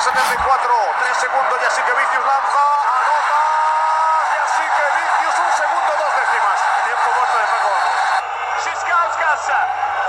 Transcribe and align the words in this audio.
74, 0.00 0.16
3 1.04 1.12
segundos 1.12 1.56
y 1.60 1.64
así 1.68 1.80
que 1.84 1.92
Vicius 1.92 2.24
lanza, 2.24 2.64
anota, 2.96 3.40
y 4.32 4.36
así 4.40 4.64
que 4.64 4.84
Vicius 4.96 5.36
un 5.44 5.52
segundo, 5.60 5.90
dos 6.00 6.12
décimas. 6.16 6.58
Tiempo 6.88 7.08
muerto 7.20 7.36
de 7.36 7.46
Paco 7.52 7.68
Olmos. 7.68 8.00
Schiskauskas 8.64 9.44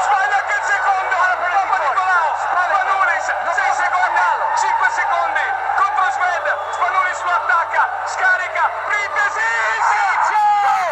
sbaglia 0.07 0.37
anche 0.39 0.55
il 0.55 0.63
secondo 0.71 1.15
Papa 1.59 1.77
Nicolao 1.83 2.27
Spanulis 2.39 3.27
6 3.27 3.83
secondi 3.83 4.27
5 4.63 4.95
secondi 4.99 5.45
contro 5.75 6.05
Sved 6.15 6.47
Spanulis 6.75 7.19
lo 7.27 7.31
attacca 7.39 7.83
scarica 8.15 8.63
Pripyat 8.87 9.35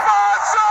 Passo 0.07 0.67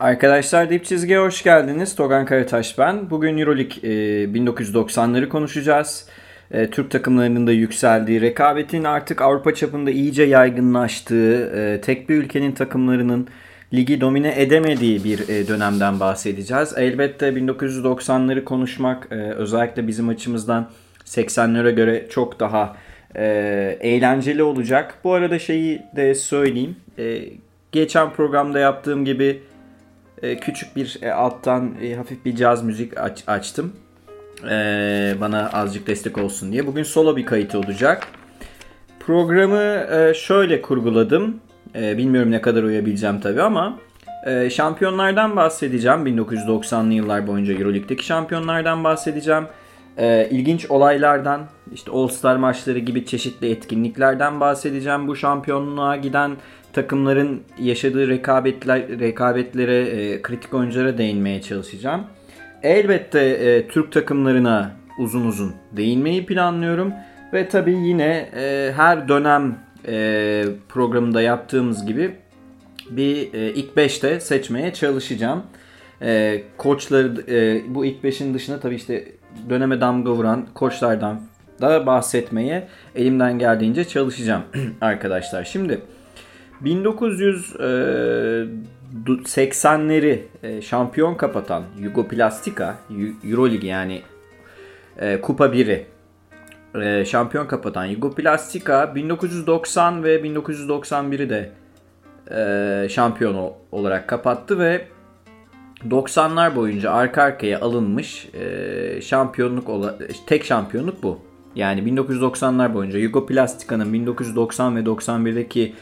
Arkadaşlar 0.00 0.70
Dip 0.70 0.84
Çizgi'ye 0.84 1.18
hoş 1.18 1.42
geldiniz. 1.42 1.96
Togan 1.96 2.26
Karataş 2.26 2.78
ben. 2.78 3.10
Bugün 3.10 3.38
Euroleague 3.38 3.76
e, 3.82 4.24
1990'ları 4.24 5.28
konuşacağız. 5.28 6.08
E, 6.50 6.70
Türk 6.70 6.90
takımlarının 6.90 7.46
da 7.46 7.52
yükseldiği, 7.52 8.20
rekabetin 8.20 8.84
artık 8.84 9.20
Avrupa 9.22 9.54
çapında 9.54 9.90
iyice 9.90 10.22
yaygınlaştığı, 10.22 11.52
e, 11.56 11.80
tek 11.80 12.08
bir 12.08 12.16
ülkenin 12.16 12.52
takımlarının 12.52 13.28
ligi 13.74 14.00
domine 14.00 14.42
edemediği 14.42 15.04
bir 15.04 15.28
e, 15.28 15.48
dönemden 15.48 16.00
bahsedeceğiz. 16.00 16.74
Elbette 16.76 17.28
1990'ları 17.28 18.44
konuşmak 18.44 19.08
e, 19.10 19.14
özellikle 19.14 19.86
bizim 19.86 20.08
açımızdan 20.08 20.70
80'lere 21.04 21.70
göre 21.70 22.06
çok 22.10 22.40
daha 22.40 22.76
e, 23.16 23.24
eğlenceli 23.80 24.42
olacak. 24.42 24.94
Bu 25.04 25.12
arada 25.12 25.38
şeyi 25.38 25.82
de 25.96 26.14
söyleyeyim. 26.14 26.76
E, 26.98 27.20
geçen 27.72 28.10
programda 28.12 28.58
yaptığım 28.58 29.04
gibi 29.04 29.42
e, 30.22 30.36
küçük 30.36 30.76
bir 30.76 30.98
e, 31.02 31.12
alttan 31.12 31.74
e, 31.82 31.94
hafif 31.94 32.24
bir 32.24 32.36
caz 32.36 32.64
müzik 32.64 32.98
aç- 32.98 33.24
açtım. 33.26 33.72
E, 34.50 35.14
bana 35.20 35.50
azıcık 35.52 35.86
destek 35.86 36.18
olsun 36.18 36.52
diye. 36.52 36.66
Bugün 36.66 36.82
solo 36.82 37.16
bir 37.16 37.26
kayıt 37.26 37.54
olacak. 37.54 38.06
Programı 39.00 39.86
e, 39.96 40.14
şöyle 40.14 40.62
kurguladım. 40.62 41.40
E, 41.74 41.98
bilmiyorum 41.98 42.30
ne 42.30 42.40
kadar 42.40 42.62
uyabileceğim 42.62 43.20
tabii 43.20 43.42
ama 43.42 43.78
e, 44.26 44.50
şampiyonlardan 44.50 45.36
bahsedeceğim. 45.36 46.06
1990'lı 46.06 46.92
yıllar 46.92 47.26
boyunca 47.26 47.54
Euroleague'deki 47.54 48.06
şampiyonlardan 48.06 48.84
bahsedeceğim. 48.84 49.44
E, 49.96 50.28
ilginç 50.30 50.70
olaylardan, 50.70 51.46
işte 51.74 51.90
All 51.90 52.08
Star 52.08 52.36
maçları 52.36 52.78
gibi 52.78 53.06
çeşitli 53.06 53.50
etkinliklerden 53.50 54.40
bahsedeceğim. 54.40 55.08
Bu 55.08 55.16
şampiyonluğa 55.16 55.96
giden 55.96 56.36
takımların 56.72 57.42
yaşadığı 57.60 58.08
rekabetler, 58.08 58.88
rekabetlere, 58.88 59.78
e, 59.78 60.22
kritik 60.22 60.54
oyunculara 60.54 60.98
değinmeye 60.98 61.42
çalışacağım. 61.42 62.04
Elbette 62.62 63.20
e, 63.20 63.68
Türk 63.68 63.92
takımlarına 63.92 64.70
uzun 64.98 65.26
uzun 65.26 65.54
değinmeyi 65.72 66.26
planlıyorum. 66.26 66.92
Ve 67.32 67.48
tabii 67.48 67.76
yine 67.76 68.30
e, 68.36 68.72
her 68.76 69.08
dönem 69.08 69.58
e, 69.86 70.44
programında 70.68 71.22
yaptığımız 71.22 71.86
gibi 71.86 72.16
bir 72.90 73.34
e, 73.34 73.52
ilk 73.54 73.76
5'te 73.76 74.20
seçmeye 74.20 74.72
çalışacağım. 74.72 75.42
E, 76.02 76.42
koçları 76.56 77.24
e, 77.28 77.62
bu 77.74 77.84
ilk 77.84 78.04
5'in 78.04 78.34
dışında 78.34 78.60
tabii 78.60 78.74
işte 78.74 79.04
döneme 79.50 79.80
damga 79.80 80.12
vuran 80.12 80.46
koçlardan 80.54 81.20
da 81.60 81.86
bahsetmeye 81.86 82.68
elimden 82.94 83.38
geldiğince 83.38 83.84
çalışacağım 83.84 84.42
arkadaşlar. 84.80 85.44
Şimdi 85.44 85.80
1980'leri 86.64 88.44
e, 88.44 88.46
şampiyon 90.62 91.14
kapatan 91.14 91.62
Jugoplastika 91.82 92.78
Euroleague 93.24 93.68
yani 93.68 94.02
e, 94.98 95.20
Kupa 95.20 95.46
1'i 95.46 95.86
e, 96.74 97.04
şampiyon 97.04 97.46
kapatan 97.46 97.88
Jugoplastika 97.88 98.94
1990 98.94 100.04
ve 100.04 100.20
1991'i 100.20 101.30
de 101.30 101.50
e, 102.30 102.88
şampiyon 102.88 103.52
olarak 103.72 104.08
kapattı 104.08 104.58
ve 104.58 104.86
90'lar 105.88 106.56
boyunca 106.56 106.92
arka 106.92 107.22
arkaya 107.22 107.60
alınmış 107.60 108.28
e, 108.34 109.00
şampiyonluk 109.00 109.92
tek 110.26 110.44
şampiyonluk 110.44 111.02
bu. 111.02 111.18
Yani 111.54 111.80
1990'lar 111.80 112.74
boyunca 112.74 113.00
Jugoplastika'nın 113.00 113.92
1990 113.92 114.76
ve 114.76 114.80
91'deki 114.80 115.74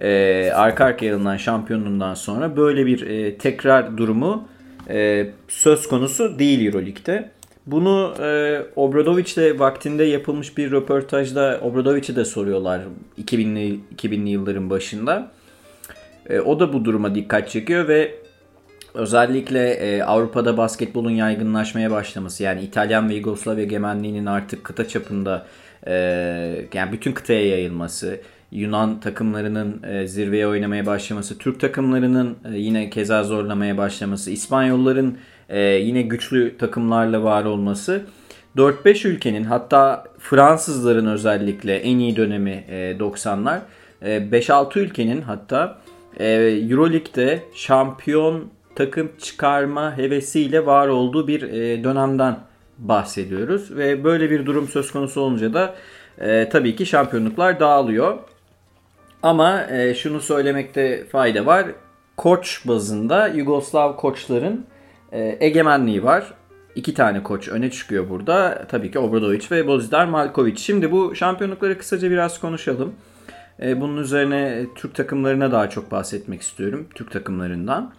e, 0.00 0.50
arka 0.54 0.84
arkaya 0.84 1.16
alınan 1.16 1.36
şampiyonluğundan 1.36 2.14
sonra 2.14 2.56
böyle 2.56 2.86
bir 2.86 3.06
e, 3.06 3.38
tekrar 3.38 3.96
durumu 3.98 4.48
e, 4.88 5.26
söz 5.48 5.88
konusu 5.88 6.38
değil 6.38 6.66
Euroleague'de. 6.66 7.30
Bunu 7.66 8.14
e, 8.22 8.60
Obradovic'le 8.76 9.58
vaktinde 9.58 10.04
yapılmış 10.04 10.58
bir 10.58 10.70
röportajda 10.70 11.60
Obradovic'e 11.62 12.16
de 12.16 12.24
soruyorlar 12.24 12.80
2000'li 13.18 13.80
2000'li 13.96 14.28
yılların 14.28 14.70
başında. 14.70 15.30
E, 16.30 16.40
o 16.40 16.60
da 16.60 16.72
bu 16.72 16.84
duruma 16.84 17.14
dikkat 17.14 17.50
çekiyor 17.50 17.88
ve 17.88 18.14
özellikle 18.94 19.70
e, 19.70 20.02
Avrupa'da 20.02 20.56
basketbolun 20.56 21.10
yaygınlaşmaya 21.10 21.90
başlaması 21.90 22.42
yani 22.42 22.62
İtalyan 22.62 23.08
ve 23.08 23.14
Yugoslav 23.14 23.58
egemenliğinin 23.58 24.26
artık 24.26 24.64
kıta 24.64 24.88
çapında 24.88 25.46
e, 25.86 25.94
yani 26.74 26.92
bütün 26.92 27.12
kıtaya 27.12 27.48
yayılması, 27.48 28.20
Yunan 28.54 29.00
takımlarının 29.00 29.82
e, 29.82 30.06
zirveye 30.06 30.46
oynamaya 30.46 30.86
başlaması, 30.86 31.38
Türk 31.38 31.60
takımlarının 31.60 32.36
e, 32.52 32.58
yine 32.58 32.90
keza 32.90 33.24
zorlamaya 33.24 33.78
başlaması, 33.78 34.30
İspanyolların 34.30 35.18
e, 35.48 35.60
yine 35.60 36.02
güçlü 36.02 36.58
takımlarla 36.58 37.22
var 37.22 37.44
olması 37.44 38.02
4-5 38.56 39.08
ülkenin 39.08 39.44
hatta 39.44 40.04
Fransızların 40.18 41.06
özellikle 41.06 41.76
en 41.76 41.98
iyi 41.98 42.16
dönemi 42.16 42.64
e, 42.68 42.96
90'lar 42.98 43.58
e, 44.02 44.16
5-6 44.16 44.78
ülkenin 44.78 45.22
hatta 45.22 45.78
e, 46.18 46.26
Euroleague'de 46.70 47.42
şampiyon 47.54 48.44
takım 48.74 49.10
çıkarma 49.18 49.96
hevesiyle 49.96 50.66
var 50.66 50.88
olduğu 50.88 51.28
bir 51.28 51.42
e, 51.42 51.84
dönemden 51.84 52.36
bahsediyoruz. 52.78 53.76
Ve 53.76 54.04
böyle 54.04 54.30
bir 54.30 54.46
durum 54.46 54.68
söz 54.68 54.92
konusu 54.92 55.20
olunca 55.20 55.54
da 55.54 55.74
e, 56.18 56.48
tabii 56.48 56.76
ki 56.76 56.86
şampiyonluklar 56.86 57.60
dağılıyor. 57.60 58.18
Ama 59.24 59.66
e, 59.70 59.94
şunu 59.94 60.20
söylemekte 60.20 61.04
fayda 61.04 61.46
var. 61.46 61.66
Koç 62.16 62.62
bazında 62.64 63.28
Yugoslav 63.28 63.96
koçların 63.96 64.66
e, 65.12 65.36
egemenliği 65.40 66.04
var. 66.04 66.34
İki 66.74 66.94
tane 66.94 67.22
koç 67.22 67.48
öne 67.48 67.70
çıkıyor 67.70 68.10
burada. 68.10 68.66
Tabii 68.68 68.90
ki 68.90 68.98
Obradovic 68.98 69.46
ve 69.50 69.66
Bozidar 69.66 70.06
Malkovic. 70.06 70.56
Şimdi 70.56 70.92
bu 70.92 71.14
şampiyonlukları 71.14 71.78
kısaca 71.78 72.10
biraz 72.10 72.40
konuşalım. 72.40 72.92
E, 73.62 73.80
bunun 73.80 73.96
üzerine 73.96 74.66
Türk 74.74 74.94
takımlarına 74.94 75.52
daha 75.52 75.70
çok 75.70 75.90
bahsetmek 75.90 76.42
istiyorum. 76.42 76.86
Türk 76.94 77.10
takımlarından. 77.10 77.94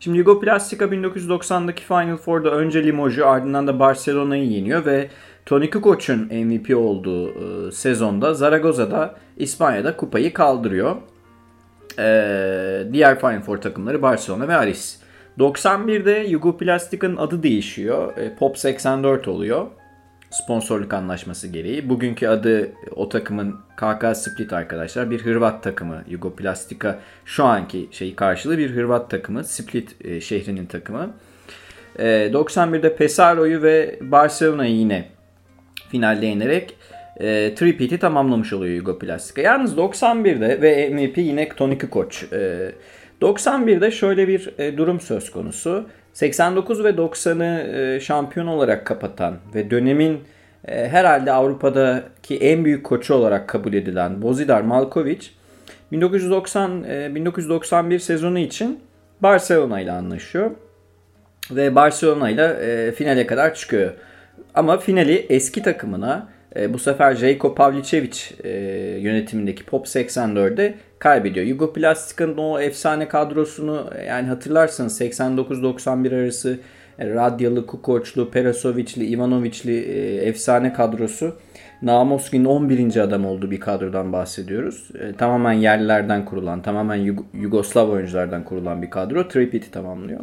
Şimdi 0.00 0.18
Jugoplastika 0.18 0.84
1990'daki 0.84 1.84
Final 1.84 2.16
Four'da 2.16 2.50
önce 2.50 2.84
Limoges'u 2.84 3.26
ardından 3.26 3.66
da 3.66 3.78
Barcelona'yı 3.78 4.44
yeniyor 4.44 4.86
ve 4.86 5.08
Toni 5.46 5.70
Kukoc'un 5.70 6.46
MVP 6.46 6.76
olduğu 6.76 7.28
e, 7.28 7.72
sezonda 7.72 8.34
Zaragoza'da 8.34 9.14
İspanya'da 9.38 9.96
kupayı 9.96 10.32
kaldırıyor. 10.32 10.96
Ee, 11.98 12.82
diğer 12.92 13.20
Final 13.20 13.40
Four 13.40 13.56
takımları 13.56 14.02
Barcelona 14.02 14.48
ve 14.48 14.56
Aris. 14.56 14.98
91'de 15.38 16.28
Jugoplastika'nın 16.28 17.16
adı 17.16 17.42
değişiyor. 17.42 18.16
E, 18.16 18.34
Pop 18.34 18.58
84 18.58 19.28
oluyor. 19.28 19.66
Sponsorluk 20.30 20.94
anlaşması 20.94 21.48
gereği. 21.48 21.88
Bugünkü 21.88 22.26
adı 22.26 22.72
o 22.96 23.08
takımın 23.08 23.56
KK 23.76 24.16
Split 24.16 24.52
arkadaşlar. 24.52 25.10
Bir 25.10 25.24
Hırvat 25.24 25.62
takımı. 25.62 26.04
Jugoplastika 26.10 26.98
şu 27.24 27.44
anki 27.44 27.88
şeyi 27.90 28.16
karşılığı 28.16 28.58
bir 28.58 28.70
Hırvat 28.70 29.10
takımı. 29.10 29.44
Split 29.44 29.96
e, 30.04 30.20
şehrinin 30.20 30.66
takımı. 30.66 31.10
E, 31.98 32.04
91'de 32.32 32.96
Pesaro'yu 32.96 33.62
ve 33.62 33.98
Barcelona'yı 34.02 34.74
yine 34.74 35.08
finalde 35.90 36.26
yenerek 36.26 36.76
e, 37.20 37.54
Tripit'i 37.54 37.98
tamamlamış 37.98 38.52
oluyor 38.52 38.76
Jugoplastika. 38.76 39.40
Yalnız 39.40 39.76
91'de 39.76 40.62
ve 40.62 40.88
MVP 40.88 41.18
yine 41.18 41.48
Toni 41.48 41.78
Kukoc. 41.78 42.16
E, 42.32 42.72
91'de 43.22 43.90
şöyle 43.90 44.28
bir 44.28 44.54
e, 44.58 44.76
durum 44.76 45.00
söz 45.00 45.30
konusu. 45.30 45.86
89 46.12 46.84
ve 46.84 46.90
90'ı 46.90 47.76
e, 47.76 48.00
şampiyon 48.00 48.46
olarak 48.46 48.86
kapatan 48.86 49.36
ve 49.54 49.70
dönemin 49.70 50.20
e, 50.68 50.88
herhalde 50.88 51.32
Avrupa'daki 51.32 52.36
en 52.36 52.64
büyük 52.64 52.84
koçu 52.84 53.14
olarak 53.14 53.48
kabul 53.48 53.72
edilen 53.72 54.22
Bozidar 54.22 54.60
Malkovic 54.60 55.26
1990 55.92 56.84
e, 56.84 57.14
1991 57.14 57.98
sezonu 57.98 58.38
için 58.38 58.80
Barcelona 59.20 59.80
ile 59.80 59.92
anlaşıyor 59.92 60.50
ve 61.50 61.74
Barcelona 61.74 62.30
ile 62.30 62.44
e, 62.44 62.92
finale 62.92 63.26
kadar 63.26 63.54
çıkıyor. 63.54 63.92
Ama 64.54 64.78
finali 64.78 65.26
eski 65.28 65.62
takımına 65.62 66.28
e, 66.58 66.72
bu 66.74 66.78
sefer 66.78 67.14
Jejko 67.14 67.54
Pavlicevic 67.54 68.18
e, 68.44 68.50
yönetimindeki 69.00 69.64
Pop 69.64 69.86
84'de 69.86 70.74
kaybediyor. 70.98 71.46
Jugoplastika'nın 71.46 72.36
o 72.36 72.60
efsane 72.60 73.08
kadrosunu 73.08 73.90
e, 73.98 74.04
yani 74.04 74.28
hatırlarsanız 74.28 75.00
89-91 75.00 76.22
arası 76.22 76.58
Yani 76.98 77.14
Radyalı, 77.14 77.66
Kukoçlu, 77.66 78.30
Perasovic'li, 78.30 79.06
Ivanovic'li 79.06 79.78
e, 79.78 80.16
efsane 80.16 80.72
kadrosu. 80.72 81.36
Namoski'nin 81.82 82.44
11. 82.44 82.96
adam 82.96 83.26
olduğu 83.26 83.50
bir 83.50 83.60
kadrodan 83.60 84.12
bahsediyoruz. 84.12 84.88
E, 85.00 85.12
tamamen 85.12 85.52
yerlilerden 85.52 86.24
kurulan, 86.24 86.62
tamamen 86.62 86.98
Yug- 86.98 87.24
Yugoslav 87.34 87.88
oyunculardan 87.88 88.44
kurulan 88.44 88.82
bir 88.82 88.90
kadro. 88.90 89.28
Tripit'i 89.28 89.70
tamamlıyor. 89.70 90.20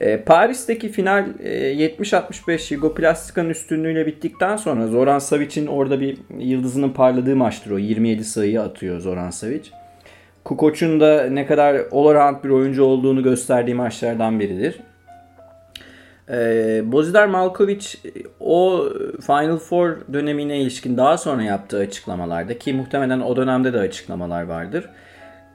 E, 0.00 0.20
Paris'teki 0.20 0.88
final 0.88 1.24
e, 1.40 1.74
70-65 1.74 2.58
Jugoplastika'nın 2.58 3.50
üstünlüğüyle 3.50 4.06
bittikten 4.06 4.56
sonra 4.56 4.86
Zoran 4.86 5.18
Savic'in 5.18 5.66
orada 5.66 6.00
bir 6.00 6.18
yıldızının 6.38 6.90
parladığı 6.90 7.36
maçtır 7.36 7.70
o. 7.70 7.78
27 7.78 8.24
sayıyı 8.24 8.62
atıyor 8.62 9.00
Zoran 9.00 9.30
Savic. 9.30 9.62
Kukoc'un 10.44 11.00
da 11.00 11.26
ne 11.30 11.46
kadar 11.46 11.74
all-around 11.74 12.44
bir 12.44 12.48
oyuncu 12.48 12.84
olduğunu 12.84 13.22
gösterdiği 13.22 13.74
maçlardan 13.74 14.40
biridir. 14.40 14.80
Ee, 16.30 16.82
Bozidar 16.84 17.26
Malkovic 17.26 17.86
o 18.40 18.88
Final 19.26 19.58
Four 19.58 19.96
dönemine 20.12 20.60
ilişkin 20.60 20.96
daha 20.96 21.18
sonra 21.18 21.42
yaptığı 21.42 21.78
açıklamalarda 21.78 22.58
ki 22.58 22.72
muhtemelen 22.72 23.20
o 23.20 23.36
dönemde 23.36 23.72
de 23.72 23.78
açıklamalar 23.78 24.42
vardır. 24.42 24.90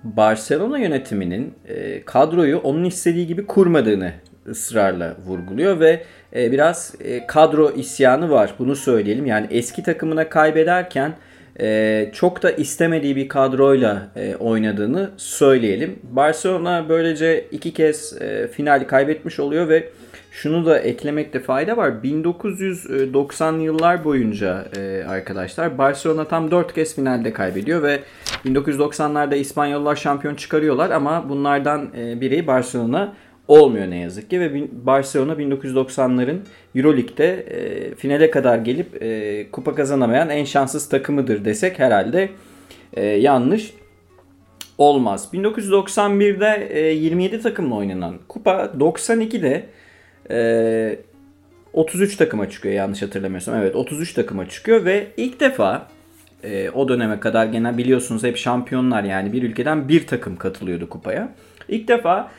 Barcelona 0.03 0.77
yönetiminin 0.77 1.53
e, 1.67 2.05
kadroyu 2.05 2.57
onun 2.57 2.83
istediği 2.83 3.27
gibi 3.27 3.45
kurmadığını 3.45 4.11
ısrarla 4.47 5.15
vurguluyor 5.25 5.79
ve 5.79 6.03
e, 6.35 6.51
biraz 6.51 6.95
e, 7.03 7.27
kadro 7.27 7.71
isyanı 7.71 8.29
var. 8.31 8.53
Bunu 8.59 8.75
söyleyelim. 8.75 9.25
Yani 9.25 9.47
eski 9.51 9.83
takımına 9.83 10.29
kaybederken 10.29 11.13
e, 11.59 12.09
çok 12.13 12.43
da 12.43 12.51
istemediği 12.51 13.15
bir 13.15 13.27
kadroyla 13.27 14.07
e, 14.15 14.35
oynadığını 14.35 15.11
söyleyelim. 15.17 15.99
Barcelona 16.03 16.89
böylece 16.89 17.45
iki 17.51 17.73
kez 17.73 18.21
e, 18.21 18.47
finali 18.47 18.87
kaybetmiş 18.87 19.39
oluyor 19.39 19.69
ve 19.69 19.89
şunu 20.31 20.65
da 20.65 20.79
eklemekte 20.79 21.39
fayda 21.39 21.77
var. 21.77 21.89
1990'lı 22.03 23.63
yıllar 23.63 24.03
boyunca 24.03 24.65
e, 24.77 25.03
arkadaşlar 25.07 25.77
Barcelona 25.77 26.27
tam 26.27 26.51
4 26.51 26.73
kez 26.73 26.95
finalde 26.95 27.33
kaybediyor 27.33 27.83
ve 27.83 27.99
1990'larda 28.45 29.35
İspanyollar 29.35 29.95
şampiyon 29.95 30.35
çıkarıyorlar 30.35 30.89
ama 30.89 31.29
bunlardan 31.29 31.89
e, 31.97 32.21
biri 32.21 32.47
Barcelona 32.47 33.13
olmuyor 33.47 33.89
ne 33.89 33.97
yazık 33.97 34.29
ki 34.29 34.39
ve 34.39 34.67
Barcelona 34.71 35.33
1990'ların 35.33 36.37
Euroleague'de 36.75 37.33
e, 37.33 37.95
finale 37.95 38.31
kadar 38.31 38.57
gelip 38.57 39.03
e, 39.03 39.51
kupa 39.51 39.75
kazanamayan 39.75 40.29
en 40.29 40.45
şanssız 40.45 40.89
takımıdır 40.89 41.45
desek 41.45 41.79
herhalde 41.79 42.29
e, 42.93 43.05
yanlış 43.05 43.73
olmaz. 44.77 45.29
1991'de 45.33 46.67
e, 46.71 46.93
27 46.93 47.41
takımla 47.41 47.75
oynanan 47.75 48.19
kupa 48.27 48.71
92'de 48.79 49.65
e, 50.29 50.99
33 51.73 52.15
takıma 52.15 52.49
çıkıyor 52.49 52.75
yanlış 52.75 53.01
hatırlamıyorsam. 53.01 53.55
Evet 53.55 53.75
33 53.75 54.13
takıma 54.13 54.49
çıkıyor 54.49 54.85
ve 54.85 55.07
ilk 55.17 55.39
defa 55.39 55.87
e, 56.43 56.69
o 56.69 56.89
döneme 56.89 57.19
kadar 57.19 57.45
genel 57.45 57.77
biliyorsunuz 57.77 58.23
hep 58.23 58.37
şampiyonlar 58.37 59.03
yani 59.03 59.33
bir 59.33 59.43
ülkeden 59.43 59.87
bir 59.87 60.07
takım 60.07 60.35
katılıyordu 60.35 60.89
kupaya. 60.89 61.29
İlk 61.69 61.87
defa 61.87 62.31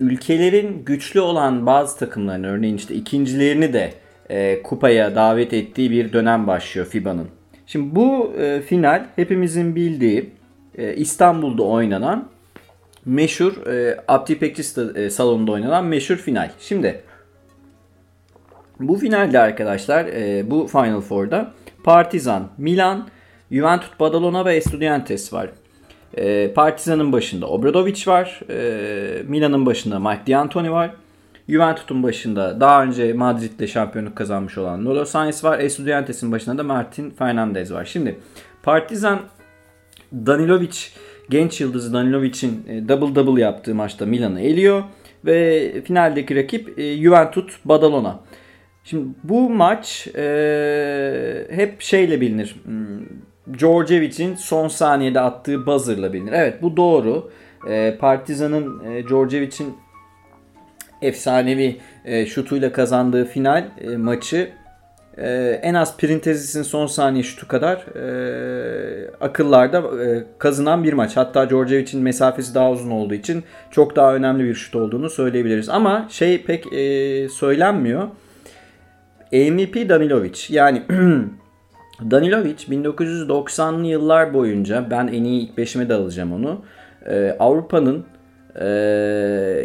ülkelerin 0.00 0.84
güçlü 0.84 1.20
olan 1.20 1.66
bazı 1.66 1.98
takımların 1.98 2.44
örneğin 2.44 2.76
işte 2.76 2.94
ikincilerini 2.94 3.72
de 3.72 3.94
e, 4.30 4.62
kupaya 4.62 5.14
davet 5.14 5.52
ettiği 5.52 5.90
bir 5.90 6.12
dönem 6.12 6.46
başlıyor 6.46 6.86
FIBA'nın. 6.86 7.28
Şimdi 7.66 7.94
bu 7.94 8.32
e, 8.38 8.60
final 8.60 9.06
hepimizin 9.16 9.76
bildiği 9.76 10.30
e, 10.78 10.94
İstanbul'da 10.94 11.62
oynanan 11.62 12.28
meşhur 13.04 13.66
e, 13.66 14.00
Abdi 14.08 14.54
e, 14.96 15.10
salonunda 15.10 15.52
oynanan 15.52 15.84
meşhur 15.84 16.16
final. 16.16 16.50
Şimdi 16.58 17.02
bu 18.80 18.96
finalde 18.96 19.38
arkadaşlar 19.38 20.04
e, 20.04 20.50
bu 20.50 20.66
Final 20.66 21.00
Four'da 21.00 21.52
Partizan, 21.84 22.48
Milan, 22.58 23.08
Juventus 23.50 24.00
Badalona 24.00 24.44
ve 24.44 24.56
Estudiantes 24.56 25.32
var. 25.32 25.50
E, 26.16 26.52
Partizan'ın 26.54 27.12
başında 27.12 27.46
Obradovic 27.46 28.02
var. 28.06 28.40
E, 28.50 29.22
Milan'ın 29.22 29.66
başında 29.66 29.98
Mike 29.98 30.32
D'Antoni 30.32 30.72
var. 30.72 30.90
Juventus'un 31.48 32.02
başında 32.02 32.60
daha 32.60 32.84
önce 32.84 33.12
Madrid'de 33.12 33.66
şampiyonluk 33.66 34.16
kazanmış 34.16 34.58
olan 34.58 34.84
Lolo 34.84 35.04
Sainz 35.04 35.44
var. 35.44 35.58
Estudiantes'in 35.58 36.32
başında 36.32 36.58
da 36.58 36.62
Martin 36.62 37.10
Fernandez 37.10 37.72
var. 37.72 37.84
Şimdi 37.84 38.18
Partizan 38.62 39.20
Danilovic 40.12 40.76
genç 41.30 41.60
yıldızı 41.60 41.92
Danilovic'in 41.92 42.64
double 42.88 43.14
double 43.14 43.40
yaptığı 43.40 43.74
maçta 43.74 44.06
Milan'ı 44.06 44.40
eliyor 44.40 44.82
ve 45.24 45.72
finaldeki 45.84 46.36
rakip 46.36 46.78
e, 46.78 46.96
Juventus 46.96 47.56
Badalona. 47.64 48.20
Şimdi 48.84 49.08
bu 49.24 49.50
maç 49.50 50.08
e, 50.16 51.46
hep 51.50 51.80
şeyle 51.80 52.20
bilinir. 52.20 52.56
Djordjevic'in 53.52 54.34
son 54.34 54.68
saniyede 54.68 55.20
attığı 55.20 55.66
buzzer'la 55.66 56.12
bilinir. 56.12 56.32
Evet 56.32 56.62
bu 56.62 56.76
doğru. 56.76 57.30
E, 57.68 57.96
Partizan'ın 58.00 58.84
e, 58.84 59.08
Djordjevic'in 59.08 59.76
efsanevi 61.02 61.76
e, 62.04 62.26
şutuyla 62.26 62.72
kazandığı 62.72 63.24
final 63.24 63.64
e, 63.80 63.96
maçı 63.96 64.50
e, 65.18 65.60
en 65.62 65.74
az 65.74 65.96
Printezis'in 65.96 66.62
son 66.62 66.86
saniye 66.86 67.22
şutu 67.22 67.48
kadar 67.48 67.76
e, 67.96 69.10
akıllarda 69.20 70.04
e, 70.04 70.24
kazınan 70.38 70.84
bir 70.84 70.92
maç. 70.92 71.16
Hatta 71.16 71.50
Djordjevic'in 71.50 72.02
mesafesi 72.02 72.54
daha 72.54 72.70
uzun 72.70 72.90
olduğu 72.90 73.14
için 73.14 73.44
çok 73.70 73.96
daha 73.96 74.14
önemli 74.14 74.44
bir 74.44 74.54
şut 74.54 74.76
olduğunu 74.76 75.10
söyleyebiliriz. 75.10 75.68
Ama 75.68 76.06
şey 76.10 76.42
pek 76.42 76.72
e, 76.72 77.28
söylenmiyor. 77.28 78.08
MVP 79.32 79.88
Danilovic. 79.88 80.38
Yani 80.48 80.82
Danilovic 82.00 82.56
1990'lı 82.70 83.86
yıllar 83.86 84.34
boyunca 84.34 84.86
ben 84.90 85.06
en 85.06 85.24
iyi 85.24 85.42
ilk 85.42 85.58
beşime 85.58 85.88
de 85.88 85.94
alacağım 85.94 86.32
onu. 86.32 86.62
Ee, 87.06 87.36
Avrupa'nın 87.38 88.04
e, 88.60 88.66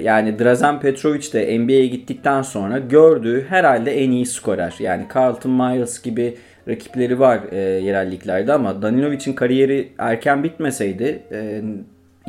yani 0.04 0.40
Drazen 0.40 0.80
Petrovic 0.80 1.34
de 1.34 1.60
NBA'ye 1.60 1.88
gittikten 1.88 2.42
sonra 2.42 2.80
gördüğü 2.80 3.46
herhalde 3.46 4.04
en 4.04 4.12
iyi 4.12 4.26
skorer. 4.26 4.76
Yani 4.80 5.06
Carlton 5.16 5.52
Miles 5.52 6.02
gibi 6.02 6.38
rakipleri 6.68 7.20
var 7.20 7.40
e, 7.52 7.58
yerel 7.58 8.12
liglerde 8.12 8.54
ama 8.54 8.82
Danilovic'in 8.82 9.34
kariyeri 9.34 9.90
erken 9.98 10.44
bitmeseydi 10.44 11.24
e, 11.32 11.62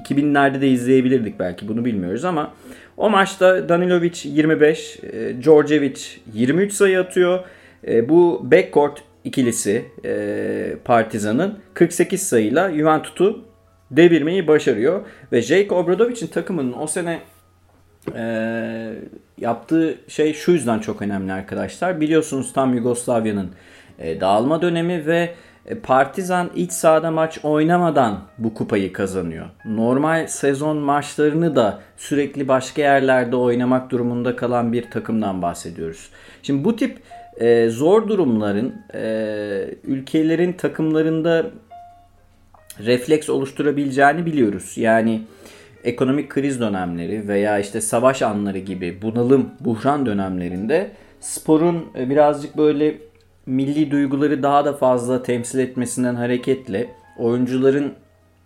2000'lerde 0.03 0.61
de 0.61 0.69
izleyebilirdik 0.69 1.39
belki 1.39 1.69
bunu 1.69 1.85
bilmiyoruz 1.85 2.25
ama 2.25 2.55
o 2.97 3.11
maçta 3.11 3.69
Danilovic 3.69 4.21
25, 4.25 4.99
e, 5.03 5.43
Djordjevic 5.43 6.01
23 6.35 6.73
sayı 6.73 7.01
atıyor. 7.01 7.45
E, 7.89 8.09
bu 8.09 8.41
backcourt 8.51 9.03
ikilisi 9.25 9.85
e, 10.05 10.77
Partizan'ın 10.85 11.59
48 11.75 12.23
sayıyla 12.23 12.73
Juventus'u 12.73 13.45
devirmeyi 13.91 14.47
başarıyor. 14.47 15.07
Ve 15.33 15.43
Jake 15.43 15.75
Obradovic'in 15.75 16.27
takımının 16.27 16.75
o 16.81 16.87
sene 16.87 17.21
e, 18.15 18.93
yaptığı 19.39 19.99
şey 20.09 20.33
şu 20.33 20.53
yüzden 20.53 20.79
çok 20.79 21.03
önemli 21.03 21.33
arkadaşlar. 21.33 22.01
Biliyorsunuz 22.01 22.53
tam 22.53 22.75
Yugoslavya'nın 22.75 23.51
e, 23.99 24.21
dağılma 24.21 24.63
dönemi 24.63 25.07
ve 25.07 25.35
e, 25.67 25.75
Partizan 25.75 26.51
iç 26.55 26.73
sahada 26.73 27.11
maç 27.11 27.39
oynamadan 27.43 28.21
bu 28.39 28.55
kupayı 28.55 28.93
kazanıyor. 28.93 29.47
Normal 29.65 30.27
sezon 30.27 30.77
maçlarını 30.77 31.57
da 31.57 31.81
sürekli 31.97 32.49
başka 32.49 32.83
yerlerde 32.83 33.37
oynamak 33.37 33.91
durumunda 33.91 34.37
kalan 34.37 34.73
bir 34.73 34.91
takımdan 34.91 35.43
bahsediyoruz. 35.43 36.11
Şimdi 36.43 36.65
bu 36.65 36.77
tip 36.77 36.99
e, 37.41 37.69
zor 37.69 38.09
durumların 38.09 38.75
e, 38.95 39.75
ülkelerin 39.85 40.53
takımlarında 40.53 41.51
refleks 42.85 43.31
oluşturabileceğini 43.31 44.27
biliyoruz. 44.27 44.73
Yani 44.77 45.23
ekonomik 45.85 46.31
kriz 46.31 46.61
dönemleri 46.61 47.29
veya 47.29 47.59
işte 47.59 47.81
savaş 47.81 48.23
anları 48.23 48.59
gibi 48.59 49.03
bunalım, 49.03 49.51
buhran 49.61 50.07
dönemlerinde 50.07 50.91
sporun 51.21 51.87
e, 51.99 52.11
birazcık 52.11 52.57
böyle 52.57 52.99
milli 53.47 53.91
duyguları 53.91 54.43
daha 54.43 54.65
da 54.65 54.73
fazla 54.73 55.23
temsil 55.23 55.59
etmesinden 55.59 56.15
hareketle 56.15 56.95
oyuncuların 57.19 57.93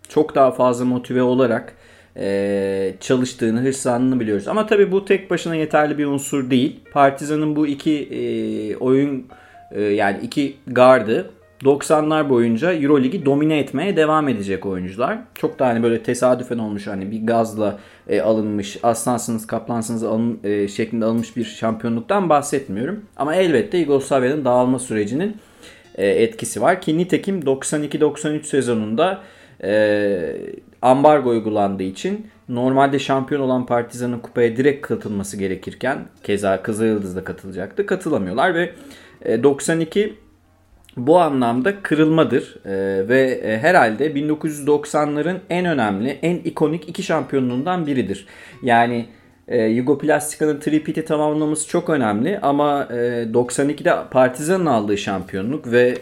çok 0.09 0.35
daha 0.35 0.51
fazla 0.51 0.85
motive 0.85 1.21
olarak 1.21 1.75
e, 2.17 2.93
çalıştığını, 2.99 3.61
hırslandığını 3.61 4.19
biliyoruz. 4.19 4.47
Ama 4.47 4.65
tabii 4.65 4.91
bu 4.91 5.05
tek 5.05 5.29
başına 5.29 5.55
yeterli 5.55 5.97
bir 5.97 6.05
unsur 6.05 6.49
değil. 6.49 6.79
Partizan'ın 6.91 7.55
bu 7.55 7.67
iki 7.67 7.91
e, 7.91 8.75
oyun 8.75 9.27
e, 9.71 9.81
yani 9.81 10.19
iki 10.23 10.57
gardı 10.67 11.31
90'lar 11.63 12.29
boyunca 12.29 12.73
Euroligi 12.73 13.25
domine 13.25 13.59
etmeye 13.59 13.95
devam 13.95 14.27
edecek 14.29 14.65
oyuncular. 14.65 15.17
Çok 15.35 15.59
da 15.59 15.67
hani 15.67 15.83
böyle 15.83 16.03
tesadüfen 16.03 16.57
olmuş 16.57 16.87
hani 16.87 17.11
bir 17.11 17.27
gazla 17.27 17.79
e, 18.07 18.21
alınmış 18.21 18.77
aslansınız 18.83 19.47
kaplansınız 19.47 20.03
alın, 20.03 20.39
e, 20.43 20.67
şeklinde 20.67 21.05
alınmış 21.05 21.37
bir 21.37 21.43
şampiyonluktan 21.43 22.29
bahsetmiyorum. 22.29 23.05
Ama 23.17 23.35
elbette 23.35 23.77
Yugoslavya'nın 23.77 24.45
dağılma 24.45 24.79
sürecinin 24.79 25.37
e, 25.95 26.07
etkisi 26.07 26.61
var. 26.61 26.81
Ki 26.81 26.97
nitekim 26.97 27.39
92-93 27.39 28.43
sezonunda 28.43 29.21
e, 29.63 29.71
ambargo 30.81 31.29
uygulandığı 31.29 31.83
için 31.83 32.27
Normalde 32.49 32.99
şampiyon 32.99 33.41
olan 33.41 33.65
Partizan'ın 33.65 34.19
kupaya 34.19 34.57
direkt 34.57 34.87
katılması 34.87 35.37
gerekirken 35.37 36.05
keza 36.23 36.63
Kızılyıldız 36.63 37.15
da 37.15 37.23
katılacaktı. 37.23 37.85
Katılamıyorlar 37.85 38.55
ve 38.55 38.73
92 39.43 40.15
bu 40.97 41.19
anlamda 41.19 41.81
kırılmadır 41.81 42.55
ee, 42.65 43.09
ve 43.09 43.21
e, 43.21 43.57
herhalde 43.57 44.11
1990'ların 44.11 45.37
en 45.49 45.65
önemli, 45.65 46.19
en 46.21 46.35
ikonik 46.35 46.89
iki 46.89 47.03
şampiyonluğundan 47.03 47.87
biridir. 47.87 48.27
Yani 48.63 49.05
e, 49.47 49.63
Yugoplastika'nın 49.63 50.59
tripiti 50.59 51.05
tamamlaması 51.05 51.67
çok 51.67 51.89
önemli 51.89 52.39
ama 52.39 52.87
e, 52.91 52.95
92'de 53.33 53.95
Partizan'ın 54.11 54.65
aldığı 54.65 54.97
şampiyonluk 54.97 55.71
ve 55.71 55.97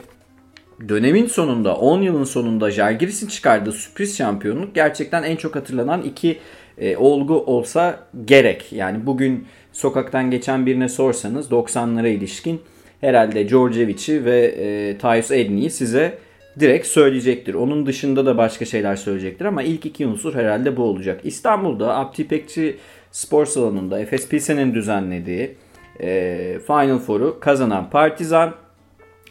dönemin 0.90 1.26
sonunda 1.26 1.76
10 1.76 2.02
yılın 2.02 2.24
sonunda 2.24 2.72
Jalgiris'in 2.72 3.28
çıkardığı 3.28 3.72
sürpriz 3.72 4.18
şampiyonluk 4.18 4.76
gerçekten 4.76 5.24
en 5.24 5.36
çok 5.36 5.56
hatırlanan 5.56 6.02
iki 6.02 6.40
e, 6.78 6.98
olgu 6.98 7.34
olsa 7.34 8.00
gerek. 8.26 8.74
Yani 8.74 9.06
bugün 9.06 9.48
sokaktan 9.72 10.32
geçen 10.32 10.66
birine 10.66 10.90
sorsanız 10.90 11.52
90'lara 11.52 12.08
ilişkin 12.08 12.62
herhalde 13.02 13.50
Djordjevic'i 13.50 14.26
ve 14.26 14.46
e, 14.46 14.98
Tyus 14.98 15.32
Edney'i 15.32 15.70
size 15.70 16.18
direkt 16.60 16.88
söyleyecektir. 16.88 17.54
Onun 17.54 17.86
dışında 17.86 18.26
da 18.26 18.38
başka 18.38 18.66
şeyler 18.66 18.96
söyleyecektir 18.96 19.46
ama 19.46 19.64
ilk 19.64 19.86
iki 19.86 20.08
unsur 20.08 20.36
herhalde 20.36 20.78
bu 20.78 20.84
olacak. 20.84 21.22
İstanbul'da 21.24 21.98
Abdi 21.98 22.22
İpekçi 22.22 22.78
spor 23.12 23.46
salonunda 23.46 24.00
Efes 24.00 24.30
Pilsen'in 24.30 24.74
düzenlediği 24.74 25.56
e, 26.00 26.60
Final 26.68 27.00
Four'u 27.00 27.40
kazanan 27.40 27.90
Partizan 27.90 28.63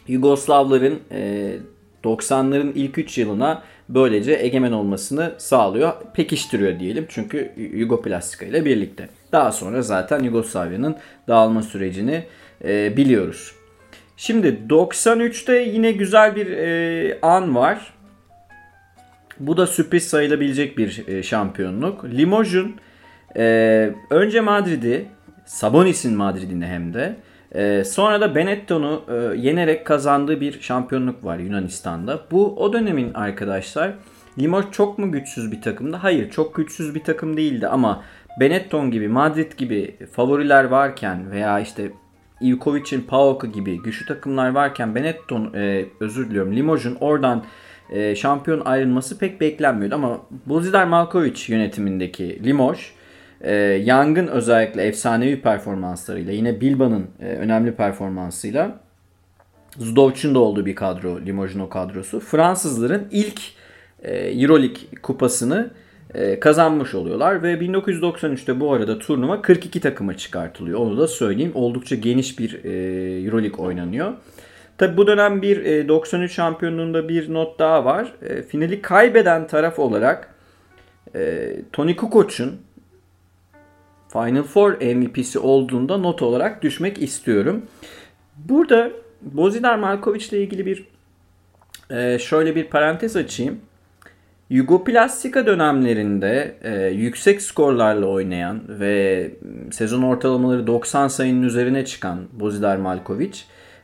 Yugoslavların 0.07 0.99
e, 1.11 1.53
90'ların 2.03 2.71
ilk 2.75 2.97
3 2.97 3.17
yılına 3.17 3.63
böylece 3.89 4.33
egemen 4.41 4.71
olmasını 4.71 5.33
sağlıyor. 5.37 5.93
Pekiştiriyor 6.13 6.79
diyelim 6.79 7.05
çünkü 7.09 7.51
Yugoplastika 7.73 8.45
ile 8.45 8.65
birlikte. 8.65 9.09
Daha 9.31 9.51
sonra 9.51 9.81
zaten 9.81 10.23
Yugoslavya'nın 10.23 10.95
dağılma 11.27 11.61
sürecini 11.61 12.23
e, 12.63 12.97
biliyoruz. 12.97 13.51
Şimdi 14.17 14.59
93'te 14.69 15.53
yine 15.53 15.91
güzel 15.91 16.35
bir 16.35 16.47
e, 16.47 17.19
an 17.21 17.55
var. 17.55 17.93
Bu 19.39 19.57
da 19.57 19.67
sürpriz 19.67 20.07
sayılabilecek 20.07 20.77
bir 20.77 21.07
e, 21.07 21.23
şampiyonluk. 21.23 22.05
Limoj'un 22.05 22.75
e, 23.37 23.93
önce 24.09 24.41
Madrid'i, 24.41 25.05
Sabonis'in 25.45 26.13
Madrid'ini 26.13 26.65
hem 26.65 26.93
de 26.93 27.15
e, 27.55 27.83
sonra 27.83 28.21
da 28.21 28.35
Benetton'u 28.35 29.03
e, 29.09 29.37
yenerek 29.37 29.85
kazandığı 29.85 30.41
bir 30.41 30.61
şampiyonluk 30.61 31.25
var 31.25 31.37
Yunanistan'da. 31.37 32.19
Bu 32.31 32.55
o 32.57 32.73
dönemin 32.73 33.13
arkadaşlar 33.13 33.93
Limoges 34.39 34.71
çok 34.71 34.99
mu 34.99 35.11
güçsüz 35.11 35.51
bir 35.51 35.61
takımdı? 35.61 35.97
Hayır 35.97 36.29
çok 36.29 36.55
güçsüz 36.55 36.95
bir 36.95 37.03
takım 37.03 37.37
değildi 37.37 37.67
ama 37.67 38.03
Benetton 38.39 38.91
gibi 38.91 39.07
Madrid 39.07 39.51
gibi 39.57 39.95
favoriler 40.11 40.63
varken 40.63 41.31
veya 41.31 41.59
işte 41.59 41.91
Ivkovic'in 42.41 43.01
PAOK 43.01 43.53
gibi 43.53 43.81
güçlü 43.83 44.05
takımlar 44.05 44.49
varken 44.49 44.95
Benetton 44.95 45.53
e, 45.53 45.85
özür 45.99 46.29
diliyorum 46.29 46.55
Limoj'un 46.55 46.97
oradan 46.99 47.43
e, 47.89 48.15
şampiyon 48.15 48.61
ayrılması 48.65 49.17
pek 49.17 49.41
beklenmiyordu 49.41 49.95
ama 49.95 50.21
Bozidar 50.45 50.85
Malkovic 50.85 51.39
yönetimindeki 51.47 52.43
Limoges 52.43 52.91
e, 53.43 53.53
Young'ın 53.85 54.27
özellikle 54.27 54.83
efsanevi 54.83 55.41
performanslarıyla 55.41 56.33
yine 56.33 56.61
Bilba'nın 56.61 57.07
e, 57.19 57.25
önemli 57.25 57.71
performansıyla 57.71 58.79
Zdovç'un 59.77 60.35
da 60.35 60.39
olduğu 60.39 60.65
bir 60.65 60.75
kadro 60.75 61.21
Limoj'un 61.25 61.59
o 61.59 61.69
kadrosu. 61.69 62.19
Fransızların 62.19 63.07
ilk 63.11 63.41
e, 64.03 64.15
Euroleague 64.15 64.81
kupasını 65.01 65.71
e, 66.13 66.39
kazanmış 66.39 66.95
oluyorlar 66.95 67.43
ve 67.43 67.53
1993'te 67.53 68.59
bu 68.59 68.73
arada 68.73 68.99
turnuva 68.99 69.41
42 69.41 69.79
takıma 69.79 70.17
çıkartılıyor. 70.17 70.79
Onu 70.79 70.97
da 70.97 71.07
söyleyeyim. 71.07 71.51
Oldukça 71.55 71.95
geniş 71.95 72.39
bir 72.39 72.63
e, 72.63 72.71
Euroleague 73.25 73.65
oynanıyor. 73.65 74.13
Tabi 74.77 74.97
bu 74.97 75.07
dönem 75.07 75.41
bir 75.41 75.65
e, 75.65 75.87
93 75.87 76.31
şampiyonluğunda 76.31 77.09
bir 77.09 77.33
not 77.33 77.59
daha 77.59 77.85
var. 77.85 78.13
E, 78.21 78.41
finali 78.41 78.81
kaybeden 78.81 79.47
taraf 79.47 79.79
olarak 79.79 80.33
e, 81.15 81.51
Tony 81.71 81.95
Kukoc'un 81.95 82.61
Final 84.13 84.43
Four 84.43 84.71
MVP'si 84.71 85.39
olduğunda 85.39 85.97
not 85.97 86.21
olarak 86.21 86.63
düşmek 86.63 87.01
istiyorum. 87.01 87.65
Burada 88.35 88.91
Bozidar 89.21 89.75
Markovic 89.75 90.25
ile 90.27 90.43
ilgili 90.43 90.65
bir 90.65 90.87
e, 91.89 92.19
şöyle 92.19 92.55
bir 92.55 92.63
parantez 92.63 93.15
açayım. 93.15 93.59
Yugoplastika 94.49 95.45
dönemlerinde 95.45 96.55
e, 96.63 96.85
yüksek 96.85 97.41
skorlarla 97.41 98.05
oynayan 98.05 98.61
ve 98.67 99.31
sezon 99.71 100.01
ortalamaları 100.01 100.67
90 100.67 101.07
sayının 101.07 101.43
üzerine 101.43 101.85
çıkan 101.85 102.19
Bozidar 102.33 102.77
Malkovic 102.77 103.39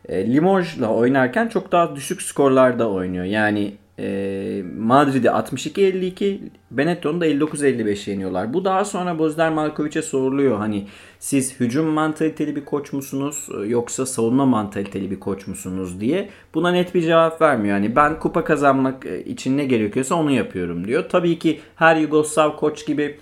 e, 0.10 0.34
Limoges'la 0.34 0.88
oynarken 0.94 1.48
çok 1.48 1.72
daha 1.72 1.96
düşük 1.96 2.22
skorlarda 2.22 2.90
oynuyor. 2.90 3.26
Yani 3.26 3.74
e, 4.00 4.64
Madrid'i 4.78 5.28
62-52, 5.28 6.40
Benetton'u 6.72 7.22
da 7.22 7.28
59-55 7.28 8.10
yeniyorlar. 8.10 8.54
Bu 8.54 8.66
daha 8.66 8.86
sonra 8.86 9.20
Bozder 9.20 9.52
Malkovic'e 9.52 10.02
soruluyor. 10.02 10.58
Hani 10.58 10.88
siz 11.20 11.60
hücum 11.60 11.86
mantaliteli 11.86 12.56
bir 12.56 12.66
koç 12.66 12.94
musunuz 12.94 13.50
yoksa 13.68 14.06
savunma 14.06 14.46
mantaliteli 14.46 15.12
bir 15.12 15.20
koç 15.20 15.48
musunuz 15.48 16.02
diye. 16.02 16.30
Buna 16.54 16.72
net 16.72 16.96
bir 16.96 17.02
cevap 17.02 17.42
vermiyor. 17.42 17.76
Yani 17.76 17.96
ben 17.96 18.20
kupa 18.20 18.44
kazanmak 18.44 19.06
için 19.26 19.58
ne 19.58 19.66
gerekiyorsa 19.66 20.16
onu 20.16 20.32
yapıyorum 20.32 20.88
diyor. 20.88 21.10
Tabii 21.10 21.40
ki 21.40 21.60
her 21.76 21.96
Yugoslav 21.96 22.56
koç 22.56 22.86
gibi 22.86 23.18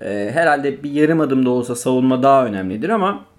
e, 0.00 0.30
herhalde 0.32 0.82
bir 0.82 0.90
yarım 0.90 1.20
adım 1.20 1.46
da 1.46 1.50
olsa 1.50 1.76
savunma 1.76 2.22
daha 2.22 2.46
önemlidir 2.46 2.88
ama 2.88 3.31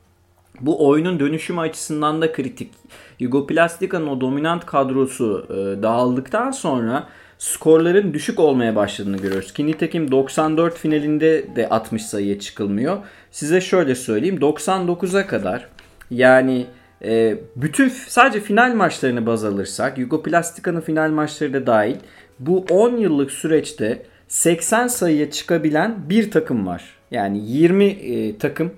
bu 0.61 0.87
oyunun 0.87 1.19
dönüşümü 1.19 1.59
açısından 1.59 2.21
da 2.21 2.31
kritik. 2.31 2.71
Yugoplastika'nın 3.19 4.07
o 4.07 4.21
dominant 4.21 4.65
kadrosu 4.65 5.47
e, 5.49 5.83
dağıldıktan 5.83 6.51
sonra 6.51 7.07
skorların 7.37 8.13
düşük 8.13 8.39
olmaya 8.39 8.75
başladığını 8.75 9.17
görüyoruz. 9.17 9.53
Ki 9.53 9.67
nitekim 9.67 10.11
94 10.11 10.77
finalinde 10.77 11.55
de 11.55 11.69
60 11.69 12.05
sayıya 12.05 12.39
çıkılmıyor. 12.39 12.97
Size 13.31 13.61
şöyle 13.61 13.95
söyleyeyim 13.95 14.37
99'a 14.37 15.27
kadar 15.27 15.67
yani 16.11 16.65
e, 17.03 17.37
bütün 17.55 17.89
sadece 17.89 18.39
final 18.39 18.73
maçlarını 18.73 19.25
baz 19.25 19.45
alırsak 19.45 19.97
Yugoplastika'nın 19.97 20.81
final 20.81 21.09
maçları 21.09 21.53
da 21.53 21.67
dahil 21.67 21.95
bu 22.39 22.65
10 22.69 22.97
yıllık 22.97 23.31
süreçte 23.31 24.05
80 24.27 24.87
sayıya 24.87 25.31
çıkabilen 25.31 26.09
bir 26.09 26.31
takım 26.31 26.67
var. 26.67 26.83
Yani 27.11 27.51
20 27.51 27.85
e, 27.85 28.37
takım 28.37 28.71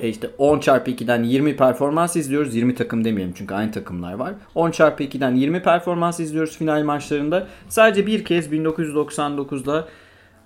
e 0.00 0.08
işte 0.08 0.30
10 0.38 0.58
çarpı 0.58 0.90
2'den 0.90 1.22
20 1.22 1.56
performans 1.56 2.16
izliyoruz. 2.16 2.54
20 2.54 2.74
takım 2.74 3.04
demeyelim 3.04 3.34
çünkü 3.36 3.54
aynı 3.54 3.72
takımlar 3.72 4.12
var. 4.12 4.34
10 4.54 4.70
çarpı 4.70 5.02
2'den 5.02 5.34
20 5.34 5.62
performans 5.62 6.20
izliyoruz 6.20 6.58
final 6.58 6.82
maçlarında. 6.82 7.46
Sadece 7.68 8.06
bir 8.06 8.24
kez 8.24 8.52
1999'da 8.52 9.88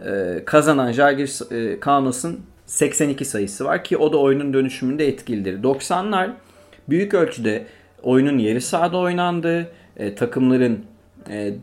e, 0.07 0.45
kazanan 0.45 0.93
Jalgiris 0.93 1.53
e, 1.53 1.81
Kaunos'un 1.81 2.41
82 2.67 3.25
sayısı 3.25 3.65
var 3.65 3.85
ki 3.85 3.97
o 3.97 4.13
da 4.13 4.19
oyunun 4.19 4.55
dönüşümünde 4.55 5.09
etkilidir. 5.09 5.63
90'lar 5.63 6.31
büyük 6.89 7.15
ölçüde 7.15 7.67
oyunun 8.03 8.39
yeri 8.39 8.61
sahada 8.61 8.99
oynandı. 8.99 9.69
E, 9.97 10.15
takımların 10.15 10.85
e, 11.31 11.55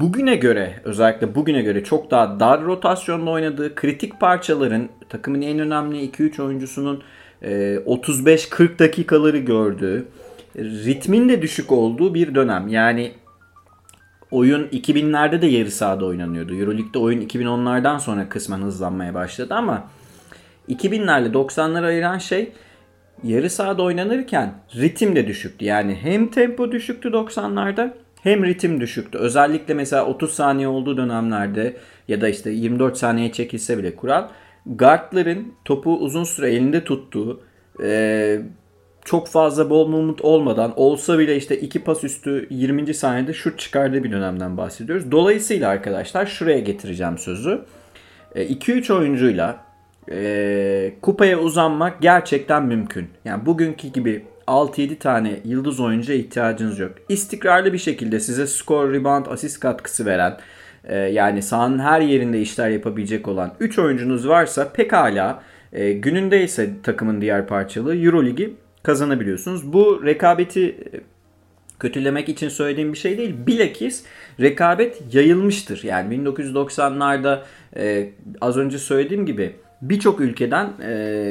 bugüne 0.00 0.36
göre 0.36 0.80
özellikle 0.84 1.34
bugüne 1.34 1.62
göre 1.62 1.84
çok 1.84 2.10
daha 2.10 2.40
dar 2.40 2.62
rotasyonda 2.62 3.30
oynadığı 3.30 3.74
kritik 3.74 4.20
parçaların 4.20 4.88
takımın 5.08 5.42
en 5.42 5.58
önemli 5.58 6.10
2-3 6.10 6.42
oyuncusunun 6.42 7.02
35-40 7.42 8.74
e, 8.74 8.78
dakikaları 8.78 9.38
gördüğü 9.38 10.08
ritmin 10.56 11.28
de 11.28 11.42
düşük 11.42 11.72
olduğu 11.72 12.14
bir 12.14 12.34
dönem. 12.34 12.68
Yani 12.68 13.12
oyun 14.30 14.68
2000'lerde 14.68 15.42
de 15.42 15.46
yarı 15.46 15.70
sahada 15.70 16.04
oynanıyordu. 16.04 16.54
Euroleague'de 16.54 16.98
oyun 16.98 17.20
2010'lardan 17.20 17.98
sonra 17.98 18.28
kısmen 18.28 18.58
hızlanmaya 18.58 19.14
başladı 19.14 19.54
ama 19.54 19.84
2000'lerle 20.68 21.32
90'ları 21.32 21.86
ayıran 21.86 22.18
şey 22.18 22.52
yarı 23.24 23.50
sahada 23.50 23.82
oynanırken 23.82 24.54
ritim 24.76 25.16
de 25.16 25.26
düşüktü. 25.26 25.64
Yani 25.64 25.98
hem 26.02 26.30
tempo 26.30 26.72
düşüktü 26.72 27.08
90'larda 27.08 27.90
hem 28.22 28.44
ritim 28.44 28.80
düşüktü. 28.80 29.18
Özellikle 29.18 29.74
mesela 29.74 30.06
30 30.06 30.32
saniye 30.32 30.68
olduğu 30.68 30.96
dönemlerde 30.96 31.76
ya 32.08 32.20
da 32.20 32.28
işte 32.28 32.50
24 32.50 32.96
saniye 32.96 33.32
çekilse 33.32 33.78
bile 33.78 33.96
kural 33.96 34.28
guardların 34.66 35.52
topu 35.64 35.98
uzun 35.98 36.24
süre 36.24 36.52
elinde 36.52 36.84
tuttuğu 36.84 37.40
e, 37.82 38.40
çok 39.04 39.28
fazla 39.28 39.70
bol 39.70 39.88
mumut 39.88 40.20
olmadan 40.20 40.72
olsa 40.76 41.18
bile 41.18 41.36
işte 41.36 41.60
iki 41.60 41.84
pas 41.84 42.04
üstü 42.04 42.46
20. 42.50 42.94
saniyede 42.94 43.32
şut 43.32 43.58
çıkardığı 43.58 44.04
bir 44.04 44.12
dönemden 44.12 44.56
bahsediyoruz. 44.56 45.12
Dolayısıyla 45.12 45.68
arkadaşlar 45.68 46.26
şuraya 46.26 46.58
getireceğim 46.58 47.18
sözü. 47.18 47.60
2-3 48.34 48.92
e, 48.92 48.96
oyuncuyla 48.96 49.64
e, 50.10 50.94
kupaya 51.02 51.38
uzanmak 51.38 52.02
gerçekten 52.02 52.64
mümkün. 52.66 53.08
Yani 53.24 53.46
bugünkü 53.46 53.88
gibi 53.88 54.24
6-7 54.48 54.98
tane 54.98 55.40
yıldız 55.44 55.80
oyuncuya 55.80 56.18
ihtiyacınız 56.18 56.78
yok. 56.78 56.92
İstikrarlı 57.08 57.72
bir 57.72 57.78
şekilde 57.78 58.20
size 58.20 58.46
skor, 58.46 58.92
rebound, 58.92 59.26
asist 59.26 59.60
katkısı 59.60 60.06
veren, 60.06 60.38
e, 60.84 60.96
yani 60.98 61.42
sahanın 61.42 61.78
her 61.78 62.00
yerinde 62.00 62.40
işler 62.40 62.70
yapabilecek 62.70 63.28
olan 63.28 63.54
3 63.60 63.78
oyuncunuz 63.78 64.28
varsa 64.28 64.72
pekala 64.72 65.42
e, 65.72 65.92
gününde 65.92 66.44
ise 66.44 66.70
takımın 66.82 67.20
diğer 67.20 67.46
parçalı 67.46 67.96
Euroligi 67.96 68.54
kazanabiliyorsunuz. 68.82 69.72
Bu 69.72 70.02
rekabeti 70.04 70.66
e, 70.68 71.00
kötülemek 71.80 72.28
için 72.28 72.48
söylediğim 72.48 72.92
bir 72.92 72.98
şey 72.98 73.18
değil. 73.18 73.34
Bilakis 73.46 74.04
rekabet 74.40 75.14
yayılmıştır. 75.14 75.82
Yani 75.84 76.14
1990'larda 76.14 77.38
e, 77.76 78.10
az 78.40 78.56
önce 78.56 78.78
söylediğim 78.78 79.26
gibi 79.26 79.56
birçok 79.82 80.20
ülkeden 80.20 80.72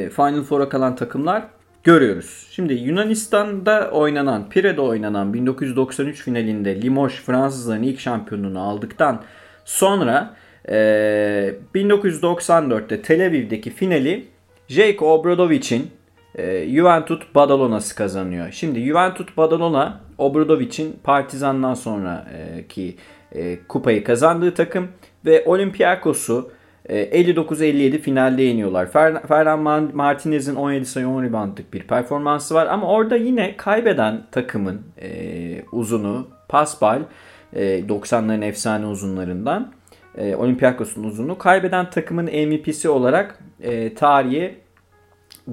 Final 0.10 0.44
Four'a 0.44 0.70
kalan 0.70 0.96
takımlar 0.96 1.44
görüyoruz. 1.88 2.48
Şimdi 2.52 2.74
Yunanistan'da 2.74 3.92
oynanan, 3.92 4.50
Pire'de 4.50 4.82
oynanan 4.82 5.34
1993 5.34 6.22
finalinde 6.22 6.82
Limoges 6.82 7.16
Fransızların 7.16 7.84
ilk 7.84 8.00
şampiyonluğunu 8.00 8.62
aldıktan 8.62 9.24
sonra 9.66 10.36
e, 10.70 10.76
1994'te 11.76 13.02
Tel 13.02 13.26
Aviv'deki 13.26 13.70
finali 13.70 14.26
Jake 14.68 15.06
Obradovic'in 15.06 15.92
e, 16.36 16.70
Juventus 16.70 17.20
Badalona'sı 17.36 17.96
kazanıyor. 17.96 18.52
Şimdi 18.52 18.80
Juventus 18.80 19.28
Badalona 19.38 20.02
Obradovic'in 20.18 21.00
Partizan'dan 21.04 21.74
sonraki 21.74 22.96
e, 23.32 23.58
kupayı 23.68 24.04
kazandığı 24.04 24.54
takım 24.54 24.88
ve 25.26 25.44
Olympiakos'u 25.46 26.52
59-57 26.90 27.96
e, 27.96 28.00
finalde 28.00 28.42
yeniyorlar. 28.42 28.92
Ferran 29.28 29.92
Martinez'in 29.94 30.56
17 30.56 30.86
sayı 30.86 31.08
10 31.08 31.24
reboundlık 31.24 31.74
bir 31.74 31.84
performansı 31.84 32.56
var 32.56 32.68
ama 32.68 32.88
orada 32.88 33.16
yine 33.16 33.58
kaybeden 33.58 34.24
takımın 34.32 34.82
e, 35.02 35.10
uzunu 35.72 36.28
Pascal 36.50 37.02
e, 37.54 37.80
90'ların 37.80 38.46
efsane 38.46 38.86
uzunlarından 38.86 39.72
e, 40.18 40.36
Olympiakos'un 40.36 41.04
uzunu 41.04 41.38
kaybeden 41.38 41.90
takımın 41.90 42.26
MVP'si 42.26 42.90
olarak 42.90 43.40
e, 43.62 43.94
tarihe 43.94 44.56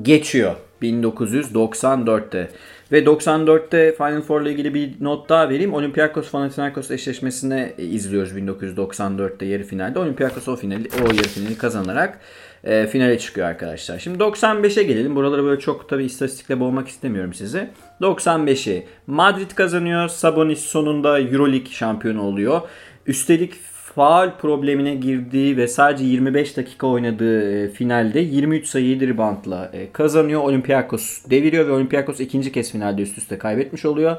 geçiyor 0.02 0.54
1994'te. 0.82 2.48
Ve 2.94 3.04
94'te 3.04 3.94
Final 3.96 4.22
Four 4.22 4.42
ile 4.42 4.50
ilgili 4.52 4.74
bir 4.74 4.90
not 5.00 5.28
daha 5.28 5.48
vereyim. 5.48 5.74
Olympiakos 5.74 6.30
Panathinaikos 6.30 6.90
eşleşmesine 6.90 7.74
izliyoruz 7.78 8.32
1994'te 8.32 9.46
yarı 9.46 9.62
finalde. 9.62 9.98
Olympiakos 9.98 10.48
o 10.48 10.56
finali 10.56 10.88
o 11.02 11.06
yarı 11.06 11.28
finali 11.28 11.58
kazanarak 11.58 12.20
e, 12.64 12.86
finale 12.86 13.18
çıkıyor 13.18 13.46
arkadaşlar. 13.46 13.98
Şimdi 13.98 14.18
95'e 14.18 14.82
gelelim. 14.82 15.16
Buraları 15.16 15.44
böyle 15.44 15.60
çok 15.60 15.88
tabi 15.88 16.04
istatistikle 16.04 16.60
boğmak 16.60 16.88
istemiyorum 16.88 17.34
size. 17.34 17.70
95'i 18.00 18.86
Madrid 19.06 19.50
kazanıyor. 19.50 20.08
Sabonis 20.08 20.60
sonunda 20.60 21.20
EuroLeague 21.20 21.70
şampiyonu 21.70 22.22
oluyor. 22.22 22.60
Üstelik 23.06 23.54
faal 23.94 24.30
problemine 24.38 24.94
girdiği 24.94 25.56
ve 25.56 25.68
sadece 25.68 26.04
25 26.04 26.56
dakika 26.56 26.86
oynadığı 26.86 27.64
e, 27.64 27.68
finalde 27.68 28.20
23 28.20 28.66
sayı 28.66 28.86
7 28.86 29.08
reboundla 29.08 29.70
e, 29.72 29.92
kazanıyor. 29.92 30.42
Olympiakos 30.42 31.24
deviriyor 31.30 31.66
ve 31.66 31.72
Olympiakos 31.72 32.20
ikinci 32.20 32.52
kez 32.52 32.72
finalde 32.72 33.02
üst 33.02 33.18
üste 33.18 33.38
kaybetmiş 33.38 33.84
oluyor. 33.84 34.16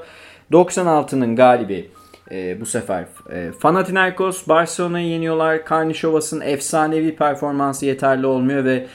96'nın 0.51 1.36
galibi 1.36 1.89
e, 2.32 2.62
bu 2.62 2.65
sefer 2.65 3.05
e, 3.32 3.51
Panathinaikos 3.62 4.48
Barcelona'yı 4.48 5.08
yeniyorlar. 5.08 5.65
Karnişovas'ın 5.65 6.41
efsanevi 6.41 7.15
performansı 7.15 7.86
yeterli 7.86 8.25
olmuyor 8.25 8.65
ve 8.65 8.88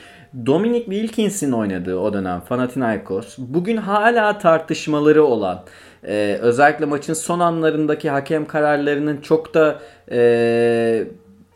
Dominic 0.47 0.85
Wilkins'in 0.85 1.53
oynadığı 1.53 1.99
o 1.99 2.13
dönem 2.13 2.43
Panathinaikos 2.49 3.35
bugün 3.39 3.77
hala 3.77 4.39
tartışmaları 4.39 5.25
olan 5.25 5.65
ee, 6.07 6.39
özellikle 6.41 6.85
maçın 6.85 7.15
son 7.15 7.41
anlarındaki 7.41 8.11
hakem 8.11 8.47
kararlarının 8.47 9.21
çok 9.21 9.55
da 9.55 9.81
e, 10.11 11.05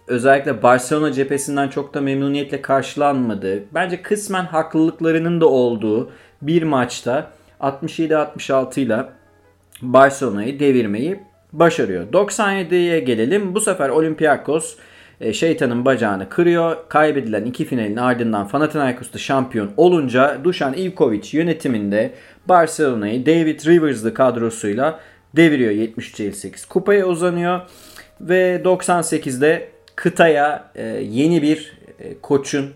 özellikle 0.06 0.62
Barcelona 0.62 1.12
cephesinden 1.12 1.68
çok 1.68 1.94
da 1.94 2.00
memnuniyetle 2.00 2.62
karşılanmadığı, 2.62 3.62
bence 3.74 4.02
kısmen 4.02 4.44
haklılıklarının 4.44 5.40
da 5.40 5.46
olduğu 5.46 6.10
bir 6.42 6.62
maçta 6.62 7.30
67-66 7.60 8.80
ile 8.80 9.04
Barcelona'yı 9.82 10.60
devirmeyi 10.60 11.20
başarıyor. 11.52 12.12
97'ye 12.12 13.00
gelelim. 13.00 13.54
Bu 13.54 13.60
sefer 13.60 13.88
Olympiakos 13.88 14.74
e, 14.74 14.93
şeytanın 15.32 15.84
bacağını 15.84 16.28
kırıyor. 16.28 16.76
Kaybedilen 16.88 17.44
iki 17.44 17.64
finalin 17.64 17.96
ardından 17.96 18.48
Panathinaikos'ta 18.48 19.18
şampiyon 19.18 19.70
olunca 19.76 20.38
Dušan 20.44 20.74
Ivković 20.74 21.36
yönetiminde 21.36 22.14
Barcelona'yı 22.48 23.26
David 23.26 23.66
Rivers'lı 23.66 24.14
kadrosuyla 24.14 25.00
deviriyor 25.36 25.72
73-58. 25.72 26.68
Kupaya 26.68 27.06
uzanıyor 27.06 27.60
ve 28.20 28.62
98'de 28.64 29.68
kıtaya 29.96 30.70
e, 30.74 30.84
yeni 30.86 31.42
bir 31.42 31.78
e, 31.98 32.20
koçun 32.22 32.70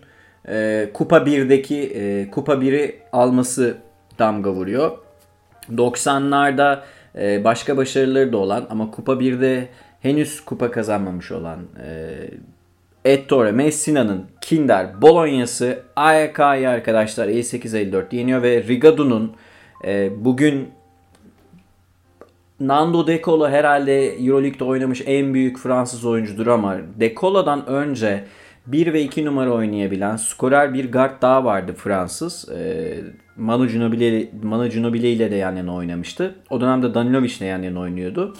e, 0.48 0.88
Kupa 0.94 1.16
1'deki 1.16 1.92
e, 1.94 2.30
Kupa 2.30 2.52
1'i 2.52 2.98
alması 3.12 3.76
damga 4.18 4.52
vuruyor. 4.52 4.98
90'larda 5.72 6.78
e, 7.18 7.44
başka 7.44 7.76
başarıları 7.76 8.32
da 8.32 8.36
olan 8.36 8.66
ama 8.70 8.90
Kupa 8.90 9.12
1'de 9.12 9.68
henüz 10.02 10.40
kupa 10.40 10.70
kazanmamış 10.70 11.32
olan 11.32 11.58
e, 11.84 12.16
Ettore 13.04 13.52
Messina'nın 13.52 14.24
Kinder 14.40 15.02
Bologna'sı 15.02 15.82
AYK'yı 15.96 16.68
arkadaşlar 16.68 17.28
58-54 17.28 18.16
yeniyor 18.16 18.42
ve 18.42 18.62
Rigado'nun 18.62 19.32
e, 19.84 20.10
bugün 20.24 20.68
Nando 22.60 23.06
De 23.06 23.22
Colo 23.22 23.48
herhalde 23.48 24.14
Euroleague'de 24.14 24.64
oynamış 24.64 25.02
en 25.06 25.34
büyük 25.34 25.58
Fransız 25.58 26.04
oyuncudur 26.04 26.46
ama 26.46 26.76
De 27.00 27.14
Colo'dan 27.14 27.66
önce 27.66 28.24
1 28.66 28.92
ve 28.92 29.02
2 29.02 29.24
numara 29.24 29.50
oynayabilen 29.50 30.16
skorer 30.16 30.74
bir 30.74 30.92
guard 30.92 31.22
daha 31.22 31.44
vardı 31.44 31.74
Fransız. 31.76 32.48
E, 32.48 32.94
Manu 33.36 33.68
Ginobili, 33.68 34.30
Manu 34.42 34.68
Ginobili 34.68 35.08
ile 35.08 35.30
de 35.30 35.36
yan 35.36 35.56
yana 35.56 35.74
oynamıştı. 35.74 36.34
O 36.50 36.60
dönemde 36.60 36.94
Danilovic 36.94 37.36
ile 37.38 37.44
yan 37.44 37.62
yana 37.62 37.80
oynuyordu. 37.80 38.34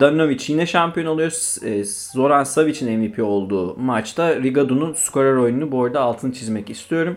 Daninovic 0.00 0.44
yine 0.48 0.66
şampiyon 0.66 1.06
oluyor. 1.06 1.64
E, 1.66 1.84
Zoran 1.84 2.44
Savic'in 2.44 2.98
MVP 2.98 3.22
olduğu 3.22 3.76
maçta 3.76 4.36
Rigado'nun 4.36 4.92
skorer 4.92 5.34
oyununu 5.34 5.72
bu 5.72 5.84
arada 5.84 6.00
altını 6.00 6.32
çizmek 6.32 6.70
istiyorum. 6.70 7.16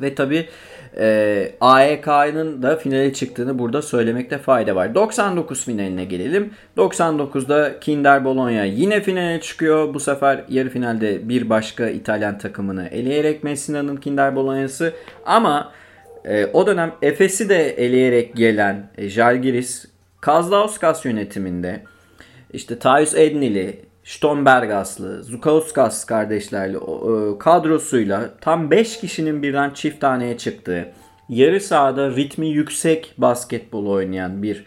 Ve 0.00 0.14
tabi 0.14 0.48
e, 0.98 1.52
AEK'nın 1.60 2.62
da 2.62 2.76
finale 2.76 3.12
çıktığını 3.12 3.58
burada 3.58 3.82
söylemekte 3.82 4.38
fayda 4.38 4.76
var. 4.76 4.94
99 4.94 5.64
finaline 5.64 6.04
gelelim. 6.04 6.50
99'da 6.76 7.80
Kinder 7.80 8.24
Bologna 8.24 8.64
yine 8.64 9.00
finale 9.00 9.40
çıkıyor. 9.40 9.94
Bu 9.94 10.00
sefer 10.00 10.44
yarı 10.48 10.68
finalde 10.68 11.28
bir 11.28 11.50
başka 11.50 11.88
İtalyan 11.88 12.38
takımını 12.38 12.88
eleyerek 12.88 13.44
Messina'nın 13.44 13.96
Kinder 13.96 14.36
Bologna'sı. 14.36 14.92
Ama 15.26 15.72
e, 16.24 16.46
o 16.46 16.66
dönem 16.66 16.92
Efes'i 17.02 17.48
de 17.48 17.70
eleyerek 17.70 18.36
gelen 18.36 18.90
e, 18.98 19.08
Jalgiris 19.08 19.89
Kazlauskas 20.20 21.04
yönetiminde 21.04 21.82
işte 22.52 22.78
Tyus 22.78 23.14
Ednili, 23.14 23.80
Stombergaslı, 24.04 25.24
Zukauskas 25.24 26.04
kardeşlerle 26.04 26.76
e, 26.76 27.38
kadrosuyla 27.38 28.30
tam 28.40 28.70
5 28.70 29.00
kişinin 29.00 29.42
birden 29.42 29.70
çift 29.70 30.00
taneye 30.00 30.38
çıktığı, 30.38 30.92
yarı 31.28 31.60
sahada 31.60 32.10
ritmi 32.10 32.48
yüksek 32.48 33.14
basketbol 33.18 33.86
oynayan 33.86 34.42
bir 34.42 34.64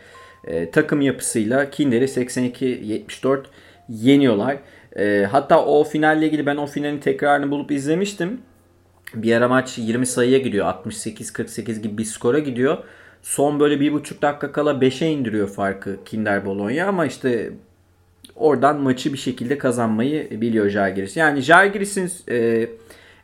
e, 0.47 0.71
takım 0.71 1.01
yapısıyla 1.01 1.69
Kinder'i 1.69 2.05
82-74 2.05 3.43
yeniyorlar. 3.89 4.57
E, 4.95 5.27
hatta 5.31 5.65
o 5.65 5.83
finalle 5.83 6.25
ilgili 6.25 6.45
ben 6.45 6.57
o 6.57 6.65
finalin 6.65 6.99
tekrarını 6.99 7.51
bulup 7.51 7.71
izlemiştim. 7.71 8.41
Bir 9.13 9.35
ara 9.35 9.47
maç 9.47 9.77
20 9.77 10.05
sayıya 10.05 10.37
gidiyor. 10.37 10.65
68-48 10.65 11.81
gibi 11.81 11.97
bir 11.97 12.05
skora 12.05 12.39
gidiyor. 12.39 12.77
Son 13.23 13.59
böyle 13.59 13.79
bir 13.79 13.93
buçuk 13.93 14.21
dakika 14.21 14.51
kala 14.51 14.71
5'e 14.71 15.07
indiriyor 15.07 15.47
farkı 15.47 16.03
Kinder 16.05 16.45
Bologna 16.45 16.87
ama 16.87 17.05
işte 17.05 17.51
oradan 18.35 18.81
maçı 18.81 19.13
bir 19.13 19.17
şekilde 19.17 19.57
kazanmayı 19.57 20.41
biliyor 20.41 20.69
Jalgiris. 20.69 21.17
Yani 21.17 21.41
Jalgiris'in 21.41 22.11
e, 22.29 22.67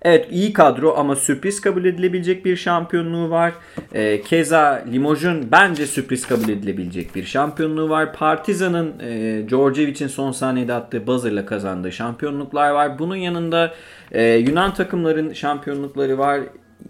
evet 0.02 0.28
iyi 0.32 0.54
kadro 0.54 0.94
ama 0.98 1.16
sürpriz 1.16 1.62
kabul 1.62 1.86
edilebilecek 1.86 2.46
bir 2.46 2.56
şampiyonluğu 2.56 3.30
var. 3.30 3.54
E, 3.94 4.22
keza 4.22 4.84
Limoj'un 4.92 5.52
bence 5.52 5.88
sürpriz 5.88 6.28
kabul 6.28 6.50
edilebilecek 6.50 7.16
bir 7.16 7.24
şampiyonluğu 7.24 7.90
var. 7.90 8.14
Partizan'ın 8.14 8.94
e, 9.00 9.44
Djordjevic'in 9.50 10.08
son 10.08 10.32
saniyede 10.32 10.74
attığı 10.74 11.08
buzzer'la 11.08 11.46
kazandığı 11.46 11.92
şampiyonluklar 11.92 12.72
var. 12.72 13.00
Bunun 13.00 13.16
yanında 13.16 13.74
e, 14.12 14.24
Yunan 14.24 14.74
takımların 14.74 15.34
şampiyonlukları 15.34 16.18
var. 16.18 16.40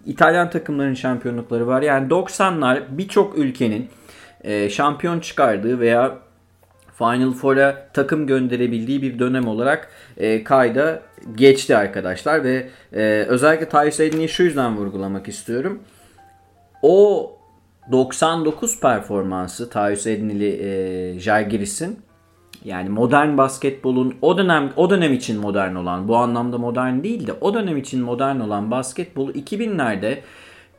İtalyan 0.06 0.50
takımların 0.50 0.94
şampiyonlukları 0.94 1.66
var. 1.66 1.82
Yani 1.82 2.08
90'lar 2.08 2.82
birçok 2.90 3.38
ülkenin 3.38 3.88
e, 4.44 4.70
şampiyon 4.70 5.20
çıkardığı 5.20 5.80
veya 5.80 6.18
Final 6.98 7.32
Four'a 7.32 7.88
takım 7.92 8.26
gönderebildiği 8.26 9.02
bir 9.02 9.18
dönem 9.18 9.48
olarak 9.48 9.88
e, 10.16 10.44
kayda 10.44 11.02
geçti 11.34 11.76
arkadaşlar 11.76 12.44
ve 12.44 12.68
e, 12.92 13.24
özellikle 13.28 13.68
Tyus 13.68 14.00
Edney'i 14.00 14.28
şu 14.28 14.42
yüzden 14.42 14.76
vurgulamak 14.76 15.28
istiyorum. 15.28 15.82
O 16.82 17.32
99 17.92 18.80
performansı 18.80 19.70
Tyus 19.70 20.06
Edney'li 20.06 20.62
e, 20.62 21.20
Jalgiris'in 21.20 21.98
yani 22.64 22.88
modern 22.88 23.36
basketbolun 23.36 24.14
o 24.22 24.38
dönem 24.38 24.72
o 24.76 24.90
dönem 24.90 25.12
için 25.12 25.40
modern 25.40 25.74
olan 25.74 26.08
bu 26.08 26.16
anlamda 26.16 26.58
modern 26.58 27.02
değil 27.02 27.26
de 27.26 27.32
o 27.40 27.54
dönem 27.54 27.76
için 27.76 28.00
modern 28.00 28.40
olan 28.40 28.70
basketbolu 28.70 29.32
2000'lerde 29.32 30.18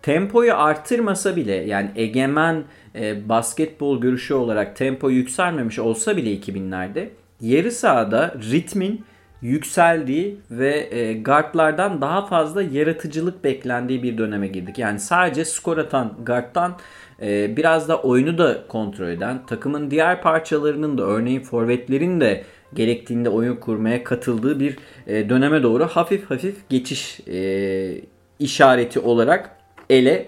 tempoyu 0.02 0.56
artırmasa 0.56 1.36
bile 1.36 1.56
yani 1.56 1.92
egemen 1.96 2.64
e, 2.96 3.30
basketbol 3.30 4.02
görüşü 4.02 4.34
olarak 4.34 4.76
tempo 4.76 5.10
yükselmemiş 5.10 5.80
olsa 5.80 6.18
bile 6.18 6.36
2000'lerde 6.36 7.10
yarı 7.42 7.72
sahada 7.72 8.36
ritmin 8.52 9.06
yükseldiği 9.42 10.38
ve 10.52 10.88
e, 10.92 11.22
guardlardan 11.22 12.02
daha 12.02 12.26
fazla 12.26 12.62
yaratıcılık 12.62 13.44
beklendiği 13.44 14.04
bir 14.04 14.18
döneme 14.18 14.48
girdik. 14.48 14.78
Yani 14.80 15.00
sadece 15.00 15.46
skor 15.46 15.78
atan 15.78 16.14
guardtan 16.26 16.78
e, 17.22 17.58
biraz 17.58 17.90
da 17.90 18.02
oyunu 18.02 18.38
da 18.38 18.68
kontrol 18.68 19.08
eden, 19.08 19.46
takımın 19.46 19.92
diğer 19.92 20.22
parçalarının 20.22 20.98
da 20.98 21.04
örneğin 21.04 21.42
forvetlerin 21.42 22.22
de 22.22 22.44
gerektiğinde 22.74 23.30
oyun 23.30 23.56
kurmaya 23.56 24.04
katıldığı 24.04 24.60
bir 24.60 24.78
e, 25.08 25.30
döneme 25.30 25.64
doğru 25.64 25.88
hafif 25.88 26.30
hafif 26.30 26.70
geçiş 26.70 27.20
e, 27.28 28.02
işareti 28.40 29.00
olarak 29.00 29.58
ele 29.90 30.28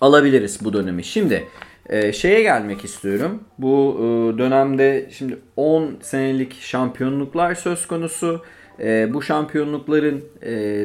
alabiliriz 0.00 0.64
bu 0.64 0.72
dönemi. 0.72 1.04
Şimdi 1.04 1.44
e, 1.88 2.12
şeye 2.12 2.42
gelmek 2.42 2.84
istiyorum. 2.84 3.42
Bu 3.58 3.96
dönemde 4.38 5.08
şimdi 5.12 5.38
10 5.56 5.96
senelik 6.00 6.60
şampiyonluklar 6.60 7.54
söz 7.54 7.86
konusu. 7.86 8.44
Bu 9.08 9.22
şampiyonlukların 9.22 10.20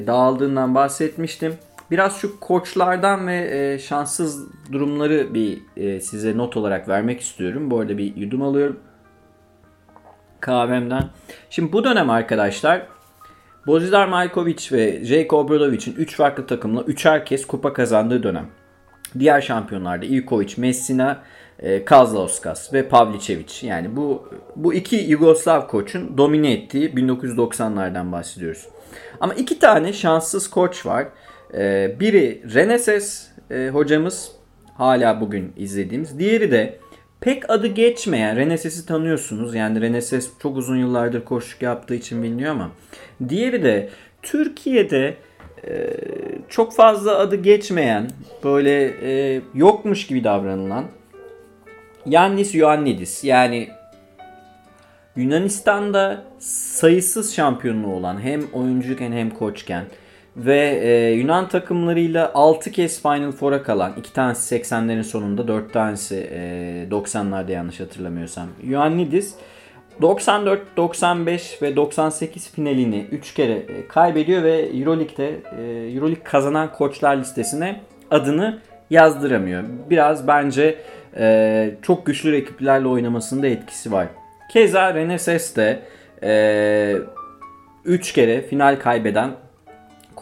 dağıldığından 0.08 0.76
bahsetmiştim. 0.76 1.54
Biraz 1.94 2.18
şu 2.18 2.40
koçlardan 2.40 3.28
ve 3.28 3.50
e, 3.52 3.80
şanssız 3.80 4.48
durumları 4.72 5.34
bir 5.34 5.62
e, 5.78 6.02
size 6.02 6.38
not 6.38 6.58
olarak 6.58 6.90
vermek 6.90 7.22
istiyorum. 7.22 7.72
Bu 7.72 7.80
arada 7.80 7.98
bir 7.98 8.16
yudum 8.16 8.42
alıyorum 8.42 8.80
kahvemden. 10.40 11.04
Şimdi 11.50 11.74
bu 11.74 11.84
dönem 11.84 12.10
arkadaşlar 12.10 12.88
Bozidar 13.68 14.08
Maljkovic 14.08 14.72
ve 14.72 15.06
Jake 15.06 15.36
Obradovic'in 15.36 15.96
3 15.96 16.16
farklı 16.16 16.48
takımla 16.48 16.82
3'er 16.82 17.26
kez 17.26 17.48
kupa 17.48 17.74
kazandığı 17.74 18.24
dönem. 18.24 18.48
Diğer 19.20 19.42
şampiyonlarda 19.42 20.06
Ivkovic, 20.06 20.54
Messina, 20.58 21.24
e, 21.60 21.86
Kazlauskas 21.86 22.74
ve 22.74 22.88
Pavlicevic. 22.88 23.68
Yani 23.68 23.96
bu 23.96 24.30
bu 24.56 24.74
iki 24.74 24.96
Yugoslav 24.96 25.68
koçun 25.68 26.18
domine 26.18 26.54
ettiği 26.54 26.90
1990'lardan 26.90 28.12
bahsediyoruz. 28.12 28.68
Ama 29.20 29.34
iki 29.34 29.60
tane 29.60 29.94
şanssız 29.94 30.50
koç 30.50 30.86
var. 30.86 31.08
E, 31.58 31.96
biri 32.00 32.42
Reneses 32.54 33.28
e, 33.52 33.70
hocamız 33.74 34.32
hala 34.78 35.22
bugün 35.22 35.54
izlediğimiz. 35.58 36.20
Diğeri 36.20 36.52
de 36.52 36.80
pek 37.22 37.50
adı 37.50 37.68
geçmeyen 37.68 38.36
Reneses'i 38.36 38.86
tanıyorsunuz. 38.86 39.56
Yani 39.56 39.82
Reneses 39.82 40.30
çok 40.42 40.58
uzun 40.58 40.78
yıllardır 40.78 41.26
koçluk 41.26 41.62
yaptığı 41.62 41.96
için 41.96 42.24
biliniyor 42.24 42.52
ama 42.52 42.72
diğeri 43.30 43.64
de 43.64 43.90
Türkiye'de 44.22 45.16
e, 45.68 45.90
çok 46.50 46.74
fazla 46.74 47.18
adı 47.18 47.36
geçmeyen 47.36 48.10
böyle 48.44 48.94
e, 49.02 49.42
yokmuş 49.54 50.08
gibi 50.08 50.24
davranılan 50.24 50.86
Yannis 52.06 52.56
Ioannidis 52.56 53.24
yani 53.24 53.70
Yunanistan'da 55.16 56.24
sayısız 56.40 57.36
şampiyonluğu 57.36 57.96
olan 57.96 58.22
hem 58.22 58.44
oyuncuken 58.54 59.12
hem 59.12 59.30
koçken 59.30 59.86
ve 60.38 60.80
e, 60.84 61.12
Yunan 61.12 61.48
takımlarıyla 61.48 62.32
6 62.34 62.72
kez 62.72 63.02
Final 63.02 63.32
Four'a 63.32 63.64
kalan, 63.64 63.94
2 63.98 64.14
tanesi 64.14 64.56
80'lerin 64.56 65.04
sonunda, 65.04 65.48
4 65.48 65.74
tanesi 65.74 66.30
e, 66.32 66.88
90'larda 66.92 67.52
yanlış 67.52 67.80
hatırlamıyorsam. 67.80 68.48
Ioannidis 68.70 69.36
94, 70.02 70.78
95 70.78 71.62
ve 71.62 71.76
98 71.76 72.52
finalini 72.52 73.08
3 73.12 73.34
kere 73.34 73.54
e, 73.54 73.88
kaybediyor 73.88 74.44
ve 74.44 74.60
EuroLeague'de 74.60 75.30
e, 75.58 75.92
EuroLeague 75.92 76.24
kazanan 76.24 76.72
koçlar 76.74 77.18
listesine 77.18 77.82
adını 78.12 78.60
yazdıramıyor. 78.90 79.64
Biraz 79.90 80.28
bence 80.28 80.76
e, 81.18 81.76
çok 81.82 82.06
güçlü 82.06 82.32
rakiplerle 82.32 82.88
oynamasında 82.88 83.48
etkisi 83.48 83.92
var. 83.92 84.08
Keza 84.52 84.94
Reneses 84.94 85.56
de 85.56 85.80
3 87.86 88.14
kere 88.14 88.42
final 88.42 88.80
kaybeden 88.80 89.32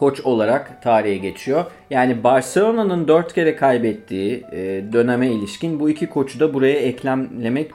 koç 0.01 0.21
olarak 0.21 0.81
tarihe 0.83 1.17
geçiyor. 1.17 1.65
Yani 1.89 2.23
Barcelona'nın 2.23 3.07
4 3.07 3.33
kere 3.33 3.55
kaybettiği 3.55 4.43
döneme 4.93 5.31
ilişkin 5.31 5.79
bu 5.79 5.89
iki 5.89 6.09
koçu 6.09 6.39
da 6.39 6.53
buraya 6.53 6.79
eklemlemek 6.79 7.71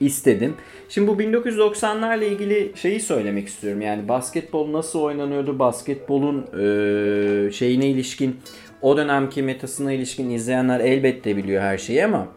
istedim. 0.00 0.54
Şimdi 0.88 1.08
bu 1.08 1.22
1990'larla 1.22 2.24
ilgili 2.24 2.72
şeyi 2.74 3.00
söylemek 3.00 3.48
istiyorum. 3.48 3.80
Yani 3.80 4.08
basketbol 4.08 4.72
nasıl 4.72 5.00
oynanıyordu? 5.00 5.58
Basketbolun 5.58 6.42
e, 6.42 7.52
şeyine 7.52 7.86
ilişkin 7.86 8.36
o 8.82 8.96
dönemki 8.96 9.42
metasına 9.42 9.92
ilişkin 9.92 10.30
izleyenler 10.30 10.80
elbette 10.80 11.36
biliyor 11.36 11.62
her 11.62 11.78
şeyi 11.78 12.04
ama 12.04 12.28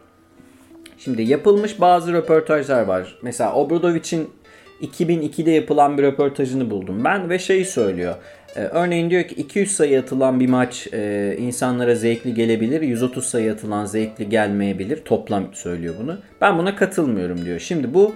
şimdi 0.98 1.22
yapılmış 1.22 1.80
bazı 1.80 2.12
röportajlar 2.12 2.82
var. 2.82 3.18
Mesela 3.22 3.54
Obradovic'in 3.54 4.30
2002'de 4.82 5.50
yapılan 5.50 5.98
bir 5.98 6.02
röportajını 6.02 6.70
buldum 6.70 7.04
ben 7.04 7.30
ve 7.30 7.38
şeyi 7.38 7.64
söylüyor. 7.64 8.14
Ee, 8.56 8.60
örneğin 8.60 9.10
diyor 9.10 9.24
ki 9.24 9.34
200 9.34 9.76
sayı 9.76 10.00
atılan 10.00 10.40
bir 10.40 10.48
maç 10.48 10.88
e, 10.92 11.36
insanlara 11.38 11.94
zevkli 11.94 12.34
gelebilir. 12.34 12.82
130 12.82 13.26
sayı 13.26 13.52
atılan 13.52 13.84
zevkli 13.84 14.28
gelmeyebilir. 14.28 15.04
Toplam 15.04 15.54
söylüyor 15.54 15.94
bunu. 16.02 16.18
Ben 16.40 16.58
buna 16.58 16.76
katılmıyorum 16.76 17.44
diyor. 17.44 17.58
Şimdi 17.58 17.94
bu 17.94 18.14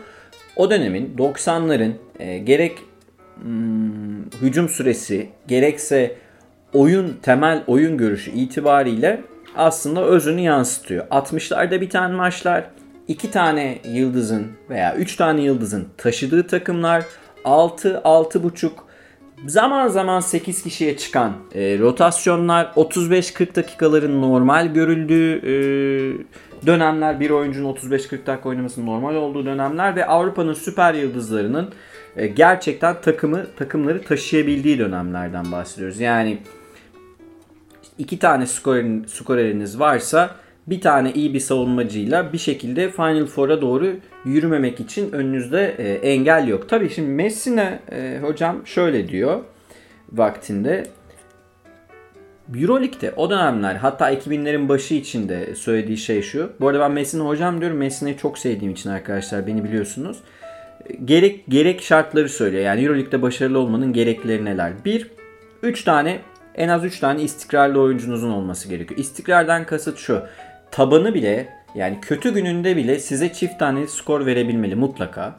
o 0.56 0.70
dönemin 0.70 1.14
90'ların 1.18 1.92
e, 2.18 2.38
gerek 2.38 2.78
hmm, 3.42 4.24
hücum 4.42 4.68
süresi 4.68 5.28
gerekse 5.48 6.14
oyun 6.72 7.16
temel 7.22 7.62
oyun 7.66 7.98
görüşü 7.98 8.30
itibariyle 8.30 9.20
aslında 9.56 10.04
özünü 10.04 10.40
yansıtıyor. 10.40 11.06
60'larda 11.06 11.80
biten 11.80 12.12
maçlar 12.12 12.64
iki 13.08 13.30
tane 13.30 13.78
yıldızın 13.84 14.46
veya 14.70 14.96
üç 14.96 15.16
tane 15.16 15.42
yıldızın 15.42 15.88
taşıdığı 15.96 16.46
takımlar 16.46 17.04
6 17.44 17.88
6.5 18.04 18.70
zaman 19.46 19.88
zaman 19.88 20.20
8 20.20 20.62
kişiye 20.62 20.96
çıkan 20.96 21.32
e, 21.54 21.78
rotasyonlar 21.78 22.64
35-40 22.64 23.54
dakikaların 23.54 24.22
normal 24.22 24.66
görüldüğü 24.66 25.36
e, 25.36 25.52
dönemler 26.66 27.20
bir 27.20 27.30
oyuncunun 27.30 27.74
35-40 27.74 28.26
dakika 28.26 28.48
oynamasının 28.48 28.86
normal 28.86 29.14
olduğu 29.14 29.46
dönemler 29.46 29.96
ve 29.96 30.06
Avrupa'nın 30.06 30.54
süper 30.54 30.94
yıldızlarının 30.94 31.72
e, 32.16 32.26
gerçekten 32.26 33.00
takımı 33.00 33.46
takımları 33.56 34.02
taşıyabildiği 34.02 34.78
dönemlerden 34.78 35.52
bahsediyoruz. 35.52 36.00
Yani 36.00 36.38
iki 37.98 38.18
tane 38.18 38.46
skorerin, 38.46 39.04
skoreriniz 39.04 39.80
varsa 39.80 40.30
bir 40.66 40.80
tane 40.80 41.12
iyi 41.12 41.34
bir 41.34 41.40
savunmacıyla 41.40 42.32
bir 42.32 42.38
şekilde 42.38 42.90
Final 42.90 43.26
Four'a 43.26 43.60
doğru 43.60 43.96
yürümemek 44.26 44.80
için 44.80 45.12
önünüzde 45.12 45.74
e, 45.78 45.92
engel 45.92 46.48
yok. 46.48 46.68
Tabii 46.68 46.90
şimdi 46.90 47.08
Messina 47.08 47.78
e, 47.92 48.18
hocam 48.22 48.66
şöyle 48.66 49.08
diyor 49.08 49.40
vaktinde. 50.12 50.86
Euroleague'de 52.54 53.12
o 53.16 53.30
dönemler 53.30 53.74
hatta 53.74 54.12
2000'lerin 54.12 54.68
başı 54.68 54.94
içinde 54.94 55.54
söylediği 55.54 55.96
şey 55.96 56.22
şu. 56.22 56.52
Bu 56.60 56.68
arada 56.68 56.80
ben 56.80 56.92
Messina 56.92 57.24
hocam 57.24 57.60
diyorum. 57.60 57.76
Messina'yı 57.76 58.16
çok 58.16 58.38
sevdiğim 58.38 58.72
için 58.72 58.90
arkadaşlar 58.90 59.46
beni 59.46 59.64
biliyorsunuz. 59.64 60.18
Gerek 61.04 61.44
gerek 61.48 61.82
şartları 61.82 62.28
söylüyor. 62.28 62.62
Yani 62.62 62.82
Euroleague'de 62.84 63.22
başarılı 63.22 63.58
olmanın 63.58 63.92
gerekleri 63.92 64.44
neler? 64.44 64.72
Bir, 64.84 65.10
3 65.62 65.84
tane 65.84 66.18
en 66.54 66.68
az 66.68 66.84
3 66.84 67.00
tane 67.00 67.22
istikrarlı 67.22 67.80
oyuncunuzun 67.80 68.30
olması 68.30 68.68
gerekiyor. 68.68 69.00
İstikrardan 69.00 69.66
kasıt 69.66 69.98
şu 69.98 70.22
tabanı 70.70 71.14
bile 71.14 71.48
yani 71.76 71.98
kötü 72.00 72.34
gününde 72.34 72.76
bile 72.76 72.98
size 72.98 73.32
çift 73.32 73.58
tane 73.58 73.86
skor 73.86 74.26
verebilmeli 74.26 74.74
mutlaka. 74.74 75.34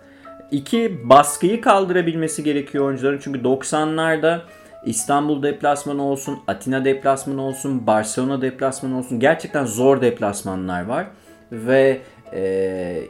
İki 0.51 1.09
baskıyı 1.09 1.61
kaldırabilmesi 1.61 2.43
gerekiyor 2.43 2.85
oyuncuların. 2.85 3.19
Çünkü 3.23 3.39
90'larda 3.39 4.39
İstanbul 4.85 5.43
deplasmanı 5.43 6.03
olsun, 6.03 6.39
Atina 6.47 6.85
deplasmanı 6.85 7.41
olsun, 7.41 7.87
Barcelona 7.87 8.41
deplasmanı 8.41 8.97
olsun. 8.97 9.19
Gerçekten 9.19 9.65
zor 9.65 10.01
deplasmanlar 10.01 10.85
var. 10.85 11.07
Ve 11.51 12.01
e, 12.33 13.03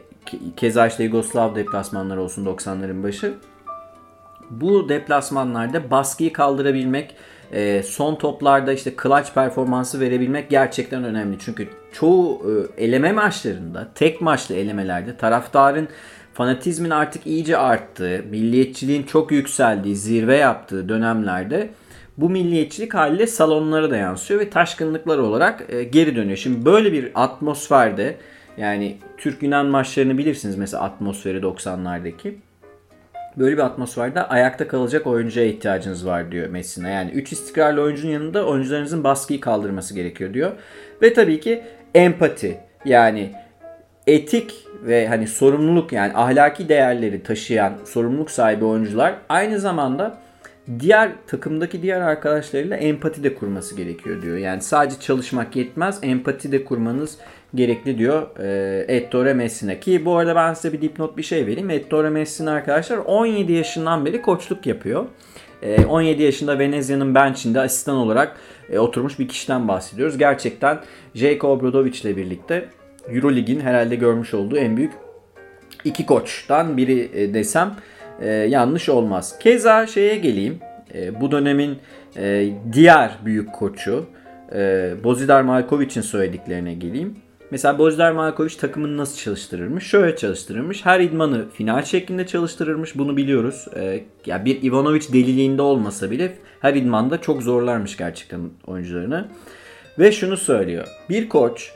keza 0.56 0.86
işte 0.86 1.04
Yugoslav 1.04 1.54
deplasmanları 1.54 2.22
olsun 2.22 2.46
90'ların 2.46 3.02
başı. 3.02 3.34
Bu 4.50 4.88
deplasmanlarda 4.88 5.90
baskıyı 5.90 6.32
kaldırabilmek, 6.32 7.14
e, 7.52 7.82
son 7.82 8.14
toplarda 8.14 8.72
işte 8.72 8.92
clutch 9.02 9.34
performansı 9.34 10.00
verebilmek 10.00 10.50
gerçekten 10.50 11.04
önemli. 11.04 11.36
Çünkü 11.38 11.68
çoğu 11.92 12.42
e, 12.78 12.84
eleme 12.84 13.12
maçlarında, 13.12 13.88
tek 13.94 14.20
maçlı 14.20 14.54
elemelerde 14.54 15.16
taraftarın 15.16 15.88
fanatizmin 16.34 16.90
artık 16.90 17.26
iyice 17.26 17.56
arttığı, 17.58 18.24
milliyetçiliğin 18.30 19.02
çok 19.02 19.32
yükseldiği, 19.32 19.96
zirve 19.96 20.36
yaptığı 20.36 20.88
dönemlerde 20.88 21.70
bu 22.18 22.30
milliyetçilik 22.30 22.94
haliyle 22.94 23.26
salonlara 23.26 23.90
da 23.90 23.96
yansıyor 23.96 24.40
ve 24.40 24.50
taşkınlıklar 24.50 25.18
olarak 25.18 25.64
e, 25.68 25.84
geri 25.84 26.16
dönüyor. 26.16 26.36
Şimdi 26.36 26.64
böyle 26.64 26.92
bir 26.92 27.10
atmosferde 27.14 28.16
yani 28.56 28.98
Türk 29.16 29.42
Yunan 29.42 29.66
maçlarını 29.66 30.18
bilirsiniz 30.18 30.56
mesela 30.56 30.82
atmosferi 30.82 31.38
90'lardaki. 31.38 32.34
Böyle 33.38 33.56
bir 33.56 33.62
atmosferde 33.62 34.22
ayakta 34.22 34.68
kalacak 34.68 35.06
oyuncuya 35.06 35.46
ihtiyacınız 35.46 36.06
var 36.06 36.32
diyor 36.32 36.48
Messina. 36.48 36.88
Yani 36.88 37.10
3 37.10 37.32
istikrarlı 37.32 37.82
oyuncunun 37.82 38.12
yanında 38.12 38.46
oyuncularınızın 38.46 39.04
baskıyı 39.04 39.40
kaldırması 39.40 39.94
gerekiyor 39.94 40.34
diyor. 40.34 40.52
Ve 41.02 41.14
tabii 41.14 41.40
ki 41.40 41.62
empati 41.94 42.58
yani 42.84 43.32
etik 44.06 44.54
ve 44.82 45.08
hani 45.08 45.26
sorumluluk 45.26 45.92
yani 45.92 46.12
ahlaki 46.14 46.68
değerleri 46.68 47.22
taşıyan 47.22 47.72
sorumluluk 47.84 48.30
sahibi 48.30 48.64
oyuncular 48.64 49.14
aynı 49.28 49.60
zamanda 49.60 50.18
diğer 50.80 51.10
takımdaki 51.26 51.82
diğer 51.82 52.00
arkadaşlarıyla 52.00 52.76
empati 52.76 53.24
de 53.24 53.34
kurması 53.34 53.76
gerekiyor 53.76 54.22
diyor. 54.22 54.36
Yani 54.36 54.62
sadece 54.62 55.00
çalışmak 55.00 55.56
yetmez, 55.56 55.98
empati 56.02 56.52
de 56.52 56.64
kurmanız 56.64 57.18
gerekli 57.54 57.98
diyor 57.98 58.38
e, 58.38 58.84
Ettore 58.96 59.34
Messina. 59.34 59.80
Ki 59.80 60.04
bu 60.04 60.16
arada 60.16 60.36
ben 60.36 60.54
size 60.54 60.72
bir 60.72 60.82
dipnot 60.82 61.16
bir 61.16 61.22
şey 61.22 61.46
vereyim. 61.46 61.70
Ettore 61.70 62.10
Messina 62.10 62.52
arkadaşlar 62.52 62.96
17 62.96 63.52
yaşından 63.52 64.04
beri 64.04 64.22
koçluk 64.22 64.66
yapıyor. 64.66 65.06
E, 65.62 65.84
17 65.84 66.22
yaşında 66.22 66.58
Venezia'nın 66.58 67.14
bench'inde 67.14 67.60
asistan 67.60 67.96
olarak 67.96 68.36
e, 68.72 68.78
oturmuş 68.78 69.18
bir 69.18 69.28
kişiden 69.28 69.68
bahsediyoruz. 69.68 70.18
Gerçekten 70.18 70.78
Jeko 71.14 71.48
Obradovic 71.48 72.00
ile 72.02 72.16
birlikte 72.16 72.68
Eurolig'in 73.08 73.60
herhalde 73.60 73.96
görmüş 73.96 74.34
olduğu 74.34 74.56
en 74.56 74.76
büyük 74.76 74.92
iki 75.84 76.06
koçtan 76.06 76.76
biri 76.76 77.10
e, 77.14 77.34
desem 77.34 77.74
e, 78.20 78.28
yanlış 78.28 78.88
olmaz. 78.88 79.38
Keza 79.38 79.86
şeye 79.86 80.16
geleyim. 80.16 80.58
E, 80.94 81.20
bu 81.20 81.30
dönemin 81.30 81.78
e, 82.16 82.48
diğer 82.72 83.10
büyük 83.24 83.52
koçu 83.52 84.06
e, 84.54 84.90
Bozidar 85.04 85.42
Maljkovic'in 85.42 86.00
söylediklerine 86.00 86.74
geleyim. 86.74 87.16
Mesela 87.50 87.78
Bozidar 87.78 88.12
Maljkovic 88.12 88.56
takımını 88.56 88.96
nasıl 88.96 89.16
çalıştırırmış? 89.16 89.86
Şöyle 89.86 90.16
çalıştırırmış. 90.16 90.86
Her 90.86 91.00
idmanı 91.00 91.50
final 91.50 91.82
şeklinde 91.82 92.26
çalıştırırmış. 92.26 92.98
Bunu 92.98 93.16
biliyoruz. 93.16 93.66
E, 93.76 94.04
ya 94.26 94.44
bir 94.44 94.62
Ivanovic 94.62 95.12
deliliğinde 95.12 95.62
olmasa 95.62 96.10
bile 96.10 96.36
her 96.60 96.74
idmanda 96.74 97.20
çok 97.20 97.42
zorlarmış 97.42 97.96
gerçekten 97.96 98.40
oyuncularını. 98.66 99.28
Ve 99.98 100.12
şunu 100.12 100.36
söylüyor. 100.36 100.88
Bir 101.10 101.28
koç 101.28 101.72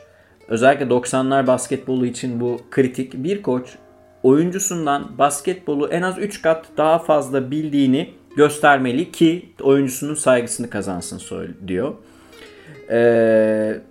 özellikle 0.47 0.85
90'lar 0.85 1.47
basketbolu 1.47 2.05
için 2.05 2.39
bu 2.39 2.61
kritik. 2.71 3.13
Bir 3.13 3.41
koç 3.41 3.75
oyuncusundan 4.23 5.17
basketbolu 5.17 5.87
en 5.87 6.01
az 6.01 6.17
3 6.17 6.41
kat 6.41 6.65
daha 6.77 6.99
fazla 6.99 7.51
bildiğini 7.51 8.13
göstermeli 8.37 9.11
ki 9.11 9.49
oyuncusunun 9.61 10.15
saygısını 10.15 10.69
kazansın 10.69 11.21
diyor. 11.67 11.93
Ee, 12.89 13.81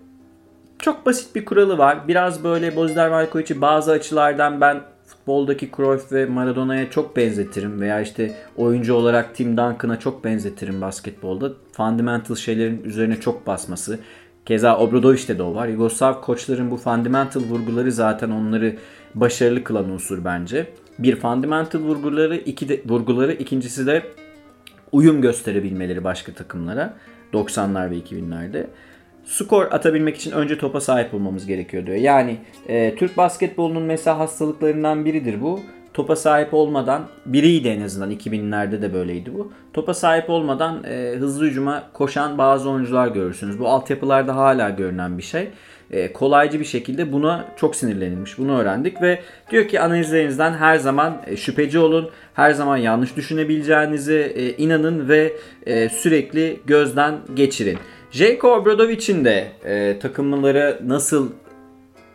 çok 0.83 1.07
basit 1.07 1.35
bir 1.35 1.45
kuralı 1.45 1.79
var. 1.79 2.09
Biraz 2.09 2.45
böyle 2.45 2.77
Bozdar 2.77 3.09
Markovic'i 3.09 3.61
bazı 3.61 3.93
açılardan 3.93 4.61
ben 4.61 4.81
futboldaki 5.07 5.71
Cruyff 5.77 6.13
ve 6.13 6.27
Maradona'ya 6.27 6.91
çok 6.91 7.17
benzetirim 7.17 7.81
veya 7.81 8.01
işte 8.01 8.35
oyuncu 8.57 8.95
olarak 8.95 9.35
Tim 9.35 9.57
Duncan'a 9.57 9.99
çok 9.99 10.25
benzetirim 10.25 10.81
basketbolda. 10.81 11.53
Fundamental 11.73 12.35
şeylerin 12.35 12.85
üzerine 12.85 13.21
çok 13.21 13.47
basması. 13.47 13.99
Keza 14.47 14.79
Obradovic'te 14.79 15.39
de 15.39 15.43
o 15.43 15.55
var. 15.55 15.69
Yugoslav 15.69 16.21
koçların 16.21 16.71
bu 16.71 16.77
fundamental 16.77 17.41
vurguları 17.41 17.93
zaten 17.93 18.31
onları 18.31 18.77
başarılı 19.15 19.65
kılan 19.65 19.91
unsur 19.91 20.25
bence. 20.25 20.67
Bir 20.99 21.17
fundamental 21.17 21.79
vurguları, 21.79 22.37
iki 22.37 22.69
de, 22.69 22.83
vurguları 22.87 23.33
ikincisi 23.33 23.87
de 23.87 24.03
uyum 24.93 25.23
gösterebilmeleri 25.23 26.05
başka 26.05 26.33
takımlara 26.33 26.95
90'lar 27.33 27.91
ve 27.91 27.99
2000'lerde. 27.99 28.67
Skor 29.25 29.65
atabilmek 29.71 30.17
için 30.17 30.31
önce 30.31 30.59
topa 30.59 30.81
sahip 30.81 31.15
olmamız 31.15 31.47
gerekiyor 31.47 31.87
diyor. 31.87 31.97
Yani 31.97 32.37
e, 32.69 32.95
Türk 32.97 33.17
basketbolunun 33.17 33.83
mesela 33.83 34.19
hastalıklarından 34.19 35.05
biridir 35.05 35.41
bu. 35.41 35.61
Topa 35.95 36.17
sahip 36.17 36.55
olmadan 36.55 37.03
biriydi 37.27 37.69
en 37.69 37.83
azından 37.83 38.11
2000'lerde 38.11 38.83
de 38.83 38.95
böyleydi 38.95 39.35
bu. 39.35 39.53
Topa 39.73 39.95
sahip 39.95 40.31
olmadan 40.31 40.85
e, 40.85 41.17
hızlı 41.19 41.47
hücuma 41.47 41.83
koşan 41.93 42.39
bazı 42.39 42.71
oyuncular 42.71 43.09
görürsünüz. 43.09 43.59
Bu 43.59 43.69
altyapılarda 43.69 44.37
hala 44.37 44.71
görünen 44.71 45.19
bir 45.19 45.23
şey. 45.23 45.49
E, 45.91 46.13
kolaycı 46.13 46.61
bir 46.61 46.65
şekilde 46.65 47.13
buna 47.13 47.45
çok 47.57 47.77
sinirlenilmiş. 47.77 48.39
Bunu 48.39 48.59
öğrendik 48.59 49.03
ve 49.03 49.21
diyor 49.51 49.69
ki 49.69 49.81
analizlerinizden 49.81 50.53
her 50.53 50.77
zaman 50.77 51.17
e, 51.27 51.37
şüpheci 51.37 51.79
olun. 51.79 52.11
Her 52.35 52.53
zaman 52.53 52.77
yanlış 52.77 53.17
düşünebileceğinizi 53.17 54.33
e, 54.37 54.53
inanın 54.57 55.09
ve 55.09 55.33
e, 55.67 55.89
sürekli 55.89 56.61
gözden 56.67 57.15
geçirin. 57.35 57.79
Jeko 58.13 58.55
Obradovic'in 58.55 59.25
de 59.25 59.49
e, 59.65 59.99
takımları 59.99 60.81
nasıl 60.85 61.33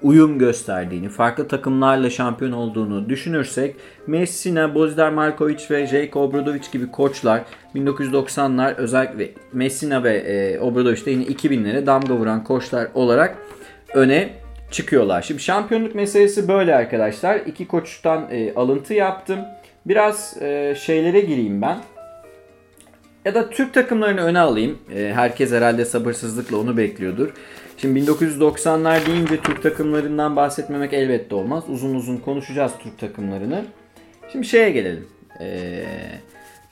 uyum 0.02 0.40
gösterdiğini, 0.40 1.10
farklı 1.10 1.48
takımlarla 1.48 2.10
şampiyon 2.10 2.52
olduğunu 2.52 3.10
düşünürsek 3.10 3.76
Messina, 4.08 4.76
Bozdar 4.76 5.10
Markovic 5.10 5.64
ve 5.72 5.88
Jeko 5.88 6.20
Obradovic 6.20 6.62
gibi 6.72 6.92
koçlar 6.92 7.42
1990'lar 7.76 8.76
özellikle 8.76 9.30
Messina 9.54 10.04
ve 10.04 10.18
e, 10.18 10.60
Obradovic 10.60 11.06
de 11.06 11.12
yine 11.12 11.24
2000'lere 11.24 11.86
damga 11.86 12.16
vuran 12.16 12.44
koçlar 12.44 12.88
olarak 12.94 13.38
öne 13.94 14.30
çıkıyorlar. 14.72 15.22
Şimdi 15.22 15.42
şampiyonluk 15.42 15.96
meselesi 15.96 16.48
böyle 16.48 16.76
arkadaşlar. 16.76 17.36
İki 17.36 17.68
koçtan 17.68 18.28
e, 18.32 18.54
alıntı 18.54 18.94
yaptım. 18.94 19.40
Biraz 19.86 20.42
e, 20.42 20.76
şeylere 20.80 21.20
gireyim 21.20 21.62
ben. 21.62 21.78
Ya 23.28 23.36
da 23.36 23.50
Türk 23.50 23.74
takımlarını 23.74 24.22
öne 24.22 24.40
alayım. 24.40 24.78
E, 24.96 25.12
herkes 25.16 25.52
herhalde 25.52 25.86
sabırsızlıkla 25.86 26.58
onu 26.58 26.78
bekliyordur. 26.78 27.30
Şimdi 27.78 28.00
1990'lar 28.00 29.06
deyince 29.06 29.42
Türk 29.42 29.64
takımlarından 29.64 30.36
bahsetmemek 30.36 30.94
elbette 30.94 31.36
olmaz. 31.36 31.64
Uzun 31.70 31.96
uzun 31.96 32.18
konuşacağız 32.18 32.72
Türk 32.80 33.00
takımlarını. 33.00 33.66
Şimdi 34.32 34.48
şeye 34.48 34.70
gelelim. 34.70 35.08
Ee, 35.42 35.84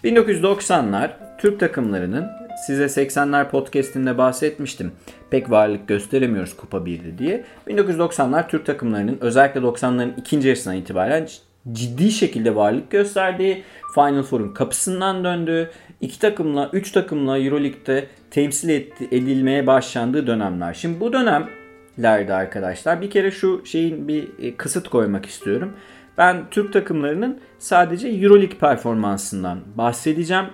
1990'lar 0.03 1.09
Türk 1.37 1.59
takımlarının 1.59 2.27
size 2.67 2.85
80'ler 2.85 3.49
podcastinde 3.49 4.17
bahsetmiştim. 4.17 4.91
Pek 5.29 5.51
varlık 5.51 5.87
gösteremiyoruz 5.87 6.55
Kupa 6.57 6.77
1'de 6.77 7.17
diye. 7.17 7.43
1990'lar 7.67 8.47
Türk 8.47 8.65
takımlarının 8.65 9.17
özellikle 9.21 9.59
90'ların 9.59 10.19
ikinci 10.19 10.47
yarısından 10.47 10.77
itibaren 10.77 11.27
ciddi 11.71 12.11
şekilde 12.11 12.55
varlık 12.55 12.91
gösterdiği, 12.91 13.63
Final 13.95 14.23
Four'un 14.23 14.53
kapısından 14.53 15.23
döndüğü, 15.23 15.69
iki 16.01 16.19
takımla, 16.19 16.69
üç 16.73 16.91
takımla 16.91 17.39
Euroleague'de 17.39 18.07
temsil 18.31 18.69
edilmeye 19.11 19.67
başlandığı 19.67 20.27
dönemler. 20.27 20.73
Şimdi 20.73 20.99
bu 20.99 21.13
dönemlerde 21.13 22.33
arkadaşlar 22.33 23.01
bir 23.01 23.09
kere 23.09 23.31
şu 23.31 23.65
şeyin 23.65 24.07
bir 24.07 24.27
e, 24.39 24.55
kısıt 24.55 24.89
koymak 24.89 25.25
istiyorum. 25.25 25.73
Ben 26.17 26.49
Türk 26.51 26.73
takımlarının 26.73 27.39
sadece 27.59 28.07
Euroleague 28.07 28.57
performansından 28.57 29.59
bahsedeceğim. 29.75 30.45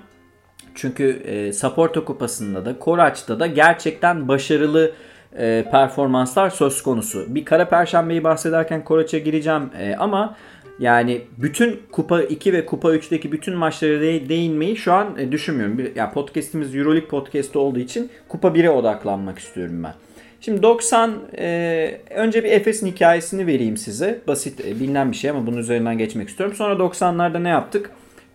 Çünkü 0.75 1.21
e, 1.25 1.54
Saporto 1.54 2.06
Kupası'nda 2.06 2.65
da 2.65 2.80
Koraç'ta 2.80 3.39
da 3.39 3.47
gerçekten 3.47 4.27
başarılı 4.27 4.91
e, 5.38 5.65
performanslar 5.71 6.49
söz 6.49 6.84
konusu. 6.84 7.36
Bir 7.36 7.45
Kara 7.45 7.69
Perşembe'yi 7.69 8.23
bahsederken 8.23 8.84
Koraç'a 8.84 9.17
gireceğim 9.17 9.69
e, 9.80 9.95
ama 9.95 10.36
yani 10.82 11.22
bütün 11.38 11.82
Kupa 11.91 12.22
2 12.22 12.54
ve 12.54 12.65
Kupa 12.65 12.96
3'teki 12.96 13.32
bütün 13.32 13.56
maçlara 13.56 14.02
de- 14.02 14.30
değinmeyi 14.30 14.78
şu 14.78 14.94
an 14.94 15.17
e, 15.17 15.32
düşünmüyorum. 15.32 15.78
Bir, 15.78 15.96
ya 15.96 16.12
podcast'imiz 16.12 16.76
EuroLeague 16.76 17.08
podcast'ı 17.08 17.60
olduğu 17.60 17.80
için 17.80 18.10
Kupa 18.28 18.48
1'e 18.48 18.70
odaklanmak 18.70 19.39
istiyorum 19.39 19.84
ben. 19.84 19.94
Şimdi 20.41 20.63
90 20.63 21.13
e, 21.38 22.02
önce 22.10 22.44
bir 22.44 22.52
Efes'in 22.52 22.88
hikayesini 22.88 23.48
vereyim 23.48 23.78
size. 23.78 24.22
Basit 24.28 24.65
e, 24.65 24.80
bilinen 24.80 25.12
bir 25.12 25.17
şey 25.17 25.30
ama 25.30 25.48
bunun 25.48 25.58
üzerinden 25.58 25.98
geçmek 25.98 26.30
istiyorum. 26.30 26.56
Sonra 26.56 26.74
90'larda 26.74 27.44
ne 27.44 27.50
yaptık? 27.50 27.91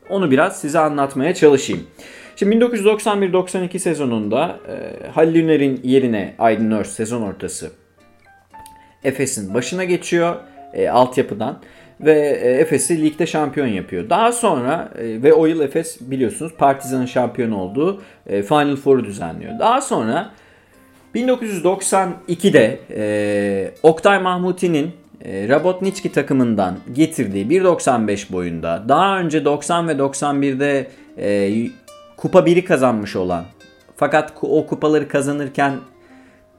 Onu 0.09 0.31
biraz 0.31 0.61
size 0.61 0.79
anlatmaya 0.79 1.35
çalışayım. 1.35 1.83
Şimdi 2.37 2.57
1991-92 2.57 3.79
sezonunda 3.79 4.61
e, 4.69 5.07
Halil 5.09 5.35
Üner'in 5.35 5.81
yerine 5.85 6.35
Aydın 6.39 6.71
Örs 6.71 6.91
sezon 6.91 7.23
ortası 7.23 7.71
Efes'in 9.05 9.55
başına 9.55 9.85
geçiyor 9.85 10.37
e, 10.73 10.89
altyapıdan 10.89 11.59
ve 12.01 12.39
e, 12.43 12.51
Efes'i 12.51 13.03
ligde 13.03 13.27
şampiyon 13.27 13.67
yapıyor. 13.67 14.11
Daha 14.11 14.33
sonra 14.33 14.93
e, 14.99 15.23
ve 15.23 15.33
o 15.33 15.47
yıl 15.47 15.61
Efes 15.61 15.99
biliyorsunuz 16.01 16.53
Partizan'ın 16.59 17.07
şampiyon 17.07 17.51
olduğu 17.51 18.03
e, 18.27 18.43
Final 18.43 18.77
Four'u 18.77 19.05
düzenliyor. 19.05 19.59
Daha 19.59 19.81
sonra 19.81 20.31
1992'de 21.15 22.79
e, 22.91 23.71
Oktay 23.83 24.23
Mahmuti'nin 24.23 24.91
e, 25.25 25.49
Rabotnički 25.49 26.13
takımından 26.13 26.77
getirdiği 26.93 27.47
1.95 27.47 28.33
boyunda 28.33 28.85
daha 28.89 29.19
önce 29.19 29.45
90 29.45 29.89
ve 29.89 29.93
91'de 29.93 30.89
e, 31.19 31.69
Kupa 32.17 32.39
1'i 32.39 32.65
kazanmış 32.65 33.17
olan 33.17 33.45
fakat 33.97 34.33
o 34.43 34.67
kupaları 34.67 35.09
kazanırken 35.09 35.75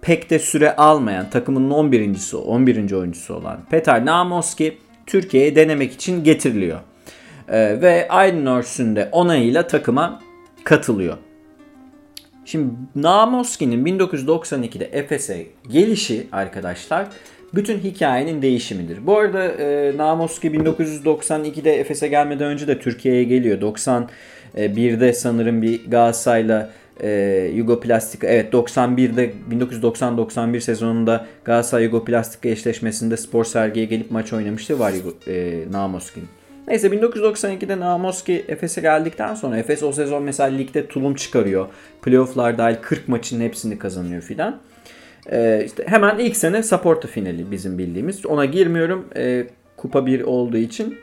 pek 0.01 0.29
de 0.29 0.39
süre 0.39 0.75
almayan 0.75 1.29
takımın 1.29 1.71
11.si 1.71 2.37
11. 2.37 2.91
oyuncusu 2.91 3.35
olan 3.35 3.59
Petar 3.69 4.05
Namoski 4.05 4.77
Türkiye'ye 5.07 5.55
denemek 5.55 5.93
için 5.93 6.23
getiriliyor. 6.23 6.79
Ee, 7.49 7.81
ve 7.81 8.07
Aydın 8.09 8.45
Örs'ün 8.45 8.95
de 8.95 9.09
onayıyla 9.11 9.67
takıma 9.67 10.21
katılıyor. 10.63 11.17
Şimdi 12.45 12.73
Namoski'nin 12.95 13.85
1992'de 13.85 14.85
Efes'e 14.85 15.45
gelişi 15.69 16.27
arkadaşlar 16.31 17.07
bütün 17.53 17.79
hikayenin 17.79 18.41
değişimidir. 18.41 19.07
Bu 19.07 19.17
arada 19.17 19.45
e, 19.47 19.97
Namoski 19.97 20.47
1992'de 20.47 21.79
Efes'e 21.79 22.07
gelmeden 22.07 22.47
önce 22.47 22.67
de 22.67 22.79
Türkiye'ye 22.79 23.23
geliyor. 23.23 23.61
91'de 23.61 25.13
sanırım 25.13 25.61
bir 25.61 25.85
Galatasaray'la 25.87 26.69
e, 27.03 27.09
Yugoplastika 27.55 28.27
evet 28.27 28.53
91'de 28.53 29.33
1990-91 29.51 30.59
sezonunda 30.59 31.25
Galatasaray 31.45 31.83
Yugoplastika 31.83 32.49
eşleşmesinde 32.49 33.17
spor 33.17 33.43
sergiye 33.43 33.85
gelip 33.85 34.11
maç 34.11 34.33
oynamıştı 34.33 34.79
var 34.79 34.93
e, 35.27 35.63
Namoski'nin. 35.71 36.27
Neyse 36.67 36.87
1992'de 36.87 37.79
Namoski 37.79 38.45
Efes'e 38.47 38.81
geldikten 38.81 39.35
sonra 39.35 39.57
Efes 39.57 39.83
o 39.83 39.91
sezon 39.91 40.23
mesela 40.23 40.49
ligde 40.49 40.87
tulum 40.87 41.15
çıkarıyor. 41.15 41.67
Playoff'lar 42.01 42.57
dahil 42.57 42.75
40 42.81 43.07
maçın 43.07 43.41
hepsini 43.41 43.79
kazanıyor 43.79 44.21
filan. 44.21 44.59
Ee, 45.31 45.63
işte 45.65 45.83
hemen 45.87 46.19
ilk 46.19 46.37
sene 46.37 46.63
Saporta 46.63 47.07
finali 47.07 47.51
bizim 47.51 47.77
bildiğimiz. 47.77 48.25
Ona 48.25 48.45
girmiyorum 48.45 49.05
e, 49.15 49.47
kupa 49.77 50.05
1 50.05 50.21
olduğu 50.21 50.57
için. 50.57 50.97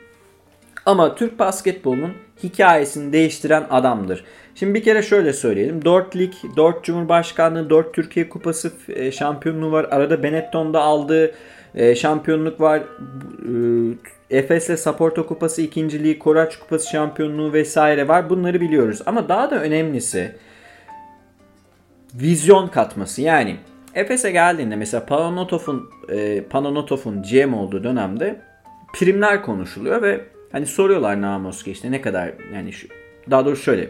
Ama 0.85 1.15
Türk 1.15 1.39
basketbolunun 1.39 2.13
hikayesini 2.43 3.13
değiştiren 3.13 3.65
adamdır. 3.69 4.23
Şimdi 4.55 4.73
bir 4.73 4.83
kere 4.83 5.01
şöyle 5.01 5.33
söyleyelim. 5.33 5.85
4 5.85 6.15
lig, 6.15 6.33
4 6.57 6.83
Cumhurbaşkanlığı, 6.83 7.69
4 7.69 7.93
Türkiye 7.93 8.29
Kupası 8.29 8.71
e, 8.89 9.11
şampiyonluğu 9.11 9.71
var. 9.71 9.87
Arada 9.91 10.23
Benetton'da 10.23 10.81
aldığı 10.81 11.31
e, 11.75 11.95
şampiyonluk 11.95 12.61
var. 12.61 12.79
E, 14.29 14.37
Efes'le 14.37 14.79
Saporto 14.79 15.27
Kupası 15.27 15.61
ikinciliği, 15.61 16.19
Koraç 16.19 16.59
Kupası 16.59 16.89
şampiyonluğu 16.89 17.53
vesaire 17.53 18.07
var. 18.07 18.29
Bunları 18.29 18.61
biliyoruz. 18.61 19.01
Ama 19.05 19.29
daha 19.29 19.51
da 19.51 19.61
önemlisi 19.61 20.35
vizyon 22.13 22.67
katması. 22.67 23.21
Yani 23.21 23.55
Efes'e 23.95 24.31
geldiğinde 24.31 24.75
mesela 24.75 25.05
Panamotov'un 25.05 25.89
e, 26.09 27.23
GM 27.31 27.53
olduğu 27.53 27.83
dönemde 27.83 28.41
primler 28.93 29.41
konuşuluyor 29.41 30.01
ve 30.01 30.34
hani 30.55 30.65
soruyorlar 30.65 31.21
Namoski 31.21 31.71
işte 31.71 31.91
ne 31.91 32.01
kadar 32.01 32.31
yani 32.53 32.73
şu, 32.73 32.87
daha 33.31 33.45
doğrusu 33.45 33.63
şöyle 33.63 33.89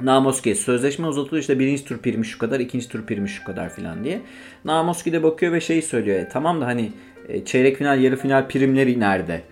Namoski 0.00 0.54
sözleşme 0.54 1.06
uzatılıyor 1.06 1.40
işte 1.40 1.58
birinci 1.58 1.84
tur 1.84 1.98
primi 1.98 2.26
şu 2.26 2.38
kadar, 2.38 2.60
ikinci 2.60 2.88
tur 2.88 3.06
primi 3.06 3.28
şu 3.28 3.44
kadar 3.44 3.68
filan 3.68 4.04
diye. 4.04 4.20
Namoski 4.64 5.12
de 5.12 5.22
bakıyor 5.22 5.52
ve 5.52 5.60
şeyi 5.60 5.82
söylüyor. 5.82 6.18
E, 6.18 6.28
tamam 6.28 6.60
da 6.60 6.66
hani 6.66 6.92
e, 7.28 7.44
çeyrek 7.44 7.76
final, 7.76 8.00
yarı 8.00 8.16
final 8.16 8.48
primleri 8.48 9.00
nerede? 9.00 9.42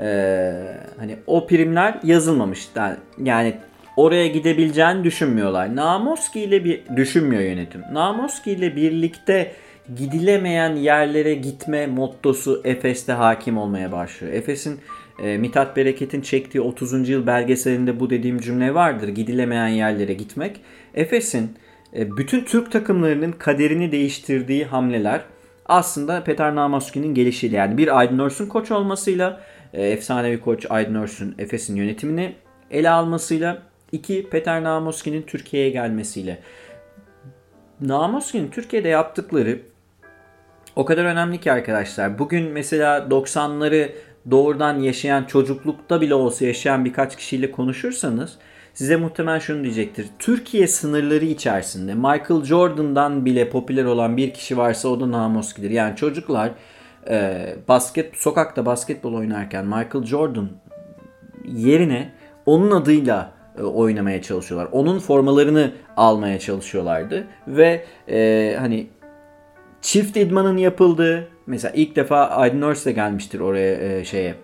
Ee, 0.00 0.52
hani 0.98 1.16
o 1.26 1.46
primler 1.46 2.00
yazılmamış. 2.04 2.68
Yani 3.24 3.54
oraya 3.96 4.26
gidebileceğini 4.26 5.04
düşünmüyorlar. 5.04 5.76
Namoski 5.76 6.40
ile 6.40 6.64
bir 6.64 6.82
düşünmüyor 6.96 7.42
yönetim. 7.42 7.82
Namoski 7.92 8.50
ile 8.50 8.76
birlikte 8.76 9.52
gidilemeyen 9.96 10.76
yerlere 10.76 11.34
gitme 11.34 11.86
mottosu 11.86 12.60
Efes'te 12.64 13.12
hakim 13.12 13.58
olmaya 13.58 13.92
başlıyor. 13.92 14.32
Efes'in 14.32 14.80
e, 15.22 15.38
Mithat 15.38 15.76
Bereket'in 15.76 16.20
çektiği 16.20 16.60
30. 16.60 17.08
yıl 17.08 17.26
belgeselinde 17.26 18.00
bu 18.00 18.10
dediğim 18.10 18.40
cümle 18.40 18.74
vardır. 18.74 19.08
Gidilemeyen 19.08 19.68
yerlere 19.68 20.14
gitmek. 20.14 20.60
Efes'in 20.94 21.50
e, 21.96 22.16
bütün 22.16 22.44
Türk 22.44 22.72
takımlarının 22.72 23.32
kaderini 23.32 23.92
değiştirdiği 23.92 24.64
hamleler 24.64 25.20
aslında 25.66 26.24
Petar 26.24 26.54
Namoski'nin 26.56 27.14
gelişiyle 27.14 27.56
yani 27.56 27.78
bir 27.78 27.98
Aydın 27.98 28.18
Örsün 28.18 28.46
koç 28.46 28.70
olmasıyla 28.70 29.40
e, 29.72 29.86
efsanevi 29.86 30.40
koç 30.40 30.66
Aydın 30.70 30.94
Örsün 30.94 31.34
Efes'in 31.38 31.76
yönetimini 31.76 32.34
ele 32.70 32.90
almasıyla 32.90 33.62
iki 33.92 34.30
Petar 34.30 34.64
Namoski'nin 34.64 35.22
Türkiye'ye 35.22 35.70
gelmesiyle 35.70 36.38
Namoski'nin 37.80 38.50
Türkiye'de 38.50 38.88
yaptıkları 38.88 39.58
o 40.76 40.84
kadar 40.84 41.04
önemli 41.04 41.40
ki 41.40 41.52
arkadaşlar. 41.52 42.18
Bugün 42.18 42.52
mesela 42.52 42.98
90'ları 42.98 43.90
doğrudan 44.30 44.78
yaşayan 44.78 45.24
çocuklukta 45.24 46.00
bile 46.00 46.14
olsa 46.14 46.44
yaşayan 46.44 46.84
birkaç 46.84 47.16
kişiyle 47.16 47.50
konuşursanız 47.50 48.38
size 48.74 48.96
muhtemelen 48.96 49.38
şunu 49.38 49.62
diyecektir. 49.64 50.06
Türkiye 50.18 50.68
sınırları 50.68 51.24
içerisinde 51.24 51.94
Michael 51.94 52.44
Jordan'dan 52.44 53.24
bile 53.24 53.50
popüler 53.50 53.84
olan 53.84 54.16
bir 54.16 54.34
kişi 54.34 54.56
varsa 54.56 54.88
o 54.88 55.00
da 55.00 55.10
Namoski'dir. 55.10 55.70
Yani 55.70 55.96
çocuklar 55.96 56.50
e, 57.08 57.46
basket 57.68 58.16
sokakta 58.16 58.66
basketbol 58.66 59.14
oynarken 59.14 59.64
Michael 59.64 60.04
Jordan 60.04 60.48
yerine 61.44 62.12
onun 62.46 62.70
adıyla 62.70 63.32
e, 63.58 63.62
oynamaya 63.62 64.22
çalışıyorlar. 64.22 64.68
Onun 64.72 64.98
formalarını 64.98 65.72
almaya 65.96 66.38
çalışıyorlardı 66.38 67.26
ve 67.46 67.84
e, 68.08 68.56
hani 68.58 68.86
çift 69.82 70.16
idmanın 70.16 70.56
yapıldığı 70.56 71.28
mesela 71.48 71.72
ilk 71.76 71.96
defa 71.96 72.26
Aydın 72.26 72.62
Örs 72.62 72.84
gelmiştir 72.84 73.40
oraya 73.40 73.74
e, 73.74 74.04
şeye 74.04 74.34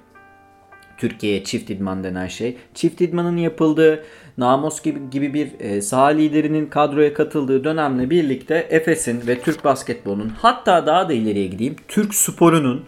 Türkiye'ye 0.99 1.45
çift 1.45 1.71
idman 1.71 2.05
denen 2.05 2.27
şey. 2.27 2.57
Çift 2.75 3.01
idmanın 3.01 3.37
yapıldığı 3.37 4.05
Namos 4.39 4.83
gibi, 4.83 5.11
gibi 5.11 5.35
bir 5.35 5.61
e, 5.61 5.83
saha 5.83 6.07
liderinin 6.07 6.67
kadroya 6.67 7.15
katıldığı 7.15 7.65
dönemle 7.65 8.11
birlikte 8.11 8.67
Efes'in 8.71 9.27
ve 9.27 9.41
Türk 9.41 9.65
basketbolunun 9.65 10.29
hatta 10.29 10.87
daha 10.87 11.09
da 11.09 11.13
ileriye 11.13 11.47
gideyim 11.47 11.77
Türk 11.89 12.15
sporunun 12.15 12.85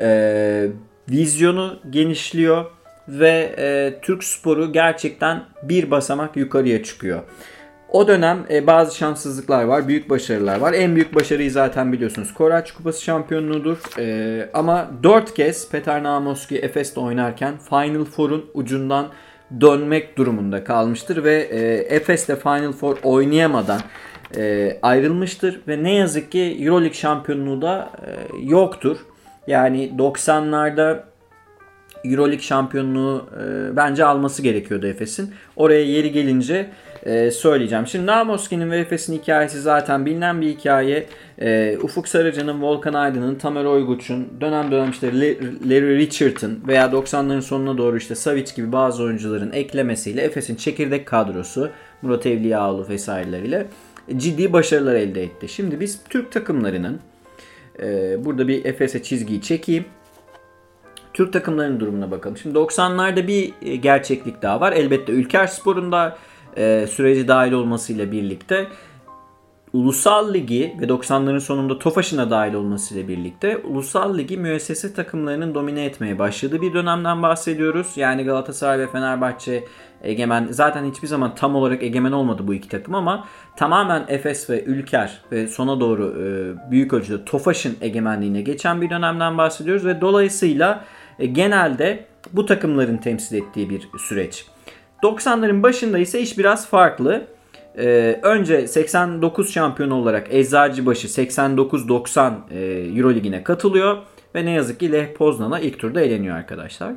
e, 0.00 0.68
vizyonu 1.10 1.78
genişliyor 1.90 2.64
ve 3.08 3.54
e, 3.58 3.98
Türk 4.02 4.24
sporu 4.24 4.72
gerçekten 4.72 5.44
bir 5.62 5.90
basamak 5.90 6.36
yukarıya 6.36 6.82
çıkıyor. 6.82 7.22
O 7.96 8.08
dönem 8.08 8.46
e, 8.50 8.66
bazı 8.66 8.96
şanssızlıklar 8.96 9.64
var, 9.64 9.88
büyük 9.88 10.10
başarılar 10.10 10.60
var. 10.60 10.72
En 10.72 10.94
büyük 10.94 11.14
başarıyı 11.14 11.50
zaten 11.50 11.92
biliyorsunuz. 11.92 12.34
Koraç 12.34 12.72
Kupası 12.72 13.02
şampiyonluğudur. 13.04 13.78
E, 13.98 14.50
ama 14.54 14.90
4 15.02 15.34
kez 15.34 15.70
Petar 15.70 16.02
Namoski 16.02 16.58
Efes'te 16.58 17.00
oynarken 17.00 17.54
Final 17.58 18.04
Four'un 18.04 18.44
ucundan 18.54 19.06
dönmek 19.60 20.18
durumunda 20.18 20.64
kalmıştır 20.64 21.24
ve 21.24 21.34
e, 21.34 21.58
Efes'te 21.96 22.36
Final 22.36 22.72
Four 22.72 22.96
oynayamadan 23.02 23.80
e, 24.36 24.78
ayrılmıştır 24.82 25.60
ve 25.68 25.82
ne 25.82 25.94
yazık 25.94 26.32
ki 26.32 26.58
EuroLeague 26.60 26.94
şampiyonluğu 26.94 27.62
da 27.62 27.90
e, 28.06 28.10
yoktur. 28.42 28.96
Yani 29.46 29.92
90'larda 29.98 31.02
Euroleague 32.04 32.42
şampiyonluğu 32.42 33.26
e, 33.40 33.76
bence 33.76 34.04
alması 34.04 34.42
gerekiyordu 34.42 34.86
Efes'in. 34.86 35.34
Oraya 35.56 35.84
yeri 35.84 36.12
gelince 36.12 36.70
e, 37.06 37.30
söyleyeceğim. 37.30 37.86
Şimdi 37.86 38.06
Namoski'nin 38.06 38.70
ve 38.70 38.78
Efes'in 38.78 39.18
hikayesi 39.18 39.60
zaten 39.60 40.06
bilinen 40.06 40.40
bir 40.40 40.48
hikaye. 40.48 41.06
E, 41.40 41.78
Ufuk 41.82 42.08
Sarıcan'ın, 42.08 42.62
Volkan 42.62 42.94
Aydın'ın, 42.94 43.34
Tamer 43.34 43.64
Oyguç'un, 43.64 44.28
dönem 44.40 44.70
dönem 44.70 44.90
işte 44.90 45.20
Larry 45.68 45.98
Richardson 45.98 46.58
veya 46.66 46.86
90'ların 46.86 47.42
sonuna 47.42 47.78
doğru 47.78 47.96
işte 47.96 48.14
Savic 48.14 48.54
gibi 48.56 48.72
bazı 48.72 49.02
oyuncuların 49.02 49.52
eklemesiyle 49.52 50.22
Efes'in 50.22 50.56
çekirdek 50.56 51.06
kadrosu 51.06 51.70
Murat 52.02 52.26
Evliyaoğlu 52.26 52.88
vesaireleriyle 52.88 53.66
ciddi 54.16 54.52
başarılar 54.52 54.94
elde 54.94 55.22
etti. 55.22 55.48
Şimdi 55.48 55.80
biz 55.80 56.00
Türk 56.10 56.32
takımlarının 56.32 57.00
e, 57.82 58.16
burada 58.24 58.48
bir 58.48 58.64
Efes'e 58.64 59.02
çizgiyi 59.02 59.42
çekeyim. 59.42 59.84
Türk 61.14 61.32
takımlarının 61.32 61.80
durumuna 61.80 62.10
bakalım. 62.10 62.36
Şimdi 62.36 62.58
90'larda 62.58 63.26
bir 63.26 63.52
e, 63.62 63.76
gerçeklik 63.76 64.42
daha 64.42 64.60
var. 64.60 64.72
Elbette 64.72 65.12
Ülker 65.12 65.46
Spor'un 65.46 65.92
da 65.92 66.16
e, 66.56 66.86
süreci 66.86 67.28
dahil 67.28 67.52
olmasıyla 67.52 68.12
birlikte 68.12 68.66
Ulusal 69.72 70.34
Ligi 70.34 70.76
ve 70.80 70.84
90'ların 70.84 71.40
sonunda 71.40 71.78
Tofaş'ın 71.78 72.18
da 72.18 72.30
dahil 72.30 72.54
olmasıyla 72.54 73.08
birlikte 73.08 73.56
Ulusal 73.56 74.18
Ligi 74.18 74.36
müessese 74.36 74.94
takımlarının 74.94 75.54
domine 75.54 75.84
etmeye 75.84 76.18
başladığı 76.18 76.62
bir 76.62 76.74
dönemden 76.74 77.22
bahsediyoruz. 77.22 77.92
Yani 77.96 78.24
Galatasaray 78.24 78.78
ve 78.78 78.86
Fenerbahçe 78.86 79.64
egemen 80.02 80.48
zaten 80.50 80.90
hiçbir 80.90 81.08
zaman 81.08 81.34
tam 81.34 81.54
olarak 81.54 81.82
egemen 81.82 82.12
olmadı 82.12 82.42
bu 82.46 82.54
iki 82.54 82.68
takım 82.68 82.94
ama 82.94 83.28
tamamen 83.56 84.04
Efes 84.08 84.50
ve 84.50 84.64
Ülker 84.64 85.22
ve 85.32 85.46
sona 85.46 85.80
doğru 85.80 86.14
e, 86.22 86.70
büyük 86.70 86.92
ölçüde 86.92 87.24
Tofaş'ın 87.24 87.76
egemenliğine 87.80 88.42
geçen 88.42 88.80
bir 88.80 88.90
dönemden 88.90 89.38
bahsediyoruz 89.38 89.84
ve 89.84 90.00
dolayısıyla 90.00 90.84
e, 91.18 91.26
genelde 91.26 92.06
bu 92.32 92.46
takımların 92.46 92.96
temsil 92.96 93.36
ettiği 93.36 93.70
bir 93.70 93.88
süreç. 93.98 94.46
90'ların 95.02 95.62
başında 95.62 95.98
ise 95.98 96.20
iş 96.20 96.38
biraz 96.38 96.66
farklı. 96.66 97.26
Ee, 97.78 98.20
önce 98.22 98.66
89 98.66 99.52
şampiyon 99.52 99.90
olarak 99.90 100.26
Eczacıbaşı 100.30 101.08
89-90 101.08 102.32
e, 102.50 102.60
Eurolig'ine 102.98 103.44
katılıyor 103.44 103.96
ve 104.34 104.44
ne 104.44 104.50
yazık 104.50 104.80
ki 104.80 104.92
Leh 104.92 105.12
Poznan'a 105.12 105.60
ilk 105.60 105.78
turda 105.78 106.00
eleniyor 106.00 106.36
arkadaşlar. 106.36 106.92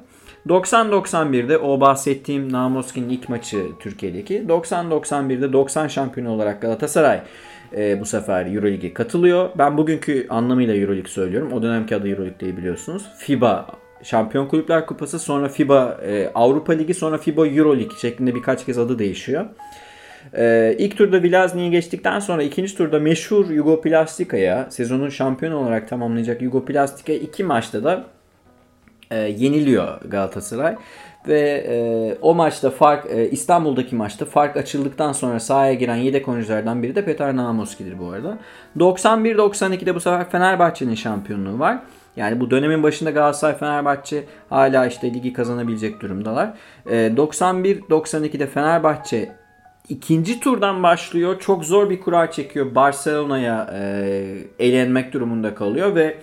90-91'de 0.47 1.57
o 1.57 1.81
bahsettiğim 1.81 2.51
Namoski'nin 2.53 3.09
ilk 3.09 3.29
maçı 3.29 3.65
Türkiye'deki. 3.79 4.43
90-91'de 4.47 5.53
90 5.53 5.87
şampiyon 5.87 6.27
olarak 6.27 6.61
Galatasaray 6.61 7.21
e, 7.77 7.99
bu 7.99 8.05
sefer 8.05 8.55
Eurolig'e 8.55 8.93
katılıyor. 8.93 9.49
Ben 9.57 9.77
bugünkü 9.77 10.27
anlamıyla 10.29 10.75
Eurolig 10.75 11.07
söylüyorum. 11.07 11.53
O 11.53 11.63
dönemki 11.63 11.95
adı 11.95 12.09
Eurolig 12.09 12.41
değil 12.41 12.57
biliyorsunuz. 12.57 13.05
FIBA 13.17 13.67
Şampiyon 14.03 14.47
Kulüpler 14.47 14.85
Kupası 14.85 15.19
sonra 15.19 15.49
FIBA 15.49 15.97
e, 16.05 16.31
Avrupa 16.35 16.73
Ligi 16.73 16.93
sonra 16.93 17.17
FIBA 17.17 17.47
Euro 17.47 17.77
Lig 17.77 17.91
şeklinde 18.01 18.35
birkaç 18.35 18.65
kez 18.65 18.77
adı 18.77 18.99
değişiyor. 18.99 19.45
Ee, 20.37 20.75
ilk 20.77 20.97
turda 20.97 21.23
Vilazni'yi 21.23 21.71
geçtikten 21.71 22.19
sonra 22.19 22.43
ikinci 22.43 22.77
turda 22.77 22.99
meşhur 22.99 23.49
Yugoplastika'ya 23.49 24.67
sezonun 24.71 25.09
şampiyonu 25.09 25.57
olarak 25.57 25.89
tamamlayacak 25.89 26.41
Yugoplastika'ya 26.41 27.19
iki 27.19 27.43
maçta 27.43 27.83
da 27.83 28.05
e, 29.11 29.17
yeniliyor 29.17 30.01
Galatasaray. 30.01 30.75
Ve 31.27 31.65
e, 31.67 32.17
o 32.21 32.35
maçta 32.35 32.69
fark 32.69 33.05
e, 33.11 33.29
İstanbul'daki 33.29 33.95
maçta 33.95 34.25
fark 34.25 34.57
açıldıktan 34.57 35.13
sonra 35.13 35.39
sahaya 35.39 35.73
giren 35.73 35.95
yedek 35.95 36.27
oyunculardan 36.27 36.83
biri 36.83 36.95
de 36.95 37.05
Petar 37.05 37.35
Namoski'dir 37.35 37.99
bu 37.99 38.09
arada. 38.09 38.37
91-92'de 38.77 39.95
bu 39.95 39.99
sefer 39.99 40.29
Fenerbahçe'nin 40.29 40.95
şampiyonluğu 40.95 41.59
var. 41.59 41.79
Yani 42.15 42.39
bu 42.39 42.51
dönemin 42.51 42.83
başında 42.83 43.11
Galatasaray 43.11 43.57
Fenerbahçe 43.57 44.23
hala 44.49 44.85
işte 44.85 45.13
ligi 45.13 45.33
kazanabilecek 45.33 46.01
durumdalar. 46.01 46.53
E, 46.89 46.95
91-92'de 46.95 48.47
Fenerbahçe 48.47 49.35
ikinci 49.89 50.39
turdan 50.39 50.83
başlıyor. 50.83 51.39
Çok 51.39 51.65
zor 51.65 51.89
bir 51.89 52.01
kura 52.01 52.31
çekiyor. 52.31 52.75
Barcelona'ya 52.75 53.69
e, 53.73 54.37
elenmek 54.59 55.13
durumunda 55.13 55.55
kalıyor 55.55 55.95
ve 55.95 56.17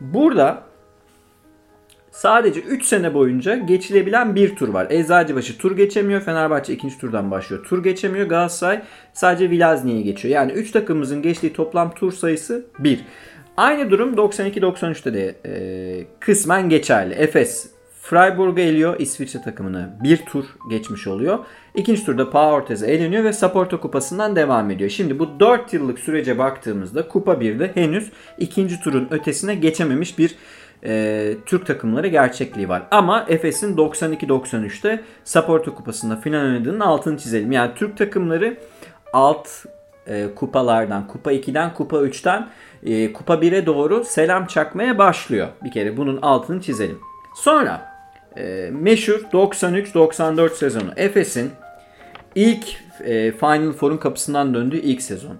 burada 0.00 0.62
sadece 2.10 2.60
3 2.60 2.84
sene 2.84 3.14
boyunca 3.14 3.56
geçilebilen 3.56 4.34
bir 4.34 4.56
tur 4.56 4.68
var. 4.68 4.86
Eczacıbaşı 4.90 5.58
tur 5.58 5.76
geçemiyor. 5.76 6.20
Fenerbahçe 6.20 6.72
ikinci 6.72 6.98
turdan 6.98 7.30
başlıyor. 7.30 7.64
Tur 7.64 7.82
geçemiyor. 7.82 8.26
Galatasaray 8.26 8.82
sadece 9.12 9.50
Vilazni'ye 9.50 10.02
geçiyor. 10.02 10.34
Yani 10.34 10.52
3 10.52 10.70
takımımızın 10.70 11.22
geçtiği 11.22 11.52
toplam 11.52 11.94
tur 11.94 12.12
sayısı 12.12 12.66
1. 12.78 13.04
Aynı 13.56 13.90
durum 13.90 14.14
92-93'te 14.14 15.14
de 15.14 15.34
e, 15.46 16.04
kısmen 16.20 16.68
geçerli. 16.68 17.14
Efes 17.14 17.70
Freiburg'a 18.00 18.60
eliyor. 18.60 19.00
İsviçre 19.00 19.42
takımını 19.42 19.90
bir 20.02 20.16
tur 20.16 20.44
geçmiş 20.70 21.06
oluyor. 21.06 21.38
İkinci 21.74 22.04
turda 22.04 22.30
Pau 22.30 22.52
Ortez'e 22.52 22.86
eleniyor 22.86 23.24
ve 23.24 23.32
Saporto 23.32 23.80
Kupası'ndan 23.80 24.36
devam 24.36 24.70
ediyor. 24.70 24.90
Şimdi 24.90 25.18
bu 25.18 25.40
4 25.40 25.72
yıllık 25.72 25.98
sürece 25.98 26.38
baktığımızda 26.38 27.08
Kupa 27.08 27.32
1'de 27.32 27.70
henüz 27.74 28.12
ikinci 28.38 28.80
turun 28.80 29.08
ötesine 29.10 29.54
geçememiş 29.54 30.18
bir 30.18 30.34
e, 30.84 31.34
Türk 31.46 31.66
takımları 31.66 32.06
gerçekliği 32.06 32.68
var. 32.68 32.82
Ama 32.90 33.26
Efes'in 33.28 33.76
92-93'te 33.76 35.00
Saporto 35.24 35.74
Kupası'nda 35.74 36.16
final 36.16 36.44
oynadığının 36.44 36.80
altını 36.80 37.18
çizelim. 37.18 37.52
Yani 37.52 37.70
Türk 37.74 37.96
takımları 37.96 38.56
alt 39.12 39.48
e, 40.06 40.26
kupalardan, 40.34 41.06
Kupa 41.06 41.32
2'den, 41.32 41.74
Kupa 41.74 41.96
3'ten 41.96 42.48
e, 42.84 43.12
Kupa 43.12 43.34
1'e 43.34 43.66
doğru 43.66 44.04
selam 44.04 44.46
çakmaya 44.46 44.98
başlıyor. 44.98 45.48
Bir 45.64 45.70
kere 45.70 45.96
bunun 45.96 46.22
altını 46.22 46.60
çizelim. 46.60 46.98
Sonra 47.36 47.94
e, 48.36 48.70
meşhur 48.72 49.20
93-94 49.32 50.54
sezonu 50.54 50.92
Efes'in 50.96 51.50
ilk 52.34 52.64
e, 53.04 53.32
Final 53.32 53.72
Four'un 53.72 53.96
kapısından 53.96 54.54
döndüğü 54.54 54.78
ilk 54.78 55.02
sezon. 55.02 55.36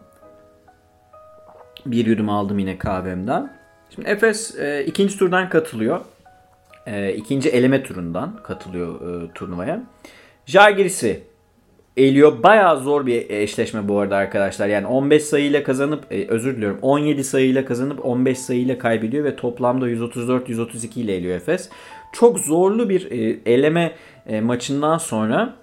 Bir 1.87 2.07
yudum 2.07 2.29
aldım 2.29 2.59
yine 2.59 2.79
kahvemden. 2.79 3.53
Şimdi 3.95 4.09
Efes 4.09 4.59
e, 4.59 4.85
ikinci 4.87 5.19
turdan 5.19 5.49
katılıyor. 5.49 6.01
E, 6.87 7.13
ikinci 7.13 7.49
eleme 7.49 7.83
turundan 7.83 8.37
katılıyor 8.43 9.23
e, 9.23 9.33
turnuvaya. 9.33 9.83
Jalgiris'i 10.47 11.25
eliyor. 11.97 12.43
Bayağı 12.43 12.81
zor 12.81 13.07
bir 13.07 13.31
eşleşme 13.31 13.89
bu 13.89 13.99
arada 13.99 14.17
arkadaşlar. 14.17 14.67
Yani 14.67 14.87
15 14.87 15.23
sayıyla 15.23 15.63
kazanıp 15.63 16.13
e, 16.13 16.27
özür 16.29 16.57
diliyorum 16.57 16.79
17 16.83 17.25
sayıyla 17.25 17.65
kazanıp 17.65 18.05
15 18.05 18.39
sayıyla 18.39 18.79
kaybediyor 18.79 19.25
ve 19.25 19.37
toplamda 19.37 19.91
134-132 19.91 21.01
ile 21.01 21.15
eliyor 21.15 21.37
Efes. 21.37 21.69
Çok 22.13 22.39
zorlu 22.39 22.89
bir 22.89 23.11
e, 23.11 23.41
eleme 23.53 23.93
e, 24.27 24.41
maçından 24.41 24.99
sonra 24.99 25.55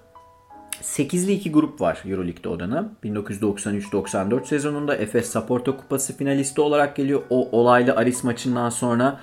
8'li 0.81 1.31
2 1.31 1.51
grup 1.51 1.81
var 1.81 2.03
Euroleague'de 2.05 2.49
o 2.49 2.59
dönem. 2.59 2.91
1993-94 3.03 4.45
sezonunda 4.45 4.95
Efes 4.95 5.29
Saporto 5.29 5.77
Kupası 5.77 6.17
finalisti 6.17 6.61
olarak 6.61 6.95
geliyor. 6.95 7.21
O 7.29 7.49
olaylı 7.51 7.95
Aris 7.95 8.23
maçından 8.23 8.69
sonra. 8.69 9.19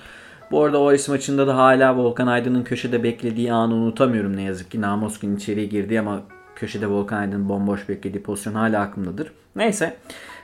Bu 0.51 0.63
arada 0.63 0.81
o 0.81 0.87
Aris 0.87 1.09
maçında 1.09 1.47
da 1.47 1.57
hala 1.57 1.97
Volkan 1.97 2.27
Aydın'ın 2.27 2.63
köşede 2.63 3.03
beklediği 3.03 3.53
anı 3.53 3.73
unutamıyorum 3.73 4.35
ne 4.35 4.43
yazık 4.43 4.71
ki. 4.71 4.81
Namoskin 4.81 5.35
içeriye 5.35 5.65
girdi 5.65 5.99
ama 5.99 6.21
köşede 6.59 6.87
Volkan 6.87 7.17
Aydın'ın 7.17 7.49
bomboş 7.49 7.89
beklediği 7.89 8.23
pozisyon 8.23 8.53
hala 8.53 8.81
aklımdadır. 8.81 9.31
Neyse. 9.55 9.97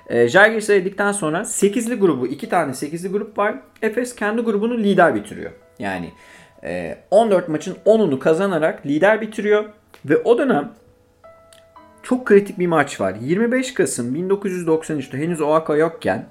E, 0.10 0.28
Jalgiris'e 0.28 0.76
dedikten 0.76 1.12
sonra 1.12 1.40
8'li 1.40 1.96
grubu, 1.96 2.28
2 2.28 2.50
tane 2.50 2.72
8'li 2.72 3.10
grup 3.10 3.38
var. 3.38 3.56
Efes 3.82 4.16
kendi 4.16 4.42
grubunu 4.42 4.78
lider 4.78 5.16
bitiriyor. 5.16 5.52
Yani 5.80 6.12
e, 6.64 6.98
14 7.12 7.50
maçın 7.50 7.78
10'unu 7.86 8.20
kazanarak 8.20 8.86
lider 8.86 9.22
bitiriyor. 9.22 9.66
Ve 10.06 10.18
o 10.18 10.38
dönem 10.38 10.72
çok 12.04 12.26
kritik 12.26 12.60
bir 12.60 12.68
maç 12.68 13.02
var. 13.02 13.16
25 13.22 13.74
Kasım 13.74 14.16
1993'te 14.16 15.18
henüz 15.18 15.42
Oaka 15.42 15.76
yokken 15.76 16.26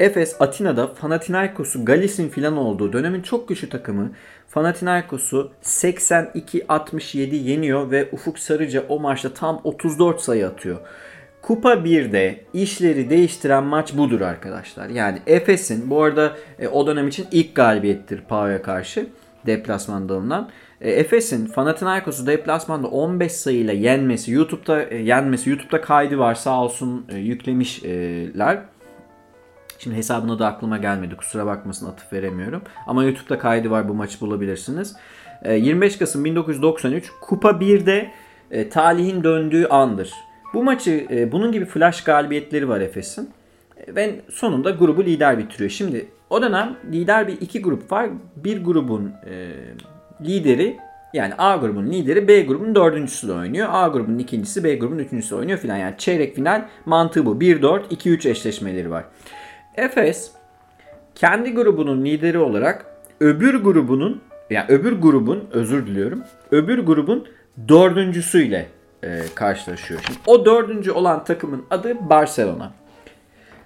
Efes 0.00 0.36
Atina'da 0.40 0.94
Panathinaikos'u 0.94 1.84
Galis'in 1.84 2.28
filan 2.28 2.56
olduğu 2.56 2.92
dönemin 2.92 3.22
çok 3.22 3.48
güçlü 3.48 3.68
takımı 3.68 4.12
Panathinaikos'u 4.52 5.52
82-67 5.62 7.34
yeniyor 7.34 7.90
ve 7.90 8.08
Ufuk 8.12 8.38
Sarıca 8.38 8.84
o 8.88 9.00
maçta 9.00 9.34
tam 9.34 9.60
34 9.64 10.20
sayı 10.20 10.46
atıyor. 10.46 10.78
Kupa 11.42 11.72
1'de 11.72 12.44
işleri 12.52 13.10
değiştiren 13.10 13.64
maç 13.64 13.96
budur 13.96 14.20
arkadaşlar. 14.20 14.88
Yani 14.88 15.18
Efes'in 15.26 15.90
bu 15.90 16.02
arada 16.02 16.36
e, 16.58 16.68
o 16.68 16.86
dönem 16.86 17.08
için 17.08 17.26
ilk 17.32 17.54
galibiyettir 17.54 18.20
Pau'ya 18.20 18.62
karşı 18.62 19.06
deplasmanda 19.46 20.14
alınan. 20.14 20.50
E, 20.80 20.90
Efes'in 20.90 21.46
Panathinaikos'u 21.46 22.26
deplasmanda 22.26 22.88
15 22.88 23.32
sayıyla 23.32 23.72
yenmesi, 23.72 24.32
YouTube'da 24.32 24.82
e, 24.82 24.96
yenmesi, 24.96 25.50
YouTube'da 25.50 25.80
kaydı 25.80 26.18
var 26.18 26.34
sağ 26.34 26.64
olsun 26.64 27.06
e, 27.08 27.16
yüklemişler. 27.16 28.58
Şimdi 29.82 29.96
hesabına 29.96 30.38
da 30.38 30.46
aklıma 30.46 30.78
gelmedi. 30.78 31.16
Kusura 31.16 31.46
bakmasın 31.46 31.86
atıf 31.86 32.12
veremiyorum. 32.12 32.62
Ama 32.86 33.04
YouTube'da 33.04 33.38
kaydı 33.38 33.70
var 33.70 33.88
bu 33.88 33.94
maçı 33.94 34.20
bulabilirsiniz. 34.20 34.96
25 35.44 35.98
Kasım 35.98 36.24
1993 36.24 37.10
Kupa 37.20 37.50
1'de 37.50 38.10
talihin 38.70 39.24
döndüğü 39.24 39.66
andır. 39.66 40.12
Bu 40.54 40.64
maçı 40.64 41.28
bunun 41.32 41.52
gibi 41.52 41.64
flash 41.64 42.04
galibiyetleri 42.04 42.68
var 42.68 42.80
Efes'in. 42.80 43.30
Ve 43.88 44.20
sonunda 44.30 44.70
grubu 44.70 45.04
lider 45.04 45.38
bitiriyor. 45.38 45.70
Şimdi 45.70 46.08
o 46.30 46.42
dönem 46.42 46.76
lider 46.92 47.28
bir 47.28 47.40
iki 47.40 47.62
grup 47.62 47.92
var. 47.92 48.08
Bir 48.36 48.64
grubun 48.64 49.12
lideri 50.20 50.76
yani 51.14 51.34
A 51.38 51.56
grubunun 51.56 51.92
lideri 51.92 52.28
B 52.28 52.42
grubunun 52.42 52.74
dördüncüsü 52.74 53.28
de 53.28 53.32
oynuyor. 53.32 53.68
A 53.70 53.88
grubunun 53.88 54.18
ikincisi 54.18 54.64
B 54.64 54.74
grubunun 54.74 54.98
üçüncüsü 54.98 55.34
oynuyor 55.34 55.58
filan. 55.58 55.76
Yani 55.76 55.94
çeyrek 55.98 56.34
final 56.34 56.64
mantığı 56.86 57.26
bu. 57.26 57.34
1-4, 57.34 57.88
2-3 57.88 58.28
eşleşmeleri 58.28 58.90
var. 58.90 59.04
Efes 59.76 60.30
kendi 61.14 61.54
grubunun 61.54 62.04
lideri 62.04 62.38
olarak 62.38 62.86
öbür 63.20 63.54
grubunun 63.54 64.20
yani 64.50 64.66
öbür 64.68 64.92
grubun 64.92 65.48
özür 65.52 65.86
diliyorum. 65.86 66.22
Öbür 66.50 66.78
grubun 66.78 67.28
dördüncüsüyle 67.68 68.66
e, 69.02 69.20
karşılaşıyor. 69.34 70.00
Şimdi 70.06 70.18
o 70.26 70.44
dördüncü 70.44 70.90
olan 70.90 71.24
takımın 71.24 71.64
adı 71.70 72.10
Barcelona. 72.10 72.72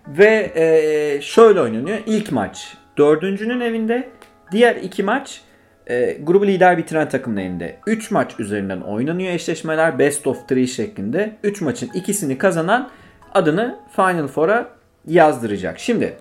Ve 0.08 0.52
e, 0.54 1.20
şöyle 1.20 1.60
oynanıyor. 1.60 1.98
İlk 2.06 2.32
maç 2.32 2.76
dördüncünün 2.98 3.60
evinde. 3.60 4.08
Diğer 4.52 4.76
iki 4.76 5.02
maç 5.02 5.40
e, 5.86 6.18
grubu 6.22 6.46
lider 6.46 6.78
bitiren 6.78 7.08
takımın 7.08 7.36
elinde. 7.36 7.76
3 7.86 8.10
maç 8.10 8.40
üzerinden 8.40 8.80
oynanıyor 8.80 9.32
eşleşmeler 9.32 9.98
best 9.98 10.26
of 10.26 10.38
3 10.50 10.70
şeklinde. 10.70 11.36
3 11.42 11.60
maçın 11.60 11.90
ikisini 11.94 12.38
kazanan 12.38 12.90
adını 13.34 13.78
Final 13.96 14.26
Four'a 14.26 14.73
yazdıracak. 15.06 15.78
Şimdi 15.78 16.16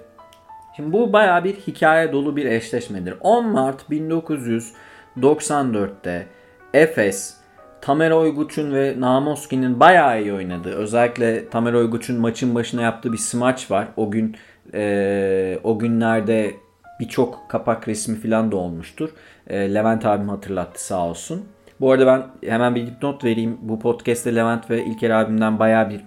Şimdi 0.75 0.93
bu 0.93 1.13
baya 1.13 1.43
bir 1.43 1.53
hikaye 1.53 2.11
dolu 2.11 2.35
bir 2.35 2.45
eşleşmedir. 2.45 3.15
10 3.21 3.47
Mart 3.47 3.81
1994'te 3.91 6.27
Efes, 6.73 7.37
Tamer 7.81 8.11
Oyguç'un 8.11 8.73
ve 8.73 8.95
Namoski'nin 8.99 9.79
bayağı 9.79 10.21
iyi 10.21 10.33
oynadığı. 10.33 10.75
Özellikle 10.75 11.49
Tamer 11.49 11.73
Oyguç'un 11.73 12.19
maçın 12.19 12.55
başına 12.55 12.81
yaptığı 12.81 13.13
bir 13.13 13.17
smaç 13.17 13.71
var. 13.71 13.87
O 13.97 14.11
gün 14.11 14.35
e, 14.73 15.59
o 15.63 15.79
günlerde 15.79 16.51
birçok 16.99 17.49
kapak 17.49 17.87
resmi 17.87 18.19
falan 18.19 18.51
da 18.51 18.55
olmuştur. 18.55 19.09
E, 19.47 19.73
Levent 19.73 20.05
abim 20.05 20.29
hatırlattı 20.29 20.85
sağ 20.85 21.07
olsun. 21.07 21.45
Bu 21.81 21.91
arada 21.91 22.07
ben 22.07 22.23
hemen 22.49 22.75
bir 22.75 22.87
dipnot 22.87 23.23
vereyim. 23.23 23.57
Bu 23.61 23.79
podcast'te 23.79 24.35
Levent 24.35 24.69
ve 24.69 24.85
İlker 24.85 25.09
abimden 25.09 25.59
baya 25.59 25.89
bir 25.89 26.01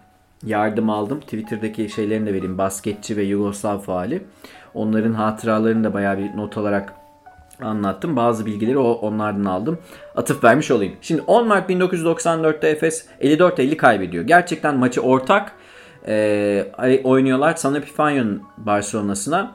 yardım 0.46 0.90
aldım. 0.90 1.20
Twitter'daki 1.20 1.88
şeylerini 1.88 2.26
de 2.26 2.34
vereyim. 2.34 2.58
Basketçi 2.58 3.16
ve 3.16 3.22
Yugoslav 3.22 3.78
faali. 3.78 4.24
Onların 4.74 5.12
hatıralarını 5.12 5.84
da 5.84 5.94
baya 5.94 6.18
bir 6.18 6.36
not 6.36 6.58
alarak 6.58 6.92
anlattım. 7.62 8.16
Bazı 8.16 8.46
bilgileri 8.46 8.78
o 8.78 8.92
onlardan 8.92 9.44
aldım. 9.44 9.78
Atıf 10.16 10.44
vermiş 10.44 10.70
olayım. 10.70 10.92
Şimdi 11.00 11.22
10 11.26 11.48
Mart 11.48 11.70
1994'te 11.70 12.68
Efes 12.68 13.06
54-50 13.20 13.76
kaybediyor. 13.76 14.24
Gerçekten 14.24 14.76
maçı 14.76 15.00
ortak 15.00 15.52
e, 16.08 17.00
oynuyorlar. 17.04 17.54
San 17.54 17.74
Epifanio'nun 17.74 18.42
Barcelona'sına. 18.58 19.52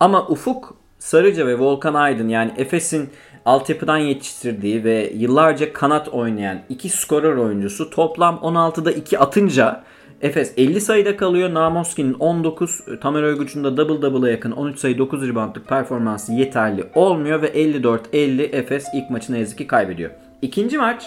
Ama 0.00 0.26
Ufuk 0.28 0.76
Sarıca 0.98 1.46
ve 1.46 1.58
Volkan 1.58 1.94
Aydın 1.94 2.28
yani 2.28 2.52
Efes'in 2.56 3.10
altyapıdan 3.44 3.98
yetiştirdiği 3.98 4.84
ve 4.84 5.12
yıllarca 5.14 5.72
kanat 5.72 6.08
oynayan 6.08 6.58
iki 6.68 6.88
skorer 6.88 7.36
oyuncusu 7.36 7.90
toplam 7.90 8.34
16'da 8.34 8.92
2 8.92 9.18
atınca 9.18 9.84
Efes 10.22 10.52
50 10.56 10.80
sayıda 10.80 11.16
kalıyor. 11.16 11.54
Namoski'nin 11.54 12.14
19, 12.14 12.80
Tamer 13.00 13.22
Öygüç'ün 13.22 13.64
de 13.64 13.76
double 13.76 14.02
double'a 14.02 14.30
yakın 14.30 14.50
13 14.50 14.78
sayı 14.78 14.98
9 14.98 15.28
reboundlık 15.28 15.68
performansı 15.68 16.32
yeterli 16.32 16.84
olmuyor 16.94 17.42
ve 17.42 17.48
54-50 17.48 18.42
Efes 18.42 18.86
ilk 18.94 19.10
maçını 19.10 19.36
ne 19.36 19.40
yazık 19.40 19.58
ki 19.58 19.66
kaybediyor. 19.66 20.10
İkinci 20.42 20.78
maç 20.78 21.06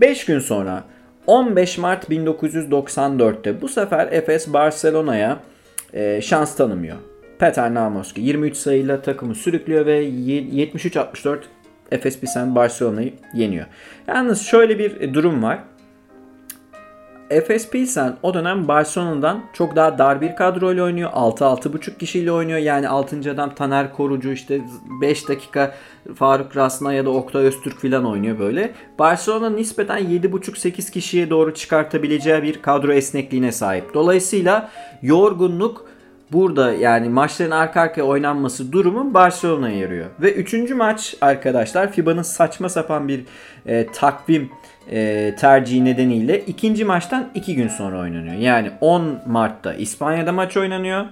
5 0.00 0.24
gün 0.24 0.38
sonra 0.38 0.84
15 1.26 1.78
Mart 1.78 2.10
1994'te 2.10 3.60
bu 3.62 3.68
sefer 3.68 4.08
Efes 4.12 4.52
Barcelona'ya 4.52 5.38
e, 5.92 6.20
şans 6.22 6.56
tanımıyor. 6.56 6.96
Peter 7.38 7.74
Namoski 7.74 8.20
23 8.20 8.56
sayıyla 8.56 9.02
takımı 9.02 9.34
sürüklüyor 9.34 9.86
ve 9.86 10.08
73-64 10.08 11.38
Efes 11.92 12.20
Pilsen 12.20 12.54
Barcelona'yı 12.54 13.12
yeniyor. 13.34 13.66
Yalnız 14.08 14.42
şöyle 14.42 14.78
bir 14.78 15.14
durum 15.14 15.42
var. 15.42 15.58
Efes 17.30 17.70
Pilsen 17.70 18.16
o 18.22 18.34
dönem 18.34 18.68
Barcelona'dan 18.68 19.40
çok 19.52 19.76
daha 19.76 19.98
dar 19.98 20.20
bir 20.20 20.36
kadroyla 20.36 20.84
oynuyor. 20.84 21.10
6-6,5 21.10 21.98
kişiyle 21.98 22.32
oynuyor. 22.32 22.58
Yani 22.58 22.88
6. 22.88 23.30
adam 23.30 23.54
Taner 23.54 23.92
Korucu 23.92 24.32
işte 24.32 24.60
5 25.00 25.28
dakika 25.28 25.74
Faruk 26.14 26.56
Rasna 26.56 26.92
ya 26.92 27.04
da 27.04 27.10
Oktay 27.10 27.44
Öztürk 27.44 27.82
falan 27.82 28.04
oynuyor 28.04 28.38
böyle. 28.38 28.72
Barcelona 28.98 29.50
nispeten 29.50 29.98
7,5-8 29.98 30.90
kişiye 30.90 31.30
doğru 31.30 31.54
çıkartabileceği 31.54 32.42
bir 32.42 32.62
kadro 32.62 32.92
esnekliğine 32.92 33.52
sahip. 33.52 33.94
Dolayısıyla 33.94 34.70
yorgunluk 35.02 35.88
burada 36.32 36.72
yani 36.72 37.08
maçların 37.08 37.50
arka 37.50 37.80
arkaya 37.80 38.02
oynanması 38.02 38.72
durumu 38.72 39.14
Barcelona'ya 39.14 39.78
yarıyor. 39.78 40.06
Ve 40.20 40.32
3. 40.32 40.70
maç 40.70 41.14
arkadaşlar 41.20 41.92
FIBA'nın 41.92 42.22
saçma 42.22 42.68
sapan 42.68 43.08
bir 43.08 43.24
e, 43.66 43.86
takvim 43.86 44.50
e, 44.90 45.34
tercihi 45.38 45.84
nedeniyle 45.84 46.40
ikinci 46.40 46.84
maçtan 46.84 47.28
2 47.34 47.54
gün 47.54 47.68
sonra 47.68 48.00
oynanıyor. 48.00 48.34
Yani 48.34 48.70
10 48.80 49.18
Mart'ta 49.26 49.74
İspanya'da 49.74 50.32
maç 50.32 50.56
oynanıyor. 50.56 51.06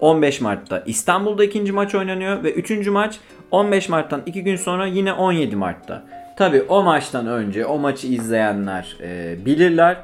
15 0.00 0.40
Mart'ta 0.40 0.82
İstanbul'da 0.86 1.44
ikinci 1.44 1.72
maç 1.72 1.94
oynanıyor 1.94 2.44
ve 2.44 2.52
üçüncü 2.52 2.90
maç 2.90 3.18
15 3.50 3.88
Mart'tan 3.88 4.22
2 4.26 4.44
gün 4.44 4.56
sonra 4.56 4.86
yine 4.86 5.12
17 5.12 5.56
Mart'ta. 5.56 6.02
Tabi 6.36 6.62
o 6.62 6.82
maçtan 6.82 7.26
önce 7.26 7.66
o 7.66 7.78
maçı 7.78 8.06
izleyenler 8.06 8.96
e, 9.02 9.36
bilirler. 9.44 9.96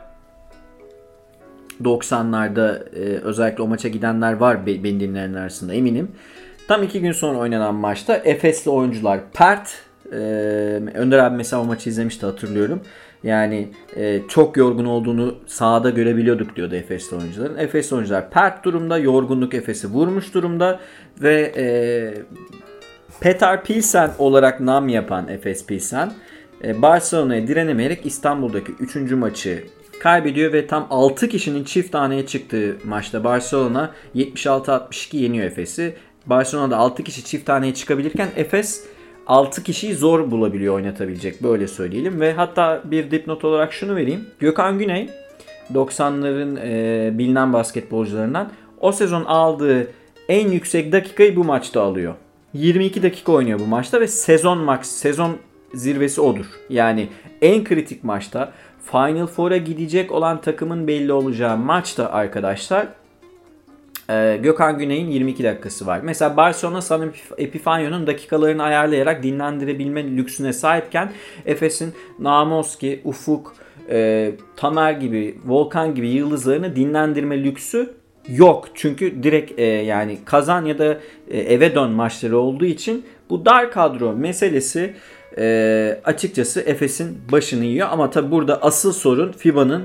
90'larda 1.83 2.95
e, 2.95 3.01
özellikle 3.01 3.63
o 3.63 3.67
maça 3.67 3.89
gidenler 3.89 4.33
var 4.33 4.67
benim 4.67 5.01
dinleyenler 5.01 5.41
arasında 5.41 5.75
eminim. 5.75 6.11
Tam 6.69 6.83
2 6.83 7.01
gün 7.01 7.13
sonra 7.13 7.39
oynanan 7.39 7.75
maçta 7.75 8.17
Efesli 8.17 8.71
oyuncular 8.71 9.21
pert. 9.33 9.79
E, 10.13 10.17
Önder 10.95 11.19
abi 11.19 11.37
mesela 11.37 11.63
o 11.63 11.65
maçı 11.65 11.89
izlemişti 11.91 12.27
hatırlıyorum. 12.27 12.81
Yani 13.25 13.69
e, 13.97 14.21
çok 14.29 14.57
yorgun 14.57 14.85
olduğunu 14.85 15.35
sahada 15.47 15.91
görebiliyorduk 15.91 16.57
diyordu 16.57 16.75
Efesli 16.75 17.17
oyuncuların. 17.17 17.59
Efesli 17.59 17.97
oyuncular 17.97 18.31
pert 18.31 18.65
durumda, 18.65 18.99
yorgunluk 18.99 19.55
Efes'i 19.55 19.89
vurmuş 19.89 20.35
durumda 20.35 20.81
ve 21.23 21.53
e, 21.57 21.65
Petar 23.21 23.65
Pilsen 23.65 24.11
olarak 24.19 24.61
nam 24.61 24.89
yapan 24.89 25.29
Efes 25.29 25.67
Pilsen 25.67 26.13
e, 26.65 26.83
Barcelona'ya 26.83 27.47
direnemeyerek 27.47 28.07
İstanbul'daki 28.07 28.73
3. 28.73 28.97
maçı 29.13 29.65
kaybediyor 30.01 30.53
ve 30.53 30.67
tam 30.67 30.87
6 30.91 31.29
kişinin 31.29 31.65
çift 31.65 31.93
taneye 31.93 32.27
çıktığı 32.27 32.77
maçta 32.85 33.25
Barcelona 33.25 33.91
76-62 34.15 35.17
yeniyor 35.17 35.47
Efes'i. 35.47 35.95
Barcelona'da 36.27 36.77
6 36.77 37.03
kişi 37.03 37.25
çift 37.25 37.47
taneye 37.47 37.75
çıkabilirken 37.75 38.29
Efes 38.37 38.85
6 39.27 39.63
kişiyi 39.63 39.95
zor 39.95 40.31
bulabiliyor 40.31 40.75
oynatabilecek 40.75 41.43
böyle 41.43 41.69
söyleyelim. 41.69 42.21
Ve 42.21 42.33
hatta 42.33 42.83
bir 42.85 43.11
dipnot 43.11 43.45
olarak 43.45 43.73
şunu 43.73 43.97
vereyim. 43.97 44.27
Gökhan 44.39 44.79
Güney 44.79 45.11
90'ların 45.75 46.59
e, 46.63 47.19
bilinen 47.19 47.53
basketbolcularından 47.53 48.51
o 48.81 48.93
sezon 48.93 49.25
aldığı 49.25 49.89
en 50.29 50.49
yüksek 50.49 50.93
dakikayı 50.93 51.37
bu 51.37 51.45
maçta 51.45 51.83
alıyor. 51.83 52.15
22 52.55 53.03
dakika 53.03 53.33
oynuyor 53.33 53.61
bu 53.61 53.67
maçta 53.67 54.01
ve 54.01 54.07
sezon 54.07 54.59
max 54.59 54.87
sezon 54.87 55.37
zirvesi 55.75 56.21
odur. 56.21 56.47
Yani 56.71 57.09
en 57.43 57.65
kritik 57.65 58.05
maçta 58.05 58.53
Final 58.85 59.27
Four'a 59.27 59.57
gidecek 59.57 60.13
olan 60.13 60.41
takımın 60.41 60.87
belli 60.87 61.13
olacağı 61.13 61.57
maçta 61.57 62.11
arkadaşlar 62.11 62.89
ee, 64.13 64.37
Gökhan 64.37 64.79
Güney'in 64.79 65.11
22 65.11 65.45
dakikası 65.45 65.87
var. 65.87 66.01
Mesela 66.03 66.37
Barcelona 66.37 66.81
San 66.81 67.13
Epifanio'nun 67.39 68.07
dakikalarını 68.07 68.63
ayarlayarak 68.63 69.23
dinlendirebilme 69.23 70.17
lüksüne 70.17 70.53
sahipken 70.53 71.13
Efes'in 71.47 71.95
Namoski, 72.19 73.01
Ufuk, 73.05 73.55
e, 73.91 74.31
Tamer 74.57 74.93
gibi, 74.93 75.39
Volkan 75.47 75.95
gibi 75.95 76.09
yıldızlarını 76.09 76.77
dinlendirme 76.77 77.45
lüksü 77.45 77.95
yok. 78.29 78.69
Çünkü 78.75 79.23
direkt 79.23 79.61
e, 79.61 79.65
yani 79.65 80.19
kazan 80.25 80.65
ya 80.65 80.79
da 80.79 80.99
e, 81.29 81.39
eve 81.41 81.75
dön 81.75 81.91
maçları 81.91 82.39
olduğu 82.39 82.65
için 82.65 83.07
bu 83.31 83.45
dar 83.45 83.71
kadro 83.71 84.13
meselesi 84.13 84.95
açıkçası 86.05 86.61
Efes'in 86.61 87.19
başını 87.33 87.65
yiyor. 87.65 87.89
Ama 87.91 88.11
tabi 88.11 88.31
burada 88.31 88.63
asıl 88.63 88.93
sorun 88.93 89.33
FIBA'nın 89.33 89.85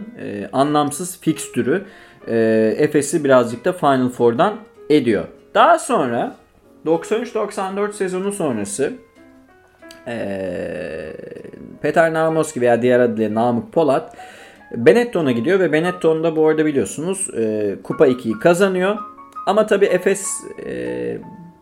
anlamsız 0.54 1.22
fikstürü 1.22 1.86
e, 2.28 2.36
Efes'i 2.78 3.24
birazcık 3.24 3.66
da 3.66 3.74
Final 3.74 4.10
Four'dan 4.10 4.56
ediyor. 4.90 5.26
Daha 5.54 5.80
sonra 5.80 6.36
93-94 6.86 7.94
sezonu 7.94 8.32
sonrası 8.32 8.94
e, 10.08 10.18
Peter 11.82 12.14
Namoski 12.14 12.62
veya 12.62 12.82
diğer 12.82 13.00
adıyla 13.00 13.36
Namık 13.36 13.74
Polat 13.74 14.16
Benetton'a 14.76 15.32
gidiyor 15.32 15.60
ve 15.60 15.72
Benetton'da 15.72 16.36
bu 16.36 16.48
arada 16.48 16.66
biliyorsunuz 16.66 17.28
e, 17.38 17.76
Kupa 17.84 18.08
2'yi 18.08 18.40
kazanıyor. 18.40 18.98
Ama 19.46 19.66
tabi 19.66 19.86
Efes 19.86 20.28
e, 20.66 21.18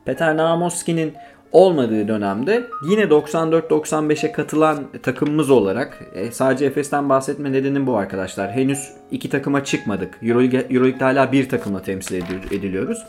Peter 0.06 0.38
Namoski'nin 0.38 1.14
olmadığı 1.56 2.08
dönemde 2.08 2.68
yine 2.90 3.02
94-95'e 3.02 4.32
katılan 4.32 4.84
takımımız 5.04 5.50
olarak 5.50 6.00
e, 6.16 6.32
sadece 6.32 6.66
Efes'ten 6.66 7.10
bahsetme 7.10 7.52
nedenim 7.52 7.88
bu 7.88 7.98
arkadaşlar. 7.98 8.52
Henüz 8.52 8.92
iki 9.12 9.30
takıma 9.30 9.64
çıkmadık. 9.64 10.20
Euroleague, 10.22 10.66
Euroleague'de 10.70 11.04
hala 11.04 11.32
bir 11.32 11.50
takımla 11.50 11.82
temsil 11.82 12.22
ediliyoruz. 12.52 13.04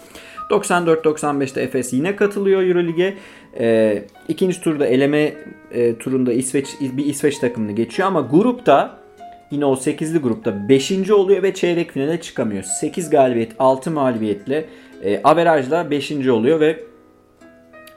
94-95'te 0.51 1.61
Efes 1.61 1.93
yine 1.93 2.17
katılıyor 2.17 2.63
Euroleague'e. 2.63 3.15
E, 3.59 4.03
ikinci 4.29 4.61
turda 4.61 4.87
eleme 4.87 5.35
e, 5.71 5.99
turunda 5.99 6.33
İsveç 6.33 6.67
bir 6.81 7.07
İsveç 7.07 7.39
takımını 7.39 7.73
geçiyor 7.73 8.09
ama 8.09 8.21
grupta 8.21 8.99
yine 9.51 9.65
o 9.65 9.75
8'li 9.75 10.19
grupta 10.19 10.69
5. 10.69 11.11
oluyor 11.11 11.43
ve 11.43 11.55
çeyrek 11.55 11.93
finale 11.93 12.21
çıkamıyor. 12.21 12.63
8 12.63 13.11
galibiyet 13.11 13.53
6 13.59 13.91
mağlubiyetle 13.91 14.65
e, 15.05 15.21
averajla 15.23 15.91
5. 15.91 16.13
oluyor 16.29 16.61
ve 16.61 16.96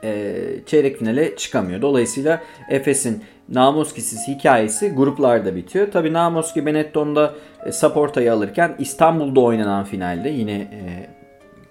e, 0.04 0.36
çeyrek 0.66 0.98
finale 0.98 1.36
çıkamıyor. 1.36 1.82
Dolayısıyla 1.82 2.42
Efes'in 2.70 3.24
Namoski'siz 3.50 4.28
hikayesi 4.28 4.90
gruplarda 4.90 5.56
bitiyor. 5.56 5.92
Tabi 5.92 6.14
Namoski 6.14 6.66
Benetton'da 6.66 7.34
e, 7.66 7.72
Saporta'yı 7.72 8.34
alırken 8.34 8.76
İstanbul'da 8.80 9.40
oynanan 9.40 9.84
finalde 9.84 10.30
yine 10.30 10.52
e, 10.52 11.10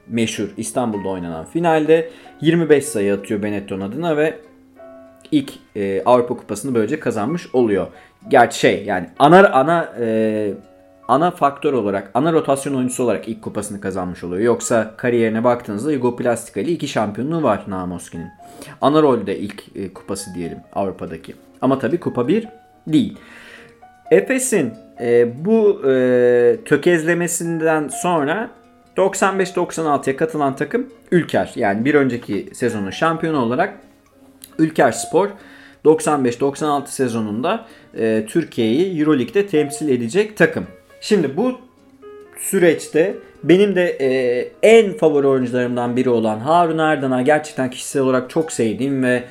meşhur 0.09 0.49
İstanbul'da 0.57 1.09
oynanan 1.09 1.45
finalde 1.45 2.11
25 2.41 2.85
sayı 2.85 3.15
atıyor 3.15 3.43
Benetton 3.43 3.81
adına 3.81 4.17
ve 4.17 4.39
ilk 5.33 5.53
e, 5.77 6.03
Avrupa 6.05 6.37
Kupası'nı 6.37 6.75
böylece 6.75 7.01
kazanmış 7.01 7.55
oluyor. 7.55 7.87
Gerçi 8.29 8.59
şey 8.59 8.85
yani 8.85 9.07
ana 9.19 9.49
ana 9.49 9.93
e, 10.01 10.53
ana 11.09 11.31
faktör 11.31 11.73
olarak, 11.73 12.11
ana 12.15 12.33
rotasyon 12.33 12.75
oyuncusu 12.75 13.05
olarak 13.05 13.29
ilk 13.29 13.43
kupasını 13.43 13.81
kazanmış 13.81 14.25
oluyor. 14.25 14.43
Yoksa 14.43 14.95
kariyerine 14.97 15.45
baktığınızda 15.45 15.93
Yugoplastika 15.93 16.61
ile 16.61 16.71
iki 16.71 16.89
şampiyonluğu 16.89 17.43
var 17.43 17.65
Namoski'nin. 17.69 18.29
Ana 18.81 19.03
rolde 19.03 19.39
ilk 19.39 19.65
e, 19.77 19.93
kupası 19.93 20.35
diyelim 20.35 20.59
Avrupa'daki. 20.73 21.35
Ama 21.61 21.79
tabii 21.79 22.01
kupa 22.01 22.29
1 22.29 22.49
değil. 22.87 23.19
Efes'in 24.11 24.73
e, 25.01 25.45
bu 25.45 25.83
e, 25.91 26.57
tökezlemesinden 26.65 27.89
sonra 27.89 28.51
95-96'ya 28.97 30.17
katılan 30.17 30.57
takım 30.57 30.87
Ülker. 31.11 31.53
Yani 31.57 31.85
bir 31.85 31.95
önceki 31.95 32.49
sezonun 32.53 32.91
şampiyonu 32.91 33.39
olarak 33.39 33.75
Ülker 34.59 34.93
Spor 34.93 35.29
95-96 35.85 36.87
sezonunda 36.87 37.67
e, 37.99 38.27
Türkiye'yi 38.29 39.01
Euroleague'de 39.01 39.47
temsil 39.47 39.89
edecek 39.89 40.37
takım. 40.37 40.67
Şimdi 41.01 41.37
bu 41.37 41.59
süreçte 42.39 43.15
benim 43.45 43.77
de 43.77 43.85
e, 44.01 44.09
en 44.63 44.93
favori 44.93 45.27
oyuncularımdan 45.27 45.97
biri 45.97 46.11
olan 46.11 46.39
Harun 46.39 46.79
Erdan'a 46.79 47.23
gerçekten 47.23 47.71
kişisel 47.71 48.03
olarak 48.03 48.31
çok 48.31 48.53
sevdiğim 48.53 49.03
ve 49.03 49.25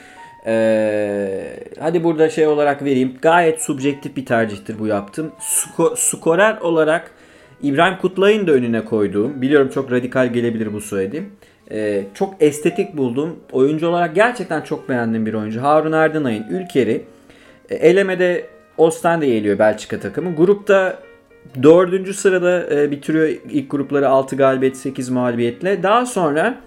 e, 0.46 1.58
hadi 1.80 2.04
burada 2.04 2.30
şey 2.30 2.48
olarak 2.48 2.84
vereyim 2.84 3.18
gayet 3.22 3.62
subjektif 3.62 4.16
bir 4.16 4.26
tercihtir 4.26 4.80
bu 4.80 4.88
yaptım. 4.88 5.32
Sko, 5.40 5.96
skorer 5.98 6.58
olarak 6.58 7.12
İbrahim 7.62 7.98
Kutlay'ın 7.98 8.48
da 8.48 8.52
önüne 8.52 8.86
koyduğum 8.86 9.42
biliyorum 9.42 9.70
çok 9.74 9.92
radikal 9.92 10.34
gelebilir 10.34 10.74
bu 10.74 10.82
söylediğim. 10.82 11.32
e, 11.72 12.04
çok 12.14 12.36
estetik 12.40 12.98
buldum. 12.98 13.40
Oyuncu 13.52 13.88
olarak 13.88 14.16
gerçekten 14.16 14.62
çok 14.62 14.90
beğendiğim 14.90 15.26
bir 15.26 15.34
oyuncu. 15.34 15.62
Harun 15.62 15.92
Erdinay'ın 15.92 16.46
Ülker'i 16.50 17.02
e, 17.70 17.76
elemede 17.76 18.46
Ostende'ye 18.78 19.38
geliyor 19.38 19.60
Belçika 19.60 20.00
takımı. 20.00 20.36
Grupta 20.36 21.00
dördüncü 21.64 22.14
sırada 22.14 22.76
e, 22.76 22.92
bitiriyor 22.92 23.28
ilk 23.28 23.72
grupları 23.72 24.10
6 24.10 24.36
galibiyet 24.36 24.78
8 24.78 25.10
mağlubiyetle. 25.10 25.84
Daha 25.84 26.06
sonra 26.06 26.58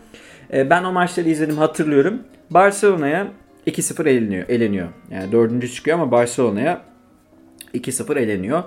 e, 0.52 0.70
ben 0.70 0.84
o 0.84 0.92
maçları 0.92 1.28
izledim 1.28 1.58
hatırlıyorum. 1.58 2.18
Barcelona'ya 2.50 3.28
2-0 3.66 4.08
eleniyor. 4.08 4.48
eleniyor. 4.48 4.88
Yani 5.10 5.32
dördüncü 5.32 5.72
çıkıyor 5.72 5.98
ama 5.98 6.10
Barcelona'ya 6.10 6.82
2-0 7.74 8.18
eleniyor. 8.18 8.62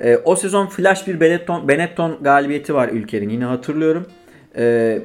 E, 0.00 0.16
o 0.16 0.36
sezon 0.36 0.66
flash 0.66 1.06
bir 1.06 1.20
Benetton, 1.20 1.68
Benetton 1.68 2.18
galibiyeti 2.20 2.74
var 2.74 2.88
Ülker'in 2.88 3.28
yine 3.28 3.44
hatırlıyorum. 3.44 4.06
E, 4.56 4.98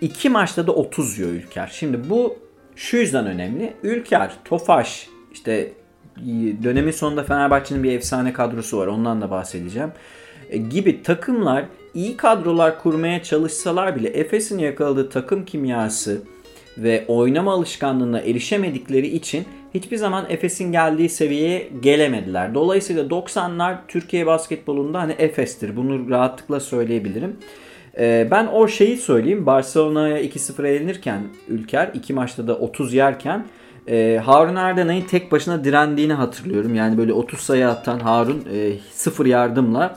iki 0.00 0.28
maçta 0.28 0.66
da 0.66 0.72
30 0.72 1.18
yiyor 1.18 1.30
Ülker. 1.30 1.70
Şimdi 1.74 2.10
bu 2.10 2.38
şu 2.76 2.96
yüzden 2.96 3.26
önemli. 3.26 3.72
Ülker, 3.82 4.32
Tofaş, 4.44 5.08
işte 5.32 5.72
dönemin 6.64 6.90
sonunda 6.90 7.24
Fenerbahçe'nin 7.24 7.82
bir 7.82 7.92
efsane 7.92 8.32
kadrosu 8.32 8.78
var. 8.78 8.86
Ondan 8.86 9.20
da 9.20 9.30
bahsedeceğim. 9.30 9.92
E, 10.50 10.58
gibi 10.58 11.02
takımlar 11.02 11.64
iyi 11.94 12.16
kadrolar 12.16 12.78
kurmaya 12.82 13.22
çalışsalar 13.22 13.96
bile 13.96 14.08
Efes'in 14.08 14.58
yakaladığı 14.58 15.10
takım 15.10 15.44
kimyası 15.44 16.22
ve 16.78 17.04
oynama 17.08 17.52
alışkanlığına 17.52 18.20
erişemedikleri 18.20 19.06
için 19.06 19.44
hiçbir 19.74 19.96
zaman 19.96 20.26
Efes'in 20.28 20.72
geldiği 20.72 21.08
seviyeye 21.08 21.68
gelemediler. 21.82 22.54
Dolayısıyla 22.54 23.04
90'lar 23.04 23.76
Türkiye 23.88 24.26
basketbolunda 24.26 25.00
hani 25.00 25.12
Efes'tir. 25.18 25.76
Bunu 25.76 26.10
rahatlıkla 26.10 26.60
söyleyebilirim. 26.60 27.36
Ee, 27.98 28.28
ben 28.30 28.46
o 28.46 28.68
şeyi 28.68 28.96
söyleyeyim. 28.96 29.46
Barcelona'ya 29.46 30.22
2-0 30.22 30.66
elenirken 30.66 31.22
Ülker 31.48 31.90
iki 31.94 32.12
maçta 32.12 32.46
da 32.46 32.58
30 32.58 32.94
yerken 32.94 33.44
e, 33.88 34.20
Harun 34.24 34.56
Erdenay'ın 34.56 35.06
tek 35.06 35.32
başına 35.32 35.64
direndiğini 35.64 36.12
hatırlıyorum. 36.12 36.74
Yani 36.74 36.98
böyle 36.98 37.12
30 37.12 37.40
sayı 37.40 37.68
atan 37.68 37.98
Harun 37.98 38.44
e, 38.52 38.72
sıfır 38.92 39.26
yardımla 39.26 39.96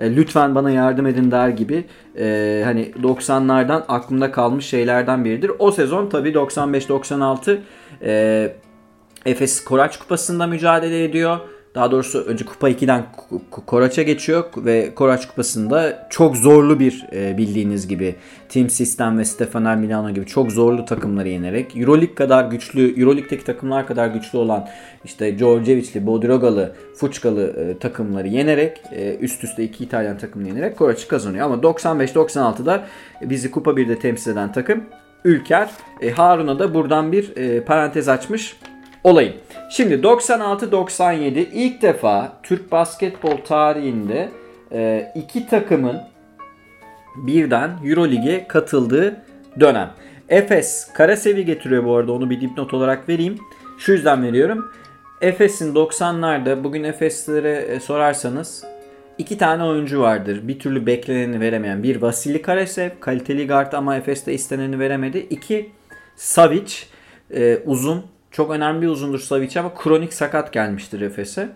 e, 0.00 0.16
lütfen 0.16 0.54
bana 0.54 0.70
yardım 0.70 1.06
edin 1.06 1.30
der 1.30 1.48
gibi 1.48 1.84
e, 2.18 2.62
hani 2.64 2.92
90'lardan 3.02 3.82
aklımda 3.88 4.32
kalmış 4.32 4.66
şeylerden 4.66 5.24
biridir. 5.24 5.50
O 5.58 5.70
sezon 5.70 6.08
tabi 6.08 6.28
95-96 6.28 7.58
e, 8.02 8.56
Efes 9.26 9.64
Koraç 9.64 9.98
Kupası'nda 9.98 10.46
mücadele 10.46 11.04
ediyor. 11.04 11.38
Daha 11.74 11.90
doğrusu 11.90 12.20
önce 12.20 12.44
Kupa 12.44 12.70
2'den 12.70 13.04
Koraç'a 13.66 14.02
geçiyor 14.02 14.44
ve 14.56 14.94
Koraç 14.94 15.28
Kupası'nda 15.28 16.06
çok 16.10 16.36
zorlu 16.36 16.80
bir 16.80 17.06
e, 17.12 17.38
bildiğiniz 17.38 17.88
gibi 17.88 18.14
Team 18.48 18.70
System 18.70 19.18
ve 19.18 19.24
Stefanel 19.24 19.76
Milano 19.76 20.10
gibi 20.10 20.26
çok 20.26 20.52
zorlu 20.52 20.84
takımları 20.84 21.28
yenerek 21.28 21.76
Euroleague 21.76 22.14
kadar 22.14 22.44
güçlü, 22.44 23.00
Euroleague'deki 23.00 23.44
takımlar 23.44 23.86
kadar 23.86 24.08
güçlü 24.08 24.38
olan 24.38 24.68
işte 25.04 25.38
Djordjevic'li, 25.38 26.06
Bodirogalı, 26.06 26.72
Fuçkalı 26.96 27.46
e, 27.46 27.78
takımları 27.78 28.28
yenerek 28.28 28.82
e, 28.92 29.16
üst 29.16 29.44
üste 29.44 29.64
iki 29.64 29.84
İtalyan 29.84 30.18
takımını 30.18 30.48
yenerek 30.48 30.78
Koraç'ı 30.78 31.08
kazanıyor. 31.08 31.46
Ama 31.46 31.54
95-96'da 31.54 32.86
bizi 33.22 33.50
Kupa 33.50 33.70
1'de 33.70 33.98
temsil 33.98 34.32
eden 34.32 34.52
takım 34.52 34.84
Ülker. 35.24 35.70
Harun'a 36.16 36.58
da 36.58 36.74
buradan 36.74 37.12
bir 37.12 37.32
parantez 37.60 38.08
açmış 38.08 38.56
olayım. 39.04 39.34
Şimdi 39.72 39.94
96-97 39.94 41.46
ilk 41.52 41.82
defa 41.82 42.32
Türk 42.42 42.72
basketbol 42.72 43.36
tarihinde 43.36 44.28
e, 44.72 45.12
iki 45.14 45.46
takımın 45.46 46.00
birden 47.16 47.70
Eurolig'e 47.84 48.48
katıldığı 48.48 49.16
dönem. 49.60 49.90
Efes 50.28 50.92
Karasevi 50.94 51.44
getiriyor 51.44 51.84
bu 51.84 51.96
arada 51.96 52.12
onu 52.12 52.30
bir 52.30 52.40
dipnot 52.40 52.74
olarak 52.74 53.08
vereyim. 53.08 53.38
Şu 53.78 53.92
yüzden 53.92 54.22
veriyorum. 54.22 54.72
Efes'in 55.20 55.74
90'larda 55.74 56.64
bugün 56.64 56.84
Efeslere 56.84 57.52
e, 57.52 57.80
sorarsanız 57.80 58.64
iki 59.18 59.38
tane 59.38 59.64
oyuncu 59.64 60.00
vardır. 60.00 60.40
Bir 60.48 60.58
türlü 60.58 60.86
bekleneni 60.86 61.40
veremeyen. 61.40 61.82
Bir 61.82 62.02
Vasili 62.02 62.42
Karasev 62.42 62.90
kaliteli 63.00 63.46
guard 63.46 63.72
ama 63.72 63.96
Efes'te 63.96 64.32
isteneni 64.32 64.78
veremedi. 64.78 65.26
İki 65.30 65.70
Savic 66.16 66.72
e, 67.34 67.58
uzun 67.66 68.11
çok 68.32 68.50
önemli 68.50 68.82
bir 68.82 68.88
uzundur 68.88 69.18
Savic 69.18 69.60
ama 69.60 69.74
kronik 69.74 70.14
sakat 70.14 70.52
gelmiştir 70.52 71.00
Efes'e. 71.00 71.48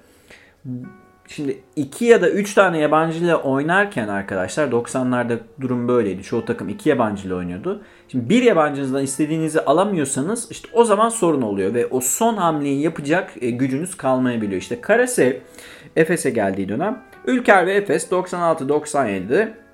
Şimdi 1.28 1.62
2 1.76 2.04
ya 2.04 2.22
da 2.22 2.30
3 2.30 2.54
tane 2.54 2.78
yabancı 2.78 3.18
ile 3.18 3.36
oynarken 3.36 4.08
arkadaşlar 4.08 4.68
90'larda 4.68 5.38
durum 5.60 5.88
böyleydi. 5.88 6.22
Çoğu 6.22 6.44
takım 6.44 6.68
2 6.68 6.88
yabancı 6.88 7.26
ile 7.26 7.34
oynuyordu. 7.34 7.82
Şimdi 8.08 8.28
bir 8.28 8.42
yabancınızdan 8.42 9.02
istediğinizi 9.02 9.60
alamıyorsanız 9.60 10.50
işte 10.50 10.68
o 10.72 10.84
zaman 10.84 11.08
sorun 11.08 11.42
oluyor 11.42 11.74
ve 11.74 11.86
o 11.86 12.00
son 12.00 12.36
hamleyi 12.36 12.82
yapacak 12.82 13.32
e, 13.40 13.50
gücünüz 13.50 13.96
kalmayabiliyor. 13.96 14.60
İşte 14.60 14.80
Karase 14.80 15.40
Efes'e 15.96 16.30
geldiği 16.30 16.68
dönem 16.68 17.02
Ülker 17.26 17.66
ve 17.66 17.74
Efes 17.74 18.12
96-97'de 18.12 19.66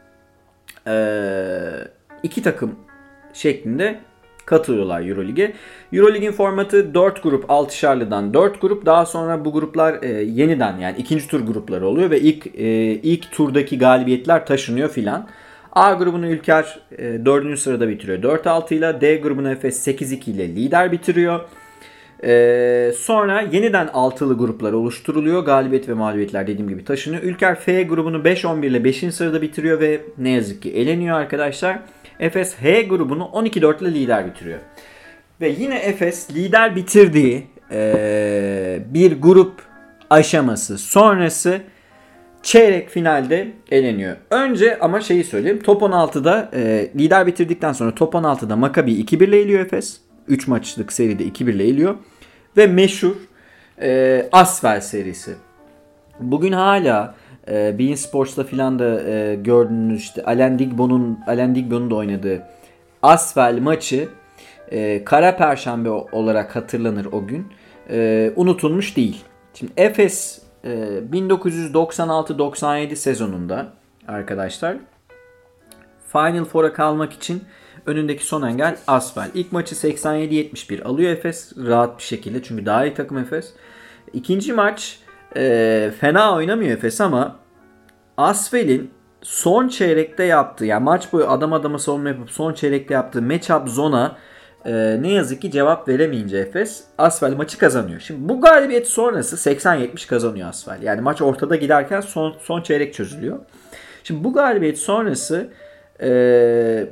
ee, 0.87 1.89
iki 2.23 2.43
takım 2.43 2.79
şeklinde 3.33 4.01
katılıyorlar 4.47 5.09
Eurolig'e. 5.09 5.53
Eurolig'in 5.93 6.33
formatı 6.33 6.95
4 6.95 7.23
grup 7.23 7.45
6'şarlıdan 7.45 8.35
4 8.35 8.61
grup. 8.61 8.87
Daha 8.87 9.07
sonra 9.07 9.45
bu 9.45 9.53
gruplar 9.53 10.03
e, 10.03 10.09
yeniden 10.09 10.79
yani 10.79 10.97
ikinci 10.99 11.29
tur 11.29 11.41
grupları 11.41 11.87
oluyor 11.87 12.11
ve 12.11 12.21
ilk 12.21 12.47
e, 12.47 12.69
ilk 12.93 13.33
turdaki 13.33 13.79
galibiyetler 13.79 14.47
taşınıyor 14.47 14.89
filan. 14.89 15.29
A 15.73 15.93
grubunu 15.93 16.27
Ülker 16.27 16.81
e, 16.99 17.25
4. 17.25 17.59
sırada 17.59 17.89
bitiriyor 17.89 18.23
4-6 18.23 18.75
ile. 18.75 19.01
D 19.01 19.17
grubunu 19.17 19.51
Efes 19.51 19.89
8-2 19.89 20.31
ile 20.31 20.49
lider 20.49 20.93
bitiriyor. 20.93 21.41
Ee, 22.25 22.93
sonra 22.99 23.41
yeniden 23.41 23.87
altılı 23.87 24.39
gruplar 24.39 24.73
oluşturuluyor. 24.73 25.45
Galibiyet 25.45 25.89
ve 25.89 25.95
mağlubiyetler 25.95 26.47
dediğim 26.47 26.69
gibi 26.69 26.85
taşınıyor. 26.85 27.23
Ülker 27.23 27.61
F 27.61 27.83
grubunu 27.83 28.17
5-11 28.17 28.67
ile 28.67 28.85
5. 28.85 29.15
sırada 29.15 29.43
bitiriyor 29.43 29.81
ve 29.81 30.01
ne 30.19 30.31
yazık 30.31 30.63
ki 30.63 30.73
eleniyor 30.73 31.17
arkadaşlar. 31.17 31.79
Efes 32.23 32.55
H 32.63 32.83
grubunu 32.83 33.23
12-4 33.23 33.83
ile 33.83 33.95
lider 33.95 34.27
bitiriyor. 34.27 34.59
Ve 35.41 35.49
yine 35.49 35.79
Efes 35.79 36.31
lider 36.31 36.77
bitirdiği 36.77 37.47
ee, 37.73 38.79
bir 38.87 39.21
grup 39.21 39.63
aşaması 40.11 40.79
sonrası 40.79 41.61
çeyrek 42.43 42.89
finalde 42.89 43.53
eleniyor. 43.71 44.17
Önce 44.31 44.79
ama 44.79 45.01
şeyi 45.01 45.25
söyleyeyim. 45.25 45.63
Top 45.63 45.83
16'da 45.83 46.51
e, 46.55 46.91
lider 46.99 47.27
bitirdikten 47.27 47.73
sonra 47.73 47.95
top 47.95 48.15
16'da 48.15 48.57
Maccabi 48.57 48.93
2-1 48.93 49.25
ile 49.25 49.41
eliyor 49.41 49.61
Efes. 49.61 50.01
3 50.29 50.49
maçlık 50.49 50.93
seride 50.93 51.25
2-1 51.25 51.51
ile 51.51 51.65
eliyor. 51.65 51.95
Ve 52.57 52.67
meşhur 52.67 53.17
e, 53.83 54.29
Asvel 54.33 54.81
serisi. 54.81 55.35
Bugün 56.21 56.53
hala 56.53 57.15
e, 57.49 57.79
Bein 57.79 57.95
Sports'ta 57.95 58.45
filan 58.45 58.79
da 58.79 59.03
e, 59.03 59.35
gördüğünüz 59.35 60.01
işte 60.01 60.25
Alain 60.25 60.59
Digbo'nun 60.59 61.19
Alain 61.27 61.55
Digbo'nun 61.55 61.91
da 61.91 61.95
oynadığı 61.95 62.43
Asvel 63.03 63.59
maçı 63.59 64.09
e, 64.71 65.05
Kara 65.05 65.37
Perşembe 65.37 65.91
olarak 65.91 66.57
hatırlanır 66.57 67.07
o 67.13 67.27
gün. 67.27 67.47
E, 67.91 68.33
unutulmuş 68.37 68.97
değil. 68.97 69.25
Şimdi 69.55 69.73
Efes 69.77 70.43
e, 70.65 70.69
1996-97 71.13 72.97
sezonunda 72.97 73.73
arkadaşlar 74.09 74.77
Final 76.13 76.45
Four'a 76.45 76.73
kalmak 76.73 77.13
için 77.13 77.45
önündeki 77.87 78.27
son 78.27 78.43
engel 78.43 78.77
Asvel. 78.87 79.31
İlk 79.35 79.53
maçı 79.53 79.75
87-71 79.75 80.83
alıyor 80.83 81.13
Efes 81.13 81.53
rahat 81.57 81.99
bir 81.99 82.03
şekilde 82.03 82.43
çünkü 82.43 82.67
daha 82.67 82.87
iyi 82.87 82.95
takım 82.95 83.19
Efes. 83.19 83.53
İkinci 84.13 84.53
maç 84.53 84.99
e, 85.37 85.91
fena 86.01 86.35
oynamıyor 86.37 86.73
Efes 86.73 87.01
ama 87.01 87.37
Asvel'in 88.17 88.91
son 89.23 89.69
çeyrekte 89.69 90.25
yaptığı 90.25 90.65
yani 90.65 90.85
maç 90.85 91.13
boyu 91.13 91.29
adam 91.29 91.53
adama 91.53 91.79
savunma 91.79 92.09
yapıp 92.09 92.31
son 92.31 92.55
çeyrekte 92.55 92.95
yaptığı 92.95 93.23
matchup 93.23 93.69
zona 93.69 94.17
e, 94.65 94.99
ne 95.03 95.13
yazık 95.13 95.43
ki 95.43 95.51
cevap 95.51 95.89
veremeyince 95.89 96.39
Efes 96.39 96.85
Asvel 96.99 97.37
maçı 97.37 97.59
kazanıyor. 97.59 98.01
Şimdi 98.01 98.29
bu 98.29 98.41
galibiyet 98.41 98.89
sonrası 98.89 99.51
80-70 99.51 100.09
kazanıyor 100.09 100.49
Asvel. 100.49 100.83
Yani 100.83 101.01
maç 101.01 101.23
ortada 101.23 101.57
giderken 101.57 102.01
son, 102.01 102.35
son 102.41 102.63
çeyrek 102.63 102.95
çözülüyor. 102.95 103.39
Şimdi 104.05 104.25
bu 104.25 104.33
galibiyet 104.33 104.79
sonrası 104.79 105.49
e, 106.03 106.87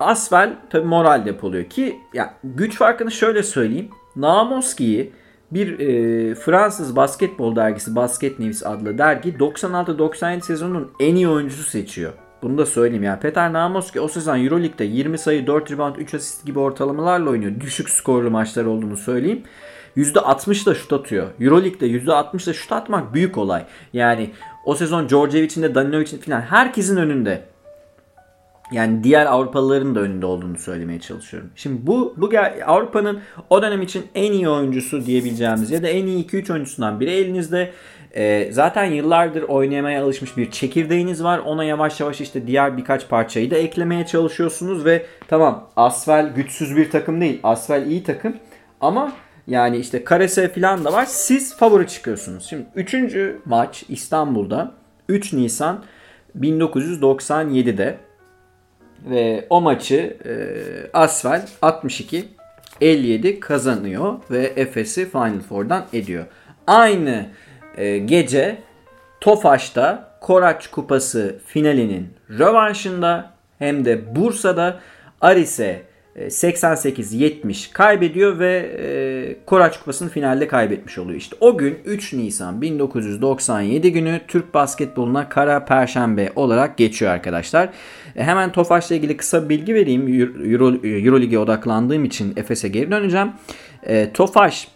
Asvel 0.00 0.52
tabi 0.70 0.86
moral 0.86 1.26
depoluyor 1.26 1.64
ki 1.64 1.98
ya 2.14 2.34
güç 2.44 2.78
farkını 2.78 3.10
şöyle 3.10 3.42
söyleyeyim. 3.42 3.90
Namoski'yi 4.16 5.12
bir 5.54 5.78
e, 5.78 6.34
Fransız 6.34 6.96
basketbol 6.96 7.56
dergisi 7.56 7.96
Basket 7.96 8.38
News 8.38 8.66
adlı 8.66 8.98
dergi 8.98 9.34
96-97 9.34 10.40
sezonunun 10.40 10.90
en 11.00 11.14
iyi 11.14 11.28
oyuncusu 11.28 11.62
seçiyor. 11.62 12.12
Bunu 12.42 12.58
da 12.58 12.66
söyleyeyim 12.66 13.02
ya. 13.02 13.20
Peter 13.20 13.52
Namoski 13.52 14.00
o 14.00 14.08
sezon 14.08 14.44
Euroleague'de 14.44 14.84
20 14.84 15.18
sayı, 15.18 15.46
4 15.46 15.70
rebound, 15.70 15.96
3 15.96 16.14
asist 16.14 16.46
gibi 16.46 16.58
ortalamalarla 16.58 17.30
oynuyor. 17.30 17.60
Düşük 17.60 17.90
skorlu 17.90 18.30
maçlar 18.30 18.64
olduğunu 18.64 18.96
söyleyeyim. 18.96 19.42
%60 19.96 20.66
da 20.66 20.74
şut 20.74 20.92
atıyor. 20.92 21.26
Euroleague'de 21.40 21.86
%60 21.86 22.46
da 22.46 22.52
şut 22.52 22.72
atmak 22.72 23.14
büyük 23.14 23.38
olay. 23.38 23.64
Yani 23.92 24.30
o 24.64 24.74
sezon 24.74 25.08
Djordjevic'in 25.08 25.62
de 25.62 25.74
Danilovic'in 25.74 26.18
falan 26.18 26.40
herkesin 26.40 26.96
önünde 26.96 27.44
Yani 28.74 29.04
diğer 29.04 29.26
Avrupalıların 29.26 29.94
da 29.94 30.00
önünde 30.00 30.26
olduğunu 30.26 30.58
söylemeye 30.58 31.00
çalışıyorum. 31.00 31.50
Şimdi 31.56 31.86
bu 31.86 32.14
bu 32.16 32.30
Avrupa'nın 32.66 33.20
o 33.50 33.62
dönem 33.62 33.82
için 33.82 34.04
en 34.14 34.32
iyi 34.32 34.48
oyuncusu 34.48 35.06
diyebileceğimiz 35.06 35.70
ya 35.70 35.82
da 35.82 35.88
en 35.88 36.06
iyi 36.06 36.26
2-3 36.26 36.52
oyuncusundan 36.52 37.00
biri 37.00 37.10
elinizde. 37.10 37.70
E, 38.14 38.52
zaten 38.52 38.84
yıllardır 38.84 39.42
oynamaya 39.42 40.04
alışmış 40.04 40.36
bir 40.36 40.50
çekirdeğiniz 40.50 41.24
var. 41.24 41.38
Ona 41.38 41.64
yavaş 41.64 42.00
yavaş 42.00 42.20
işte 42.20 42.46
diğer 42.46 42.76
birkaç 42.76 43.08
parçayı 43.08 43.50
da 43.50 43.56
eklemeye 43.56 44.06
çalışıyorsunuz 44.06 44.84
ve 44.84 45.06
tamam 45.28 45.70
Asfel 45.76 46.34
güçsüz 46.34 46.76
bir 46.76 46.90
takım 46.90 47.20
değil. 47.20 47.40
Asfel 47.42 47.86
iyi 47.86 48.02
takım 48.02 48.36
ama 48.80 49.12
yani 49.46 49.76
işte 49.76 50.04
Karese 50.04 50.48
falan 50.48 50.84
da 50.84 50.92
var. 50.92 51.04
Siz 51.08 51.56
favori 51.56 51.88
çıkıyorsunuz. 51.88 52.46
Şimdi 52.48 52.66
3. 52.74 52.94
maç 53.44 53.84
İstanbul'da 53.88 54.74
3 55.08 55.32
Nisan 55.32 55.84
1997'de 56.40 57.98
ve 59.04 59.46
o 59.50 59.60
maçı 59.60 60.16
e, 60.24 60.34
Asfel 60.92 61.46
62 61.62 62.24
57 62.80 63.40
kazanıyor 63.40 64.14
ve 64.30 64.52
Efes'i 64.56 65.10
Final 65.10 65.40
Four'dan 65.40 65.84
ediyor. 65.92 66.24
Aynı 66.66 67.26
e, 67.76 67.98
gece 67.98 68.58
Tofaş'ta 69.20 70.16
Koraç 70.20 70.66
Kupası 70.66 71.38
finalinin 71.46 72.08
rövanşında 72.30 73.30
hem 73.58 73.84
de 73.84 74.16
Bursa'da 74.16 74.80
Aris'e 75.20 75.82
88-70 76.16 77.72
kaybediyor 77.72 78.38
ve 78.38 78.70
e, 78.78 79.44
Koraç 79.46 79.78
Kupası'nın 79.78 80.08
finalde 80.08 80.48
kaybetmiş 80.48 80.98
oluyor. 80.98 81.18
İşte 81.18 81.36
o 81.40 81.58
gün 81.58 81.78
3 81.84 82.12
Nisan 82.12 82.62
1997 82.62 83.92
günü 83.92 84.20
Türk 84.28 84.54
basketboluna 84.54 85.28
kara 85.28 85.64
perşembe 85.64 86.32
olarak 86.36 86.76
geçiyor 86.76 87.12
arkadaşlar. 87.12 87.68
E, 88.16 88.24
hemen 88.24 88.52
Tofaş'la 88.52 88.94
ilgili 88.94 89.16
kısa 89.16 89.44
bir 89.44 89.48
bilgi 89.48 89.74
vereyim. 89.74 90.20
Euro, 90.52 90.74
Euroleague'e 90.84 91.38
odaklandığım 91.38 92.04
için 92.04 92.32
Efes'e 92.36 92.68
geri 92.68 92.90
döneceğim. 92.90 93.32
E, 93.82 94.12
Tofaş 94.12 94.68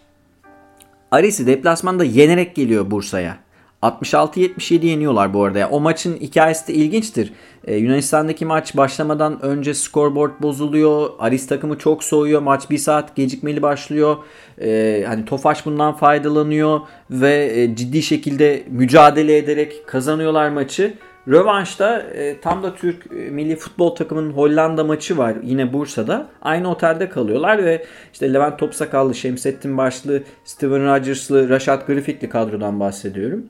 Aris'i 1.11 1.47
deplasmanda 1.47 2.05
yenerek 2.05 2.55
geliyor 2.55 2.91
Bursa'ya. 2.91 3.49
66-77 3.83 4.87
yeniyorlar 4.87 5.35
bu 5.35 5.45
arada. 5.45 5.59
Yani 5.59 5.71
o 5.73 5.81
maçın 5.81 6.17
hikayesi 6.17 6.69
de 6.69 6.73
ilginçtir. 6.73 7.33
Ee, 7.65 7.77
Yunanistan'daki 7.77 8.45
maç 8.45 8.77
başlamadan 8.77 9.43
önce 9.43 9.75
scoreboard 9.75 10.43
bozuluyor. 10.43 11.11
Aris 11.19 11.47
takımı 11.47 11.79
çok 11.79 12.05
soğuyor. 12.05 12.43
Maç 12.43 12.71
bir 12.71 12.79
saat 12.79 13.17
gecikmeli 13.17 13.63
başlıyor. 13.63 14.17
Ee, 14.61 15.05
hani 15.09 15.25
Tofaş 15.25 15.67
bundan 15.67 15.93
faydalanıyor 15.93 16.81
ve 17.11 17.53
e, 17.55 17.77
ciddi 17.77 18.03
şekilde 18.03 18.65
mücadele 18.71 19.37
ederek 19.37 19.87
kazanıyorlar 19.87 20.49
maçı. 20.49 20.95
Rövanşta 21.29 21.99
e, 22.01 22.41
tam 22.41 22.63
da 22.63 22.75
Türk 22.75 23.07
e, 23.07 23.31
milli 23.31 23.57
futbol 23.57 23.95
takımının 23.95 24.31
Hollanda 24.31 24.85
maçı 24.85 25.19
var 25.19 25.37
yine 25.43 25.73
Bursa'da. 25.73 26.27
Aynı 26.43 26.71
otelde 26.71 27.09
kalıyorlar 27.09 27.65
ve 27.65 27.85
işte 28.13 28.35
Levent 28.35 28.59
Topsakallı, 28.59 29.15
Şemsettin 29.15 29.79
Başlı, 29.79 30.23
Steven 30.45 30.87
Rodgers'lı, 30.87 31.49
Rashad 31.49 31.87
Griffith'li 31.87 32.29
kadrodan 32.29 32.81
bahsediyorum. 32.81 33.47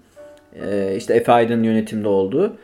E, 0.64 0.96
işte 0.96 1.14
Efe 1.14 1.32
Aydın 1.32 1.62
yönetimde 1.62 2.08
olduğu. 2.08 2.56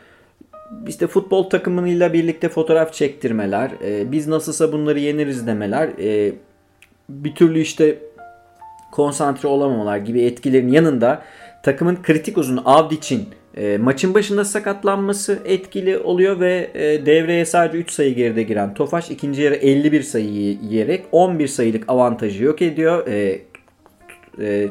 İşte 0.88 1.06
futbol 1.06 1.42
takımıyla 1.50 2.12
birlikte 2.12 2.48
fotoğraf 2.48 2.92
çektirmeler, 2.92 3.70
e, 3.84 4.12
biz 4.12 4.28
nasılsa 4.28 4.72
bunları 4.72 4.98
yeniriz 4.98 5.46
demeler, 5.46 5.88
e, 5.98 6.32
bir 7.08 7.34
türlü 7.34 7.60
işte 7.60 7.98
konsantre 8.92 9.48
olamamalar 9.48 9.96
gibi 9.96 10.22
etkilerin 10.22 10.68
yanında 10.68 11.22
takımın 11.62 12.02
kritik 12.02 12.38
uzunu 12.38 12.62
Avdic'in 12.64 13.28
e, 13.56 13.78
maçın 13.78 14.14
başında 14.14 14.44
sakatlanması 14.44 15.38
etkili 15.44 15.98
oluyor 15.98 16.40
ve 16.40 16.70
e, 16.74 17.06
devreye 17.06 17.44
sadece 17.44 17.78
3 17.78 17.90
sayı 17.90 18.14
geride 18.14 18.42
giren 18.42 18.74
Tofaş 18.74 19.10
ikinci 19.10 19.42
yarı 19.42 19.54
51 19.54 20.02
sayı 20.02 20.26
yiyerek 20.62 21.04
11 21.12 21.48
sayılık 21.48 21.84
avantajı 21.88 22.44
yok 22.44 22.62
ediyor. 22.62 23.06
E, 23.06 23.40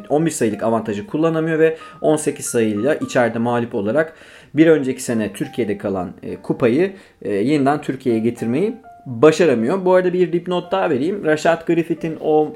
11 0.09 0.31
e, 0.31 0.33
sayılık 0.33 0.63
avantajı 0.63 1.07
kullanamıyor 1.07 1.59
ve 1.59 1.77
18 2.01 2.45
sayıyla 2.45 2.95
içeride 2.95 3.39
mağlup 3.39 3.75
olarak 3.75 4.13
bir 4.53 4.67
önceki 4.67 5.03
sene 5.03 5.33
Türkiye'de 5.33 5.77
kalan 5.77 6.11
e, 6.23 6.35
kupayı 6.35 6.93
e, 7.21 7.33
yeniden 7.33 7.81
Türkiye'ye 7.81 8.21
getirmeyi 8.21 8.73
başaramıyor. 9.05 9.85
Bu 9.85 9.93
arada 9.93 10.13
bir 10.13 10.33
dipnot 10.33 10.71
daha 10.71 10.89
vereyim. 10.89 11.25
Rashad 11.25 11.67
Griffith'in 11.67 12.17
o 12.21 12.53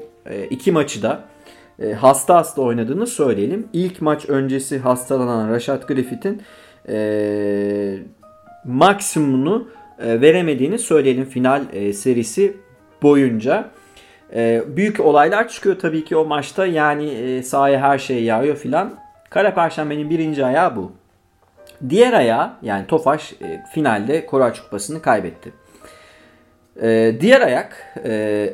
iki 0.50 0.72
maçı 0.72 1.02
da 1.02 1.24
e, 1.82 1.92
hasta 1.92 2.36
hasta 2.36 2.62
oynadığını 2.62 3.06
söyleyelim. 3.06 3.68
İlk 3.72 4.02
maç 4.02 4.28
öncesi 4.28 4.78
hastalanan 4.78 5.50
Rashad 5.50 5.82
Griffith'in 5.82 6.42
e, 6.88 7.98
maksimumunu 8.64 9.68
e, 9.98 10.20
veremediğini 10.20 10.78
söyleyelim 10.78 11.24
final 11.24 11.62
e, 11.72 11.92
serisi 11.92 12.56
boyunca. 13.02 13.70
E, 14.34 14.62
büyük 14.66 15.00
olaylar 15.00 15.48
çıkıyor 15.48 15.78
tabii 15.78 16.04
ki 16.04 16.16
o 16.16 16.24
maçta. 16.24 16.66
Yani 16.66 17.08
e, 17.08 17.42
sahaya 17.42 17.80
her 17.80 17.98
şey 17.98 18.24
yağıyor 18.24 18.56
filan. 18.56 18.94
Kara 19.30 19.54
Perşembe'nin 19.54 20.10
birinci 20.10 20.44
ayağı 20.44 20.76
bu. 20.76 20.92
Diğer 21.88 22.12
ayağı 22.12 22.52
yani 22.62 22.86
Tofaş 22.86 23.32
e, 23.32 23.62
finalde 23.74 24.26
Koraç 24.26 24.60
Kupası'nı 24.60 25.02
kaybetti. 25.02 25.52
E, 26.82 27.16
diğer 27.20 27.40
ayak 27.40 27.94
e, 28.04 28.50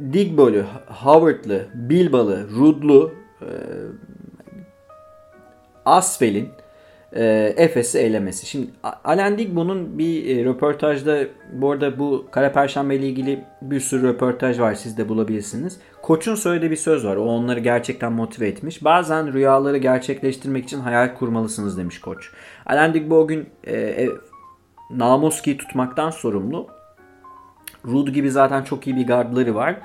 Digbol'u, 0.00 0.64
Howard'lı, 0.86 1.66
Bilbalı, 1.74 2.48
Rudlu, 2.50 3.14
e, 3.42 3.48
Asfel'in 5.84 6.48
e, 7.12 7.54
Efes'i 7.56 7.98
elemesi. 7.98 8.46
Şimdi 8.46 8.70
Alan 9.04 9.38
Digbo'nun 9.38 9.98
bir 9.98 10.36
e, 10.36 10.44
röportajda 10.44 11.18
bu 11.52 11.70
arada 11.70 11.98
bu 11.98 12.26
Kara 12.30 12.52
Perşembe 12.52 12.96
ile 12.96 13.06
ilgili 13.06 13.44
bir 13.62 13.80
sürü 13.80 14.08
röportaj 14.08 14.60
var 14.60 14.74
siz 14.74 14.98
de 14.98 15.08
bulabilirsiniz. 15.08 15.80
Koç'un 16.02 16.34
söylediği 16.34 16.70
bir 16.70 16.76
söz 16.76 17.04
var. 17.04 17.16
O 17.16 17.24
onları 17.24 17.60
gerçekten 17.60 18.12
motive 18.12 18.48
etmiş. 18.48 18.84
Bazen 18.84 19.32
rüyaları 19.32 19.78
gerçekleştirmek 19.78 20.64
için 20.64 20.80
hayal 20.80 21.14
kurmalısınız 21.14 21.78
demiş 21.78 22.00
koç. 22.00 22.30
Alan 22.66 22.94
Digbo 22.94 23.16
o 23.16 23.26
gün 23.26 23.48
e, 23.64 23.76
e, 23.76 24.08
Namoski'yi 24.90 25.58
tutmaktan 25.58 26.10
sorumlu. 26.10 26.66
Rud 27.84 28.08
gibi 28.08 28.30
zaten 28.30 28.62
çok 28.62 28.86
iyi 28.86 28.96
bir 28.96 29.06
gardları 29.06 29.54
var. 29.54 29.76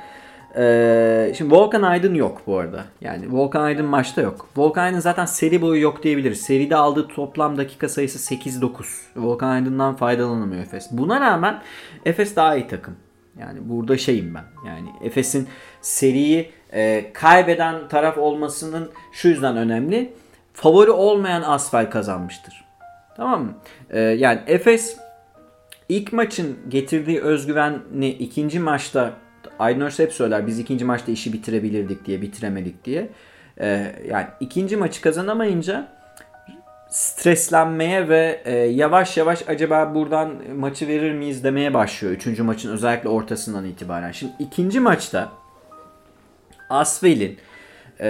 Ee, 0.57 1.33
şimdi 1.37 1.55
Volkan 1.55 1.81
Aydın 1.81 2.13
yok 2.13 2.41
bu 2.47 2.57
arada. 2.57 2.85
Yani 3.01 3.31
Volkan 3.31 3.61
Aydın 3.61 3.85
maçta 3.85 4.21
yok. 4.21 4.49
Volkan 4.57 4.83
Aydın 4.83 4.99
zaten 4.99 5.25
seri 5.25 5.61
boyu 5.61 5.81
yok 5.81 6.03
diyebiliriz. 6.03 6.41
Seride 6.41 6.75
aldığı 6.75 7.07
toplam 7.07 7.57
dakika 7.57 7.89
sayısı 7.89 8.35
8-9. 8.35 8.71
Volkan 9.15 9.49
Aydın'dan 9.49 9.95
faydalanamıyor 9.95 10.61
Efes. 10.61 10.87
Buna 10.91 11.21
rağmen 11.21 11.61
Efes 12.05 12.35
daha 12.35 12.55
iyi 12.55 12.67
takım. 12.67 12.95
Yani 13.39 13.59
burada 13.61 13.97
şeyim 13.97 14.35
ben. 14.35 14.43
Yani 14.67 14.89
Efes'in 15.03 15.47
seriyi 15.81 16.51
e, 16.73 17.13
kaybeden 17.13 17.87
taraf 17.87 18.17
olmasının 18.17 18.89
şu 19.11 19.27
yüzden 19.27 19.57
önemli. 19.57 20.13
Favori 20.53 20.91
olmayan 20.91 21.41
Asfel 21.41 21.91
kazanmıştır. 21.91 22.65
Tamam 23.17 23.43
mı? 23.43 23.53
E, 23.89 23.99
yani 23.99 24.39
Efes 24.47 24.97
ilk 25.89 26.13
maçın 26.13 26.57
getirdiği 26.69 27.21
özgüvenini 27.21 28.09
ikinci 28.09 28.59
maçta 28.59 29.13
Aydın 29.59 29.89
hep 29.97 30.13
söyler 30.13 30.47
biz 30.47 30.59
ikinci 30.59 30.85
maçta 30.85 31.11
işi 31.11 31.33
bitirebilirdik 31.33 32.05
diye 32.05 32.21
bitiremedik 32.21 32.85
diye. 32.85 33.09
Ee, 33.61 33.95
yani 34.07 34.25
ikinci 34.39 34.77
maçı 34.77 35.01
kazanamayınca 35.01 35.87
streslenmeye 36.89 38.09
ve 38.09 38.41
e, 38.45 38.55
yavaş 38.55 39.17
yavaş 39.17 39.49
acaba 39.49 39.95
buradan 39.95 40.33
maçı 40.55 40.87
verir 40.87 41.13
miyiz 41.13 41.43
demeye 41.43 41.73
başlıyor. 41.73 42.13
Üçüncü 42.13 42.43
maçın 42.43 42.71
özellikle 42.71 43.09
ortasından 43.09 43.65
itibaren. 43.65 44.11
Şimdi 44.11 44.33
ikinci 44.39 44.79
maçta 44.79 45.29
Asvel'in 46.69 47.37
e, 47.99 48.09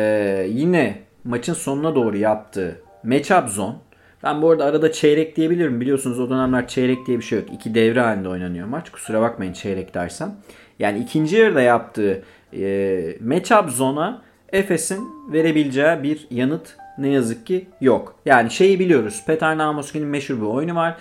yine 0.49 1.01
maçın 1.23 1.53
sonuna 1.53 1.95
doğru 1.95 2.17
yaptığı 2.17 2.82
matchup 3.03 3.49
zone 3.49 3.75
ben 4.24 4.41
bu 4.41 4.49
arada 4.49 4.65
arada 4.65 4.91
çeyrek 4.91 5.36
diyebilirim. 5.36 5.82
Biliyorsunuz 5.82 6.20
o 6.20 6.30
dönemler 6.30 6.67
çeyrek 6.67 7.07
diye 7.07 7.17
bir 7.17 7.24
şey 7.24 7.39
yok. 7.39 7.47
İki 7.53 7.76
devre 7.76 8.01
halinde 8.01 8.30
oynanıyor 8.30 8.67
maç. 8.67 8.89
Kusura 8.89 9.22
bakmayın 9.22 9.53
çeyrek 9.53 9.93
dersem. 9.93 10.36
Yani 10.80 10.99
ikinci 10.99 11.36
yarıda 11.36 11.61
yaptığı 11.61 12.24
e, 12.53 13.15
matchup 13.22 13.70
zona 13.70 14.22
Efes'in 14.51 15.07
verebileceği 15.34 16.03
bir 16.03 16.28
yanıt 16.32 16.78
ne 16.97 17.09
yazık 17.09 17.47
ki 17.47 17.67
yok. 17.82 18.15
Yani 18.26 18.51
şeyi 18.51 18.80
biliyoruz. 18.80 19.24
Petar 19.28 19.57
Namoski'nin 19.57 20.07
meşhur 20.07 20.36
bir 20.36 20.45
oyunu 20.45 20.76
var. 20.76 20.97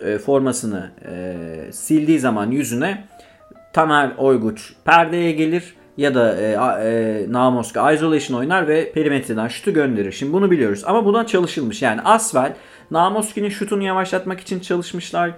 E, 0.00 0.18
formasını 0.18 0.90
e, 1.08 1.72
sildiği 1.72 2.18
zaman 2.18 2.50
yüzüne 2.50 3.04
Tamer 3.72 4.12
Oyguç 4.18 4.72
perdeye 4.84 5.32
gelir 5.32 5.74
ya 5.96 6.14
da 6.14 6.40
e, 6.40 6.52
e, 6.88 7.32
Namoska 7.32 7.92
isolation 7.92 8.38
oynar 8.38 8.68
ve 8.68 8.92
perimetreden 8.92 9.48
şutu 9.48 9.72
gönderir. 9.72 10.12
Şimdi 10.12 10.32
bunu 10.32 10.50
biliyoruz 10.50 10.82
ama 10.86 11.04
buna 11.04 11.26
çalışılmış. 11.26 11.82
Yani 11.82 12.00
Asvel 12.00 12.54
Namoski'nin 12.90 13.48
şutunu 13.48 13.82
yavaşlatmak 13.82 14.40
için 14.40 14.60
çalışmışlar. 14.60 15.30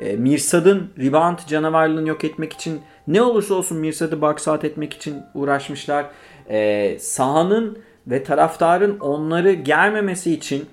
E, 0.00 0.16
Mirsad'ın 0.16 0.90
rebound 0.98 1.38
canavarlığını 1.46 2.08
yok 2.08 2.24
etmek 2.24 2.52
için 2.52 2.80
ne 3.08 3.22
olursa 3.22 3.54
olsun 3.54 3.78
Mirsad'ı 3.78 4.20
box 4.20 4.48
out 4.48 4.64
etmek 4.64 4.94
için 4.94 5.16
uğraşmışlar. 5.34 6.06
E, 6.50 6.98
sahanın 6.98 7.78
ve 8.06 8.24
taraftarın 8.24 8.98
onları 8.98 9.52
gelmemesi 9.52 10.34
için 10.34 10.66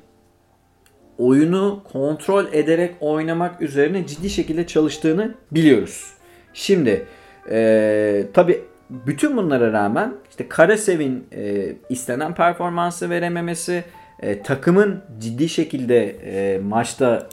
oyunu 1.17 1.81
kontrol 1.91 2.45
ederek 2.51 2.95
oynamak 2.99 3.61
üzerine 3.61 4.07
ciddi 4.07 4.29
şekilde 4.29 4.67
çalıştığını 4.67 5.35
biliyoruz. 5.51 6.13
Şimdi 6.53 7.05
e, 7.51 8.27
tabi 8.33 8.61
bütün 8.89 9.37
bunlara 9.37 9.73
rağmen 9.73 10.13
işte 10.29 10.49
Karasev'in 10.49 11.27
e, 11.31 11.73
istenen 11.89 12.35
performansı 12.35 13.09
verememesi, 13.09 13.83
e, 14.19 14.41
takımın 14.41 15.03
ciddi 15.19 15.49
şekilde 15.49 16.05
e, 16.07 16.59
maçta 16.59 17.29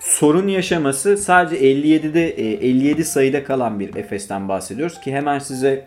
sorun 0.00 0.48
yaşaması 0.48 1.16
sadece 1.16 1.56
57'de 1.56 2.28
e, 2.28 2.68
57 2.68 3.04
sayıda 3.04 3.44
kalan 3.44 3.80
bir 3.80 3.96
Efes'ten 3.96 4.48
bahsediyoruz 4.48 5.00
ki 5.00 5.12
hemen 5.12 5.38
size 5.38 5.86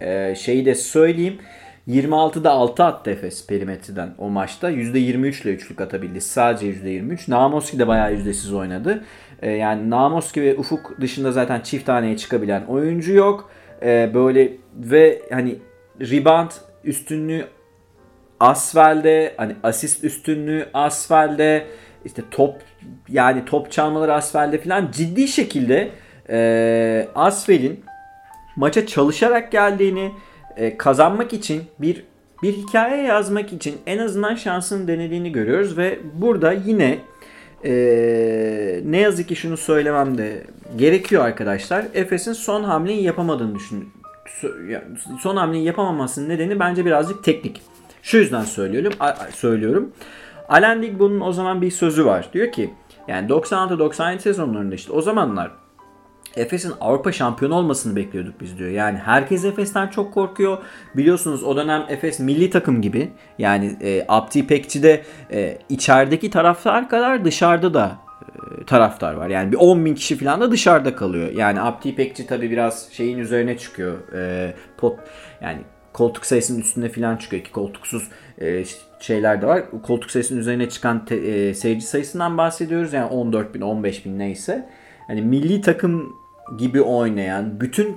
e, 0.00 0.34
şeyi 0.34 0.66
de 0.66 0.74
söyleyeyim. 0.74 1.38
26'da 1.88 2.50
6 2.50 2.84
attı 2.84 3.10
Efes 3.10 3.46
perimetreden 3.46 4.14
o 4.18 4.30
maçta. 4.30 4.70
%23 4.70 5.42
ile 5.42 5.54
üçlük 5.54 5.80
atabildi. 5.80 6.20
Sadece 6.20 6.66
%23. 6.66 7.30
Namoski 7.30 7.78
de 7.78 7.88
bayağı 7.88 8.12
yüzdesiz 8.12 8.52
oynadı. 8.52 9.04
E, 9.42 9.50
yani 9.50 9.90
Namoski 9.90 10.42
ve 10.42 10.56
Ufuk 10.56 11.00
dışında 11.00 11.32
zaten 11.32 11.60
çift 11.60 11.86
taneye 11.86 12.16
çıkabilen 12.16 12.64
oyuncu 12.64 13.12
yok. 13.12 13.50
E, 13.84 14.14
böyle 14.14 14.52
ve 14.74 15.22
hani 15.30 15.58
rebound 16.00 16.50
üstünlüğü 16.84 17.46
Asfel'de 18.40 19.34
hani 19.36 19.54
asist 19.62 20.04
üstünlüğü 20.04 20.68
Asfel'de 20.74 21.66
işte 22.04 22.22
top 22.30 22.54
yani 23.08 23.44
top 23.44 23.72
çalmaları 23.72 24.14
Asfel'de 24.14 24.58
falan 24.58 24.90
ciddi 24.92 25.28
şekilde 25.28 25.90
e, 26.30 27.08
Asfel'in 27.14 27.84
maça 28.56 28.86
çalışarak 28.86 29.52
geldiğini 29.52 30.12
e, 30.56 30.76
kazanmak 30.76 31.32
için 31.32 31.62
bir 31.78 32.04
bir 32.42 32.52
hikaye 32.52 33.02
yazmak 33.02 33.52
için 33.52 33.76
en 33.86 33.98
azından 33.98 34.34
şansını 34.34 34.88
denediğini 34.88 35.32
görüyoruz 35.32 35.78
ve 35.78 35.98
burada 36.14 36.52
yine 36.52 36.98
e, 37.64 38.80
ne 38.84 38.98
yazık 38.98 39.28
ki 39.28 39.36
şunu 39.36 39.56
söylemem 39.56 40.18
de 40.18 40.42
gerekiyor 40.76 41.24
arkadaşlar. 41.24 41.84
Efes'in 41.94 42.32
son 42.32 42.64
hamleyi 42.64 43.02
yapamadığını 43.02 43.54
düşün. 43.54 43.88
Son 45.20 45.36
hamleyi 45.36 45.64
yapamamasının 45.64 46.28
nedeni 46.28 46.60
bence 46.60 46.84
birazcık 46.84 47.24
teknik. 47.24 47.62
Şu 48.02 48.16
yüzden 48.16 48.44
söylüyorum. 48.44 48.92
söylüyorum. 49.34 49.92
Alan 50.48 50.82
Digbo'nun 50.82 51.20
o 51.20 51.32
zaman 51.32 51.62
bir 51.62 51.70
sözü 51.70 52.04
var. 52.04 52.28
Diyor 52.32 52.52
ki 52.52 52.70
yani 53.08 53.28
96-97 53.28 54.18
sezonlarında 54.18 54.74
işte 54.74 54.92
o 54.92 55.02
zamanlar 55.02 55.50
Efes'in 56.36 56.72
Avrupa 56.80 57.12
şampiyonu 57.12 57.54
olmasını 57.54 57.96
bekliyorduk 57.96 58.40
biz 58.40 58.58
diyor. 58.58 58.70
Yani 58.70 58.98
herkes 58.98 59.44
Efes'ten 59.44 59.88
çok 59.88 60.14
korkuyor. 60.14 60.58
Biliyorsunuz 60.96 61.44
o 61.44 61.56
dönem 61.56 61.84
Efes 61.88 62.20
milli 62.20 62.50
takım 62.50 62.82
gibi. 62.82 63.12
Yani 63.38 63.76
e, 63.80 64.04
Abdi 64.08 64.46
Pekçi'de 64.46 65.02
e, 65.32 65.58
içerideki 65.68 66.30
taraftar 66.30 66.88
kadar 66.88 67.24
dışarıda 67.24 67.74
da 67.74 67.98
e, 68.60 68.64
taraftar 68.64 69.14
var. 69.14 69.28
Yani 69.28 69.52
bir 69.52 69.56
10 69.56 69.84
bin 69.84 69.94
kişi 69.94 70.18
falan 70.18 70.40
da 70.40 70.50
dışarıda 70.50 70.96
kalıyor. 70.96 71.30
Yani 71.32 71.60
Abdi 71.60 71.94
Pekçi 71.94 72.26
tabi 72.26 72.50
biraz 72.50 72.88
şeyin 72.92 73.18
üzerine 73.18 73.58
çıkıyor. 73.58 74.12
E, 74.14 74.54
pot 74.76 74.98
yani 75.40 75.58
koltuk 75.92 76.26
sayısının 76.26 76.60
üstünde 76.60 76.88
falan 76.88 77.16
çıkıyor 77.16 77.44
ki 77.44 77.52
koltuksuz 77.52 78.08
e, 78.40 78.64
şeyler 79.00 79.42
de 79.42 79.46
var. 79.46 79.62
Koltuk 79.82 80.10
sayısının 80.10 80.40
üzerine 80.40 80.68
çıkan 80.68 81.04
te, 81.04 81.16
e, 81.16 81.54
seyirci 81.54 81.86
sayısından 81.86 82.38
bahsediyoruz. 82.38 82.92
Yani 82.92 83.06
14 83.06 83.54
bin 83.54 83.60
15 83.60 84.04
bin 84.04 84.18
neyse. 84.18 84.68
Yani 85.08 85.22
milli 85.22 85.60
takım 85.60 86.16
gibi 86.58 86.82
oynayan 86.82 87.60
bütün 87.60 87.96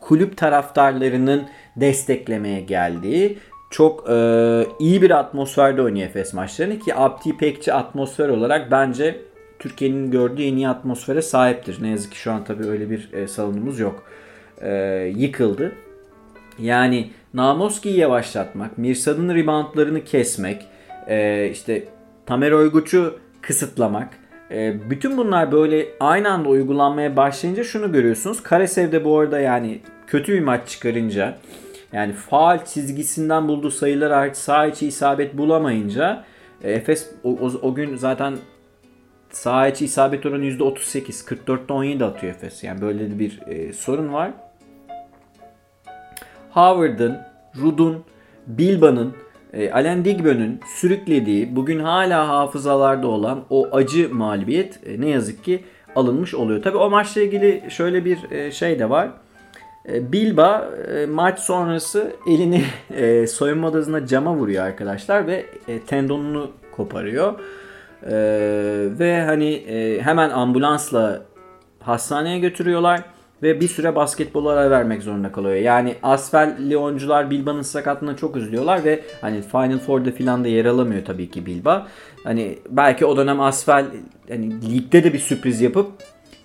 kulüp 0.00 0.36
taraftarlarının 0.36 1.48
desteklemeye 1.76 2.60
geldiği 2.60 3.38
çok 3.70 4.10
e, 4.10 4.66
iyi 4.78 5.02
bir 5.02 5.10
atmosferde 5.10 5.82
oynuyor 5.82 6.06
Efes 6.06 6.34
maçlarını 6.34 6.78
ki 6.78 6.94
Abdi 6.94 7.36
Pekçi 7.36 7.72
atmosfer 7.72 8.28
olarak 8.28 8.70
bence 8.70 9.22
Türkiye'nin 9.58 10.10
gördüğü 10.10 10.42
en 10.42 10.56
iyi 10.56 10.68
atmosfere 10.68 11.22
sahiptir. 11.22 11.82
Ne 11.82 11.88
yazık 11.88 12.12
ki 12.12 12.18
şu 12.18 12.32
an 12.32 12.44
tabii 12.44 12.66
öyle 12.66 12.90
bir 12.90 13.12
e, 13.12 13.28
salonumuz 13.28 13.78
yok. 13.78 14.02
E, 14.60 14.72
yıkıldı. 15.16 15.72
Yani 16.58 17.10
Namoski'yi 17.34 17.98
yavaşlatmak, 17.98 18.78
Mirsad'ın 18.78 19.34
reboundlarını 19.34 20.04
kesmek, 20.04 20.66
e, 21.08 21.48
işte 21.52 21.84
Tamer 22.26 22.52
Oyguç'u 22.52 23.18
kısıtlamak, 23.42 24.08
e, 24.50 24.90
bütün 24.90 25.16
bunlar 25.16 25.52
böyle 25.52 25.86
aynı 26.00 26.30
anda 26.30 26.48
uygulanmaya 26.48 27.16
başlayınca 27.16 27.64
şunu 27.64 27.92
görüyorsunuz. 27.92 28.42
Karesev'de 28.42 29.04
bu 29.04 29.18
arada 29.18 29.40
yani 29.40 29.80
kötü 30.06 30.32
bir 30.32 30.40
maç 30.40 30.68
çıkarınca 30.68 31.38
yani 31.92 32.12
faal 32.12 32.64
çizgisinden 32.64 33.48
bulduğu 33.48 33.70
sayılar 33.70 34.10
artık 34.10 34.36
sağ 34.36 34.66
içi 34.66 34.86
isabet 34.86 35.38
bulamayınca 35.38 36.24
e, 36.62 36.72
Efes 36.72 37.10
o, 37.24 37.30
o, 37.30 37.52
o 37.62 37.74
gün 37.74 37.96
zaten 37.96 38.36
sağ 39.30 39.68
içi 39.68 39.84
isabet 39.84 40.26
oranı 40.26 40.44
%38. 40.44 41.34
44'te 41.34 41.72
17 41.72 42.04
atıyor 42.04 42.34
Efes. 42.34 42.64
Yani 42.64 42.80
böyle 42.80 43.18
bir 43.18 43.40
e, 43.46 43.72
sorun 43.72 44.12
var. 44.12 44.30
Howard'ın, 46.50 47.18
Rud'un, 47.62 48.04
Bilba'nın, 48.46 49.14
e, 49.56 49.70
Alain 49.70 50.04
Digbe'nin 50.04 50.60
sürüklediği 50.66 51.56
bugün 51.56 51.78
hala 51.80 52.28
hafızalarda 52.28 53.06
olan 53.06 53.44
o 53.50 53.68
acı 53.72 54.14
mağlubiyet 54.14 54.80
e, 54.86 55.00
ne 55.00 55.08
yazık 55.08 55.44
ki 55.44 55.64
alınmış 55.96 56.34
oluyor. 56.34 56.62
Tabi 56.62 56.76
o 56.76 56.90
maçla 56.90 57.20
ilgili 57.20 57.62
şöyle 57.68 58.04
bir 58.04 58.30
e, 58.30 58.50
şey 58.52 58.78
de 58.78 58.90
var. 58.90 59.08
Bilba 59.88 60.70
maç 61.08 61.38
sonrası 61.38 62.12
elini 62.26 62.64
e, 62.96 63.26
soyunma 63.26 63.68
odasına 63.68 64.06
cama 64.06 64.34
vuruyor 64.34 64.64
arkadaşlar 64.64 65.26
ve 65.26 65.46
tendonunu 65.86 66.50
koparıyor. 66.72 67.34
Ve 68.98 69.22
hani 69.26 69.64
hemen 70.02 70.30
ambulansla 70.30 71.22
hastaneye 71.80 72.38
götürüyorlar 72.38 73.00
ve 73.42 73.60
bir 73.60 73.68
süre 73.68 73.96
basketbola 73.96 74.50
ara 74.50 74.70
vermek 74.70 75.02
zorunda 75.02 75.32
kalıyor. 75.32 75.54
Yani 75.56 75.94
Asfel'li 76.02 76.76
oyuncular 76.76 77.30
Bilba'nın 77.30 77.62
sakatlığına 77.62 78.16
çok 78.16 78.36
üzülüyorlar 78.36 78.84
ve 78.84 79.00
hani 79.20 79.42
Final 79.42 79.78
Four'da 79.78 80.10
filan 80.10 80.44
da 80.44 80.48
yer 80.48 80.64
alamıyor 80.64 81.04
tabii 81.04 81.30
ki 81.30 81.46
Bilba. 81.46 81.86
Hani 82.24 82.58
belki 82.70 83.06
o 83.06 83.16
dönem 83.16 83.40
Asfel 83.40 83.86
hani 84.28 84.72
ligde 84.72 85.04
de 85.04 85.12
bir 85.12 85.18
sürpriz 85.18 85.60
yapıp 85.60 85.92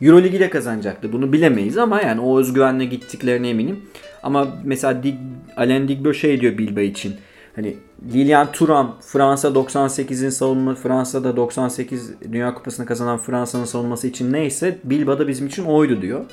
Euroligi 0.01 0.39
de 0.39 0.49
kazanacaktı. 0.49 1.13
Bunu 1.13 1.33
bilemeyiz 1.33 1.77
ama 1.77 2.01
yani 2.01 2.21
o 2.21 2.39
özgüvenle 2.39 2.85
gittiklerine 2.85 3.49
eminim. 3.49 3.79
Ama 4.23 4.47
mesela 4.63 5.03
Dig, 5.03 5.15
Alain 5.57 5.87
Digbo 5.87 6.13
şey 6.13 6.41
diyor 6.41 6.57
Bilba 6.57 6.81
için. 6.81 7.15
Hani 7.55 7.75
Lilian 8.13 8.51
Thuram 8.51 8.97
Fransa 9.01 9.47
98'in 9.47 10.29
savunma 10.29 10.75
Fransa'da 10.75 11.37
98 11.37 12.11
Dünya 12.31 12.53
Kupası'nı 12.53 12.85
kazanan 12.85 13.17
Fransa'nın 13.17 13.65
savunması 13.65 14.07
için 14.07 14.33
neyse 14.33 14.79
Bilba 14.83 15.19
da 15.19 15.27
bizim 15.27 15.47
için 15.47 15.65
oydu 15.65 16.01
diyor. 16.01 16.25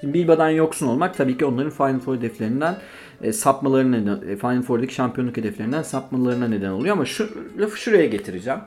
Şimdi 0.00 0.14
Bilba'dan 0.14 0.50
yoksun 0.50 0.86
olmak 0.86 1.16
tabii 1.16 1.38
ki 1.38 1.44
onların 1.44 1.70
Final 1.70 1.98
Four 1.98 2.16
hedeflerinden 2.16 2.76
e, 3.22 3.32
sapmalarına 3.32 3.96
neden, 3.96 4.28
e, 4.28 4.36
Final 4.36 4.62
Four'daki 4.62 4.94
şampiyonluk 4.94 5.36
hedeflerinden 5.36 5.82
sapmalarına 5.82 6.48
neden 6.48 6.70
oluyor 6.70 6.96
ama 6.96 7.04
şu 7.04 7.28
lafı 7.58 7.80
şuraya 7.80 8.06
getireceğim. 8.06 8.60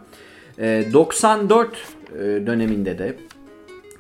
E, 0.60 0.86
94 0.94 1.70
e, 2.14 2.18
döneminde 2.20 2.98
de 2.98 3.16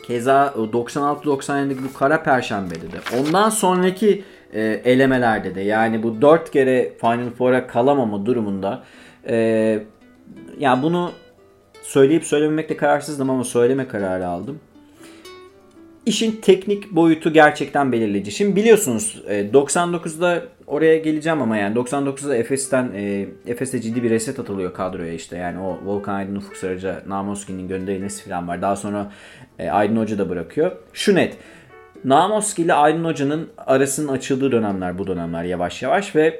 keza 0.07 0.53
96-97'deki 0.57 1.83
bu 1.83 1.93
kara 1.93 2.23
perşembede 2.23 2.91
de 2.91 3.17
ondan 3.19 3.49
sonraki 3.49 4.23
e, 4.53 4.61
elemelerde 4.85 5.55
de 5.55 5.61
yani 5.61 6.03
bu 6.03 6.21
4 6.21 6.51
kere 6.51 6.93
Final 7.01 7.29
Four'a 7.29 7.67
kalamama 7.67 8.25
durumunda 8.25 8.83
e, 9.27 9.35
yani 10.59 10.83
bunu 10.83 11.11
söyleyip 11.81 12.23
söylememekte 12.23 12.77
kararsızdım 12.77 13.29
ama 13.29 13.43
söyleme 13.43 13.87
kararı 13.87 14.27
aldım. 14.27 14.59
İşin 16.09 16.41
teknik 16.41 16.91
boyutu 16.91 17.33
gerçekten 17.33 17.91
belirleyici. 17.91 18.31
Şimdi 18.31 18.55
biliyorsunuz 18.55 19.23
99'da 19.27 20.35
e, 20.35 20.41
oraya 20.67 20.97
geleceğim 20.97 21.41
ama 21.41 21.57
yani 21.57 21.75
99'da 21.75 22.35
Efes'ten 22.35 22.91
e, 22.95 23.27
Efes'te 23.47 23.81
ciddi 23.81 24.03
bir 24.03 24.09
reset 24.09 24.39
atılıyor 24.39 24.73
kadroya 24.73 25.13
işte. 25.13 25.37
Yani 25.37 25.59
o 25.59 25.79
Volkan 25.85 26.13
Aydın, 26.13 26.35
Ufuk 26.35 26.57
Sarıca, 26.57 27.03
Namoski'nin 27.07 27.67
gönderilmesi 27.67 28.29
falan 28.29 28.47
var. 28.47 28.61
Daha 28.61 28.75
sonra 28.75 29.11
e, 29.59 29.69
Aydın 29.69 29.97
Hoca 29.97 30.17
da 30.17 30.29
bırakıyor. 30.29 30.71
Şu 30.93 31.15
net. 31.15 31.37
Namoski 32.05 32.61
ile 32.61 32.73
Aydın 32.73 33.05
Hoca'nın 33.05 33.49
arasının 33.57 34.07
açıldığı 34.07 34.51
dönemler 34.51 34.97
bu 34.97 35.07
dönemler 35.07 35.43
yavaş 35.43 35.81
yavaş 35.81 36.15
ve 36.15 36.39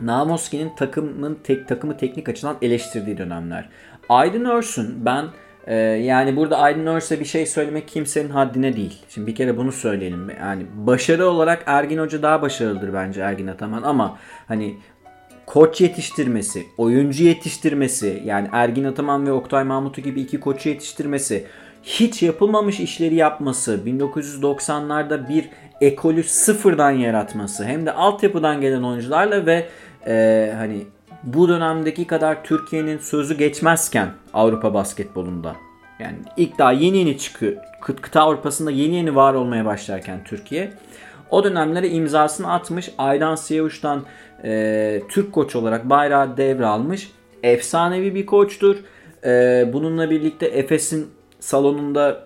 Namoski'nin 0.00 0.76
takımın 0.76 1.38
tek 1.44 1.68
takımı 1.68 1.96
teknik 1.96 2.28
açıdan 2.28 2.56
eleştirdiği 2.62 3.18
dönemler. 3.18 3.68
Aydın 4.08 4.44
Örsün 4.44 5.04
ben 5.04 5.24
ee, 5.66 5.74
yani 5.76 6.36
burada 6.36 6.58
Aydın 6.58 6.86
Örse 6.86 7.20
bir 7.20 7.24
şey 7.24 7.46
söylemek 7.46 7.88
kimsenin 7.88 8.28
haddine 8.28 8.76
değil. 8.76 9.02
Şimdi 9.08 9.26
bir 9.26 9.34
kere 9.34 9.56
bunu 9.56 9.72
söyleyelim. 9.72 10.30
Yani 10.40 10.66
başarı 10.74 11.26
olarak 11.28 11.62
Ergin 11.66 11.98
Hoca 11.98 12.22
daha 12.22 12.42
başarılıdır 12.42 12.94
bence 12.94 13.20
Ergin 13.20 13.46
Ataman 13.46 13.82
ama 13.82 14.18
hani 14.48 14.74
koç 15.46 15.80
yetiştirmesi, 15.80 16.66
oyuncu 16.78 17.24
yetiştirmesi 17.24 18.22
yani 18.24 18.48
Ergin 18.52 18.84
Ataman 18.84 19.26
ve 19.26 19.32
Oktay 19.32 19.64
Mahmutu 19.64 20.00
gibi 20.00 20.20
iki 20.20 20.40
koçu 20.40 20.68
yetiştirmesi, 20.68 21.46
hiç 21.82 22.22
yapılmamış 22.22 22.80
işleri 22.80 23.14
yapması, 23.14 23.80
1990'larda 23.86 25.28
bir 25.28 25.48
ekolü 25.80 26.22
sıfırdan 26.22 26.90
yaratması 26.90 27.64
hem 27.64 27.86
de 27.86 27.92
altyapıdan 27.92 28.60
gelen 28.60 28.82
oyuncularla 28.82 29.46
ve 29.46 29.68
e, 30.06 30.52
hani 30.56 30.86
bu 31.26 31.48
dönemdeki 31.48 32.06
kadar 32.06 32.44
Türkiye'nin 32.44 32.98
sözü 32.98 33.38
geçmezken 33.38 34.08
Avrupa 34.34 34.74
basketbolunda 34.74 35.56
yani 35.98 36.16
ilk 36.36 36.58
daha 36.58 36.72
yeni 36.72 36.98
yeni 36.98 37.18
çıkıyor. 37.18 37.56
Kıt 37.80 38.00
kıta 38.00 38.20
Avrupa'sında 38.22 38.70
yeni 38.70 38.94
yeni 38.94 39.14
var 39.16 39.34
olmaya 39.34 39.64
başlarken 39.64 40.24
Türkiye 40.24 40.72
o 41.30 41.44
dönemlere 41.44 41.88
imzasını 41.88 42.52
atmış. 42.52 42.90
Aydan 42.98 43.34
Siyavuş'tan 43.34 44.04
e, 44.44 45.02
Türk 45.08 45.32
koç 45.32 45.56
olarak 45.56 45.90
bayrağı 45.90 46.36
devralmış. 46.36 47.10
Efsanevi 47.42 48.14
bir 48.14 48.26
koçtur. 48.26 48.76
E, 49.24 49.64
bununla 49.72 50.10
birlikte 50.10 50.46
Efes'in 50.46 51.10
salonunda 51.40 52.25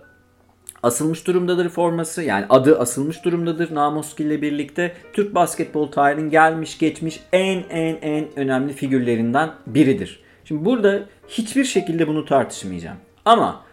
asılmış 0.83 1.27
durumdadır 1.27 1.69
forması. 1.69 2.23
Yani 2.23 2.45
adı 2.49 2.79
asılmış 2.79 3.25
durumdadır 3.25 3.75
Namoski 3.75 4.23
ile 4.23 4.41
birlikte. 4.41 4.93
Türk 5.13 5.35
basketbol 5.35 5.91
tarihinin 5.91 6.29
gelmiş 6.29 6.77
geçmiş 6.77 7.19
en 7.33 7.63
en 7.69 7.95
en 8.01 8.25
önemli 8.35 8.73
figürlerinden 8.73 9.49
biridir. 9.67 10.19
Şimdi 10.45 10.65
burada 10.65 10.99
hiçbir 11.27 11.63
şekilde 11.63 12.07
bunu 12.07 12.25
tartışmayacağım. 12.25 12.97
Ama 13.25 13.63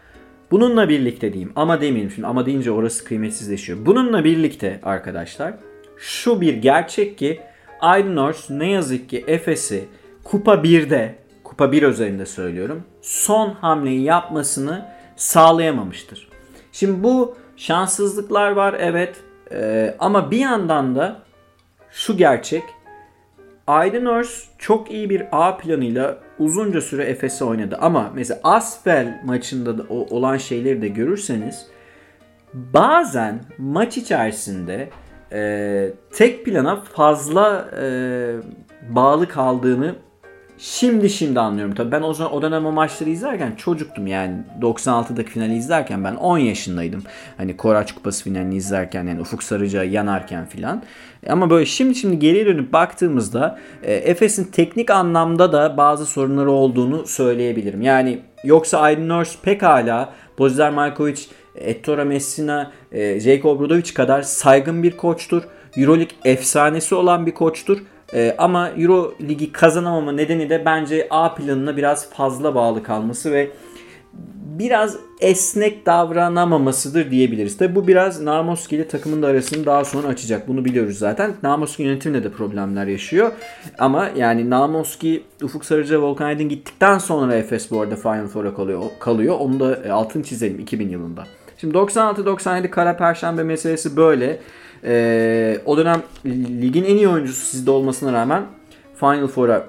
bununla 0.50 0.88
birlikte 0.88 1.32
diyeyim 1.32 1.52
ama 1.56 1.80
demeyeyim 1.80 2.10
şimdi 2.10 2.26
ama 2.28 2.46
deyince 2.46 2.70
orası 2.70 3.04
kıymetsizleşiyor. 3.04 3.86
Bununla 3.86 4.24
birlikte 4.24 4.80
arkadaşlar 4.82 5.54
şu 5.96 6.40
bir 6.40 6.54
gerçek 6.54 7.18
ki 7.18 7.40
Aydınors 7.80 8.50
ne 8.50 8.70
yazık 8.70 9.08
ki 9.08 9.24
Efes'i 9.26 9.84
Kupa 10.24 10.54
1'de 10.54 11.14
Kupa 11.44 11.72
1 11.72 11.82
özelinde 11.82 12.26
söylüyorum 12.26 12.82
son 13.02 13.50
hamleyi 13.50 14.02
yapmasını 14.02 14.86
sağlayamamıştır. 15.16 16.27
Şimdi 16.78 17.02
bu 17.02 17.36
şanssızlıklar 17.56 18.50
var 18.50 18.76
evet 18.78 19.16
ee, 19.52 19.94
ama 19.98 20.30
bir 20.30 20.38
yandan 20.38 20.96
da 20.96 21.22
şu 21.90 22.16
gerçek 22.16 22.62
Aydın 23.66 24.06
Örs 24.06 24.44
çok 24.58 24.90
iyi 24.90 25.10
bir 25.10 25.24
A 25.32 25.56
planıyla 25.56 26.18
uzunca 26.38 26.80
süre 26.80 27.04
Efes'e 27.04 27.44
oynadı. 27.44 27.78
Ama 27.80 28.12
mesela 28.14 28.40
Asfel 28.44 29.22
maçında 29.24 29.78
da 29.78 29.82
olan 29.88 30.36
şeyleri 30.36 30.82
de 30.82 30.88
görürseniz 30.88 31.66
bazen 32.54 33.40
maç 33.58 33.96
içerisinde 33.96 34.88
e, 35.32 35.92
tek 36.12 36.44
plana 36.44 36.80
fazla 36.80 37.70
e, 37.82 37.86
bağlı 38.88 39.28
kaldığını 39.28 39.94
Şimdi 40.58 41.10
şimdi 41.10 41.40
anlıyorum 41.40 41.74
tabii. 41.74 41.92
Ben 41.92 42.02
o 42.02 42.14
zaman 42.14 42.32
o 42.32 42.42
dönem 42.42 42.66
o 42.66 42.72
maçları 42.72 43.10
izlerken 43.10 43.54
çocuktum 43.56 44.06
yani 44.06 44.34
96'daki 44.60 45.30
finali 45.30 45.56
izlerken 45.56 46.04
ben 46.04 46.14
10 46.14 46.38
yaşındaydım. 46.38 47.02
Hani 47.36 47.56
Koraç 47.56 47.94
Kupası 47.94 48.24
finalini 48.24 48.56
izlerken 48.56 49.06
yani 49.06 49.20
Ufuk 49.20 49.42
Sarıca 49.42 49.84
yanarken 49.84 50.46
filan. 50.46 50.82
Ama 51.28 51.50
böyle 51.50 51.66
şimdi 51.66 51.94
şimdi 51.94 52.18
geriye 52.18 52.46
dönüp 52.46 52.72
baktığımızda 52.72 53.58
e, 53.82 53.94
Efes'in 53.94 54.44
teknik 54.44 54.90
anlamda 54.90 55.52
da 55.52 55.76
bazı 55.76 56.06
sorunları 56.06 56.50
olduğunu 56.50 57.06
söyleyebilirim. 57.06 57.82
Yani 57.82 58.18
yoksa 58.44 58.78
Aydın 58.78 59.08
Nurse 59.08 59.38
pekala 59.42 60.12
Bozdar 60.38 60.70
Markovic, 60.70 61.20
Ettore 61.54 62.04
Messina, 62.04 62.72
e, 62.92 63.20
Jacob 63.20 63.44
Obradovic 63.44 63.94
kadar 63.94 64.22
saygın 64.22 64.82
bir 64.82 64.96
koçtur. 64.96 65.42
Euroleague 65.76 66.16
efsanesi 66.24 66.94
olan 66.94 67.26
bir 67.26 67.34
koçtur. 67.34 67.78
Ee, 68.14 68.34
ama 68.38 68.70
Euro 68.70 69.14
Ligi 69.20 69.52
kazanamama 69.52 70.12
nedeni 70.12 70.50
de 70.50 70.64
bence 70.64 71.06
A 71.10 71.34
planına 71.34 71.76
biraz 71.76 72.10
fazla 72.10 72.54
bağlı 72.54 72.82
kalması 72.82 73.32
ve 73.32 73.50
biraz 74.58 74.96
esnek 75.20 75.86
davranamamasıdır 75.86 77.10
diyebiliriz. 77.10 77.56
Tabi 77.56 77.74
bu 77.74 77.86
biraz 77.86 78.22
Namoski 78.22 78.76
ile 78.76 78.88
takımın 78.88 79.22
da 79.22 79.26
arasını 79.26 79.66
daha 79.66 79.84
sonra 79.84 80.08
açacak. 80.08 80.48
Bunu 80.48 80.64
biliyoruz 80.64 80.98
zaten. 80.98 81.34
Namoski 81.42 81.82
yönetiminde 81.82 82.24
de 82.24 82.30
problemler 82.30 82.86
yaşıyor. 82.86 83.32
Ama 83.78 84.08
yani 84.16 84.50
Namoski, 84.50 85.22
Ufuk 85.42 85.64
Sarıca, 85.64 86.02
Volkan 86.02 86.26
Aydın 86.26 86.48
gittikten 86.48 86.98
sonra 86.98 87.34
Efes 87.34 87.70
bu 87.70 87.80
arada 87.80 87.96
Final 87.96 88.26
Four'a 88.26 88.54
kalıyor. 88.54 88.82
kalıyor. 89.00 89.36
Onu 89.40 89.60
da 89.60 89.76
e, 89.76 89.90
altın 89.90 90.22
çizelim 90.22 90.58
2000 90.58 90.88
yılında. 90.88 91.24
Şimdi 91.56 91.74
96-97 91.74 92.70
Kara 92.70 92.96
Perşembe 92.96 93.42
meselesi 93.42 93.96
böyle. 93.96 94.38
Ee, 94.84 95.60
o 95.66 95.76
dönem 95.76 96.02
ligin 96.60 96.84
en 96.84 96.96
iyi 96.96 97.08
oyuncusu 97.08 97.46
sizde 97.46 97.70
olmasına 97.70 98.12
rağmen 98.12 98.42
Final 99.00 99.26
Four'a 99.26 99.66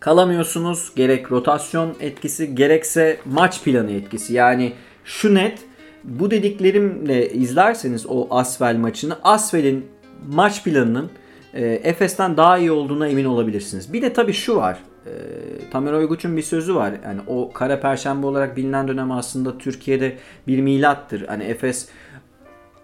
kalamıyorsunuz. 0.00 0.92
Gerek 0.96 1.32
rotasyon 1.32 1.94
etkisi 2.00 2.54
gerekse 2.54 3.18
maç 3.24 3.62
planı 3.62 3.90
etkisi. 3.90 4.34
Yani 4.34 4.72
şu 5.04 5.34
net 5.34 5.58
bu 6.04 6.30
dediklerimle 6.30 7.30
izlerseniz 7.30 8.06
o 8.08 8.26
Asvel 8.30 8.76
maçını 8.76 9.16
Asvel'in 9.22 9.86
maç 10.28 10.64
planının 10.64 11.10
e, 11.54 11.66
Efes'ten 11.66 12.36
daha 12.36 12.58
iyi 12.58 12.72
olduğuna 12.72 13.08
emin 13.08 13.24
olabilirsiniz. 13.24 13.92
Bir 13.92 14.02
de 14.02 14.12
tabii 14.12 14.32
şu 14.32 14.56
var. 14.56 14.78
E, 15.06 15.10
Tamer 15.70 15.92
Oyguç'un 15.92 16.36
bir 16.36 16.42
sözü 16.42 16.74
var. 16.74 16.92
Yani 17.04 17.20
o 17.26 17.52
kara 17.52 17.80
perşembe 17.80 18.26
olarak 18.26 18.56
bilinen 18.56 18.88
dönem 18.88 19.12
aslında 19.12 19.58
Türkiye'de 19.58 20.16
bir 20.46 20.60
milattır. 20.60 21.26
Hani 21.26 21.44
Efes 21.44 21.88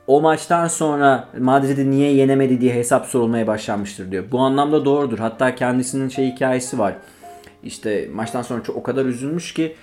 o 0.06 0.20
maçtan 0.20 0.68
sonra 0.68 1.28
Madrid'i 1.38 1.90
niye 1.90 2.12
yenemedi 2.14 2.60
diye 2.60 2.74
hesap 2.74 3.06
sorulmaya 3.06 3.46
başlanmıştır 3.46 4.10
diyor. 4.10 4.24
Bu 4.32 4.38
anlamda 4.40 4.84
doğrudur. 4.84 5.18
Hatta 5.18 5.54
kendisinin 5.54 6.08
şey 6.08 6.32
hikayesi 6.32 6.78
var. 6.78 6.94
İşte 7.62 8.08
maçtan 8.14 8.42
sonra 8.42 8.62
çok 8.62 8.76
o 8.76 8.82
kadar 8.82 9.06
üzülmüş 9.06 9.54
ki 9.54 9.76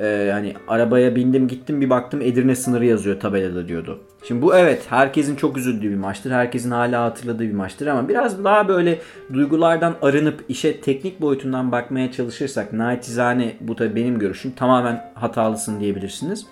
e, 0.00 0.30
hani 0.32 0.54
arabaya 0.68 1.16
bindim 1.16 1.48
gittim 1.48 1.80
bir 1.80 1.90
baktım 1.90 2.20
Edirne 2.22 2.54
sınırı 2.54 2.84
yazıyor 2.84 3.20
tabelada 3.20 3.68
diyordu. 3.68 4.00
Şimdi 4.28 4.42
bu 4.42 4.56
evet 4.56 4.82
herkesin 4.88 5.36
çok 5.36 5.56
üzüldüğü 5.56 5.90
bir 5.90 5.96
maçtır. 5.96 6.30
Herkesin 6.30 6.70
hala 6.70 7.04
hatırladığı 7.04 7.42
bir 7.42 7.52
maçtır 7.52 7.86
ama 7.86 8.08
biraz 8.08 8.44
daha 8.44 8.68
böyle 8.68 8.98
duygulardan 9.32 9.94
arınıp 10.02 10.44
işe 10.48 10.80
teknik 10.80 11.20
boyutundan 11.20 11.72
bakmaya 11.72 12.12
çalışırsak 12.12 12.72
naçizane 12.72 13.56
bu 13.60 13.76
tabii 13.76 13.96
benim 13.96 14.18
görüşüm 14.18 14.50
tamamen 14.50 15.12
hatalısın 15.14 15.80
diyebilirsiniz. 15.80 16.46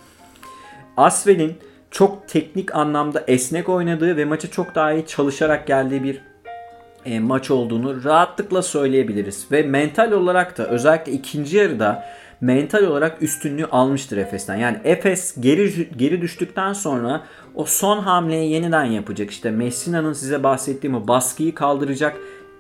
Asvel'in 0.96 1.52
çok 1.90 2.28
teknik 2.28 2.74
anlamda 2.74 3.24
esnek 3.26 3.68
oynadığı 3.68 4.16
ve 4.16 4.24
maçı 4.24 4.50
çok 4.50 4.74
daha 4.74 4.92
iyi 4.92 5.06
çalışarak 5.06 5.66
geldiği 5.66 6.02
bir 6.02 6.22
e, 7.04 7.20
maç 7.20 7.50
olduğunu 7.50 8.04
rahatlıkla 8.04 8.62
söyleyebiliriz. 8.62 9.46
Ve 9.52 9.62
mental 9.62 10.12
olarak 10.12 10.58
da 10.58 10.66
özellikle 10.66 11.12
ikinci 11.12 11.56
yarıda 11.56 12.04
mental 12.40 12.82
olarak 12.82 13.22
üstünlüğü 13.22 13.66
almıştır 13.66 14.16
Efes'ten. 14.16 14.56
Yani 14.56 14.78
Efes 14.84 15.34
geri 15.40 15.88
geri 15.96 16.20
düştükten 16.20 16.72
sonra 16.72 17.22
o 17.54 17.64
son 17.64 17.98
hamleyi 17.98 18.52
yeniden 18.52 18.84
yapacak. 18.84 19.30
İşte 19.30 19.50
Messina'nın 19.50 20.12
size 20.12 20.42
bahsettiğim 20.42 20.96
o 20.96 21.08
baskıyı 21.08 21.54
kaldıracak 21.54 22.16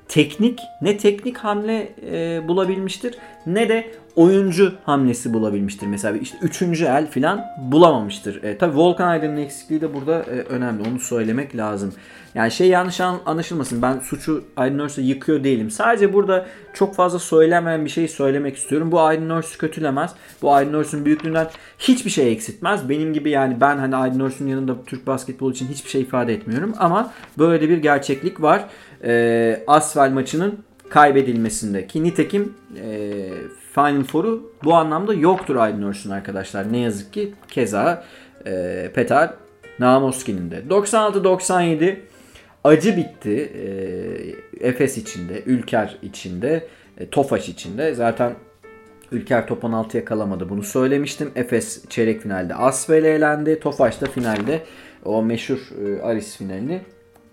teknik 0.08 0.60
ne 0.82 0.96
teknik 0.96 1.38
hamle 1.38 1.92
e, 2.12 2.48
bulabilmiştir 2.48 3.14
ne 3.46 3.68
de 3.68 3.90
oyuncu 4.16 4.72
hamlesi 4.84 5.34
bulabilmiştir. 5.34 5.86
Mesela 5.86 6.18
işte 6.18 6.38
üçüncü 6.42 6.84
el 6.84 7.10
falan 7.10 7.44
bulamamıştır. 7.58 8.42
E, 8.42 8.58
tabii 8.58 8.76
Volkan 8.76 9.08
Aydın'ın 9.08 9.36
eksikliği 9.36 9.80
de 9.80 9.94
burada 9.94 10.22
e, 10.22 10.40
önemli. 10.40 10.88
Onu 10.88 10.98
söylemek 10.98 11.56
lazım. 11.56 11.94
Yani 12.34 12.50
şey 12.50 12.68
yanlış 12.68 13.00
anlaşılmasın. 13.00 13.82
Ben 13.82 13.98
suçu 13.98 14.44
Aydın 14.56 14.78
Örs'ü 14.78 15.00
yıkıyor 15.00 15.44
değilim. 15.44 15.70
Sadece 15.70 16.12
burada 16.12 16.46
çok 16.74 16.94
fazla 16.94 17.18
söylemeyen 17.18 17.84
bir 17.84 17.90
şey 17.90 18.08
söylemek 18.08 18.56
istiyorum. 18.56 18.92
Bu 18.92 19.00
Aydın 19.00 19.30
Örs'ü 19.30 19.58
kötülemez. 19.58 20.10
Bu 20.42 20.54
Aydın 20.54 20.72
Örs'ün 20.72 21.04
büyüklüğünden 21.04 21.48
hiçbir 21.78 22.10
şey 22.10 22.32
eksiltmez. 22.32 22.88
Benim 22.88 23.12
gibi 23.12 23.30
yani 23.30 23.60
ben 23.60 23.78
hani 23.78 23.96
Aydın 23.96 24.20
Örs'ün 24.20 24.46
yanında 24.46 24.84
Türk 24.86 25.06
basketbolu 25.06 25.52
için 25.52 25.68
hiçbir 25.68 25.90
şey 25.90 26.00
ifade 26.00 26.34
etmiyorum. 26.34 26.74
Ama 26.78 27.12
böyle 27.38 27.68
bir 27.68 27.78
gerçeklik 27.78 28.42
var. 28.42 28.64
E, 29.04 29.64
Asfal 29.66 30.10
maçının 30.10 30.58
kaybedilmesinde. 30.88 31.86
Ki 31.86 32.04
nitekim 32.04 32.54
e, 32.76 33.28
Final 33.76 34.04
Four'u 34.04 34.52
bu 34.64 34.74
anlamda 34.74 35.14
yoktur 35.14 35.56
Aydın 35.56 35.82
Örsün 35.82 36.10
arkadaşlar. 36.10 36.72
Ne 36.72 36.78
yazık 36.78 37.12
ki 37.12 37.34
keza 37.48 38.04
e, 38.46 38.90
Petar 38.94 39.34
Namoski'nin 39.78 40.50
de. 40.50 40.62
96-97 40.68 41.96
acı 42.64 42.96
bitti. 42.96 43.52
E, 44.60 44.68
Efes 44.68 44.98
içinde, 44.98 45.42
Ülker 45.46 45.98
içinde, 46.02 46.66
e, 46.98 47.10
Tofaş 47.10 47.48
içinde. 47.48 47.94
Zaten 47.94 48.34
Ülker 49.12 49.46
top 49.46 49.62
16'ya 49.64 50.04
kalamadı. 50.04 50.48
Bunu 50.48 50.62
söylemiştim. 50.62 51.30
Efes 51.34 51.88
çeyrek 51.88 52.20
finalde 52.20 52.54
Asvel'e 52.54 53.08
elendi. 53.08 53.60
Tofaş 53.60 54.00
da 54.00 54.06
finalde 54.06 54.62
o 55.04 55.22
meşhur 55.22 55.58
e, 55.86 56.02
Aris 56.02 56.36
finalini 56.36 56.80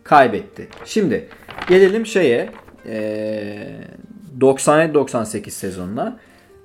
kaybetti. 0.04 0.68
Şimdi 0.86 1.28
gelelim 1.68 2.06
şeye 2.06 2.50
e, 2.86 3.78
97-98 4.40 5.50
sezonuna. 5.50 6.20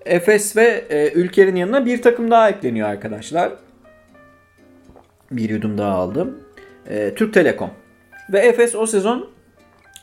Efes 0.07 0.57
ve 0.57 0.85
e, 0.91 1.13
Ülker'in 1.13 1.57
yanına 1.57 1.87
bir 1.87 2.03
takım 2.03 2.31
daha 2.31 2.51
ekleniyor 2.51 2.89
arkadaşlar. 2.89 3.53
Bir 5.31 5.51
yudum 5.51 5.79
daha 5.79 5.93
aldım. 5.93 6.39
E, 6.89 7.15
Türk 7.15 7.35
Telekom. 7.35 7.71
Ve 8.33 8.39
Efes 8.39 8.75
o 8.75 8.87
sezon 8.87 9.31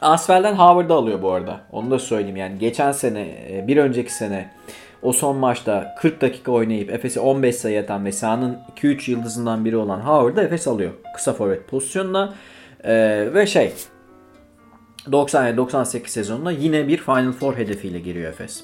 Asfel'den 0.01 0.53
Howard'ı 0.53 0.93
alıyor 0.93 1.21
bu 1.21 1.31
arada. 1.31 1.61
Onu 1.71 1.91
da 1.91 1.99
söyleyeyim 1.99 2.37
yani. 2.37 2.59
Geçen 2.59 2.91
sene, 2.91 3.21
e, 3.51 3.67
bir 3.67 3.77
önceki 3.77 4.13
sene 4.13 4.49
o 5.01 5.13
son 5.13 5.37
maçta 5.37 5.95
40 5.99 6.21
dakika 6.21 6.51
oynayıp 6.51 6.89
Efes'e 6.89 7.19
15 7.19 7.55
sayı 7.55 7.81
atan 7.81 8.05
ve 8.05 8.11
sahanın 8.11 8.57
2-3 8.75 9.11
yıldızından 9.11 9.65
biri 9.65 9.77
olan 9.77 9.99
Howard'ı 9.99 10.41
Efes 10.41 10.67
alıyor. 10.67 10.91
Kısa 11.15 11.33
forvet 11.33 11.67
pozisyonuna. 11.67 12.33
Ee, 12.83 13.27
ve 13.33 13.47
şey 13.47 13.73
97-98 15.07 16.07
sezonunda 16.07 16.51
yine 16.51 16.87
bir 16.87 16.97
Final 16.97 17.31
Four 17.31 17.57
hedefiyle 17.57 17.99
giriyor 17.99 18.31
Efes. 18.31 18.63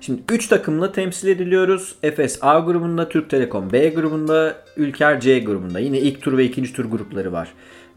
Şimdi 0.00 0.22
3 0.28 0.48
takımla 0.48 0.92
temsil 0.92 1.28
ediliyoruz. 1.28 1.94
Efes 2.02 2.38
A 2.42 2.58
grubunda, 2.58 3.08
Türk 3.08 3.30
Telekom 3.30 3.72
B 3.72 3.88
grubunda, 3.88 4.56
Ülker 4.76 5.20
C 5.20 5.38
grubunda. 5.38 5.78
Yine 5.78 5.98
ilk 5.98 6.22
tur 6.22 6.38
ve 6.38 6.44
ikinci 6.44 6.72
tur 6.72 6.84
grupları 6.84 7.32
var. 7.32 7.48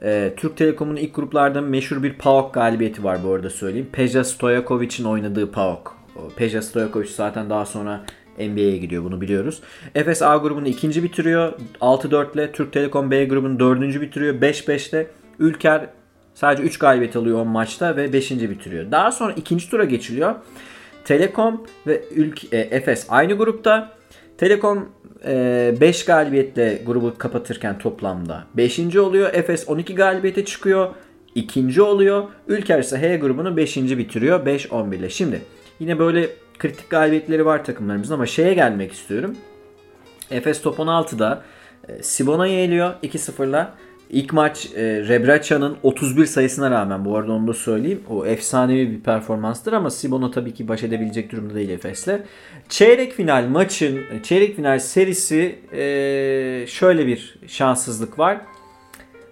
Ee, 0.04 0.34
Türk 0.38 0.58
Telekom'un 0.58 0.96
ilk 0.96 1.16
gruplarda 1.16 1.62
meşhur 1.62 2.04
bir 2.04 2.14
PAOK 2.14 2.54
galibiyeti 2.54 3.04
var 3.04 3.20
bu 3.24 3.34
arada 3.34 3.50
söyleyeyim. 3.50 3.88
Peja 3.92 4.24
Stojakovic'in 4.24 5.06
oynadığı 5.06 5.52
PAOK. 5.52 5.98
Peja 6.36 6.62
Stojakovic 6.62 7.10
zaten 7.10 7.50
daha 7.50 7.66
sonra 7.66 8.02
NBA'ye 8.40 8.78
gidiyor 8.78 9.04
bunu 9.04 9.22
biliyoruz. 9.22 9.62
Efes 9.96 10.22
A 10.22 10.38
grubunu 10.38 10.68
ikinci 10.68 11.04
bitiriyor. 11.04 11.54
6-4 11.82 12.34
ile 12.34 12.52
Türk 12.52 12.74
Telekom 12.74 13.12
B 13.12 13.26
grubunu 13.26 13.60
dördüncü 13.60 14.02
bitiriyor. 14.02 14.36
5-5 14.36 14.90
ile 14.90 15.08
Ülker 15.40 15.90
sadece 16.34 16.64
3 16.64 16.80
galibiyet 16.80 17.16
alıyor 17.16 17.40
10 17.40 17.48
maçta 17.48 17.96
ve 17.96 18.14
5. 18.14 18.32
bitiriyor. 18.32 18.92
Daha 18.92 19.12
sonra 19.12 19.34
ikinci 19.34 19.70
tura 19.70 19.84
geçiliyor. 19.84 20.36
Telekom 21.06 21.64
ve 21.88 22.04
Ülk 22.16 22.54
e, 22.54 22.58
Efes 22.58 23.06
aynı 23.10 23.34
grupta. 23.34 23.92
Telekom 24.38 24.90
5 25.26 26.02
e, 26.02 26.06
galibiyetle 26.06 26.82
grubu 26.86 27.18
kapatırken 27.18 27.78
toplamda 27.78 28.44
5. 28.58 28.96
oluyor. 28.96 29.34
Efes 29.34 29.70
12 29.70 29.96
galibiyete 29.96 30.46
çıkıyor. 30.46 30.90
ikinci 31.36 31.82
oluyor. 31.82 32.24
Ülker 32.48 32.80
ise 32.80 32.98
H 32.98 33.18
grubunu 33.18 33.58
5. 33.58 33.78
bitiriyor. 33.78 34.46
5-11 34.46 34.96
ile. 34.96 35.10
Şimdi 35.10 35.42
yine 35.80 36.00
böyle 36.00 36.30
kritik 36.60 36.90
galibiyetleri 36.90 37.46
var 37.46 37.66
takımlarımızın 37.66 38.14
ama 38.14 38.26
şeye 38.26 38.54
gelmek 38.54 38.92
istiyorum. 38.92 39.36
Efes 40.32 40.62
top 40.62 40.80
16'da 40.80 41.44
e, 41.88 42.04
Sibona'yı 42.04 42.60
eliyor 42.60 42.94
2-0'la. 43.04 43.74
İlk 44.12 44.34
maç 44.34 44.66
e, 44.76 44.82
Rebraca'nın 44.84 45.78
31 45.84 46.26
sayısına 46.26 46.72
rağmen 46.72 47.06
bu 47.06 47.18
arada 47.18 47.32
onu 47.32 47.48
da 47.48 47.54
söyleyeyim. 47.54 48.04
O 48.10 48.26
efsanevi 48.26 48.92
bir 48.92 49.00
performanstır 49.00 49.74
ama 49.74 49.90
Sibona 49.90 50.32
tabii 50.32 50.54
ki 50.54 50.68
baş 50.68 50.84
edebilecek 50.84 51.32
durumda 51.32 51.56
değil 51.56 51.70
Efes'le. 51.70 52.20
Çeyrek 52.70 53.14
final 53.14 53.48
maçın, 53.48 54.00
çeyrek 54.24 54.56
final 54.56 54.80
serisi 54.80 55.60
e, 55.74 56.66
şöyle 56.68 57.08
bir 57.08 57.40
şanssızlık 57.48 58.20
var. 58.20 58.38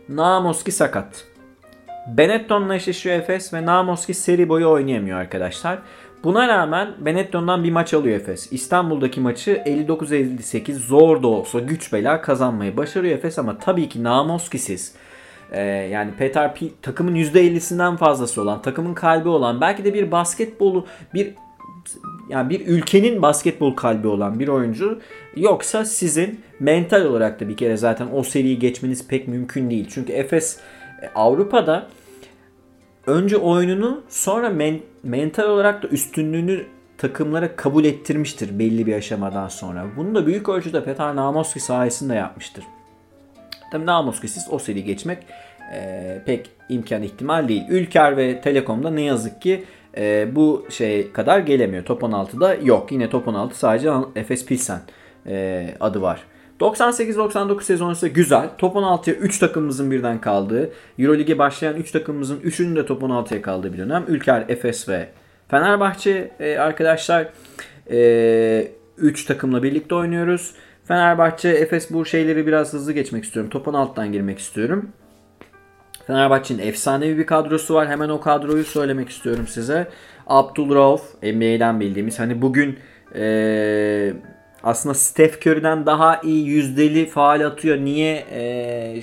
Namoski 0.09 0.71
sakat. 0.71 1.25
Benetton'la 2.07 2.75
eşleşiyor 2.75 3.15
Efes 3.15 3.53
ve 3.53 3.65
Namoski 3.65 4.13
seri 4.13 4.49
boyu 4.49 4.69
oynayamıyor 4.69 5.19
arkadaşlar. 5.19 5.79
Buna 6.23 6.47
rağmen 6.47 6.93
Benetton'dan 6.99 7.63
bir 7.63 7.71
maç 7.71 7.93
alıyor 7.93 8.15
Efes. 8.15 8.53
İstanbul'daki 8.53 9.19
maçı 9.19 9.51
59-58 9.65 10.73
zor 10.73 11.23
da 11.23 11.27
olsa 11.27 11.59
güç 11.59 11.93
bela 11.93 12.21
kazanmayı 12.21 12.77
başarıyor 12.77 13.17
Efes 13.17 13.39
ama 13.39 13.57
tabii 13.57 13.89
ki 13.89 14.03
Namoskisiz. 14.03 14.93
Ee, 15.51 15.61
yani 15.61 16.11
Peter 16.17 16.55
P 16.55 16.65
takımın 16.81 17.15
%50'sinden 17.15 17.97
fazlası 17.97 18.41
olan, 18.41 18.61
takımın 18.61 18.93
kalbi 18.93 19.29
olan, 19.29 19.61
belki 19.61 19.85
de 19.85 19.93
bir 19.93 20.11
basketbolu 20.11 20.85
bir 21.13 21.33
yani 22.29 22.49
bir 22.49 22.67
ülkenin 22.67 23.21
basketbol 23.21 23.75
kalbi 23.75 24.07
olan 24.07 24.39
bir 24.39 24.47
oyuncu 24.47 24.99
yoksa 25.35 25.85
sizin 25.85 26.41
mental 26.59 27.05
olarak 27.05 27.39
da 27.39 27.49
bir 27.49 27.57
kere 27.57 27.77
zaten 27.77 28.07
o 28.13 28.23
seriyi 28.23 28.59
geçmeniz 28.59 29.07
pek 29.07 29.27
mümkün 29.27 29.69
değil. 29.69 29.87
Çünkü 29.89 30.13
Efes 30.13 30.59
e, 31.01 31.09
Avrupa'da 31.15 31.87
önce 33.07 33.37
oyununu 33.37 34.01
sonra 34.09 34.47
men- 34.49 34.81
mental 35.03 35.43
olarak 35.43 35.83
da 35.83 35.87
üstünlüğünü 35.87 36.65
takımlara 36.97 37.55
kabul 37.55 37.85
ettirmiştir 37.85 38.59
belli 38.59 38.85
bir 38.85 38.93
aşamadan 38.93 39.47
sonra. 39.47 39.85
Bunu 39.97 40.15
da 40.15 40.27
büyük 40.27 40.49
ölçüde 40.49 40.83
Petar 40.83 41.15
Namoski 41.15 41.59
sayesinde 41.59 42.13
yapmıştır. 42.13 42.63
Tabii 43.71 43.85
Namoski'siz 43.85 44.47
o 44.51 44.59
seri 44.59 44.83
geçmek 44.83 45.17
e, 45.73 46.21
pek 46.25 46.49
imkan 46.69 47.03
ihtimal 47.03 47.47
değil. 47.47 47.63
Ülker 47.69 48.17
ve 48.17 48.41
Telekom'da 48.41 48.89
ne 48.91 49.01
yazık 49.01 49.41
ki 49.41 49.63
e, 49.97 50.35
bu 50.35 50.65
şey 50.69 51.11
kadar 51.11 51.39
gelemiyor. 51.39 51.85
Top 51.85 52.01
16'da 52.01 52.55
yok. 52.55 52.91
Yine 52.91 53.09
Top 53.09 53.27
16 53.27 53.59
sadece 53.59 53.89
Efes 54.15 54.45
Pilsen 54.45 54.79
e, 55.27 55.67
adı 55.79 56.01
var. 56.01 56.23
98-99 56.59 57.63
sezonu 57.63 57.91
ise 57.91 58.07
güzel. 58.07 58.49
Top 58.57 58.75
16'ya 58.75 59.15
3 59.15 59.39
takımımızın 59.39 59.91
birden 59.91 60.21
kaldığı, 60.21 60.71
Euroleague'e 60.99 61.37
başlayan 61.37 61.75
3 61.75 61.91
takımımızın 61.91 62.39
3'ünün 62.39 62.75
de 62.75 62.85
top 62.85 63.01
16'ya 63.01 63.41
kaldığı 63.41 63.73
bir 63.73 63.77
dönem. 63.77 64.05
Ülker, 64.07 64.45
Efes 64.47 64.89
ve 64.89 65.09
Fenerbahçe 65.47 66.31
e, 66.39 66.57
arkadaşlar 66.57 67.27
3 67.87 67.89
e, 67.89 69.27
takımla 69.27 69.63
birlikte 69.63 69.95
oynuyoruz. 69.95 70.53
Fenerbahçe, 70.85 71.49
Efes 71.49 71.91
bu 71.91 72.05
şeyleri 72.05 72.47
biraz 72.47 72.73
hızlı 72.73 72.93
geçmek 72.93 73.23
istiyorum. 73.23 73.49
Top 73.49 73.67
16'dan 73.67 74.11
girmek 74.11 74.39
istiyorum. 74.39 74.89
Fenerbahçe'nin 76.07 76.59
efsanevi 76.59 77.17
bir 77.17 77.25
kadrosu 77.25 77.73
var. 77.73 77.87
Hemen 77.87 78.09
o 78.09 78.21
kadroyu 78.21 78.63
söylemek 78.63 79.09
istiyorum 79.09 79.47
size. 79.47 79.87
Abdul 80.27 80.75
Rauf, 80.75 81.01
NBA'den 81.23 81.79
bildiğimiz. 81.79 82.19
Hani 82.19 82.41
bugün 82.41 82.79
eee 83.15 84.13
aslında 84.63 84.95
Steph 84.95 85.47
Curry'den 85.47 85.85
daha 85.85 86.21
iyi 86.21 86.47
yüzdeli 86.47 87.05
faal 87.05 87.45
atıyor. 87.45 87.77
Niye 87.77 88.15
e, 88.15 89.01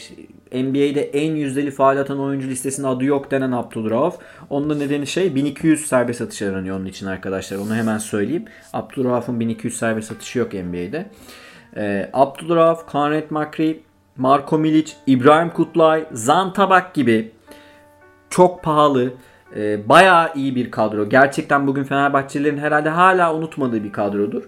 NBA'de 0.63 1.03
en 1.03 1.35
yüzdeli 1.35 1.71
faal 1.71 1.97
atan 1.97 2.21
oyuncu 2.21 2.49
listesinde 2.49 2.87
adı 2.87 3.05
yok 3.05 3.31
denen 3.31 3.53
Abdülrauf. 3.53 4.19
Onun 4.51 4.71
da 4.71 4.75
nedeni 4.75 5.07
şey 5.07 5.35
1200 5.35 5.87
serbest 5.87 6.21
atış 6.21 6.43
aranıyor 6.43 6.77
onun 6.77 6.87
için 6.87 7.07
arkadaşlar. 7.07 7.59
Onu 7.59 7.75
hemen 7.75 7.99
söyleyeyim. 7.99 8.45
Abdülrauf'un 8.73 9.41
1200 9.41 9.77
serbest 9.77 10.13
atışı 10.13 10.39
yok 10.39 10.53
NBA'de. 10.53 11.07
E, 11.77 12.11
Abdülrauf, 12.13 12.93
Conrad 12.93 13.31
McCree, 13.31 13.77
Marko 14.17 14.59
Milic, 14.59 14.93
İbrahim 15.07 15.51
Kutlay, 15.51 16.05
Zan 16.13 16.53
Tabak 16.53 16.95
gibi 16.95 17.33
çok 18.31 18.63
pahalı, 18.63 19.13
e, 19.57 19.89
bayağı 19.89 20.33
iyi 20.35 20.57
bir 20.57 20.71
kadro. 20.71 21.09
Gerçekten 21.09 21.67
bugün 21.67 21.85
Fenerbahçelilerin 21.85 22.59
herhalde 22.59 22.89
hala 22.89 23.35
unutmadığı 23.35 23.85
bir 23.85 23.93
kadrodur. 23.93 24.43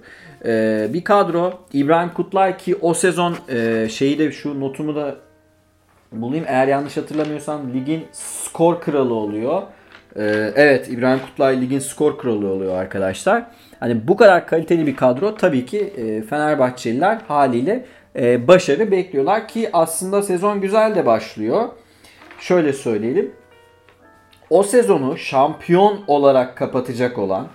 Ee, 0.45 0.89
bir 0.93 1.05
kadro 1.05 1.53
İbrahim 1.73 2.11
Kutlay 2.15 2.57
ki 2.57 2.77
o 2.81 2.95
sezon 2.95 3.37
e, 3.49 3.89
şeyi 3.89 4.19
de 4.19 4.33
şu 4.33 4.61
notumu 4.61 4.97
da 4.97 5.17
bulayım. 6.13 6.45
Eğer 6.49 6.69
yanlış 6.69 6.97
hatırlamıyorsam 6.97 7.75
ligin 7.75 8.07
skor 8.13 8.81
kralı 8.81 9.15
oluyor. 9.15 9.63
Ee, 10.17 10.53
evet 10.57 10.89
İbrahim 10.89 11.21
Kutlay 11.27 11.61
ligin 11.61 11.79
skor 11.79 12.19
kralı 12.19 12.49
oluyor 12.49 12.75
arkadaşlar. 12.75 13.45
Hani 13.81 14.09
bu 14.09 14.17
kadar 14.17 14.47
kaliteli 14.47 14.87
bir 14.87 14.97
kadro 14.97 15.35
tabii 15.35 15.67
ki 15.67 15.79
e, 15.79 16.23
Fenerbahçeliler 16.23 17.19
haliyle 17.29 17.85
e, 18.17 18.49
başarı 18.49 18.91
bekliyorlar 18.91 19.49
ki 19.49 19.71
aslında 19.73 20.23
sezon 20.23 20.61
güzel 20.61 20.95
de 20.95 21.07
başlıyor. 21.07 21.69
Şöyle 22.41 22.73
söyleyelim. 22.73 23.33
O 24.51 24.63
sezonu 24.63 25.17
şampiyon 25.17 26.05
olarak 26.07 26.57
kapatacak 26.57 27.19
olan 27.19 27.49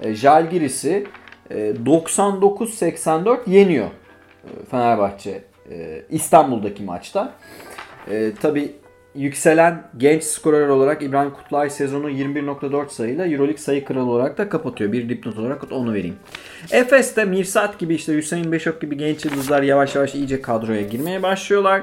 e, 0.00 0.14
Jalgiris'i 0.14 1.06
99-84 1.50 3.36
e, 3.36 3.50
yeniyor 3.50 3.86
e, 3.86 4.50
Fenerbahçe 4.70 5.42
e, 5.70 6.02
İstanbul'daki 6.10 6.82
maçta. 6.82 7.32
Tabi 8.42 8.72
yükselen 9.14 9.82
genç 9.96 10.24
skorer 10.24 10.68
olarak 10.68 11.02
İbrahim 11.02 11.30
Kutlay 11.30 11.70
sezonu 11.70 12.10
21.4 12.10 12.88
sayıyla 12.88 13.26
Euroleague 13.26 13.58
sayı 13.58 13.84
kralı 13.84 14.10
olarak 14.10 14.38
da 14.38 14.48
kapatıyor. 14.48 14.92
Bir 14.92 15.08
dipnot 15.08 15.38
olarak 15.38 15.72
onu 15.72 15.94
vereyim. 15.94 16.16
Efes'te 16.70 17.24
Mirsat 17.24 17.78
gibi 17.78 17.94
işte 17.94 18.16
Hüseyin 18.16 18.52
Beşok 18.52 18.80
gibi 18.80 18.96
genç 18.96 19.24
yıldızlar 19.24 19.62
yavaş 19.62 19.94
yavaş 19.94 20.14
iyice 20.14 20.42
kadroya 20.42 20.82
girmeye 20.82 21.22
başlıyorlar. 21.22 21.82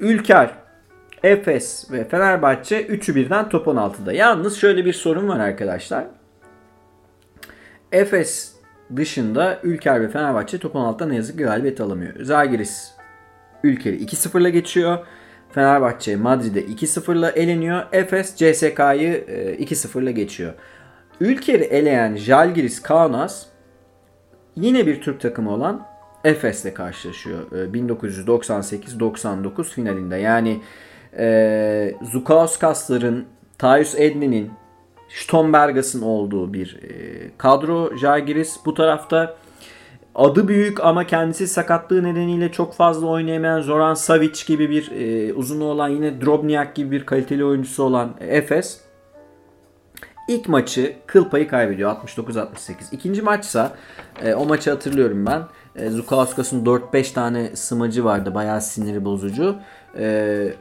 Ülker, 0.00 0.50
Efes 1.22 1.90
ve 1.92 2.08
Fenerbahçe 2.08 2.86
3'ü 2.86 3.14
birden 3.14 3.48
top 3.48 3.66
16'da. 3.66 4.12
Yalnız 4.12 4.56
şöyle 4.56 4.84
bir 4.84 4.92
sorun 4.92 5.28
var 5.28 5.40
arkadaşlar. 5.40 6.04
Efes 7.92 8.51
dışında 8.96 9.58
Ülker 9.62 10.00
ve 10.00 10.08
Fenerbahçe 10.08 10.58
top 10.58 10.74
16'da 10.74 11.06
ne 11.06 11.16
yazık 11.16 11.38
ki 11.38 11.44
galibiyet 11.44 11.80
alamıyor. 11.80 12.24
Zalgiris 12.24 12.92
Ülker'i 13.64 14.04
2-0'la 14.04 14.48
geçiyor. 14.48 14.98
Fenerbahçe 15.52 16.16
Madrid'e 16.16 16.60
2-0'la 16.60 17.30
eleniyor. 17.30 17.82
Efes 17.92 18.36
CSK'yı 18.36 19.24
2-0'la 19.60 20.10
e, 20.10 20.12
geçiyor. 20.12 20.52
Ülker'i 21.20 21.64
eleyen 21.64 22.16
Jalgiris 22.16 22.82
Kaunas 22.82 23.46
yine 24.56 24.86
bir 24.86 25.00
Türk 25.00 25.20
takımı 25.20 25.52
olan 25.52 25.86
Efes'le 26.24 26.74
karşılaşıyor. 26.74 27.50
1998-99 27.50 29.60
e, 29.60 29.64
finalinde. 29.64 30.16
Yani 30.16 30.60
e, 31.18 31.94
Zukauskasların, 32.02 33.26
Tyus 33.58 33.94
Edlin'in, 33.94 34.50
Stombergas'ın 35.14 36.02
olduğu 36.02 36.52
bir 36.52 36.80
e, 36.82 37.30
kadro. 37.38 37.96
Jagiris 37.96 38.56
bu 38.64 38.74
tarafta 38.74 39.36
adı 40.14 40.48
büyük 40.48 40.84
ama 40.84 41.06
kendisi 41.06 41.48
sakatlığı 41.48 42.04
nedeniyle 42.04 42.52
çok 42.52 42.74
fazla 42.74 43.06
oynayamayan 43.06 43.60
Zoran 43.60 43.94
Savic 43.94 44.44
gibi 44.46 44.70
bir 44.70 44.90
e, 44.90 45.32
uzunu 45.34 45.64
olan 45.64 45.88
yine 45.88 46.20
Drobniak 46.20 46.74
gibi 46.74 46.90
bir 46.90 47.06
kaliteli 47.06 47.44
oyuncusu 47.44 47.82
olan 47.82 48.14
Efes 48.20 48.80
ilk 50.28 50.48
maçı 50.48 50.96
kıl 51.06 51.28
payı 51.28 51.48
kaybediyor 51.48 51.90
69-68. 51.90 52.46
İkinci 52.92 53.22
maçsa 53.22 53.72
e, 54.22 54.34
o 54.34 54.44
maçı 54.44 54.70
hatırlıyorum 54.70 55.26
ben. 55.26 55.42
E, 55.76 55.90
Zukauskas'ın 55.90 56.64
4-5 56.64 57.12
tane 57.12 57.56
smacı 57.56 58.04
vardı. 58.04 58.34
Bayağı 58.34 58.60
siniri 58.60 59.04
bozucu. 59.04 59.56
E, 59.98 60.54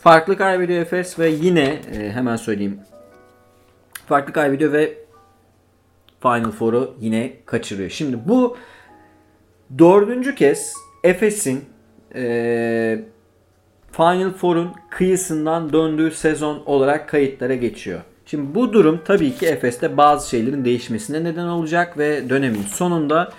farklı 0.00 0.36
kaybediyor 0.36 0.80
Efes 0.80 1.18
ve 1.18 1.28
yine 1.28 1.80
hemen 2.14 2.36
söyleyeyim 2.36 2.80
farklı 4.06 4.32
kaybediyor 4.32 4.72
ve 4.72 4.98
Final 6.22 6.50
Four'u 6.50 6.94
yine 7.00 7.32
kaçırıyor. 7.46 7.90
Şimdi 7.90 8.18
bu 8.28 8.56
dördüncü 9.78 10.34
kez 10.34 10.74
Efes'in 11.04 11.64
e, 12.14 13.04
Final 13.92 14.32
Four'un 14.32 14.70
kıyısından 14.90 15.72
döndüğü 15.72 16.10
sezon 16.10 16.62
olarak 16.66 17.08
kayıtlara 17.08 17.54
geçiyor. 17.54 18.00
Şimdi 18.26 18.54
bu 18.54 18.72
durum 18.72 19.00
tabii 19.04 19.34
ki 19.34 19.46
Efes'te 19.46 19.96
bazı 19.96 20.28
şeylerin 20.28 20.64
değişmesine 20.64 21.24
neden 21.24 21.46
olacak 21.46 21.98
ve 21.98 22.30
dönemin 22.30 22.62
sonunda 22.62 23.32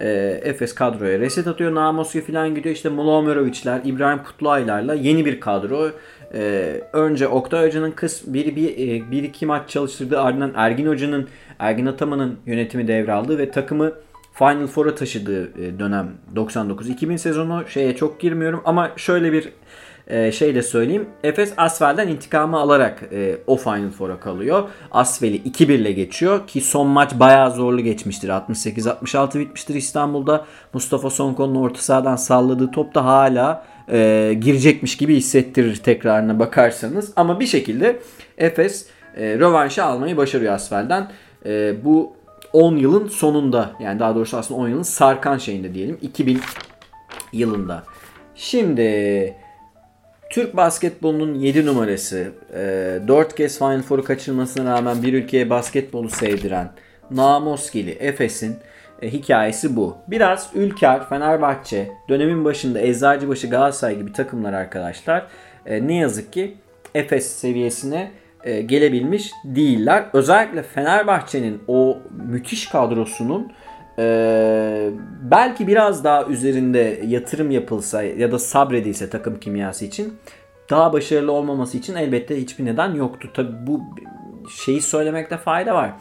e, 0.00 0.40
Efes 0.42 0.74
kadroya 0.74 1.18
reset 1.18 1.46
atıyor. 1.46 1.74
Namoski 1.74 2.20
falan 2.20 2.54
gidiyor. 2.54 2.74
İşte 2.74 2.88
Mulomerovic'ler, 2.88 3.80
İbrahim 3.84 4.22
Kutluaylar'la 4.24 4.94
yeni 4.94 5.24
bir 5.24 5.40
kadro. 5.40 5.90
E, 6.34 6.80
önce 6.92 7.28
Oktay 7.28 7.66
Hoca'nın 7.66 7.90
kız 7.90 8.22
bir, 8.26 8.56
bir, 8.56 8.72
e, 8.72 9.10
bir 9.10 9.22
iki 9.22 9.46
maç 9.46 9.70
çalıştırdığı 9.70 10.20
ardından 10.20 10.52
Ergin 10.54 10.86
Hoca'nın, 10.86 11.28
Ergin 11.58 11.86
Ataman'ın 11.86 12.38
yönetimi 12.46 12.88
devraldığı 12.88 13.38
ve 13.38 13.50
takımı 13.50 13.92
Final 14.34 14.66
Four'a 14.66 14.94
taşıdığı 14.94 15.62
e, 15.62 15.78
dönem 15.78 16.08
99-2000 16.34 17.18
sezonu 17.18 17.64
şeye 17.68 17.96
çok 17.96 18.20
girmiyorum 18.20 18.62
ama 18.64 18.90
şöyle 18.96 19.32
bir 19.32 19.52
e, 20.10 20.32
şey 20.32 20.54
de 20.54 20.62
söyleyeyim. 20.62 21.08
Efes 21.24 21.52
Asvel'den 21.56 22.08
intikamı 22.08 22.56
alarak 22.56 23.02
e, 23.12 23.36
o 23.46 23.56
Final 23.56 23.90
Four'a 23.90 24.20
kalıyor. 24.20 24.68
Asvel'i 24.90 25.36
2-1 25.36 25.72
ile 25.72 25.92
geçiyor 25.92 26.46
ki 26.46 26.60
son 26.60 26.86
maç 26.86 27.10
bayağı 27.14 27.50
zorlu 27.50 27.80
geçmiştir. 27.80 28.28
68-66 28.28 29.38
bitmiştir 29.38 29.74
İstanbul'da. 29.74 30.44
Mustafa 30.72 31.10
Sonko'nun 31.10 31.54
orta 31.54 31.80
sahadan 31.80 32.16
salladığı 32.16 32.70
top 32.70 32.94
da 32.94 33.04
hala 33.04 33.64
e, 33.92 34.32
girecekmiş 34.40 34.96
gibi 34.96 35.16
hissettirir 35.16 35.76
tekrarına 35.76 36.38
bakarsanız. 36.38 37.12
Ama 37.16 37.40
bir 37.40 37.46
şekilde 37.46 38.00
Efes 38.38 38.86
e, 39.16 39.38
rövanşı 39.38 39.84
almayı 39.84 40.16
başarıyor 40.16 40.52
Asvel'den. 40.52 41.10
E, 41.46 41.84
bu 41.84 42.12
10 42.52 42.76
yılın 42.76 43.08
sonunda 43.08 43.70
yani 43.80 44.00
daha 44.00 44.14
doğrusu 44.14 44.36
aslında 44.36 44.60
10 44.60 44.68
yılın 44.68 44.82
sarkan 44.82 45.38
şeyinde 45.38 45.74
diyelim 45.74 45.98
2000 46.02 46.40
yılında. 47.32 47.82
Şimdi 48.34 48.82
Türk 50.30 50.56
basketbolunun 50.56 51.34
7 51.34 51.66
numarası, 51.66 52.32
4 53.08 53.34
kez 53.34 53.58
Final 53.58 53.82
Four'u 53.82 54.04
kaçırmasına 54.04 54.72
rağmen 54.72 55.02
bir 55.02 55.12
ülkeye 55.12 55.50
basketbolu 55.50 56.08
sevdiren 56.08 56.70
Namoskili 57.10 57.90
Efes'in 57.90 58.56
e, 59.02 59.12
hikayesi 59.12 59.76
bu. 59.76 59.96
Biraz 60.08 60.50
Ülker, 60.54 61.08
Fenerbahçe, 61.08 61.88
dönemin 62.08 62.44
başında 62.44 62.80
Eczacıbaşı, 62.80 63.50
Galatasaray 63.50 63.98
gibi 63.98 64.12
takımlar 64.12 64.52
arkadaşlar 64.52 65.26
e, 65.66 65.86
ne 65.86 65.94
yazık 65.94 66.32
ki 66.32 66.54
Efes 66.94 67.26
seviyesine 67.26 68.10
e, 68.44 68.62
gelebilmiş 68.62 69.30
değiller. 69.44 70.04
Özellikle 70.12 70.62
Fenerbahçe'nin 70.62 71.62
o 71.68 71.98
müthiş 72.28 72.68
kadrosunun 72.68 73.52
ee, 74.00 74.90
belki 75.30 75.66
biraz 75.66 76.04
daha 76.04 76.24
üzerinde 76.24 77.02
yatırım 77.06 77.50
yapılsa 77.50 78.02
ya 78.02 78.32
da 78.32 78.38
sabredilse 78.38 79.10
takım 79.10 79.40
kimyası 79.40 79.84
için 79.84 80.18
daha 80.70 80.92
başarılı 80.92 81.32
olmaması 81.32 81.78
için 81.78 81.94
elbette 81.94 82.40
hiçbir 82.40 82.64
neden 82.64 82.94
yoktu. 82.94 83.30
Tabi 83.34 83.48
bu 83.66 83.82
şeyi 84.64 84.80
söylemekte 84.82 85.36
fayda 85.36 85.74
var. 85.74 85.92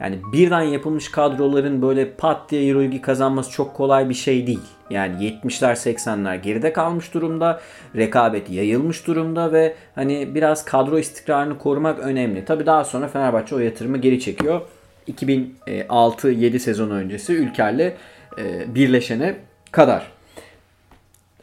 Yani 0.00 0.18
birden 0.32 0.62
yapılmış 0.62 1.10
kadroların 1.10 1.82
böyle 1.82 2.10
pat 2.10 2.50
diye 2.50 2.68
Euroligi 2.68 3.00
kazanması 3.00 3.50
çok 3.50 3.74
kolay 3.74 4.08
bir 4.08 4.14
şey 4.14 4.46
değil. 4.46 4.66
Yani 4.90 5.24
70'ler 5.24 5.72
80'ler 5.72 6.36
geride 6.36 6.72
kalmış 6.72 7.14
durumda. 7.14 7.60
Rekabet 7.96 8.50
yayılmış 8.50 9.06
durumda 9.06 9.52
ve 9.52 9.74
hani 9.94 10.34
biraz 10.34 10.64
kadro 10.64 10.98
istikrarını 10.98 11.58
korumak 11.58 11.98
önemli. 11.98 12.44
Tabi 12.44 12.66
daha 12.66 12.84
sonra 12.84 13.08
Fenerbahçe 13.08 13.54
o 13.54 13.58
yatırımı 13.58 13.98
geri 13.98 14.20
çekiyor. 14.20 14.60
2006-7 15.08 16.58
sezon 16.58 16.90
öncesi 16.90 17.32
Ülker'le 17.32 17.92
e, 18.38 18.74
birleşene 18.74 19.36
kadar. 19.72 20.12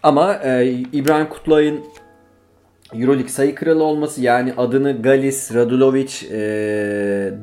Ama 0.03 0.33
e, 0.33 0.65
İbrahim 0.93 1.29
Kutluay'ın 1.29 1.79
Euroleague 2.93 3.29
sayı 3.29 3.55
kralı 3.55 3.83
olması 3.83 4.21
yani 4.21 4.53
adını 4.57 5.01
Galis, 5.01 5.53
Radulovic, 5.53 6.11
e, 6.31 6.39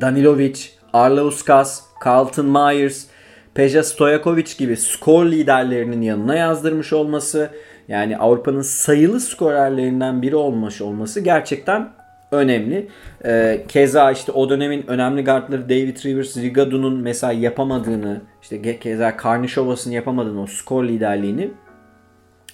Danilovic, 0.01 0.59
Arlauskas, 0.93 1.83
Carlton 2.05 2.47
Myers, 2.47 3.07
Peja 3.55 3.83
Stojakovic 3.83 4.47
gibi 4.59 4.77
skor 4.77 5.27
liderlerinin 5.27 6.03
yanına 6.03 6.37
yazdırmış 6.37 6.93
olması 6.93 7.51
yani 7.89 8.19
Avrupa'nın 8.19 8.63
sayılı 8.63 9.21
skorerlerinden 9.21 10.23
biri 10.23 10.37
olmuş 10.37 10.81
olması 10.81 11.21
gerçekten 11.21 11.89
önemli. 12.33 12.89
Ee, 13.25 13.65
keza 13.69 14.13
işte 14.13 14.33
o 14.33 14.49
dönemin 14.49 14.85
önemli 14.87 15.25
guardları 15.25 15.69
David 15.69 16.05
Rivers, 16.05 16.37
Rigado'nun 16.37 17.01
mesela 17.01 17.33
yapamadığını, 17.33 18.21
işte 18.43 18.79
keza 18.79 19.17
Karnişovas'ın 19.17 19.91
yapamadığını 19.91 20.43
o 20.43 20.47
skor 20.47 20.85
liderliğini 20.85 21.51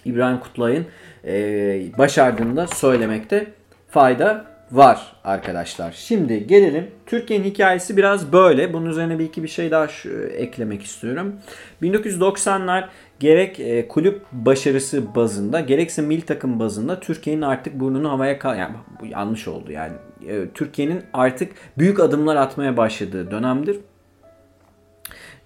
İbrahim 0.05 0.41
Kutlay'ın 0.41 0.87
e, 1.25 1.99
başardığını 1.99 2.57
da 2.57 2.67
söylemekte 2.67 3.47
fayda 3.91 4.45
var 4.73 5.13
arkadaşlar. 5.25 5.93
Şimdi 5.93 6.47
gelelim. 6.47 6.91
Türkiye'nin 7.07 7.45
hikayesi 7.45 7.97
biraz 7.97 8.33
böyle. 8.33 8.73
Bunun 8.73 8.91
üzerine 8.91 9.19
bir 9.19 9.25
iki 9.25 9.43
bir 9.43 9.49
şey 9.49 9.71
daha 9.71 9.89
şu, 9.89 10.11
eklemek 10.23 10.83
istiyorum. 10.83 11.35
1990'lar 11.83 12.85
gerek 13.21 13.61
e, 13.61 13.89
kulüp 13.89 14.23
başarısı 14.33 15.15
bazında 15.15 15.61
gerekse 15.61 16.03
mil 16.03 16.21
takım 16.21 16.61
bazında 16.61 17.01
Türkiye'nin 17.01 17.43
artık 17.43 17.81
burnunu 17.81 18.11
havaya 18.11 18.39
kal 18.39 18.59
yani 18.59 18.75
bu 19.01 19.07
yanlış 19.07 19.49
oldu 19.49 19.73
yani 19.73 19.93
e, 20.29 20.49
Türkiye'nin 20.55 21.03
artık 21.13 21.53
büyük 21.79 22.01
adımlar 22.01 22.37
atmaya 22.37 22.77
başladığı 22.77 23.31
dönemdir. 23.31 23.77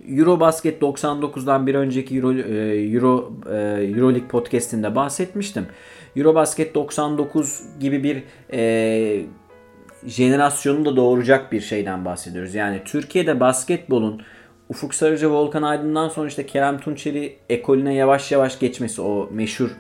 Eurobasket 0.08 0.82
99'dan 0.82 1.66
bir 1.66 1.74
önceki 1.74 2.16
Euro, 2.16 2.32
e, 2.32 2.42
Euro 2.94 3.32
Euroleague 3.96 4.28
podcast'inde 4.28 4.94
bahsetmiştim. 4.94 5.66
Eurobasket 6.16 6.74
99 6.74 7.62
gibi 7.80 8.04
bir 8.04 8.22
e, 8.52 9.26
jenerasyonu 10.06 10.84
da 10.84 10.96
doğuracak 10.96 11.52
bir 11.52 11.60
şeyden 11.60 12.04
bahsediyoruz. 12.04 12.54
Yani 12.54 12.82
Türkiye'de 12.84 13.40
basketbolun 13.40 14.22
Ufuk 14.72 14.94
Sarıca, 14.94 15.30
Volkan 15.30 15.62
Aydın'dan 15.62 16.08
sonra 16.08 16.28
işte 16.28 16.46
Kerem 16.46 16.78
Tunçeri 16.78 17.36
ekolüne 17.48 17.94
yavaş 17.94 18.32
yavaş 18.32 18.58
geçmesi 18.58 19.02
o 19.02 19.28
meşhur 19.32 19.70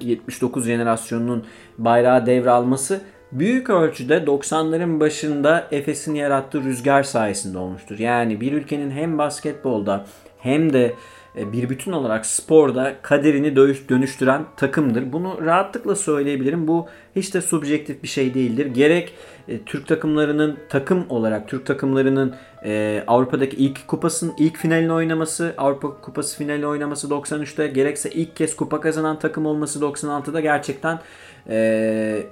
79 0.00 0.66
jenerasyonunun 0.66 1.46
bayrağı 1.78 2.26
devralması 2.26 3.00
büyük 3.32 3.70
ölçüde 3.70 4.16
90'ların 4.16 5.00
başında 5.00 5.68
Efes'in 5.70 6.14
yarattığı 6.14 6.62
rüzgar 6.62 7.02
sayesinde 7.02 7.58
olmuştur. 7.58 7.98
Yani 7.98 8.40
bir 8.40 8.52
ülkenin 8.52 8.90
hem 8.90 9.18
basketbolda 9.18 10.06
hem 10.38 10.72
de 10.72 10.94
e, 11.38 11.52
bir 11.52 11.68
bütün 11.68 11.92
olarak 11.92 12.26
sporda 12.26 12.94
kaderini 13.02 13.56
dönüştüren 13.88 14.44
takımdır. 14.56 15.12
Bunu 15.12 15.38
rahatlıkla 15.44 15.96
söyleyebilirim. 15.96 16.68
Bu 16.68 16.86
hiç 17.16 17.34
de 17.34 17.40
subjektif 17.40 18.02
bir 18.02 18.08
şey 18.08 18.34
değildir. 18.34 18.66
Gerek 18.66 19.14
e, 19.48 19.64
Türk 19.64 19.88
takımlarının 19.88 20.58
takım 20.68 21.06
olarak 21.08 21.48
Türk 21.48 21.66
takımlarının 21.66 22.34
e, 22.64 23.04
Avrupa'daki 23.06 23.56
ilk 23.56 23.88
kupasının 23.88 24.34
ilk 24.38 24.56
finalini 24.56 24.92
oynaması, 24.92 25.54
Avrupa 25.58 26.00
Kupası 26.00 26.38
finalini 26.38 26.66
oynaması 26.66 27.08
93'te 27.08 27.66
gerekse 27.66 28.10
ilk 28.10 28.36
kez 28.36 28.56
kupa 28.56 28.80
kazanan 28.80 29.18
takım 29.18 29.46
olması 29.46 29.78
96'da 29.80 30.40
gerçekten 30.40 31.00
e, 31.48 32.26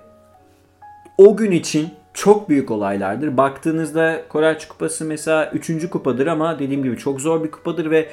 o 1.18 1.36
gün 1.36 1.50
için 1.50 1.88
çok 2.14 2.48
büyük 2.48 2.70
olaylardır. 2.70 3.36
Baktığınızda 3.36 4.22
Koraç 4.28 4.68
Kupası 4.68 5.04
mesela 5.04 5.50
3. 5.50 5.90
kupadır 5.90 6.26
ama 6.26 6.58
dediğim 6.58 6.82
gibi 6.82 6.96
çok 6.96 7.20
zor 7.20 7.44
bir 7.44 7.50
kupadır 7.50 7.90
ve 7.90 8.08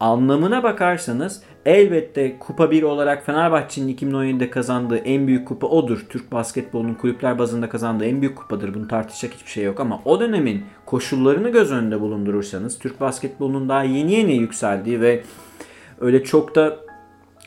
anlamına 0.00 0.62
bakarsanız 0.62 1.42
elbette 1.66 2.38
Kupa 2.38 2.70
1 2.70 2.82
olarak 2.82 3.26
Fenerbahçe'nin 3.26 3.96
2017'de 3.96 4.50
kazandığı 4.50 4.96
en 4.96 5.26
büyük 5.26 5.48
kupa 5.48 5.66
odur. 5.66 6.06
Türk 6.08 6.32
basketbolunun 6.32 6.94
kulüpler 6.94 7.38
bazında 7.38 7.68
kazandığı 7.68 8.04
en 8.04 8.20
büyük 8.20 8.36
kupadır. 8.36 8.74
Bunu 8.74 8.88
tartışacak 8.88 9.34
hiçbir 9.34 9.50
şey 9.50 9.64
yok 9.64 9.80
ama 9.80 10.00
o 10.04 10.20
dönemin 10.20 10.64
koşullarını 10.86 11.48
göz 11.48 11.72
önünde 11.72 12.00
bulundurursanız 12.00 12.78
Türk 12.78 13.00
basketbolunun 13.00 13.68
daha 13.68 13.82
yeni 13.82 14.12
yeni 14.12 14.34
yükseldiği 14.34 15.00
ve 15.00 15.22
öyle 16.00 16.24
çok 16.24 16.54
da 16.54 16.76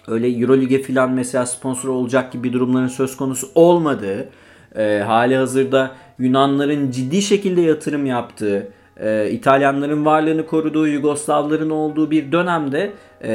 öyle 0.07 0.27
Eurolig'e 0.27 0.83
falan 0.83 1.11
mesela 1.11 1.45
sponsor 1.45 1.89
olacak 1.89 2.31
gibi 2.31 2.53
durumların 2.53 2.87
söz 2.87 3.17
konusu 3.17 3.47
olmadığı 3.55 4.29
e, 4.77 5.03
hali 5.05 5.35
hazırda 5.35 5.91
Yunanların 6.19 6.91
ciddi 6.91 7.21
şekilde 7.21 7.61
yatırım 7.61 8.05
yaptığı, 8.05 8.67
e, 8.97 9.29
İtalyanların 9.31 10.05
varlığını 10.05 10.45
koruduğu, 10.45 10.87
Yugoslavların 10.87 11.69
olduğu 11.69 12.11
bir 12.11 12.31
dönemde 12.31 12.91
e, 13.21 13.33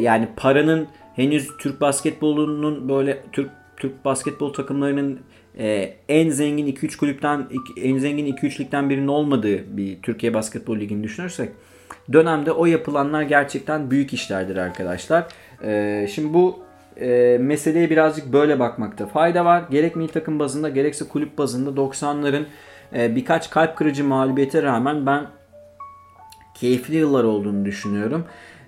yani 0.00 0.28
paranın 0.36 0.86
henüz 1.16 1.48
Türk 1.58 1.80
basketbolunun 1.80 2.88
böyle 2.88 3.22
Türk 3.32 3.50
Türk 3.76 4.04
basketbol 4.04 4.52
takımlarının 4.52 5.20
e, 5.58 5.94
en 6.08 6.30
zengin 6.30 6.66
2-3 6.66 6.96
kulüpten 6.96 7.46
en 7.82 7.98
zengin 7.98 8.36
2-3 8.36 8.60
ligden 8.60 8.90
birinin 8.90 9.08
olmadığı 9.08 9.76
bir 9.76 10.02
Türkiye 10.02 10.34
Basketbol 10.34 10.76
Ligi'ni 10.76 11.02
düşünürsek 11.02 11.48
dönemde 12.12 12.52
o 12.52 12.66
yapılanlar 12.66 13.22
gerçekten 13.22 13.90
büyük 13.90 14.12
işlerdir 14.12 14.56
arkadaşlar. 14.56 15.24
E, 15.64 16.06
şimdi 16.14 16.34
bu 16.34 16.58
e, 17.00 17.38
meseleye 17.40 17.90
birazcık 17.90 18.32
böyle 18.32 18.58
bakmakta 18.58 19.06
fayda 19.06 19.44
var. 19.44 19.64
Gerek 19.70 19.96
milli 19.96 20.12
takım 20.12 20.38
bazında 20.38 20.68
gerekse 20.68 21.08
kulüp 21.08 21.38
bazında 21.38 21.80
90'ların 21.80 22.44
e, 22.96 23.16
birkaç 23.16 23.50
kalp 23.50 23.76
kırıcı 23.76 24.04
mağlubiyete 24.04 24.62
rağmen 24.62 25.06
ben 25.06 25.26
keyifli 26.54 26.96
yıllar 26.96 27.24
olduğunu 27.24 27.64
düşünüyorum. 27.64 28.26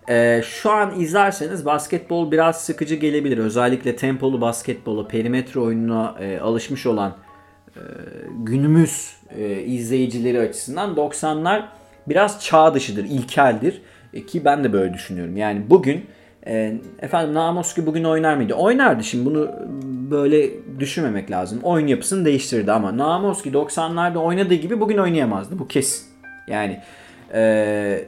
Ee, 0.09 0.43
şu 0.45 0.71
an 0.71 1.01
izlerseniz 1.01 1.67
basketbol 1.67 2.31
biraz 2.31 2.61
sıkıcı 2.61 2.95
gelebilir. 2.95 3.39
Özellikle 3.39 3.97
tempolu 3.97 4.41
basketbolu, 4.41 5.09
perimetre 5.09 5.61
oyununa 5.61 6.15
e, 6.21 6.39
alışmış 6.39 6.87
olan 6.87 7.17
e, 7.77 7.81
günümüz 8.39 9.17
e, 9.39 9.63
izleyicileri 9.63 10.41
açısından 10.41 10.95
90'lar 10.95 11.63
biraz 12.09 12.45
çağ 12.45 12.75
dışıdır, 12.75 13.05
ilkeldir. 13.05 13.83
E, 14.15 14.27
ki 14.27 14.45
ben 14.45 14.65
de 14.65 14.73
böyle 14.73 14.95
düşünüyorum. 14.95 15.37
Yani 15.37 15.71
bugün 15.71 16.07
e, 16.47 16.75
efendim 17.03 17.35
Namoski 17.35 17.87
bugün 17.87 18.05
oynar 18.05 18.37
mıydı? 18.37 18.55
Oynardı. 18.55 19.05
Şimdi 19.05 19.25
bunu 19.25 19.51
böyle 20.11 20.51
düşünmemek 20.81 21.31
lazım. 21.31 21.61
Oyun 21.63 21.87
yapısını 21.87 22.25
değiştirdi 22.25 22.73
ama 22.73 22.97
Namoski 22.97 23.51
90'larda 23.51 24.17
oynadığı 24.17 24.55
gibi 24.55 24.81
bugün 24.81 24.99
oynayamazdı. 24.99 25.59
Bu 25.59 25.69
kesin. 25.69 26.07
Yani 26.49 26.81
e, 27.35 28.05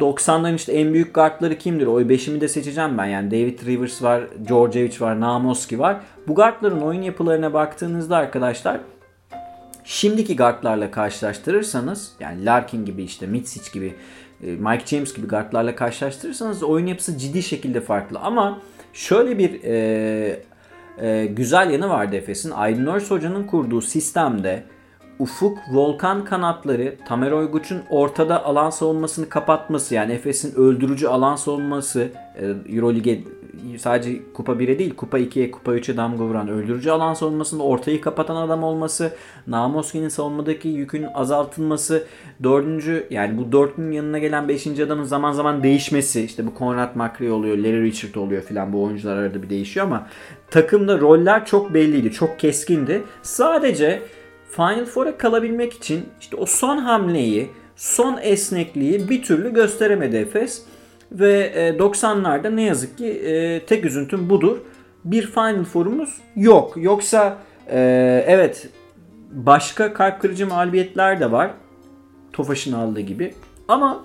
90'ların 0.00 0.54
işte 0.54 0.72
en 0.72 0.92
büyük 0.92 1.14
guardları 1.14 1.58
kimdir? 1.58 1.86
O 1.86 2.00
5'imi 2.00 2.40
de 2.40 2.48
seçeceğim 2.48 2.98
ben. 2.98 3.06
Yani 3.06 3.30
David 3.30 3.66
Rivers 3.66 4.02
var, 4.02 4.22
Georgievich 4.48 5.00
var, 5.00 5.20
Namoski 5.20 5.78
var. 5.78 5.96
Bu 6.28 6.34
guardların 6.34 6.80
oyun 6.80 7.02
yapılarına 7.02 7.52
baktığınızda 7.52 8.16
arkadaşlar 8.16 8.80
şimdiki 9.84 10.36
guardlarla 10.36 10.90
karşılaştırırsanız 10.90 12.12
yani 12.20 12.44
Larkin 12.44 12.84
gibi 12.84 13.02
işte 13.02 13.26
Mitsic 13.26 13.72
gibi 13.72 13.94
Mike 14.42 14.86
James 14.86 15.14
gibi 15.14 15.26
guardlarla 15.26 15.76
karşılaştırırsanız 15.76 16.62
oyun 16.62 16.86
yapısı 16.86 17.18
ciddi 17.18 17.42
şekilde 17.42 17.80
farklı. 17.80 18.18
Ama 18.18 18.58
şöyle 18.92 19.38
bir 19.38 19.64
e, 19.64 20.42
e, 20.98 21.26
güzel 21.26 21.70
yanı 21.70 21.88
vardı 21.88 22.16
Efes'in. 22.16 22.50
Aydın 22.50 22.86
Örs 22.86 23.10
Hoca'nın 23.10 23.46
kurduğu 23.46 23.80
sistemde 23.80 24.62
Ufuk, 25.18 25.58
Volkan 25.72 26.24
kanatları, 26.24 26.94
Tamer 27.08 27.30
Oyguç'un 27.30 27.82
ortada 27.90 28.44
alan 28.44 28.70
savunmasını 28.70 29.28
kapatması 29.28 29.94
yani 29.94 30.12
Efes'in 30.12 30.54
öldürücü 30.54 31.06
alan 31.06 31.36
savunması 31.36 32.08
e, 32.36 32.74
Euroleague'e 32.76 33.20
sadece 33.78 34.32
Kupa 34.34 34.52
1'e 34.52 34.78
değil 34.78 34.94
Kupa 34.96 35.18
2'ye 35.18 35.50
Kupa 35.50 35.76
3'e 35.76 35.96
damga 35.96 36.24
vuran 36.24 36.48
öldürücü 36.48 36.90
alan 36.90 37.14
savunmasında 37.14 37.62
ortayı 37.62 38.00
kapatan 38.00 38.36
adam 38.36 38.62
olması, 38.62 39.12
Namoski'nin 39.46 40.08
savunmadaki 40.08 40.68
yükün 40.68 41.06
azaltılması, 41.14 42.04
dördüncü 42.42 43.06
yani 43.10 43.38
bu 43.38 43.52
dörtlünün 43.52 43.92
yanına 43.92 44.18
gelen 44.18 44.48
beşinci 44.48 44.84
adamın 44.84 45.04
zaman 45.04 45.32
zaman 45.32 45.62
değişmesi 45.62 46.22
işte 46.22 46.46
bu 46.46 46.54
Konrad 46.54 46.96
McRae 46.96 47.32
oluyor, 47.32 47.58
Larry 47.58 47.82
Richard 47.82 48.14
oluyor 48.14 48.42
filan 48.42 48.72
bu 48.72 48.82
oyuncular 48.82 49.16
arada 49.16 49.42
bir 49.42 49.50
değişiyor 49.50 49.86
ama 49.86 50.06
takımda 50.50 51.00
roller 51.00 51.46
çok 51.46 51.74
belliydi, 51.74 52.12
çok 52.12 52.38
keskindi. 52.38 53.02
Sadece 53.22 54.02
Final 54.50 54.84
Four'a 54.84 55.18
kalabilmek 55.18 55.72
için 55.72 56.04
işte 56.20 56.36
o 56.36 56.46
son 56.46 56.78
hamleyi, 56.78 57.50
son 57.76 58.18
esnekliği 58.22 59.08
bir 59.08 59.22
türlü 59.22 59.54
gösteremedi 59.54 60.16
Efes. 60.16 60.62
Ve 61.12 61.76
90'larda 61.78 62.56
ne 62.56 62.62
yazık 62.62 62.98
ki 62.98 63.22
tek 63.66 63.84
üzüntüm 63.84 64.30
budur. 64.30 64.58
Bir 65.04 65.26
Final 65.26 65.64
Four'umuz 65.64 66.20
yok. 66.36 66.74
Yoksa 66.76 67.38
evet 68.26 68.68
başka 69.30 69.94
kalp 69.94 70.20
kırıcı 70.20 70.46
mağlubiyetler 70.46 71.20
de 71.20 71.32
var. 71.32 71.50
Tofaş'ın 72.32 72.72
aldığı 72.72 73.00
gibi. 73.00 73.34
Ama 73.68 74.04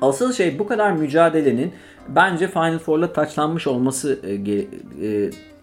asıl 0.00 0.32
şey 0.32 0.58
bu 0.58 0.66
kadar 0.66 0.92
mücadelenin 0.92 1.72
bence 2.08 2.48
Final 2.48 2.78
Four'la 2.78 3.12
taçlanmış 3.12 3.66
olması 3.66 4.18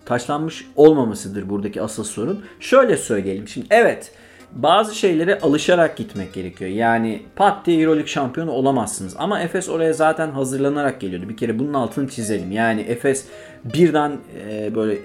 taşlanmış 0.05 0.67
olmamasıdır 0.75 1.49
buradaki 1.49 1.81
asıl 1.81 2.03
sorun. 2.03 2.45
Şöyle 2.59 2.97
söyleyelim. 2.97 3.47
Şimdi 3.47 3.67
evet 3.69 4.11
bazı 4.55 4.95
şeylere 4.95 5.39
alışarak 5.39 5.97
gitmek 5.97 6.33
gerekiyor. 6.33 6.71
Yani 6.71 7.21
pat 7.35 7.65
diye 7.65 7.81
Euroleague 7.81 8.07
şampiyonu 8.07 8.51
olamazsınız. 8.51 9.15
Ama 9.17 9.39
Efes 9.41 9.69
oraya 9.69 9.93
zaten 9.93 10.31
hazırlanarak 10.31 11.01
geliyordu. 11.01 11.29
Bir 11.29 11.37
kere 11.37 11.59
bunun 11.59 11.73
altını 11.73 12.09
çizelim. 12.09 12.51
Yani 12.51 12.81
Efes 12.81 13.25
birden 13.63 14.17
e, 14.49 14.75
böyle 14.75 14.97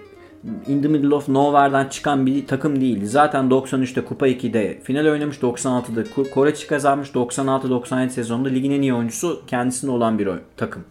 in 0.66 0.82
the 0.82 0.88
middle 0.88 1.14
of 1.14 1.28
nowhere'dan 1.28 1.88
çıkan 1.88 2.26
bir 2.26 2.46
takım 2.46 2.80
değildi. 2.80 3.06
Zaten 3.06 3.44
93'te 3.44 4.04
Kupa 4.04 4.28
2'de 4.28 4.80
final 4.82 5.06
oynamış. 5.06 5.36
96'da 5.36 6.30
Koreçi 6.30 6.66
kazanmış. 6.66 7.08
96-97 7.08 8.08
sezonunda 8.08 8.48
ligin 8.48 8.70
en 8.70 8.82
iyi 8.82 8.94
oyuncusu 8.94 9.42
kendisinde 9.46 9.90
olan 9.90 10.18
bir 10.18 10.28
takım. 10.56 10.84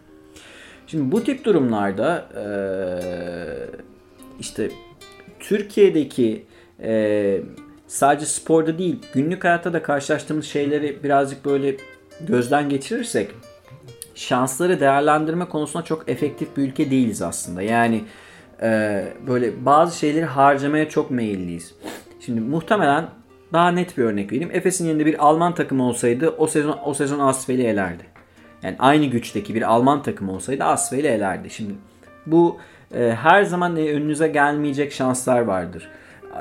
Şimdi 0.86 1.12
bu 1.12 1.24
tip 1.24 1.44
durumlarda 1.44 2.28
ee, 2.36 2.50
işte 4.40 4.70
Türkiye'deki 5.40 6.44
e, 6.82 7.40
sadece 7.90 8.26
sporda 8.26 8.78
değil 8.78 8.98
günlük 9.14 9.44
hayatta 9.44 9.72
da 9.72 9.82
karşılaştığımız 9.82 10.46
şeyleri 10.46 11.02
birazcık 11.04 11.44
böyle 11.44 11.76
gözden 12.20 12.68
geçirirsek 12.68 13.30
şansları 14.14 14.80
değerlendirme 14.80 15.44
konusunda 15.44 15.84
çok 15.84 16.08
efektif 16.08 16.56
bir 16.56 16.62
ülke 16.62 16.90
değiliz 16.90 17.22
aslında. 17.22 17.62
Yani 17.62 18.04
e, 18.62 19.04
böyle 19.26 19.64
bazı 19.64 19.98
şeyleri 19.98 20.24
harcamaya 20.24 20.88
çok 20.88 21.10
meyilliyiz. 21.10 21.74
Şimdi 22.20 22.40
muhtemelen 22.40 23.06
daha 23.52 23.70
net 23.70 23.98
bir 23.98 24.04
örnek 24.04 24.32
vereyim. 24.32 24.50
Efes'in 24.52 24.86
yerinde 24.86 25.06
bir 25.06 25.26
Alman 25.26 25.54
takımı 25.54 25.82
olsaydı 25.82 26.28
o 26.28 26.46
sezon 26.46 26.78
o 26.84 26.94
sezon 26.94 27.18
Asfel'i 27.18 27.62
elerdi. 27.62 28.04
Yani 28.62 28.76
aynı 28.78 29.06
güçteki 29.06 29.54
bir 29.54 29.62
Alman 29.62 30.02
takımı 30.02 30.32
olsaydı 30.32 30.64
Asfel'i 30.64 31.06
elerdi. 31.06 31.50
Şimdi 31.50 31.74
bu 32.26 32.58
e, 32.94 33.16
her 33.22 33.42
zaman 33.42 33.76
e, 33.76 33.92
önünüze 33.92 34.28
gelmeyecek 34.28 34.92
şanslar 34.92 35.40
vardır. 35.40 35.88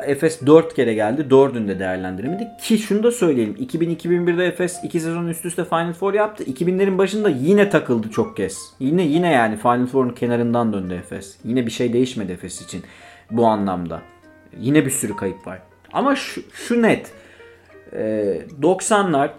Efes 0.05 0.45
4 0.45 0.73
kere 0.73 0.93
geldi. 0.93 1.21
4'ünü 1.29 1.67
de 1.67 1.79
değerlendiremedi. 1.79 2.47
Ki 2.61 2.77
şunu 2.77 3.03
da 3.03 3.11
söyleyelim. 3.11 3.55
2000-2001'de 3.55 4.45
Efes 4.45 4.83
2 4.83 4.99
sezon 4.99 5.27
üst 5.27 5.45
üste 5.45 5.65
Final 5.65 5.93
Four 5.93 6.13
yaptı. 6.13 6.43
2000'lerin 6.43 6.97
başında 6.97 7.29
yine 7.29 7.69
takıldı 7.69 8.09
çok 8.09 8.37
kez. 8.37 8.73
Yine 8.79 9.03
yine 9.03 9.31
yani 9.31 9.57
Final 9.57 9.85
Four'un 9.85 10.09
kenarından 10.09 10.73
döndü 10.73 10.93
Efes. 10.93 11.37
Yine 11.43 11.65
bir 11.65 11.71
şey 11.71 11.93
değişmedi 11.93 12.31
Efes 12.31 12.61
için 12.61 12.83
bu 13.31 13.45
anlamda. 13.45 14.01
Yine 14.59 14.85
bir 14.85 14.91
sürü 14.91 15.15
kayıp 15.15 15.47
var. 15.47 15.59
Ama 15.93 16.15
şu, 16.15 16.41
şu 16.53 16.81
net. 16.81 17.11
E, 17.93 18.01
90'lar 18.61 19.29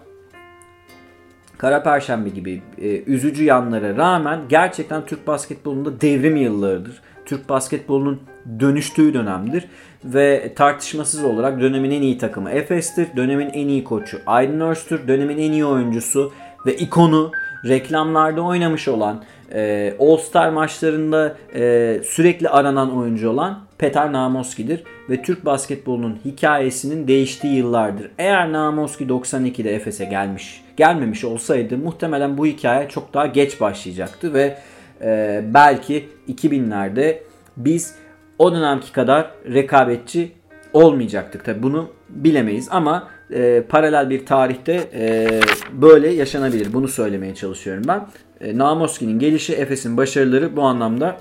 Kara 1.57 1.83
Perşembe 1.83 2.29
gibi 2.29 2.61
e, 2.81 3.03
üzücü 3.03 3.43
yanlara 3.43 3.97
rağmen 3.97 4.39
gerçekten 4.49 5.05
Türk 5.05 5.27
basketbolunda 5.27 6.01
devrim 6.01 6.35
yıllarıdır. 6.35 7.01
Türk 7.25 7.49
basketbolunun 7.49 8.21
dönüştüğü 8.59 9.13
dönemdir 9.13 9.67
ve 10.05 10.53
tartışmasız 10.55 11.23
olarak 11.23 11.61
dönemin 11.61 11.91
en 11.91 12.01
iyi 12.01 12.17
takımı 12.17 12.49
Efes'tir, 12.49 13.07
dönemin 13.15 13.49
en 13.49 13.67
iyi 13.67 13.83
koçu 13.83 14.17
Aydın 14.25 14.59
Örstür, 14.59 15.07
dönemin 15.07 15.37
en 15.37 15.51
iyi 15.51 15.65
oyuncusu 15.65 16.31
ve 16.65 16.75
ikonu 16.75 17.31
reklamlarda 17.65 18.41
oynamış 18.41 18.87
olan, 18.87 19.23
e, 19.53 19.93
All 19.99 20.17
Star 20.17 20.49
maçlarında 20.49 21.35
e, 21.55 22.01
sürekli 22.03 22.49
aranan 22.49 22.97
oyuncu 22.97 23.29
olan 23.29 23.59
Petar 23.77 24.13
Namoski'dir 24.13 24.83
ve 25.09 25.21
Türk 25.21 25.45
basketbolunun 25.45 26.19
hikayesinin 26.25 27.07
değiştiği 27.07 27.55
yıllardır. 27.55 28.11
Eğer 28.17 28.51
Namoski 28.51 29.05
92'de 29.05 29.75
Efes'e 29.75 30.05
gelmiş, 30.05 30.63
gelmemiş 30.77 31.23
olsaydı 31.23 31.77
muhtemelen 31.77 32.37
bu 32.37 32.45
hikaye 32.45 32.89
çok 32.89 33.13
daha 33.13 33.25
geç 33.25 33.61
başlayacaktı 33.61 34.33
ve 34.33 34.57
e, 35.01 35.41
belki 35.53 36.09
2000'lerde 36.29 37.17
biz 37.57 37.95
o 38.39 38.53
dönemki 38.53 38.91
kadar 38.91 39.31
rekabetçi 39.53 40.31
olmayacaktık. 40.73 41.45
Tabi 41.45 41.63
bunu 41.63 41.89
bilemeyiz 42.09 42.67
ama 42.71 43.07
e, 43.33 43.63
paralel 43.69 44.09
bir 44.09 44.25
tarihte 44.25 44.89
e, 44.93 45.27
böyle 45.71 46.09
yaşanabilir. 46.09 46.73
Bunu 46.73 46.87
söylemeye 46.87 47.35
çalışıyorum 47.35 47.83
ben. 47.87 48.07
E, 48.41 48.57
Namoski'nin 48.57 49.19
gelişi, 49.19 49.53
Efes'in 49.53 49.97
başarıları 49.97 50.55
bu 50.55 50.61
anlamda 50.61 51.17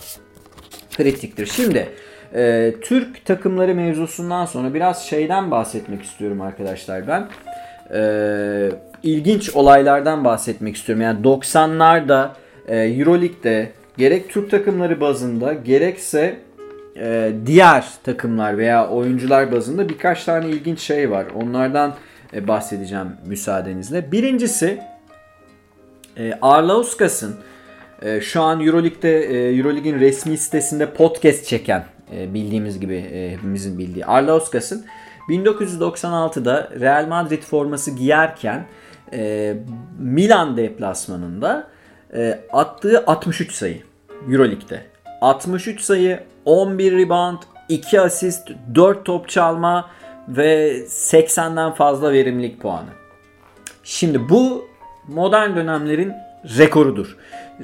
kritiktir. 0.96 1.46
Şimdi 1.46 1.88
e, 2.34 2.74
Türk 2.80 3.26
takımları 3.26 3.74
mevzusundan 3.74 4.46
sonra 4.46 4.74
biraz 4.74 5.06
şeyden 5.06 5.50
bahsetmek 5.50 6.02
istiyorum 6.02 6.40
arkadaşlar 6.40 7.08
ben. 7.08 7.28
E, 7.94 8.70
ilginç 9.02 9.50
olaylardan 9.54 10.24
bahsetmek 10.24 10.76
istiyorum. 10.76 11.02
Yani 11.02 11.20
90'larda 11.20 12.28
e, 12.68 12.76
Euroleague'de 12.76 13.72
gerek 13.98 14.28
Türk 14.28 14.50
takımları 14.50 15.00
bazında 15.00 15.52
gerekse 15.52 16.36
e, 16.96 17.32
diğer 17.46 17.84
takımlar 18.04 18.58
veya 18.58 18.88
oyuncular 18.88 19.52
bazında 19.52 19.88
birkaç 19.88 20.24
tane 20.24 20.48
ilginç 20.48 20.80
şey 20.80 21.10
var. 21.10 21.26
Onlardan 21.34 21.94
e, 22.34 22.48
bahsedeceğim 22.48 23.08
müsaadenizle. 23.26 24.12
Birincisi 24.12 24.82
e, 26.16 26.32
Arlauskas'ın 26.42 27.36
e, 28.02 28.20
şu 28.20 28.42
an 28.42 28.60
Euroleague'de 28.60 29.20
e, 29.20 29.56
Euroleague'in 29.56 30.00
resmi 30.00 30.36
sitesinde 30.38 30.90
podcast 30.90 31.46
çeken 31.46 31.84
e, 32.16 32.34
bildiğimiz 32.34 32.80
gibi 32.80 32.94
e, 32.94 33.30
hepimizin 33.30 33.78
bildiği 33.78 34.06
Arlauskas'ın 34.06 34.84
1996'da 35.28 36.70
Real 36.80 37.06
Madrid 37.06 37.42
forması 37.42 37.90
giyerken 37.90 38.64
e, 39.12 39.54
Milan 39.98 40.56
deplasmanında 40.56 41.68
e, 42.14 42.40
attığı 42.52 43.04
63 43.06 43.52
sayı 43.52 43.82
Euroleague'de. 44.30 44.82
63 45.20 45.80
sayı, 45.80 46.20
11 46.44 46.92
rebound, 46.92 47.38
2 47.68 48.00
asist, 48.00 48.48
4 48.74 49.04
top 49.04 49.28
çalma 49.28 49.90
ve 50.28 50.78
80'den 50.86 51.72
fazla 51.72 52.12
verimlilik 52.12 52.60
puanı. 52.60 52.88
Şimdi 53.84 54.28
bu 54.28 54.64
modern 55.08 55.56
dönemlerin 55.56 56.12
rekorudur. 56.58 57.16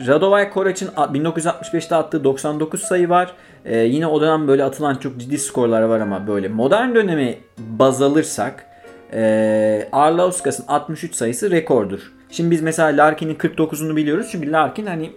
Radovan 0.07 0.51
Korac'ın 0.51 0.89
1965'te 0.89 1.94
attığı 1.94 2.24
99 2.24 2.81
sayı 2.81 3.09
var. 3.09 3.32
Ee, 3.65 3.78
yine 3.78 4.07
o 4.07 4.20
dönem 4.20 4.48
böyle 4.48 4.65
atılan 4.65 4.94
çok 4.94 5.16
ciddi 5.16 5.39
skorlar 5.39 5.82
var 5.82 6.01
ama 6.01 6.27
böyle 6.27 6.48
modern 6.48 6.94
dönemi 6.94 7.39
baz 7.59 8.03
alırsak 8.03 8.66
e, 9.12 9.89
Arlauskas'ın 9.93 10.65
63 10.69 11.15
sayısı 11.15 11.51
rekordur. 11.51 12.12
Şimdi 12.31 12.51
biz 12.51 12.62
mesela 12.62 13.05
Larkin'in 13.05 13.35
49'unu 13.35 13.97
biliyoruz. 13.97 14.28
Çünkü 14.31 14.53
Larkin 14.53 14.86
hani 14.86 15.12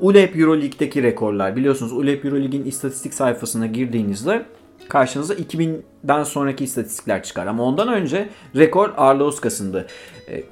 ULEP 0.00 0.36
Euroleague'deki 0.36 1.02
rekorlar. 1.02 1.56
Biliyorsunuz 1.56 1.92
ULEP 1.92 2.24
Euroleague'in 2.24 2.64
istatistik 2.64 3.14
sayfasına 3.14 3.66
girdiğinizde 3.66 4.46
karşınıza 4.88 5.34
2000'den 5.34 6.22
sonraki 6.22 6.64
istatistikler 6.64 7.22
çıkar. 7.22 7.46
Ama 7.46 7.62
ondan 7.62 7.88
önce 7.88 8.28
rekor 8.56 8.92
Arlauskas'ındı. 8.96 9.86
E, 10.28 10.42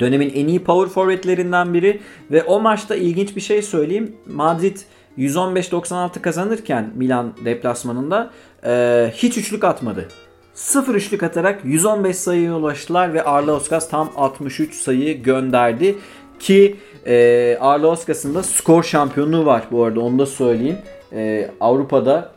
dönemin 0.00 0.32
en 0.34 0.46
iyi 0.46 0.64
power 0.64 0.94
forvetlerinden 0.94 1.74
biri 1.74 2.00
ve 2.30 2.42
o 2.42 2.60
maçta 2.60 2.96
ilginç 2.96 3.36
bir 3.36 3.40
şey 3.40 3.62
söyleyeyim. 3.62 4.16
Madrid 4.26 4.76
115-96 5.18 6.20
kazanırken 6.20 6.90
Milan 6.94 7.32
deplasmanında 7.44 8.30
e, 8.64 9.12
hiç 9.14 9.38
üçlük 9.38 9.64
atmadı. 9.64 10.08
Sıfır 10.54 10.94
üçlük 10.94 11.22
atarak 11.22 11.60
115 11.64 12.16
sayıya 12.16 12.56
ulaştılar 12.56 13.14
ve 13.14 13.22
Arlauskas 13.22 13.88
tam 13.88 14.12
63 14.16 14.74
sayı 14.74 15.22
gönderdi. 15.22 15.96
Ki 16.42 16.76
e, 17.06 17.56
Arlauskas'ın 17.60 18.34
da 18.34 18.42
skor 18.42 18.82
şampiyonluğu 18.82 19.46
var 19.46 19.62
bu 19.70 19.84
arada 19.84 20.00
onu 20.00 20.18
da 20.18 20.26
söyleyeyim. 20.26 20.78
E, 21.12 21.50
Avrupa'da 21.60 22.32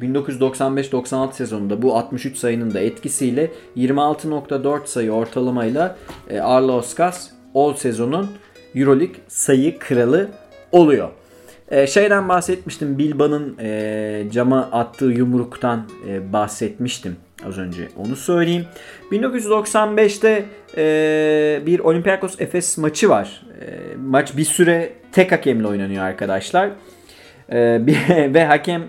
1995-96 0.00 1.32
sezonunda 1.32 1.82
bu 1.82 1.96
63 1.96 2.36
sayının 2.36 2.74
da 2.74 2.80
etkisiyle 2.80 3.50
26.4 3.76 4.86
sayı 4.86 5.12
ortalamayla 5.12 5.96
e, 6.30 6.40
Arlauskas 6.40 7.30
o 7.54 7.74
sezonun 7.74 8.30
Euroleague 8.74 9.16
sayı 9.28 9.78
kralı 9.78 10.28
oluyor. 10.72 11.08
E, 11.70 11.86
şeyden 11.86 12.28
bahsetmiştim. 12.28 12.98
Bilba'nın 12.98 13.58
e, 13.58 14.28
cama 14.32 14.68
attığı 14.72 15.04
yumruktan 15.04 15.88
e, 16.08 16.32
bahsetmiştim 16.32 17.16
az 17.46 17.58
önce. 17.58 17.88
Onu 17.96 18.16
söyleyeyim. 18.16 18.64
1995'te 19.12 20.44
e, 20.76 21.66
bir 21.66 21.78
Olympiakos 21.78 22.40
Efes 22.40 22.78
maçı 22.78 23.08
var. 23.08 23.42
E, 23.60 23.96
maç 23.96 24.36
bir 24.36 24.44
süre 24.44 24.92
tek 25.12 25.32
hakemle 25.32 25.66
oynanıyor 25.66 26.04
arkadaşlar. 26.04 26.70
E, 27.52 27.78
bir, 27.86 27.96
ve 28.34 28.44
hakem 28.44 28.82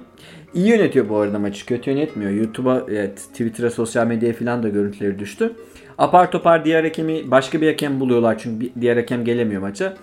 iyi 0.53 0.68
yönetiyor 0.68 1.10
bu 1.10 1.18
arada 1.18 1.40
maçı. 1.40 1.65
Kötü 1.65 1.91
yönetmiyor. 1.91 2.32
YouTube'a, 2.32 2.86
evet, 2.90 3.18
Twitter'a, 3.18 3.69
sosyal 3.69 4.07
medyaya 4.07 4.34
falan 4.34 4.64
da 4.64 4.69
görüntüleri 4.69 5.19
düştü. 5.19 5.53
Apar 5.98 6.32
topar 6.32 6.65
diğer 6.65 6.84
hakemi 6.84 7.32
başka 7.32 7.61
bir 7.61 7.68
hakem 7.68 7.99
buluyorlar 7.99 8.38
çünkü 8.38 8.69
diğer 8.82 8.98
hakem 8.98 9.26
gelemiyor 9.26 9.61
maça. 9.61 9.94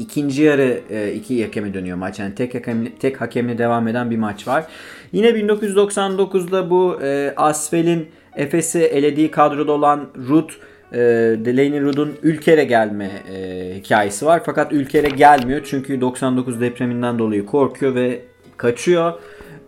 İkinci 0.00 0.42
yarı 0.42 0.80
e, 0.90 1.12
iki 1.12 1.44
hakeme 1.44 1.74
dönüyor 1.74 1.96
maç. 1.96 2.18
Yani 2.18 2.34
tek 2.34 2.54
hakemle, 2.54 2.92
tek 2.94 3.20
hakemle 3.20 3.58
devam 3.58 3.88
eden 3.88 4.10
bir 4.10 4.16
maç 4.16 4.48
var. 4.48 4.64
Yine 5.12 5.28
1999'da 5.28 6.70
bu 6.70 7.02
e, 7.02 7.32
Asfel'in 7.36 8.08
Efes'i 8.36 8.78
elediği 8.78 9.30
kadroda 9.30 9.72
olan 9.72 10.08
Rud 10.28 10.50
e, 10.92 10.98
Delaney 11.44 11.80
Rud'un 11.80 12.12
Ülker'e 12.22 12.64
gelme 12.64 13.10
e, 13.32 13.74
hikayesi 13.76 14.26
var. 14.26 14.42
Fakat 14.46 14.72
Ülker'e 14.72 15.08
gelmiyor 15.08 15.60
çünkü 15.64 16.00
99 16.00 16.60
depreminden 16.60 17.18
dolayı 17.18 17.46
korkuyor 17.46 17.94
ve 17.94 18.20
kaçıyor. 18.56 19.12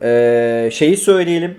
E, 0.03 0.69
şeyi 0.73 0.97
söyleyelim. 0.97 1.57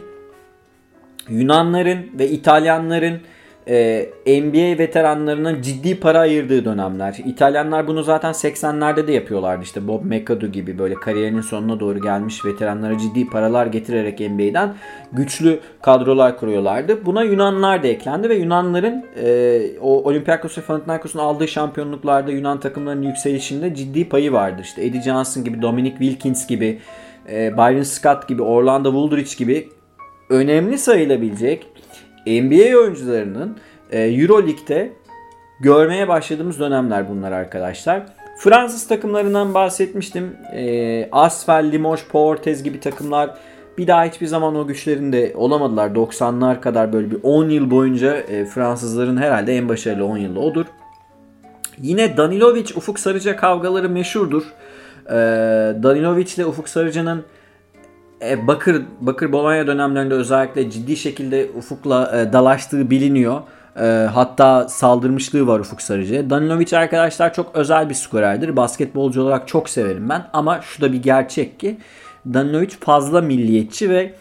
Yunanların 1.30 2.00
ve 2.20 2.30
İtalyanların 2.30 3.20
e, 3.68 4.10
NBA 4.26 4.80
veteranlarının 4.80 5.62
ciddi 5.62 6.00
para 6.00 6.20
ayırdığı 6.20 6.66
dönemler. 6.66 7.18
İtalyanlar 7.26 7.88
bunu 7.88 8.04
zaten 8.04 8.32
80'lerde 8.32 9.08
de 9.08 9.12
yapıyorlardı. 9.12 9.64
İşte 9.64 9.88
Bob 9.88 10.06
McAdoo 10.06 10.50
gibi 10.50 10.80
böyle 10.80 10.96
kariyerinin 10.96 11.42
sonuna 11.42 11.80
doğru 11.80 12.02
gelmiş 12.02 12.46
veteranlara 12.46 12.98
ciddi 12.98 13.30
paralar 13.30 13.66
getirerek 13.66 14.20
NBA'den 14.20 14.76
güçlü 15.12 15.60
kadrolar 15.82 16.38
kuruyorlardı. 16.38 17.06
Buna 17.06 17.24
Yunanlar 17.24 17.84
da 17.84 17.88
eklendi 17.88 18.30
ve 18.30 18.36
Yunanların 18.36 19.06
e, 19.24 19.62
o 19.82 20.04
Olympiakos 20.04 20.58
ve 20.58 20.62
Panathinaikos'un 20.62 21.20
aldığı 21.20 21.48
şampiyonluklarda 21.48 22.32
Yunan 22.32 22.60
takımlarının 22.60 23.08
yükselişinde 23.08 23.76
ciddi 23.76 24.10
payı 24.10 24.32
vardı. 24.32 24.62
İşte 24.62 24.86
Eddie 24.86 25.02
Johnson 25.02 25.44
gibi, 25.44 25.62
Dominic 25.62 25.98
Wilkins 25.98 26.48
gibi, 26.48 26.80
e, 27.30 27.58
Byron 27.58 27.84
Scott 27.84 28.28
gibi, 28.28 28.42
Orlando 28.42 28.92
Woolridge 28.92 29.32
gibi 29.38 29.70
önemli 30.30 30.78
sayılabilecek 30.78 31.73
NBA 32.28 32.78
oyuncularının 32.78 33.58
e, 33.92 34.02
Euroleague'de 34.02 34.94
görmeye 35.60 36.08
başladığımız 36.08 36.60
dönemler 36.60 37.10
bunlar 37.10 37.32
arkadaşlar. 37.32 38.06
Fransız 38.38 38.88
takımlarından 38.88 39.54
bahsetmiştim. 39.54 40.38
E, 40.54 41.10
Asfel, 41.12 41.72
Limoges, 41.72 42.06
Portes 42.06 42.64
gibi 42.64 42.80
takımlar 42.80 43.38
bir 43.78 43.88
daha 43.88 44.06
hiçbir 44.06 44.28
zaman 44.28 44.56
o 44.56 44.68
güçlerinde 44.68 45.34
olamadılar. 45.36 45.90
90'lar 45.90 46.62
kadar 46.62 46.94
böyle 46.94 47.12
bir 47.12 47.18
10 47.24 47.50
yıl 47.50 47.72
boyunca 47.72 48.16
e, 48.16 48.46
Fransızların 48.46 49.18
herhalde 49.18 49.58
en 49.58 49.70
başarılı 49.70 50.06
10 50.06 50.18
yılı 50.18 50.40
odur. 50.40 50.66
Yine 51.82 52.18
Danilovic, 52.18 52.74
Ufuk 52.76 53.00
Sarıca 53.00 53.36
kavgaları 53.36 53.90
meşhurdur. 53.90 54.44
E, 55.10 55.14
Danilovic 55.84 56.28
ile 56.36 56.46
Ufuk 56.46 56.70
Sarıca'nın 56.70 57.24
e, 58.30 58.48
Bakır 58.48 58.82
Bakır 59.02 59.32
Bologna 59.32 59.68
dönemlerinde 59.68 60.14
özellikle 60.14 60.72
ciddi 60.72 60.98
şekilde 60.98 61.50
Ufuk'la 61.58 62.22
e, 62.22 62.34
dalaştığı 62.34 62.90
biliniyor. 62.90 63.42
E, 63.80 63.86
hatta 64.14 64.70
saldırmışlığı 64.70 65.48
var 65.48 65.60
Ufuk 65.60 65.82
Sarıcı'ya. 65.82 66.30
Danilovic 66.30 66.78
arkadaşlar 66.78 67.34
çok 67.34 67.56
özel 67.56 67.90
bir 67.90 67.94
skorerdir. 67.94 68.56
Basketbolcu 68.56 69.22
olarak 69.22 69.48
çok 69.48 69.70
severim 69.70 70.10
ben. 70.10 70.28
Ama 70.34 70.62
şu 70.62 70.82
da 70.82 70.94
bir 70.94 71.04
gerçek 71.04 71.60
ki 71.60 71.78
Danilovic 72.34 72.70
fazla 72.80 73.22
milliyetçi 73.22 73.90
ve 73.90 74.14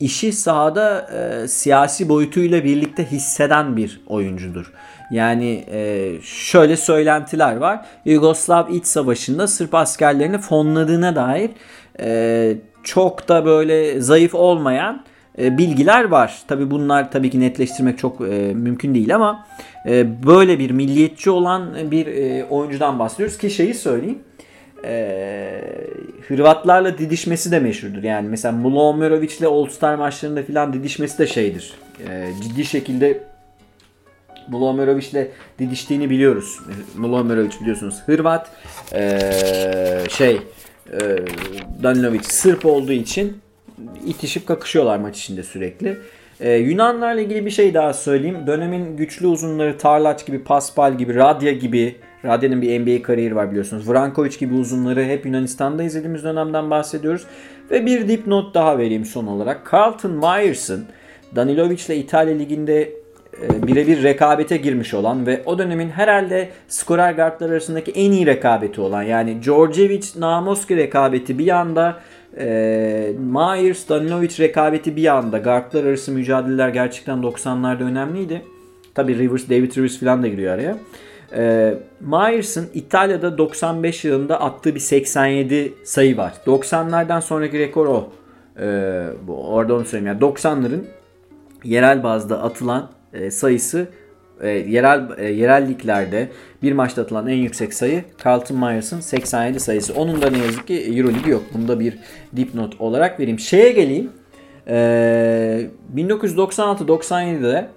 işi 0.00 0.32
sahada 0.32 1.00
e, 1.00 1.48
siyasi 1.48 2.08
boyutuyla 2.08 2.64
birlikte 2.64 3.04
hisseden 3.04 3.76
bir 3.76 4.00
oyuncudur. 4.06 4.72
Yani 5.10 5.64
e, 5.70 6.12
şöyle 6.22 6.76
söylentiler 6.76 7.56
var. 7.56 7.86
Yugoslav 8.04 8.68
İç 8.70 8.86
Savaşı'nda 8.86 9.46
Sırp 9.46 9.74
askerlerini 9.74 10.38
fonladığına 10.38 11.16
dair 11.16 11.50
e, 12.00 12.56
çok 12.84 13.28
da 13.28 13.44
böyle 13.44 14.00
zayıf 14.00 14.34
olmayan 14.34 15.04
e, 15.38 15.58
bilgiler 15.58 16.04
var. 16.04 16.42
Tabi 16.48 16.70
bunlar 16.70 17.12
tabii 17.12 17.30
ki 17.30 17.40
netleştirmek 17.40 17.98
çok 17.98 18.20
e, 18.20 18.54
mümkün 18.54 18.94
değil 18.94 19.14
ama 19.14 19.46
e, 19.86 20.22
böyle 20.26 20.58
bir 20.58 20.70
milliyetçi 20.70 21.30
olan 21.30 21.90
bir 21.90 22.06
oyuncudan 22.50 22.98
bahsediyoruz 22.98 23.38
ki 23.38 23.50
şeyi 23.50 23.74
söyleyeyim. 23.74 24.18
Hırvatlarla 26.28 26.98
didişmesi 26.98 27.52
de 27.52 27.60
meşhurdur. 27.60 28.02
Yani 28.02 28.28
mesela 28.28 28.52
Mulomerovic 28.52 29.36
ile 29.38 29.46
All 29.46 29.66
Star 29.66 29.94
maçlarında 29.94 30.42
falan 30.42 30.72
didişmesi 30.72 31.18
de 31.18 31.26
şeydir. 31.26 31.74
Ciddi 32.42 32.64
şekilde 32.64 33.20
Mulomerovic 34.48 35.06
ile 35.12 35.30
didiştiğini 35.58 36.10
biliyoruz. 36.10 36.58
Mulomerovic 36.96 37.50
biliyorsunuz 37.60 38.02
Hırvat. 38.06 38.50
Şey 40.10 40.40
e, 40.92 41.18
Danilovic 41.82 42.22
Sırp 42.22 42.66
olduğu 42.66 42.92
için 42.92 43.38
itişip 44.06 44.46
kakışıyorlar 44.46 44.98
maç 44.98 45.18
içinde 45.18 45.42
sürekli. 45.42 45.98
Ee, 46.40 46.52
Yunanlarla 46.52 47.20
ilgili 47.20 47.46
bir 47.46 47.50
şey 47.50 47.74
daha 47.74 47.92
söyleyeyim. 47.92 48.46
Dönemin 48.46 48.96
güçlü 48.96 49.26
uzunları 49.26 49.78
Tarlaç 49.78 50.26
gibi, 50.26 50.44
Paspal 50.44 50.98
gibi, 50.98 51.14
Radya 51.14 51.52
gibi, 51.52 51.96
Radya'nın 52.24 52.62
bir 52.62 52.80
NBA 52.80 53.02
kariyeri 53.02 53.36
var 53.36 53.50
biliyorsunuz. 53.50 53.90
Vrankovic 53.90 54.38
gibi 54.38 54.54
uzunları 54.54 55.04
hep 55.04 55.26
Yunanistan'da 55.26 55.82
izlediğimiz 55.82 56.24
dönemden 56.24 56.70
bahsediyoruz. 56.70 57.26
Ve 57.70 57.86
bir 57.86 58.08
dipnot 58.08 58.54
daha 58.54 58.78
vereyim 58.78 59.04
son 59.04 59.26
olarak. 59.26 59.70
Carlton 59.72 60.12
Myers'ın 60.12 60.84
Danilovic 61.36 61.78
ile 61.86 61.96
İtalya 61.96 62.36
Ligi'nde 62.36 62.92
e, 63.42 63.66
birebir 63.66 64.02
rekabete 64.02 64.56
girmiş 64.56 64.94
olan 64.94 65.26
ve 65.26 65.42
o 65.46 65.58
dönemin 65.58 65.88
herhalde 65.88 66.48
skorer 66.68 67.12
guardlar 67.12 67.50
arasındaki 67.50 67.90
en 67.90 68.12
iyi 68.12 68.26
rekabeti 68.26 68.80
olan 68.80 69.02
yani 69.02 69.42
Djordjevic 69.42 70.06
Namoski 70.18 70.76
rekabeti 70.76 71.38
bir 71.38 71.44
yanda 71.44 72.00
e, 72.38 72.46
Myers 73.18 73.88
Danilovic 73.88 74.38
rekabeti 74.38 74.96
bir 74.96 75.02
yanda 75.02 75.38
guardlar 75.38 75.84
arası 75.84 76.12
mücadeleler 76.12 76.68
gerçekten 76.68 77.18
90'larda 77.18 77.82
önemliydi. 77.82 78.42
Tabi 78.94 79.18
Rivers, 79.18 79.48
David 79.48 79.76
Rivers 79.76 80.00
falan 80.00 80.22
da 80.22 80.28
giriyor 80.28 80.54
araya. 80.54 80.76
E, 81.36 81.74
Myers'ın 82.00 82.68
İtalya'da 82.74 83.38
95 83.38 84.04
yılında 84.04 84.40
attığı 84.40 84.74
bir 84.74 84.80
87 84.80 85.74
sayı 85.84 86.16
var. 86.16 86.32
90'lardan 86.46 87.20
sonraki 87.20 87.58
rekor 87.58 87.86
o. 87.86 88.12
E, 88.60 88.66
bu, 89.26 89.48
orada 89.48 89.74
onu 89.74 89.84
söyleyeyim. 89.84 90.18
Yani 90.20 90.32
90'ların 90.32 90.84
yerel 91.64 92.02
bazda 92.02 92.42
atılan 92.42 92.88
e, 93.14 93.30
sayısı 93.30 93.88
e, 94.40 94.48
yerel 94.48 95.08
e, 95.18 95.24
yerel 95.24 95.68
bir 96.62 96.72
maçta 96.72 97.02
atılan 97.02 97.26
en 97.26 97.36
yüksek 97.36 97.74
sayı 97.74 98.04
Carlton 98.24 98.58
Myers'ın 98.58 99.00
87 99.00 99.60
sayısı. 99.60 99.94
Onun 99.94 100.22
da 100.22 100.30
ne 100.30 100.38
yazık 100.38 100.66
ki 100.66 100.74
Euroleague 100.74 101.32
yok. 101.32 101.42
Bunu 101.54 101.68
da 101.68 101.80
bir 101.80 101.98
dipnot 102.36 102.80
olarak 102.80 103.20
vereyim. 103.20 103.38
Şeye 103.38 103.72
geleyim. 103.72 104.10
Ee, 104.68 105.66
1996-97'de 105.96 107.68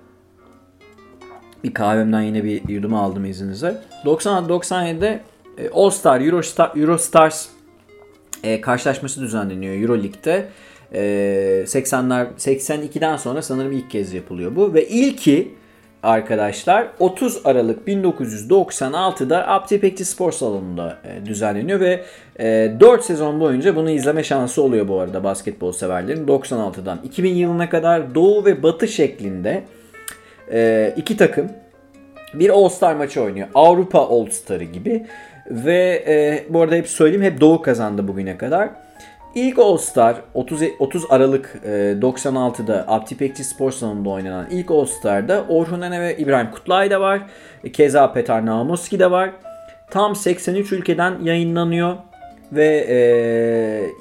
bir 1.64 1.74
kahvemden 1.74 2.22
yine 2.22 2.44
bir 2.44 2.70
yudum 2.70 2.94
aldım 2.94 3.26
izninizle. 3.26 3.76
96-97'de 4.06 5.20
e, 5.58 5.70
All 5.70 5.90
Star, 5.90 6.22
Eurostar, 6.22 6.72
Eurostars 6.78 7.48
e, 8.44 8.62
karşılaşması 8.62 9.22
düzenleniyor 9.22 9.82
Euroleague'de. 9.82 10.48
E, 10.94 11.00
80'ler 11.66 12.28
82'den 12.38 13.18
sonra 13.18 13.42
sanırım 13.42 13.72
ilk 13.72 13.92
kez 13.92 14.14
yapılıyor 14.14 14.56
bu 14.56 14.74
ve 14.74 14.88
ilki 14.88 15.56
arkadaşlar 16.04 16.88
30 17.00 17.42
Aralık 17.46 17.88
1996'da 17.88 19.48
Abdi 19.48 20.06
Spor 20.06 20.32
Salonu'nda 20.32 20.98
e, 21.04 21.26
düzenleniyor 21.26 21.80
ve 21.80 22.04
e, 22.40 22.72
4 22.80 23.04
sezon 23.04 23.40
boyunca 23.40 23.76
bunu 23.76 23.90
izleme 23.90 24.24
şansı 24.24 24.64
oluyor 24.64 24.88
bu 24.88 25.00
arada 25.00 25.24
basketbol 25.24 25.72
severlerin 25.72 26.28
96'dan 26.28 27.00
2000 27.04 27.36
yılına 27.36 27.70
kadar 27.70 28.16
Doğu 28.16 28.46
ve 28.46 28.64
Batı 28.64 28.88
şeklinde 28.88 29.64
e, 30.52 30.94
iki 30.98 31.18
takım 31.18 31.48
bir 32.34 32.50
All-Star 32.50 32.96
maçı 32.96 33.22
oynuyor. 33.22 33.48
Avrupa 33.54 34.00
All-Star'ı 34.00 34.64
gibi. 34.64 35.06
Ve 35.52 36.04
e, 36.08 36.46
bu 36.50 36.62
arada 36.62 36.76
hep 36.76 36.88
söyleyeyim 36.88 37.24
hep 37.24 37.42
Doğu 37.42 37.62
kazandı 37.62 38.08
bugüne 38.08 38.38
kadar. 38.38 38.70
İlk 39.36 39.60
All-Star 39.60 40.16
30, 40.34 40.62
30 40.80 41.06
Aralık 41.10 41.60
e, 41.64 41.70
96'da 41.70 42.86
Abdi 42.88 43.44
Spor 43.44 43.72
Salonu'nda 43.72 44.10
oynanan 44.10 44.48
ilk 44.52 44.72
All-Star'da 44.72 45.46
Orhun 45.50 45.82
Ene 45.82 46.02
ve 46.02 46.18
İbrahim 46.18 46.52
Kutlay 46.52 46.92
da 46.92 47.02
var. 47.02 47.22
E, 47.64 47.72
keza 47.72 48.14
Petar 48.14 48.46
Namuski 48.46 49.00
de 49.00 49.12
var. 49.12 49.32
Tam 49.90 50.16
83 50.16 50.72
ülkeden 50.72 51.20
yayınlanıyor. 51.24 51.96
Ve 52.52 52.86
e, 52.90 52.98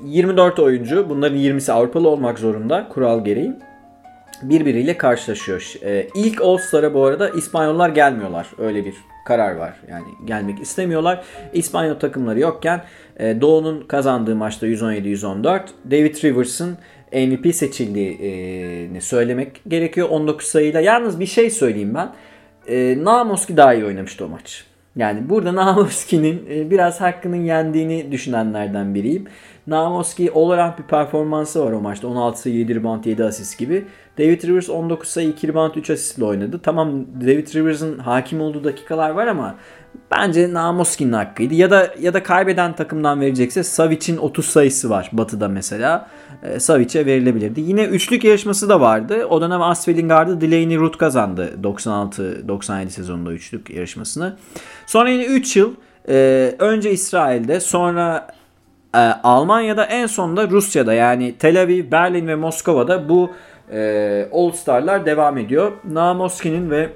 24 0.05 0.59
oyuncu 0.59 1.09
bunların 1.09 1.39
20'si 1.39 1.73
Avrupalı 1.73 2.09
olmak 2.09 2.39
zorunda 2.39 2.89
kural 2.89 3.25
gereği 3.25 3.53
birbiriyle 4.43 4.97
karşılaşıyor. 4.97 5.75
Ee, 5.83 6.07
ilk 6.15 6.41
All-Star'a 6.41 6.95
bu 6.95 7.05
arada 7.05 7.29
İspanyollar 7.31 7.89
gelmiyorlar. 7.89 8.47
Öyle 8.59 8.85
bir 8.85 8.95
karar 9.27 9.57
var. 9.57 9.75
Yani 9.91 10.05
gelmek 10.25 10.61
istemiyorlar. 10.61 11.25
İspanyol 11.53 11.95
takımları 11.95 12.41
yokken 12.41 12.85
e, 13.17 13.41
Doğu'nun 13.41 13.81
kazandığı 13.81 14.37
maçta 14.37 14.67
117-114 14.67 15.61
David 15.91 16.25
Rivers'ın 16.25 16.79
MVP 17.13 17.55
seçildiğini 17.55 19.01
söylemek 19.01 19.61
gerekiyor 19.69 20.09
19 20.09 20.47
sayıyla. 20.47 20.81
Yalnız 20.81 21.21
bir 21.21 21.27
şey 21.27 21.51
söyleyeyim 21.51 21.95
ben. 21.95 22.13
E, 22.69 23.05
Namoski 23.05 23.57
daha 23.57 23.75
iyi 23.75 23.85
oynamıştı 23.85 24.25
o 24.25 24.29
maç. 24.29 24.65
Yani 24.97 25.29
burada 25.29 25.55
Namoski'nin 25.55 26.47
e, 26.51 26.71
biraz 26.71 27.01
hakkının 27.01 27.45
yendiğini 27.45 28.13
düşünenlerden 28.13 28.95
biriyim. 28.95 29.25
Namoski 29.67 30.33
all 30.33 30.79
bir 30.79 30.83
performansı 30.83 31.65
var 31.65 31.73
o 31.73 31.81
maçta. 31.81 32.09
16 32.09 32.41
sayı 32.41 32.57
7 32.57 32.75
rebound 32.75 33.05
7 33.05 33.25
asist 33.25 33.59
gibi. 33.59 33.85
David 34.19 34.43
Rivers 34.43 34.71
19 34.71 35.09
sayı 35.09 35.29
2 35.29 35.49
rebound 35.49 35.75
3 35.75 35.91
asistle 35.91 36.25
oynadı. 36.25 36.61
Tamam 36.63 37.07
David 37.21 37.55
Rivers'ın 37.55 37.99
hakim 37.99 38.41
olduğu 38.41 38.65
dakikalar 38.65 39.11
var 39.11 39.27
ama 39.27 39.55
bence 40.11 40.53
Namoski'nin 40.53 41.13
hakkıydı. 41.13 41.55
Ya 41.55 41.71
da 41.71 41.95
ya 42.01 42.15
da 42.15 42.23
kaybeden 42.23 42.77
takımdan 42.77 43.21
verecekse 43.21 43.63
Savic'in 43.63 44.17
30 44.17 44.47
sayısı 44.47 44.91
var 44.91 45.11
Batı'da 45.13 45.49
mesela. 45.49 46.09
E, 46.43 46.61
Savic'e 46.61 47.07
verilebilirdi. 47.07 47.61
Yine 47.61 47.85
üçlük 47.85 48.25
yarışması 48.25 48.69
da 48.69 48.81
vardı. 48.81 49.27
O 49.27 49.41
dönem 49.41 49.63
Asfel'in 49.63 50.09
gardı 50.09 50.41
Delaney 50.41 50.77
Root 50.77 50.99
kazandı 50.99 51.55
96-97 51.63 52.89
sezonunda 52.89 53.33
üçlük 53.33 53.71
yarışmasını. 53.71 54.37
Sonra 54.87 55.11
yine 55.11 55.25
3 55.25 55.57
yıl 55.57 55.75
e, 56.09 56.55
önce 56.59 56.91
İsrail'de 56.91 57.61
sonra 57.61 58.27
e, 58.95 58.99
Almanya'da 59.23 59.85
en 59.85 60.07
sonunda 60.07 60.49
Rusya'da 60.49 60.95
yani 60.95 61.39
Tel 61.39 61.63
Aviv, 61.63 61.91
Berlin 61.91 62.29
ve 62.29 62.35
Moskova'da 62.35 63.09
bu 63.09 63.31
e, 63.73 64.29
All 64.33 64.51
Star'lar 64.51 65.07
devam 65.07 65.39
ediyor. 65.39 65.73
Namoski'nin 65.85 66.71
ve 66.71 66.89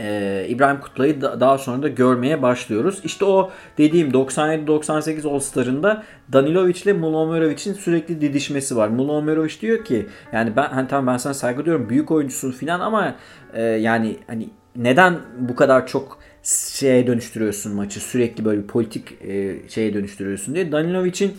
e, 0.00 0.46
İbrahim 0.48 0.80
Kutlay'ı 0.80 1.20
da, 1.20 1.40
daha 1.40 1.58
sonra 1.58 1.82
da 1.82 1.88
görmeye 1.88 2.42
başlıyoruz. 2.42 3.00
İşte 3.04 3.24
o 3.24 3.50
dediğim 3.78 4.10
97-98 4.10 5.28
All 5.28 5.38
Star'ında 5.38 6.02
Danilovic 6.32 6.80
ile 6.84 6.92
Mulomerovic'in 6.92 7.74
sürekli 7.74 8.20
didişmesi 8.20 8.76
var. 8.76 8.88
Mulomerovic 8.88 9.60
diyor 9.60 9.84
ki 9.84 10.06
yani 10.32 10.56
ben 10.56 10.68
hani 10.68 10.88
tamam 10.88 11.14
ben 11.14 11.18
sana 11.18 11.34
saygı 11.34 11.64
duyuyorum 11.64 11.88
büyük 11.88 12.10
oyuncusun 12.10 12.52
filan 12.52 12.80
ama 12.80 13.14
e, 13.54 13.62
yani 13.62 14.16
hani 14.26 14.48
neden 14.76 15.18
bu 15.38 15.56
kadar 15.56 15.86
çok 15.86 16.18
şeye 16.42 17.06
dönüştürüyorsun 17.06 17.74
maçı 17.74 18.00
sürekli 18.00 18.44
böyle 18.44 18.62
bir 18.62 18.66
politik 18.66 19.22
e, 19.22 19.68
şeye 19.68 19.94
dönüştürüyorsun 19.94 20.54
diye 20.54 20.72
Danilovic'in 20.72 21.36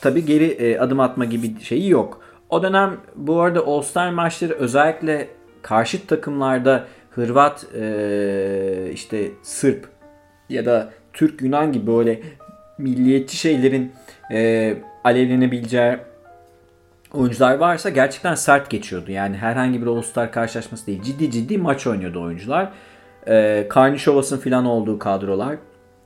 tabi 0.00 0.24
geri 0.24 0.44
e, 0.44 0.78
adım 0.78 1.00
atma 1.00 1.24
gibi 1.24 1.60
şeyi 1.60 1.88
yok. 1.88 2.20
O 2.50 2.62
dönem 2.62 2.96
bu 3.16 3.40
arada 3.40 3.60
All-Star 3.60 4.10
maçları 4.10 4.52
özellikle 4.52 5.28
karşıt 5.62 6.08
takımlarda 6.08 6.86
Hırvat, 7.14 7.66
e, 7.74 8.90
işte 8.92 9.30
Sırp 9.42 9.88
ya 10.48 10.66
da 10.66 10.90
Türk, 11.12 11.42
Yunan 11.42 11.72
gibi 11.72 11.86
böyle 11.86 12.20
milliyetçi 12.78 13.36
şeylerin 13.36 13.92
e, 14.32 14.74
alevlenebileceği 15.04 15.96
oyuncular 17.12 17.54
varsa 17.54 17.90
gerçekten 17.90 18.34
sert 18.34 18.70
geçiyordu. 18.70 19.10
Yani 19.10 19.36
herhangi 19.36 19.82
bir 19.82 19.86
All-Star 19.86 20.32
karşılaşması 20.32 20.86
değil. 20.86 21.02
Ciddi 21.02 21.30
ciddi 21.30 21.58
maç 21.58 21.86
oynuyordu 21.86 22.22
oyuncular. 22.22 22.72
E, 23.26 23.66
Karnişovas'ın 23.68 24.38
falan 24.38 24.64
olduğu 24.64 24.98
kadrolar. 24.98 25.56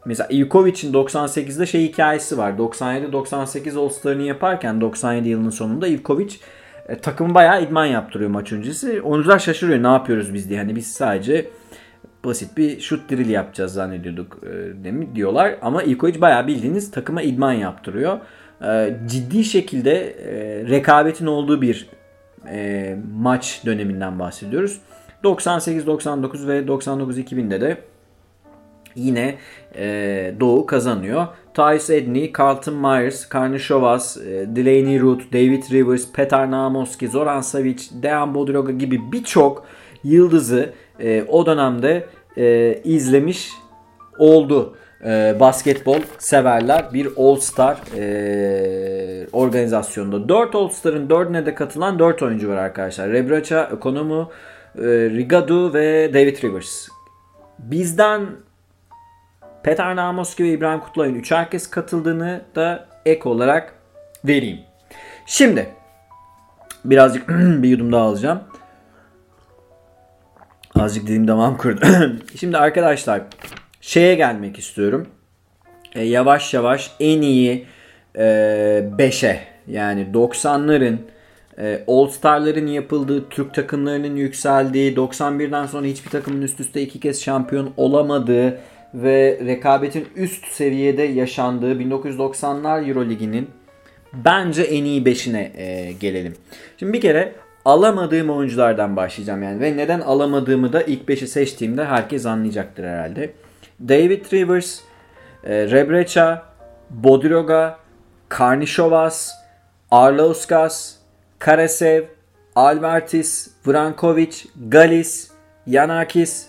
Mesela 0.05 0.29
Ivkovic'in 0.33 0.93
98'de 0.93 1.67
şey 1.67 1.89
hikayesi 1.89 2.39
var. 2.39 2.53
97-98 2.53 3.79
All-Star'ını 3.79 4.23
yaparken 4.23 4.81
97 4.81 5.29
yılının 5.29 5.51
sonunda 5.51 5.89
Ivkovic 5.89 6.35
e, 6.89 6.99
takımı 6.99 7.35
bayağı 7.35 7.63
idman 7.63 7.87
yaptırıyor 7.87 8.31
maç 8.31 8.53
öncesi. 8.53 9.03
Oyuncular 9.03 9.39
şaşırıyor 9.39 9.83
ne 9.83 9.87
yapıyoruz 9.87 10.35
biz 10.35 10.49
diye. 10.49 10.59
Hani 10.59 10.77
biz 10.77 10.93
sadece 10.93 11.47
basit 12.25 12.57
bir 12.57 12.81
shoot 12.81 13.11
drill 13.11 13.31
yapacağız 13.31 13.73
zannediyorduk 13.73 14.39
e, 14.85 15.15
diyorlar. 15.15 15.57
Ama 15.63 15.83
Ivkovic 15.83 16.21
bayağı 16.21 16.47
bildiğiniz 16.47 16.91
takıma 16.91 17.23
idman 17.23 17.53
yaptırıyor. 17.53 18.19
E, 18.65 18.97
ciddi 19.07 19.45
şekilde 19.45 20.11
e, 20.11 20.65
rekabetin 20.69 21.27
olduğu 21.27 21.63
bir 21.63 21.89
e, 22.49 22.97
maç 23.19 23.63
döneminden 23.67 24.19
bahsediyoruz. 24.19 24.81
98-99 25.25 26.49
ve 26.49 26.61
99-2000'de 26.61 27.61
de 27.61 27.77
yine 28.97 29.35
e, 29.77 30.35
Doğu 30.41 30.67
kazanıyor. 30.67 31.27
Tyus 31.55 31.91
Edney, 31.91 32.33
Carlton 32.39 32.75
Myers, 32.75 33.29
Karnishovas, 33.29 34.17
e, 34.17 34.57
Delaney 34.57 35.01
Root, 35.01 35.33
David 35.33 35.63
Rivers, 35.73 36.13
Petar 36.13 36.51
Namoski, 36.51 37.09
Zoran 37.09 37.41
Savic, 37.41 37.83
Dejan 38.03 38.35
Bodiroga 38.35 38.73
gibi 38.73 39.13
birçok 39.13 39.67
yıldızı 40.05 40.73
e, 41.01 41.23
o 41.29 41.47
dönemde 41.47 42.07
e, 42.37 42.75
izlemiş 42.85 43.51
oldu. 44.19 44.77
E, 45.05 45.37
basketbol 45.41 46.01
severler 46.19 46.93
bir 46.93 47.09
All 47.17 47.37
Star 47.37 47.79
e, 47.97 49.27
organizasyonunda. 49.33 50.29
4 50.29 50.55
All 50.55 50.69
Star'ın 50.69 51.09
4'üne 51.09 51.47
de 51.47 51.55
katılan 51.55 51.99
4 51.99 52.23
oyuncu 52.23 52.49
var 52.49 52.57
arkadaşlar. 52.57 53.11
Rebraça, 53.11 53.71
Ekonomu, 53.77 54.31
e, 54.79 54.83
Rigadu 55.11 55.75
ve 55.75 56.15
David 56.15 56.43
Rivers. 56.43 56.89
Bizden 57.59 58.27
Petar 59.67 59.97
Namoski 59.97 60.45
ve 60.45 60.49
İbrahim 60.49 60.81
Kutlay'ın 60.81 61.15
üç 61.15 61.31
herkes 61.31 61.71
katıldığını 61.71 62.41
da 62.55 62.87
ek 63.07 63.29
olarak 63.29 63.75
vereyim. 64.25 64.59
Şimdi 65.27 65.67
birazcık 66.85 67.29
bir 67.29 67.69
yudum 67.69 67.93
daha 67.93 68.03
alacağım. 68.03 68.41
Azıcık 70.75 71.07
dilim 71.07 71.29
damağım 71.29 71.57
kurdu. 71.57 71.87
Şimdi 72.41 72.59
arkadaşlar 72.59 73.23
şeye 73.81 74.15
gelmek 74.15 74.59
istiyorum. 74.59 75.07
E, 75.95 76.05
yavaş 76.05 76.55
yavaş 76.55 76.91
en 77.01 77.23
iyi 77.23 77.67
5'e 78.15 79.29
e, 79.29 79.43
yani 79.69 80.07
90'ların 80.15 80.97
e, 81.59 81.85
All 81.87 82.07
Star'ların 82.07 82.67
yapıldığı, 82.67 83.29
Türk 83.29 83.55
takımlarının 83.55 84.17
yükseldiği, 84.17 84.97
91'den 84.97 85.67
sonra 85.67 85.87
hiçbir 85.87 86.11
takımın 86.11 86.43
üst 86.43 86.61
üste 86.61 86.83
iki 86.83 87.01
kez 87.01 87.23
şampiyon 87.23 87.73
olamadığı 87.77 88.59
ve 88.95 89.39
rekabetin 89.47 90.09
üst 90.17 90.47
seviyede 90.47 91.03
yaşandığı 91.03 91.73
1990'lar 91.81 92.89
Euroliginin 92.89 93.51
bence 94.13 94.63
en 94.63 94.85
iyi 94.85 95.03
5'ine 95.03 95.51
e, 95.57 95.93
gelelim. 95.93 96.37
Şimdi 96.79 96.93
bir 96.93 97.01
kere 97.01 97.33
alamadığım 97.65 98.31
oyunculardan 98.31 98.97
başlayacağım 98.97 99.43
yani 99.43 99.61
ve 99.61 99.77
neden 99.77 100.01
alamadığımı 100.01 100.73
da 100.73 100.83
ilk 100.83 101.09
5'i 101.09 101.27
seçtiğimde 101.27 101.85
herkes 101.85 102.27
anlayacaktır 102.27 102.85
herhalde. 102.85 103.33
David 103.89 104.33
Rivers, 104.33 104.81
e, 105.45 105.71
Rebrecha, 105.71 106.43
Bodiroga, 106.91 107.79
Karnishovas, 108.29 109.33
Arlauskas, 109.91 110.95
Karasev, 111.39 112.05
Albertis, 112.57 113.51
Vrankovic, 113.67 114.37
Galis, 114.69 115.31
Yanakis, 115.67 116.47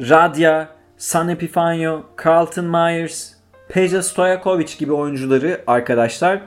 Radya, 0.00 0.68
San 1.02 1.28
Epifanio, 1.28 2.04
Carlton 2.24 2.64
Myers, 2.64 3.32
Peja 3.68 4.02
Stojakovic 4.02 4.76
gibi 4.78 4.92
oyuncuları 4.92 5.64
arkadaşlar 5.66 6.42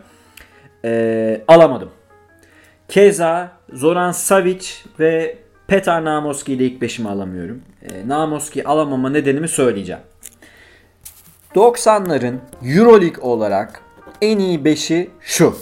e, 0.86 1.42
alamadım. 1.48 1.90
Keza 2.88 3.52
Zoran 3.74 4.12
Savic 4.12 4.68
ve 5.00 5.38
Petar 5.68 6.06
Namoski'yi 6.06 6.60
de 6.60 6.66
ilk 6.66 6.82
beşime 6.82 7.10
alamıyorum. 7.10 7.62
E, 7.82 8.08
Namoski 8.08 8.68
alamama 8.68 9.10
nedenimi 9.10 9.48
söyleyeceğim. 9.48 10.02
90'ların 11.56 12.38
Euroleague 12.64 13.24
olarak 13.24 13.82
en 14.22 14.40
iyi 14.40 14.60
5'i 14.60 15.10
şu. 15.22 15.58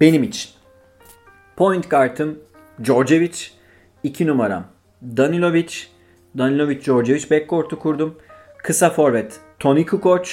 Benim 0.00 0.22
için. 0.22 0.50
Point 1.56 1.90
guard'ım 1.90 2.38
Djordjevic. 2.84 3.36
2 4.02 4.26
numaram 4.26 4.64
Danilovic. 5.02 5.99
Danilovic, 6.38 6.80
Djordjevic 6.80 7.30
backcourt'u 7.30 7.78
kurdum. 7.78 8.14
Kısa 8.58 8.90
forvet 8.90 9.40
Toni 9.58 9.86
Kukoc. 9.86 10.28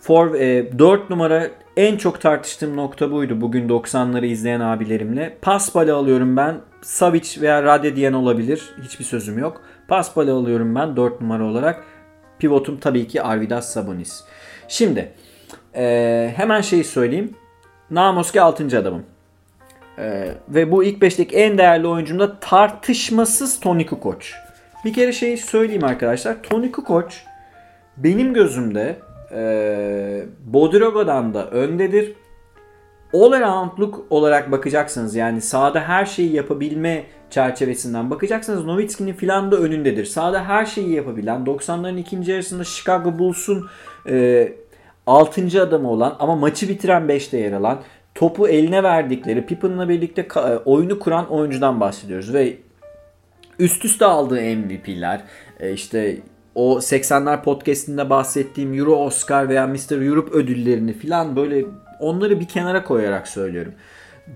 For, 0.00 0.34
e, 0.34 0.78
4 0.78 1.10
numara 1.10 1.46
en 1.76 1.96
çok 1.96 2.20
tartıştığım 2.20 2.76
nokta 2.76 3.12
buydu 3.12 3.40
bugün 3.40 3.68
90'ları 3.68 4.26
izleyen 4.26 4.60
abilerimle. 4.60 5.36
Pasbal'ı 5.42 5.94
alıyorum 5.94 6.36
ben. 6.36 6.60
Savic 6.82 7.40
veya 7.40 7.62
Rade 7.62 7.96
diyen 7.96 8.12
olabilir. 8.12 8.74
Hiçbir 8.82 9.04
sözüm 9.04 9.38
yok. 9.38 9.62
Pasbal'ı 9.88 10.32
alıyorum 10.32 10.74
ben 10.74 10.96
4 10.96 11.20
numara 11.20 11.44
olarak. 11.44 11.84
Pivotum 12.38 12.80
tabii 12.80 13.08
ki 13.08 13.22
Arvidas 13.22 13.72
Sabonis. 13.72 14.24
Şimdi 14.68 15.12
e, 15.76 16.32
hemen 16.36 16.60
şeyi 16.60 16.84
söyleyeyim. 16.84 17.34
Namoski 17.90 18.40
6. 18.40 18.78
adamım. 18.78 19.02
E, 19.98 20.34
ve 20.48 20.70
bu 20.70 20.84
ilk 20.84 21.02
5'teki 21.02 21.36
en 21.36 21.58
değerli 21.58 21.86
oyuncum 21.86 22.18
da 22.18 22.40
tartışmasız 22.40 23.60
Toni 23.60 23.86
Kukoc. 23.86 24.49
Bir 24.84 24.92
kere 24.92 25.12
şeyi 25.12 25.36
söyleyeyim 25.36 25.84
arkadaşlar. 25.84 26.42
Toni 26.42 26.72
Kukoc 26.72 27.14
benim 27.96 28.34
gözümde 28.34 28.96
e, 29.32 30.22
Bodirogo'dan 30.46 31.34
da 31.34 31.50
öndedir. 31.50 32.12
All 33.14 33.32
around'luk 33.32 34.06
olarak 34.10 34.52
bakacaksınız 34.52 35.14
yani 35.14 35.40
sahada 35.40 35.80
her 35.80 36.04
şeyi 36.04 36.32
yapabilme 36.32 37.04
çerçevesinden 37.30 38.10
bakacaksanız 38.10 38.64
Nowitzki'nin 38.64 39.12
filan 39.12 39.52
da 39.52 39.56
önündedir. 39.56 40.04
Sahada 40.04 40.44
her 40.44 40.66
şeyi 40.66 40.90
yapabilen 40.90 41.40
90'ların 41.44 41.98
ikinci 41.98 42.32
yarısında 42.32 42.64
Chicago 42.64 43.18
Bulls'un 43.18 43.66
e, 44.08 44.52
6. 45.06 45.62
adamı 45.62 45.90
olan 45.90 46.16
ama 46.18 46.36
maçı 46.36 46.68
bitiren 46.68 47.02
5'te 47.02 47.38
yer 47.38 47.52
alan 47.52 47.80
topu 48.14 48.48
eline 48.48 48.82
verdikleri 48.82 49.46
Pippen'la 49.46 49.88
birlikte 49.88 50.22
ka- 50.22 50.62
oyunu 50.64 50.98
kuran 50.98 51.30
oyuncudan 51.30 51.80
bahsediyoruz 51.80 52.34
ve 52.34 52.56
üst 53.60 53.84
üste 53.84 54.04
aldığı 54.04 54.56
MVP'ler 54.56 55.20
e, 55.60 55.72
işte 55.72 56.16
o 56.54 56.78
80'ler 56.78 57.42
podcastinde 57.42 58.10
bahsettiğim 58.10 58.74
Euro 58.74 58.94
Oscar 58.96 59.48
veya 59.48 59.66
Mr. 59.66 60.06
Europe 60.06 60.36
ödüllerini 60.36 60.92
filan 60.92 61.36
böyle 61.36 61.64
onları 62.00 62.40
bir 62.40 62.48
kenara 62.48 62.84
koyarak 62.84 63.28
söylüyorum. 63.28 63.72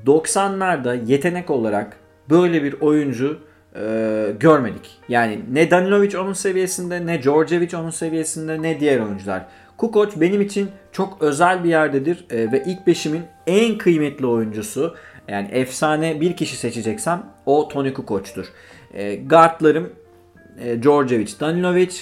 90'larda 0.07 1.07
yetenek 1.07 1.51
olarak 1.51 1.97
böyle 2.31 2.63
bir 2.63 2.81
oyuncu 2.81 3.39
e, 3.77 4.27
görmedik. 4.41 4.91
Yani 5.09 5.41
ne 5.53 5.71
Danilovic 5.71 6.19
onun 6.19 6.33
seviyesinde, 6.33 7.07
ne 7.07 7.23
Djordjevic 7.23 7.77
onun 7.77 7.91
seviyesinde, 7.91 8.63
ne 8.63 8.81
diğer 8.81 9.01
oyuncular. 9.01 9.47
Kukoc 9.77 10.21
benim 10.21 10.41
için 10.41 10.69
çok 10.93 11.23
özel 11.23 11.65
bir 11.65 11.69
yerdedir 11.69 12.25
e, 12.31 12.53
ve 12.53 12.63
ilk 12.67 12.87
beşimin 12.87 13.23
en 13.47 13.79
kıymetli 13.79 14.27
oyuncusu. 14.27 14.95
Yani 15.29 15.49
efsane 15.53 16.21
bir 16.21 16.37
kişi 16.37 16.57
seçeceksem 16.57 17.27
o 17.47 17.69
Toni 17.69 17.95
Kukoc'tur. 17.95 18.47
E, 18.95 19.17
guardlarım 19.17 19.93
e, 20.61 20.83
Djordjevic, 20.83 21.33
Danilovic, 21.41 21.95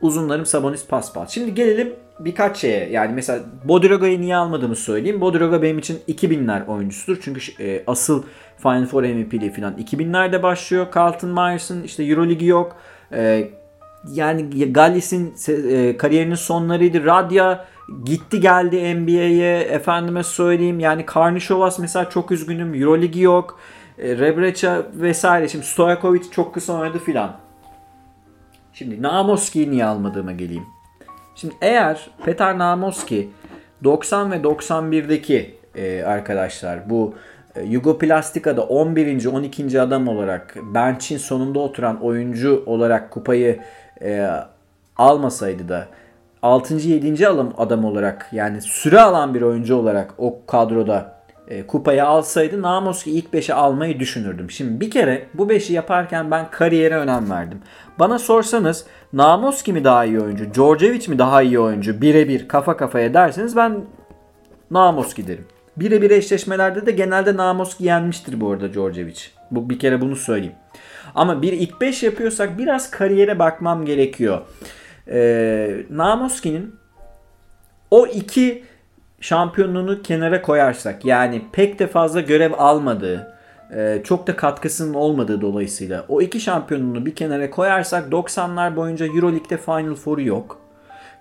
uzunlarım 0.00 0.46
Sabonis, 0.46 0.86
Paspal. 0.86 1.26
Şimdi 1.26 1.54
gelelim 1.54 1.92
birkaç 2.20 2.56
şeye. 2.56 2.90
Yani 2.90 3.12
mesela 3.14 3.40
Bodiroga'yı 3.64 4.20
niye 4.20 4.36
almadığımı 4.36 4.76
söyleyeyim. 4.76 5.20
Bodiroga 5.20 5.62
benim 5.62 5.78
için 5.78 5.98
2000'ler 6.08 6.66
oyuncusudur. 6.66 7.18
Çünkü 7.22 7.62
e, 7.62 7.82
asıl 7.86 8.22
Final 8.58 8.86
Four 8.86 9.02
MVP'liği 9.02 9.52
falan 9.52 9.74
2000'lerde 9.74 10.42
başlıyor. 10.42 10.86
Carlton 10.96 11.30
Myers'ın 11.30 11.82
işte 11.82 12.04
Euroligi 12.04 12.46
yok. 12.46 12.76
E, 13.12 13.50
yani 14.12 14.72
Gallis'in 14.72 15.34
e, 15.48 15.96
kariyerinin 15.96 16.34
sonlarıydı. 16.34 17.04
Radya 17.04 17.66
gitti 18.04 18.40
geldi 18.40 18.94
NBA'ye. 18.94 19.58
Efendime 19.60 20.22
söyleyeyim 20.22 20.80
yani 20.80 21.06
Karnisovas 21.06 21.78
mesela 21.78 22.10
çok 22.10 22.30
üzgünüm. 22.32 22.74
Euroligi 22.74 23.20
yok. 23.20 23.58
E, 23.98 24.18
vesaire. 24.94 25.48
Şimdi 25.48 25.66
Stojakovic 25.66 26.22
çok 26.30 26.54
kısa 26.54 26.72
oynadı 26.72 26.98
filan. 26.98 27.36
Şimdi 28.72 29.02
Namoski'yi 29.02 29.70
niye 29.70 29.84
almadığıma 29.84 30.32
geleyim. 30.32 30.66
Şimdi 31.34 31.54
eğer 31.60 32.10
Petar 32.24 32.58
Namoski 32.58 33.30
90 33.84 34.32
ve 34.32 34.36
91'deki 34.36 35.54
e, 35.74 36.02
arkadaşlar 36.02 36.90
bu 36.90 37.14
e, 37.56 37.62
Yugoplastika'da 37.62 38.62
11. 38.62 39.26
12. 39.26 39.80
adam 39.80 40.08
olarak 40.08 40.56
bench'in 40.74 41.18
sonunda 41.18 41.58
oturan 41.58 42.02
oyuncu 42.02 42.62
olarak 42.66 43.10
kupayı 43.10 43.60
e, 44.02 44.30
almasaydı 44.96 45.68
da 45.68 45.86
6. 46.42 46.74
7. 46.74 47.28
adam 47.28 47.84
olarak 47.84 48.28
yani 48.32 48.60
süre 48.60 49.00
alan 49.00 49.34
bir 49.34 49.42
oyuncu 49.42 49.76
olarak 49.76 50.14
o 50.18 50.46
kadroda 50.46 51.21
e, 51.52 51.66
kupayı 51.66 52.04
alsaydı 52.04 52.62
Namoski 52.62 53.10
ilk 53.10 53.34
5'e 53.34 53.54
almayı 53.54 54.00
düşünürdüm. 54.00 54.50
Şimdi 54.50 54.80
bir 54.80 54.90
kere 54.90 55.26
bu 55.34 55.46
5'i 55.46 55.72
yaparken 55.72 56.30
ben 56.30 56.50
kariyere 56.50 56.96
önem 56.96 57.30
verdim. 57.30 57.58
Bana 57.98 58.18
sorsanız 58.18 58.86
Namoski 59.12 59.72
mi 59.72 59.84
daha 59.84 60.04
iyi 60.04 60.20
oyuncu, 60.20 60.54
Djordjevic 60.54 61.08
mi 61.08 61.18
daha 61.18 61.42
iyi 61.42 61.58
oyuncu 61.58 62.00
birebir 62.00 62.48
kafa 62.48 62.76
kafaya 62.76 63.14
derseniz 63.14 63.56
ben 63.56 63.84
Namoski 64.70 65.26
derim. 65.26 65.46
Birebir 65.76 66.10
eşleşmelerde 66.10 66.86
de 66.86 66.90
genelde 66.90 67.36
Namoski 67.36 67.84
yenmiştir 67.84 68.40
bu 68.40 68.50
arada 68.50 68.72
Djordjevic. 68.72 69.20
Bu 69.50 69.70
bir 69.70 69.78
kere 69.78 70.00
bunu 70.00 70.16
söyleyeyim. 70.16 70.54
Ama 71.14 71.42
bir 71.42 71.52
ilk 71.52 71.80
5 71.80 72.02
yapıyorsak 72.02 72.58
biraz 72.58 72.90
kariyere 72.90 73.38
bakmam 73.38 73.84
gerekiyor. 73.84 74.40
Ee, 75.08 75.76
Namoski'nin 75.90 76.74
o 77.90 78.06
iki 78.06 78.64
şampiyonluğunu 79.22 80.02
kenara 80.02 80.42
koyarsak 80.42 81.04
yani 81.04 81.42
pek 81.52 81.78
de 81.78 81.86
fazla 81.86 82.20
görev 82.20 82.52
almadığı 82.58 83.34
e, 83.74 84.00
çok 84.04 84.26
da 84.26 84.36
katkısının 84.36 84.94
olmadığı 84.94 85.40
dolayısıyla 85.40 86.04
o 86.08 86.22
iki 86.22 86.40
şampiyonluğunu 86.40 87.06
bir 87.06 87.14
kenara 87.14 87.50
koyarsak 87.50 88.12
90'lar 88.12 88.76
boyunca 88.76 89.06
Euroleague'de 89.06 89.56
Final 89.56 89.94
Four'u 89.94 90.22
yok. 90.22 90.58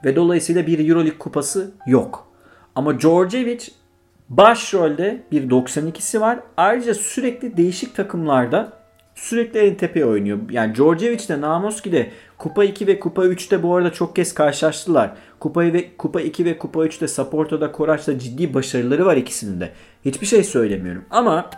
Ve 0.05 0.15
dolayısıyla 0.15 0.67
bir 0.67 0.89
Euroleague 0.89 1.17
kupası 1.17 1.71
yok. 1.87 2.27
Ama 2.75 2.99
Djordjevic 2.99 3.67
başrolde 4.29 5.23
bir 5.31 5.49
92'si 5.49 6.21
var. 6.21 6.39
Ayrıca 6.57 6.93
sürekli 6.93 7.57
değişik 7.57 7.95
takımlarda 7.95 8.80
sürekli 9.21 9.59
en 9.59 9.75
tepeye 9.75 10.05
oynuyor. 10.05 10.39
Yani 10.51 10.75
Djordjevic 10.75 11.29
de 11.29 11.41
Namoski 11.41 11.91
de 11.91 12.11
Kupa 12.37 12.63
2 12.63 12.87
ve 12.87 12.99
Kupa 12.99 13.25
3'te 13.25 13.63
bu 13.63 13.75
arada 13.75 13.93
çok 13.93 14.15
kez 14.15 14.33
karşılaştılar. 14.33 15.11
Kupa 15.39 15.61
ve 15.61 15.97
Kupa 15.97 16.21
2 16.21 16.45
ve 16.45 16.57
Kupa 16.57 16.85
3'te 16.85 17.07
Saporto'da 17.07 17.71
Koraç'ta 17.71 18.19
ciddi 18.19 18.53
başarıları 18.53 19.05
var 19.05 19.17
ikisinin 19.17 19.59
de. 19.59 19.69
Hiçbir 20.05 20.25
şey 20.25 20.43
söylemiyorum. 20.43 21.05
Ama 21.09 21.49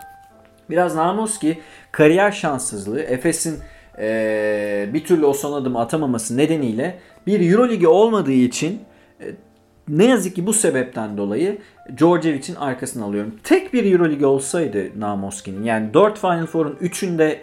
biraz 0.70 0.96
Namoski 0.96 1.58
kariyer 1.92 2.32
şanssızlığı 2.32 3.00
Efes'in 3.00 3.58
ee, 3.98 4.88
bir 4.92 5.04
türlü 5.04 5.26
o 5.26 5.32
son 5.32 5.52
adımı 5.52 5.80
atamaması 5.80 6.36
nedeniyle 6.36 6.98
bir 7.26 7.52
Euroligi 7.52 7.88
olmadığı 7.88 8.32
için 8.32 8.80
ne 9.88 10.04
yazık 10.04 10.36
ki 10.36 10.46
bu 10.46 10.52
sebepten 10.52 11.16
dolayı 11.16 11.58
Djordjevic'in 11.98 12.54
arkasını 12.54 13.04
alıyorum. 13.04 13.34
Tek 13.44 13.72
bir 13.72 13.92
Euroleague 13.92 14.26
olsaydı 14.26 15.00
Namoski'nin 15.00 15.64
yani 15.64 15.94
4 15.94 16.18
Final 16.18 16.46
Four'un 16.46 16.76
3'ünde 16.82 17.38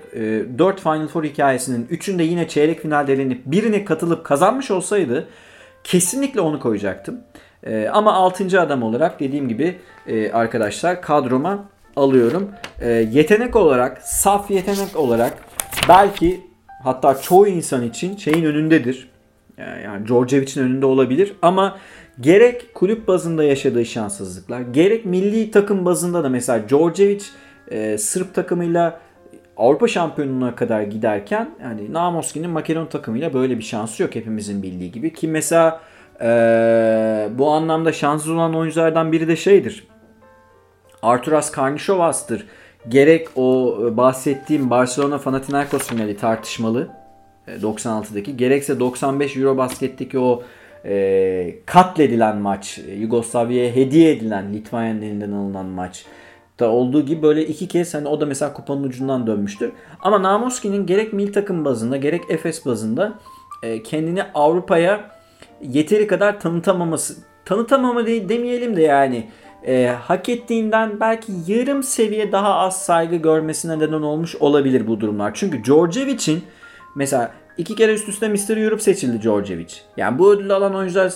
4 0.59 0.81
Final 0.81 1.07
Four 1.07 1.23
hikayesinin 1.23 1.85
3'ünde 1.85 2.23
yine 2.23 2.47
çeyrek 2.47 2.81
finalde 2.81 3.13
elenip 3.13 3.41
birine 3.45 3.85
katılıp 3.85 4.23
kazanmış 4.23 4.71
olsaydı 4.71 5.27
kesinlikle 5.83 6.41
onu 6.41 6.59
koyacaktım. 6.59 7.21
E, 7.63 7.87
ama 7.87 8.13
6. 8.13 8.61
adam 8.61 8.83
olarak 8.83 9.19
dediğim 9.19 9.47
gibi 9.49 9.79
e, 10.07 10.31
arkadaşlar 10.31 11.01
kadroma 11.01 11.69
alıyorum. 11.95 12.49
Yetenek 13.11 13.55
olarak, 13.55 14.01
saf 14.01 14.51
yetenek 14.51 14.95
olarak 14.95 15.33
belki 15.89 16.41
hatta 16.83 17.21
çoğu 17.21 17.47
insan 17.47 17.83
için 17.83 18.17
şeyin 18.17 18.45
önündedir. 18.45 19.11
Yani 19.83 20.07
Djordjevic'in 20.07 20.61
önünde 20.61 20.85
olabilir 20.85 21.33
ama 21.41 21.77
gerek 22.21 22.75
kulüp 22.75 23.07
bazında 23.07 23.43
yaşadığı 23.43 23.85
şanssızlıklar, 23.85 24.61
gerek 24.61 25.05
milli 25.05 25.51
takım 25.51 25.85
bazında 25.85 26.23
da 26.23 26.29
mesela 26.29 26.69
Djordjevic 26.69 27.23
e, 27.71 27.97
Sırp 27.97 28.33
takımıyla 28.33 28.99
Avrupa 29.57 29.87
şampiyonluğuna 29.87 30.55
kadar 30.55 30.81
giderken 30.81 31.49
yani 31.61 31.93
Namoski'nin 31.93 32.49
Makedon 32.49 32.85
takımıyla 32.85 33.33
böyle 33.33 33.57
bir 33.57 33.63
şansı 33.63 34.03
yok 34.03 34.15
hepimizin 34.15 34.63
bildiği 34.63 34.91
gibi. 34.91 35.13
Ki 35.13 35.27
mesela 35.27 35.81
e, 36.21 36.27
bu 37.37 37.51
anlamda 37.51 37.91
şanssız 37.91 38.29
olan 38.29 38.55
oyunculardan 38.55 39.11
biri 39.11 39.27
de 39.27 39.35
şeydir. 39.35 39.87
Arturas 41.01 41.51
Karnisovas'tır. 41.51 42.47
Gerek 42.89 43.27
o 43.35 43.77
bahsettiğim 43.91 44.69
Barcelona 44.69 45.17
Panathinaikos 45.17 45.87
finali 45.87 46.17
tartışmalı 46.17 46.87
96'daki 47.47 48.37
gerekse 48.37 48.79
95 48.79 49.37
Eurobasket'teki 49.37 50.19
o 50.19 50.43
e, 50.85 51.55
katledilen 51.65 52.37
maç, 52.37 52.79
Yugoslavya'ya 52.97 53.75
hediye 53.75 54.11
edilen 54.11 54.53
Litvanya'nın 54.53 55.01
elinden 55.01 55.31
alınan 55.31 55.65
maç 55.65 56.05
da 56.59 56.69
olduğu 56.69 57.05
gibi 57.05 57.21
böyle 57.21 57.45
iki 57.45 57.67
kez 57.67 57.93
hani 57.93 58.07
o 58.07 58.21
da 58.21 58.25
mesela 58.25 58.53
kupanın 58.53 58.83
ucundan 58.83 59.27
dönmüştür. 59.27 59.71
Ama 60.01 60.23
Namoski'nin 60.23 60.85
gerek 60.85 61.13
milli 61.13 61.31
takım 61.31 61.65
bazında 61.65 61.97
gerek 61.97 62.21
Efes 62.29 62.65
bazında 62.65 63.13
e, 63.63 63.83
kendini 63.83 64.23
Avrupa'ya 64.33 65.11
yeteri 65.61 66.07
kadar 66.07 66.39
tanıtamaması 66.39 67.15
tanıtamama 67.45 68.05
değil 68.05 68.29
demeyelim 68.29 68.75
de 68.75 68.81
yani 68.81 69.27
e, 69.67 69.87
hak 69.87 70.29
ettiğinden 70.29 70.99
belki 70.99 71.31
yarım 71.47 71.83
seviye 71.83 72.31
daha 72.31 72.55
az 72.55 72.85
saygı 72.85 73.15
görmesine 73.15 73.79
neden 73.79 74.01
olmuş 74.01 74.35
olabilir 74.35 74.87
bu 74.87 74.99
durumlar. 74.99 75.31
Çünkü 75.33 75.63
Djordjevic'in 75.63 76.43
mesela 76.95 77.31
iki 77.57 77.75
kere 77.75 77.93
üst 77.93 78.09
üste 78.09 78.29
Mr. 78.29 78.57
Europe 78.57 78.81
seçildi 78.81 79.21
Djordjevic. 79.21 79.73
Yani 79.97 80.19
bu 80.19 80.33
ödülü 80.33 80.53
alan 80.53 80.75
oyuncular 80.75 81.13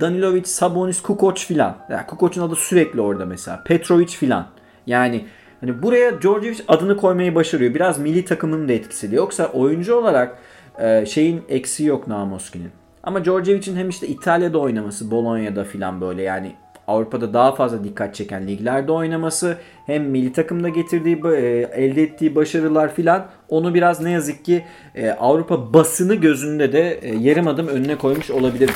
Danilovic, 0.00 0.44
Sabonis, 0.44 1.02
Kukoc 1.02 1.40
filan. 1.40 1.76
Yani 1.90 2.06
Kukoc'un 2.06 2.42
adı 2.42 2.56
sürekli 2.56 3.00
orada 3.00 3.26
mesela. 3.26 3.62
Petrovic 3.64 4.06
filan. 4.06 4.46
Yani 4.86 5.24
hani 5.60 5.82
buraya 5.82 6.22
Djordjevic 6.22 6.58
adını 6.68 6.96
koymayı 6.96 7.34
başarıyor. 7.34 7.74
Biraz 7.74 7.98
milli 7.98 8.24
takımının 8.24 8.68
da 8.68 8.72
etkisi. 8.72 9.14
Yoksa 9.14 9.46
oyuncu 9.46 9.94
olarak 9.94 10.38
e, 10.78 11.06
şeyin 11.06 11.42
eksiği 11.48 11.88
yok 11.88 12.08
Namoski'nin. 12.08 12.70
Ama 13.02 13.24
Djordjevic'in 13.24 13.76
hem 13.76 13.88
işte 13.88 14.08
İtalya'da 14.08 14.58
oynaması, 14.58 15.10
Bologna'da 15.10 15.64
filan 15.64 16.00
böyle 16.00 16.22
yani 16.22 16.52
Avrupa'da 16.86 17.34
daha 17.34 17.54
fazla 17.54 17.84
dikkat 17.84 18.14
çeken 18.14 18.46
liglerde 18.46 18.92
oynaması 18.92 19.56
hem 19.86 20.04
milli 20.04 20.32
takımda 20.32 20.68
getirdiği 20.68 21.20
e, 21.26 21.38
elde 21.74 22.02
ettiği 22.02 22.34
başarılar 22.34 22.94
filan 22.94 23.26
onu 23.48 23.74
biraz 23.74 24.00
ne 24.00 24.10
yazık 24.10 24.44
ki 24.44 24.64
e, 24.94 25.10
Avrupa 25.10 25.74
basını 25.74 26.14
gözünde 26.14 26.72
de 26.72 26.98
e, 27.02 27.14
yarım 27.16 27.48
adım 27.48 27.68
önüne 27.68 27.98
koymuş 27.98 28.30
olabilir 28.30 28.70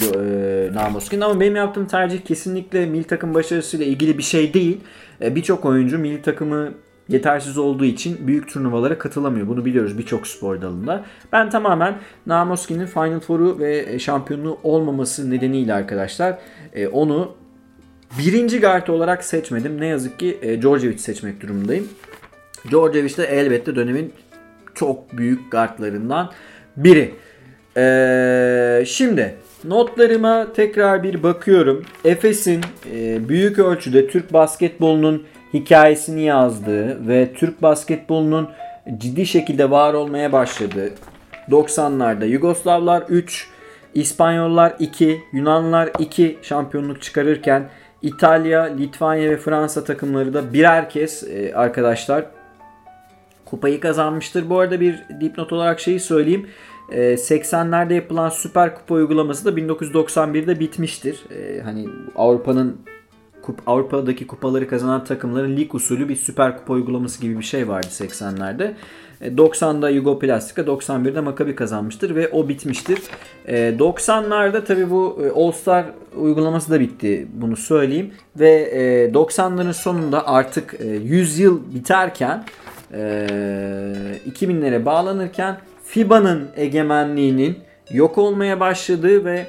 Namoskin 0.74 1.20
ama 1.20 1.40
benim 1.40 1.56
yaptığım 1.56 1.86
tercih 1.86 2.20
kesinlikle 2.20 2.86
milli 2.86 3.04
takım 3.04 3.34
başarısıyla 3.34 3.86
ilgili 3.86 4.18
bir 4.18 4.22
şey 4.22 4.54
değil. 4.54 4.80
Birçok 5.20 5.64
oyuncu 5.64 5.98
milli 5.98 6.22
takımı 6.22 6.72
yetersiz 7.08 7.58
olduğu 7.58 7.84
için 7.84 8.26
büyük 8.26 8.48
turnuvalara 8.48 8.98
katılamıyor. 8.98 9.48
Bunu 9.48 9.64
biliyoruz 9.64 9.98
birçok 9.98 10.26
spor 10.26 10.62
dalında. 10.62 11.04
Ben 11.32 11.50
tamamen 11.50 11.98
Namoski'nin 12.26 12.86
Final 12.86 13.20
Four'u 13.20 13.58
ve 13.58 13.98
şampiyonluğu 13.98 14.58
olmaması 14.62 15.30
nedeniyle 15.30 15.74
arkadaşlar 15.74 16.38
onu 16.92 17.34
birinci 18.18 18.60
guard 18.60 18.88
olarak 18.88 19.24
seçmedim. 19.24 19.80
Ne 19.80 19.86
yazık 19.86 20.18
ki 20.18 20.38
e, 20.42 20.62
Djordjevic 20.62 20.98
seçmek 20.98 21.40
durumundayım. 21.40 21.88
Djordjevic 22.70 23.16
de 23.16 23.24
elbette 23.24 23.76
dönemin 23.76 24.12
çok 24.74 25.18
büyük 25.18 25.52
guardlarından 25.52 26.32
biri. 26.76 27.14
Ee, 27.76 28.84
şimdi 28.86 29.34
notlarıma 29.64 30.52
tekrar 30.52 31.02
bir 31.02 31.22
bakıyorum. 31.22 31.84
Efes'in 32.04 32.60
e, 32.92 33.28
büyük 33.28 33.58
ölçüde 33.58 34.08
Türk 34.08 34.32
basketbolunun 34.32 35.26
hikayesini 35.54 36.22
yazdığı 36.22 37.08
ve 37.08 37.32
Türk 37.34 37.62
basketbolunun 37.62 38.48
ciddi 38.98 39.26
şekilde 39.26 39.70
var 39.70 39.94
olmaya 39.94 40.32
başladığı 40.32 40.90
90'larda 41.50 42.26
Yugoslavlar 42.26 43.02
3, 43.08 43.48
İspanyollar 43.94 44.74
2, 44.78 45.20
Yunanlar 45.32 45.90
2 45.98 46.38
şampiyonluk 46.42 47.02
çıkarırken 47.02 47.68
İtalya, 48.02 48.62
Litvanya 48.62 49.30
ve 49.30 49.36
Fransa 49.36 49.84
takımları 49.84 50.34
da 50.34 50.52
birer 50.52 50.90
kez 50.90 51.24
e, 51.24 51.54
arkadaşlar 51.54 52.24
kupayı 53.44 53.80
kazanmıştır. 53.80 54.50
Bu 54.50 54.58
arada 54.58 54.80
bir 54.80 55.02
dipnot 55.20 55.52
olarak 55.52 55.80
şeyi 55.80 56.00
söyleyeyim. 56.00 56.46
80'lerde 56.90 57.92
e, 57.92 57.94
yapılan 57.94 58.28
Süper 58.28 58.74
Kupa 58.74 58.94
uygulaması 58.94 59.44
da 59.44 59.60
1991'de 59.60 60.60
bitmiştir. 60.60 61.24
E, 61.30 61.60
hani 61.60 61.88
Avrupa'nın 62.16 62.76
Avrupa'daki 63.66 64.26
kupaları 64.26 64.68
kazanan 64.68 65.04
takımların 65.04 65.56
lig 65.56 65.74
usulü 65.74 66.08
bir 66.08 66.16
Süper 66.16 66.58
Kupa 66.58 66.72
uygulaması 66.72 67.22
gibi 67.22 67.38
bir 67.38 67.44
şey 67.44 67.68
vardı 67.68 67.86
80'lerde. 67.90 68.74
90'da 69.20 69.90
Yugoplastika, 69.90 70.62
91'de 70.62 71.20
Maccabi 71.20 71.54
kazanmıştır 71.54 72.14
ve 72.14 72.28
o 72.28 72.48
bitmiştir. 72.48 72.98
90'larda 73.48 74.64
tabi 74.64 74.90
bu 74.90 75.22
e, 75.24 75.30
All 75.40 75.52
Star 75.52 75.86
uygulaması 76.16 76.70
da 76.70 76.80
bitti 76.80 77.26
bunu 77.32 77.56
söyleyeyim. 77.56 78.14
Ve 78.36 78.70
90'ların 79.14 79.72
sonunda 79.72 80.28
artık 80.28 80.74
100 81.02 81.38
yıl 81.38 81.60
biterken 81.74 82.44
2000'lere 82.92 84.84
bağlanırken 84.84 85.56
FIBA'nın 85.84 86.48
egemenliğinin 86.56 87.58
yok 87.90 88.18
olmaya 88.18 88.60
başladığı 88.60 89.24
ve 89.24 89.46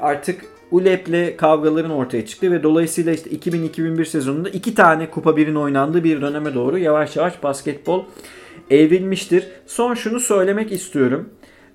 artık 0.00 0.44
ULEP'le 0.70 1.36
kavgaların 1.36 1.90
ortaya 1.90 2.26
çıktı 2.26 2.52
ve 2.52 2.62
dolayısıyla 2.62 3.12
işte 3.12 3.30
2000-2001 3.30 4.04
sezonunda 4.04 4.48
iki 4.48 4.74
tane 4.74 5.10
Kupa 5.10 5.30
1'in 5.30 5.54
oynandığı 5.54 6.04
bir 6.04 6.20
döneme 6.20 6.54
doğru 6.54 6.78
yavaş 6.78 7.16
yavaş 7.16 7.42
basketbol 7.42 8.04
evrilmiştir. 8.70 9.46
Son 9.66 9.94
şunu 9.94 10.20
söylemek 10.20 10.72
istiyorum. 10.72 11.28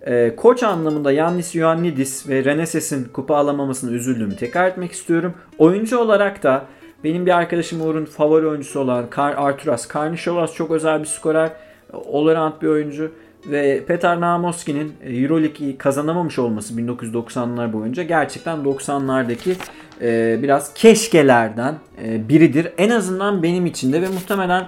Ee, 0.07 0.33
koç 0.37 0.63
anlamında 0.63 1.11
Yannis 1.11 1.55
Ioannidis 1.55 2.29
ve 2.29 2.43
Reneses'in 2.43 3.03
kupa 3.13 3.35
alamamasını 3.35 3.91
üzüldüğümü 3.91 4.35
tekrar 4.35 4.67
etmek 4.67 4.91
istiyorum. 4.91 5.33
Oyuncu 5.57 5.97
olarak 5.97 6.43
da 6.43 6.65
benim 7.03 7.25
bir 7.25 7.37
arkadaşım 7.37 7.81
Uğur'un 7.81 8.05
favori 8.05 8.47
oyuncusu 8.47 8.79
olan 8.79 9.07
Arturas 9.17 9.87
Karnisovas 9.87 10.53
çok 10.53 10.71
özel 10.71 10.99
bir 10.99 11.05
skorer. 11.05 11.51
Olorant 11.93 12.61
bir 12.61 12.67
oyuncu 12.67 13.11
ve 13.51 13.83
Petar 13.87 14.21
Namoski'nin 14.21 14.93
e, 15.03 15.17
Euroleague'i 15.17 15.77
kazanamamış 15.77 16.39
olması 16.39 16.73
1990'lar 16.73 17.73
boyunca 17.73 18.03
gerçekten 18.03 18.57
90'lardaki 18.57 19.55
e, 20.01 20.39
biraz 20.43 20.73
keşkelerden 20.73 21.75
e, 22.03 22.29
biridir. 22.29 22.67
En 22.77 22.89
azından 22.89 23.43
benim 23.43 23.65
için 23.65 23.93
de 23.93 24.01
ve 24.01 24.07
muhtemelen 24.07 24.67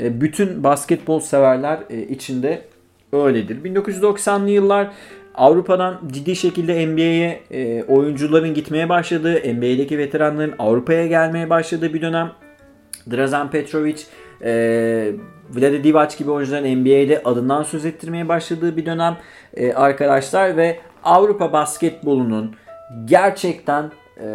e, 0.00 0.20
bütün 0.20 0.64
basketbol 0.64 1.20
severler 1.20 1.78
e, 1.90 2.02
içinde 2.02 2.62
öyledir. 3.12 3.64
1990'lı 3.64 4.50
yıllar 4.50 4.90
Avrupa'dan 5.34 6.00
ciddi 6.12 6.36
şekilde 6.36 6.86
NBA'ye 6.86 7.40
e, 7.50 7.82
oyuncuların 7.82 8.54
gitmeye 8.54 8.88
başladığı, 8.88 9.54
NBA'deki 9.54 9.98
veteranların 9.98 10.54
Avrupa'ya 10.58 11.06
gelmeye 11.06 11.50
başladığı 11.50 11.94
bir 11.94 12.02
dönem. 12.02 12.32
Drazen 13.10 13.50
Petrovic, 13.50 13.96
e, 14.42 15.12
Vlade 15.54 15.84
Divac 15.84 16.18
gibi 16.18 16.30
oyuncuların 16.30 16.76
NBA'de 16.76 17.22
adından 17.24 17.62
söz 17.62 17.84
ettirmeye 17.84 18.28
başladığı 18.28 18.76
bir 18.76 18.86
dönem 18.86 19.16
e, 19.54 19.72
arkadaşlar 19.72 20.56
ve 20.56 20.78
Avrupa 21.04 21.52
basketbolunun 21.52 22.54
gerçekten 23.04 23.90
e, 24.16 24.26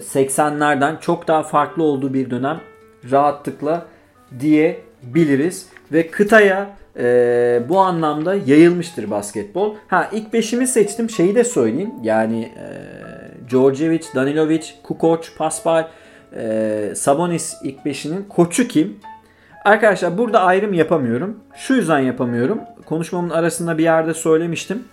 80'lerden 0.00 1.00
çok 1.00 1.28
daha 1.28 1.42
farklı 1.42 1.82
olduğu 1.82 2.14
bir 2.14 2.30
dönem 2.30 2.60
rahatlıkla 3.10 3.86
diyebiliriz 4.40 5.68
ve 5.92 6.06
kıtaya 6.06 6.70
e, 6.98 7.62
bu 7.68 7.78
anlamda 7.78 8.34
yayılmıştır 8.34 9.10
basketbol. 9.10 9.74
Ha 9.88 10.08
ilk 10.12 10.32
beşimi 10.32 10.66
seçtim 10.66 11.10
şeyi 11.10 11.34
de 11.34 11.44
söyleyeyim 11.44 11.92
yani 12.02 12.42
e, 12.42 13.48
Djordjevic, 13.48 14.02
Danilovic, 14.14 14.66
Kukoc, 14.82 15.28
Paspal, 15.38 15.84
e, 16.36 16.92
Sabonis 16.96 17.56
ilk 17.64 17.84
beşinin 17.84 18.22
koçu 18.22 18.68
kim? 18.68 18.98
Arkadaşlar 19.64 20.18
burada 20.18 20.40
ayrım 20.40 20.74
yapamıyorum. 20.74 21.40
Şu 21.54 21.74
yüzden 21.74 21.98
yapamıyorum. 21.98 22.60
Konuşmamın 22.86 23.30
arasında 23.30 23.78
bir 23.78 23.82
yerde 23.82 24.14
söylemiştim. 24.14 24.84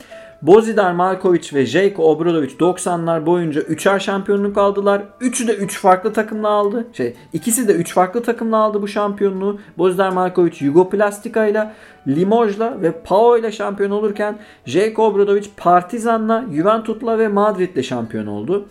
Bozidar 0.42 0.92
Markovic 0.92 1.54
ve 1.54 1.66
Jake 1.66 2.02
Obradovic 2.02 2.52
90'lar 2.52 3.26
boyunca 3.26 3.62
3'er 3.62 4.00
şampiyonluk 4.00 4.58
aldılar. 4.58 5.04
Üçü 5.22 5.48
de 5.48 5.56
3 5.56 5.78
üç 5.78 5.82
farklı 5.82 6.14
takımla 6.14 6.50
aldı. 6.50 6.88
Şey, 6.94 7.14
ikisi 7.34 7.68
de 7.68 7.74
3 7.74 7.94
farklı 7.94 8.24
takımla 8.24 8.58
aldı 8.58 8.82
bu 8.82 8.88
şampiyonluğu. 8.88 9.60
Bozidar 9.78 10.10
Markovic 10.10 10.66
Yugoplastika 10.66 11.46
ile 11.46 11.72
Limoj'la 12.08 12.82
ve 12.82 12.92
Pau 12.92 13.38
ile 13.38 13.52
şampiyon 13.52 13.92
olurken 13.92 14.40
Jake 14.66 15.02
Obradovic 15.02 15.48
Partizan'la, 15.58 16.46
Juventus'la 16.56 17.20
ve 17.20 17.28
Madrid'le 17.28 17.84
şampiyon 17.84 18.28
oldu. 18.28 18.66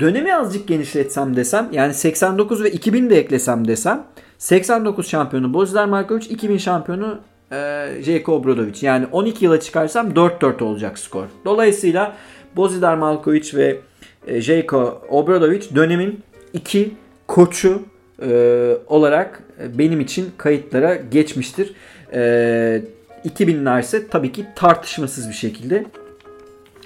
Dönemi 0.00 0.34
azıcık 0.34 0.68
genişletsem 0.68 1.36
desem 1.36 1.68
yani 1.72 1.94
89 1.94 2.62
ve 2.62 2.70
2000 2.70 3.10
de 3.10 3.18
eklesem 3.18 3.68
desem 3.68 4.04
89 4.38 5.08
şampiyonu 5.08 5.54
Bozidar 5.54 5.84
Markovic, 5.84 6.26
2000 6.26 6.58
şampiyonu 6.58 7.18
e, 7.52 7.88
Jeko 8.02 8.32
Obradovic. 8.32 8.86
Yani 8.86 9.06
12 9.12 9.44
yıla 9.44 9.60
çıkarsam 9.60 10.10
4-4 10.10 10.64
olacak 10.64 10.98
skor. 10.98 11.26
Dolayısıyla 11.44 12.16
Bozidar 12.56 12.96
Markovic 12.96 13.56
ve 13.56 13.78
e, 14.26 14.40
Jeko 14.40 15.02
Obradovic 15.08 15.74
dönemin 15.74 16.20
iki 16.52 16.94
koçu 17.26 17.82
e, 18.22 18.76
olarak 18.86 19.42
benim 19.78 20.00
için 20.00 20.30
kayıtlara 20.36 20.94
geçmiştir. 20.94 21.74
E, 22.12 22.82
2000'ler 23.24 23.80
ise 23.80 24.08
tabii 24.08 24.32
ki 24.32 24.46
tartışmasız 24.56 25.28
bir 25.28 25.34
şekilde 25.34 25.84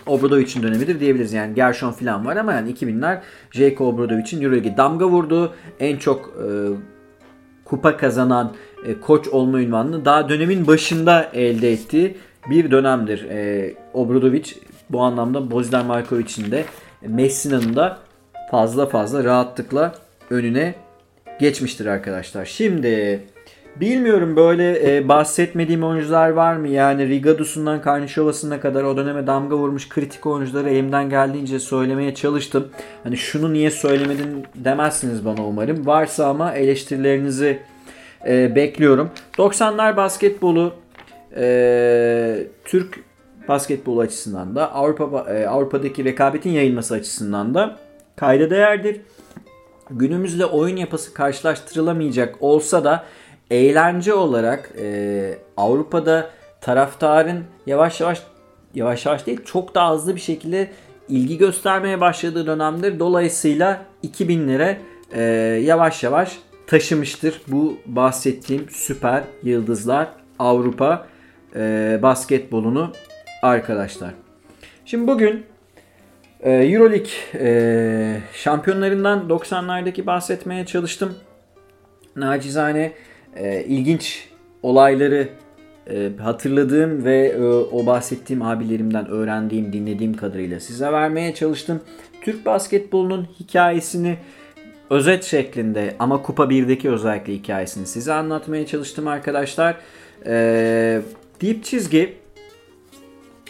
Obradovic'in 0.06 0.62
dönemidir 0.62 1.00
diyebiliriz. 1.00 1.32
Yani 1.32 1.54
Gershon 1.54 1.92
falan 1.92 2.26
var 2.26 2.36
ama 2.36 2.52
yani 2.52 2.72
2000'ler 2.72 3.18
Jake 3.50 3.84
Obradovic'in 3.84 4.42
Euroleague'e 4.42 4.76
damga 4.76 5.08
vurdu. 5.08 5.54
En 5.80 5.96
çok 5.96 6.26
e, 6.26 6.46
kupa 7.68 7.96
kazanan 7.96 8.52
e, 8.86 9.00
koç 9.00 9.28
olma 9.28 9.60
ünvanını 9.60 10.04
daha 10.04 10.28
dönemin 10.28 10.66
başında 10.66 11.30
elde 11.32 11.72
ettiği 11.72 12.16
bir 12.50 12.70
dönemdir. 12.70 13.30
E, 13.30 13.74
Obradovic 13.94 14.52
bu 14.90 15.00
anlamda 15.00 15.50
Bozidar 15.50 15.84
Markovic'in 15.84 16.50
de 16.50 16.64
Messina'nın 17.02 17.76
da 17.76 17.98
fazla 18.50 18.86
fazla 18.86 19.24
rahatlıkla 19.24 19.94
önüne 20.30 20.74
geçmiştir 21.40 21.86
arkadaşlar. 21.86 22.44
Şimdi 22.44 23.20
bilmiyorum 23.80 24.36
böyle 24.36 24.96
e, 24.96 25.08
bahsetmediğim 25.08 25.84
oyuncular 25.84 26.30
var 26.30 26.56
mı? 26.56 26.68
Yani 26.68 27.08
Rigadusundan 27.08 27.82
Karnişovası'na 27.82 28.60
kadar 28.60 28.84
o 28.84 28.96
döneme 28.96 29.26
damga 29.26 29.56
vurmuş 29.56 29.88
kritik 29.88 30.26
oyuncuları 30.26 30.70
elimden 30.70 31.10
geldiğince 31.10 31.58
söylemeye 31.58 32.14
çalıştım. 32.14 32.68
Hani 33.02 33.16
şunu 33.16 33.52
niye 33.52 33.70
söylemedin 33.70 34.46
demezsiniz 34.54 35.24
bana 35.24 35.46
umarım. 35.46 35.86
Varsa 35.86 36.26
ama 36.26 36.52
eleştirilerinizi 36.52 37.58
e, 38.26 38.56
bekliyorum. 38.56 39.10
90'lar 39.38 39.96
basketbolu 39.96 40.72
e, 41.36 42.46
Türk 42.64 43.00
basketbol 43.48 43.98
açısından 43.98 44.56
da 44.56 44.72
Avrupa 44.72 45.34
e, 45.34 45.46
Avrupa'daki 45.46 46.04
rekabetin 46.04 46.50
yayılması 46.50 46.94
açısından 46.94 47.54
da 47.54 47.76
kayda 48.16 48.50
değerdir. 48.50 49.00
Günümüzde 49.90 50.46
oyun 50.46 50.76
yapısı 50.76 51.14
karşılaştırılamayacak 51.14 52.36
olsa 52.40 52.84
da 52.84 53.04
eğlence 53.50 54.14
olarak 54.14 54.72
e, 54.78 55.38
Avrupa'da 55.56 56.30
taraftarın 56.60 57.44
yavaş 57.66 58.00
yavaş 58.00 58.22
yavaş 58.74 59.06
yavaş 59.06 59.26
değil 59.26 59.40
çok 59.44 59.74
daha 59.74 59.94
hızlı 59.94 60.14
bir 60.14 60.20
şekilde 60.20 60.70
ilgi 61.08 61.38
göstermeye 61.38 62.00
başladığı 62.00 62.46
dönemdir. 62.46 62.98
Dolayısıyla 62.98 63.82
2000'lere 64.04 64.76
e, 65.12 65.22
yavaş 65.64 66.02
yavaş 66.02 66.38
taşımıştır 66.66 67.40
bu 67.48 67.76
bahsettiğim 67.86 68.66
süper 68.70 69.22
yıldızlar 69.42 70.08
Avrupa 70.38 71.06
e, 71.56 71.98
basketbolunu 72.02 72.92
arkadaşlar. 73.42 74.14
Şimdi 74.84 75.06
bugün 75.06 75.46
e, 76.40 76.52
Euroleague 76.52 77.10
e, 77.34 78.20
şampiyonlarından 78.32 79.28
90'lardaki 79.28 80.06
bahsetmeye 80.06 80.66
çalıştım. 80.66 81.14
Nacizane 82.16 82.92
e, 83.36 83.64
ilginç 83.64 84.28
olayları 84.62 85.28
e, 85.90 86.10
hatırladığım 86.20 87.04
ve 87.04 87.28
e, 87.28 87.42
o 87.44 87.86
bahsettiğim 87.86 88.42
abilerimden 88.42 89.08
öğrendiğim, 89.08 89.72
dinlediğim 89.72 90.16
kadarıyla 90.16 90.60
size 90.60 90.92
vermeye 90.92 91.34
çalıştım. 91.34 91.80
Türk 92.22 92.46
basketbolunun 92.46 93.28
hikayesini 93.40 94.16
özet 94.90 95.24
şeklinde 95.24 95.94
ama 95.98 96.22
Kupa 96.22 96.44
1'deki 96.44 96.90
özellikle 96.90 97.32
hikayesini 97.32 97.86
size 97.86 98.12
anlatmaya 98.12 98.66
çalıştım 98.66 99.08
arkadaşlar. 99.08 99.76
E, 100.26 101.00
Deep 101.42 101.64
çizgi 101.64 102.16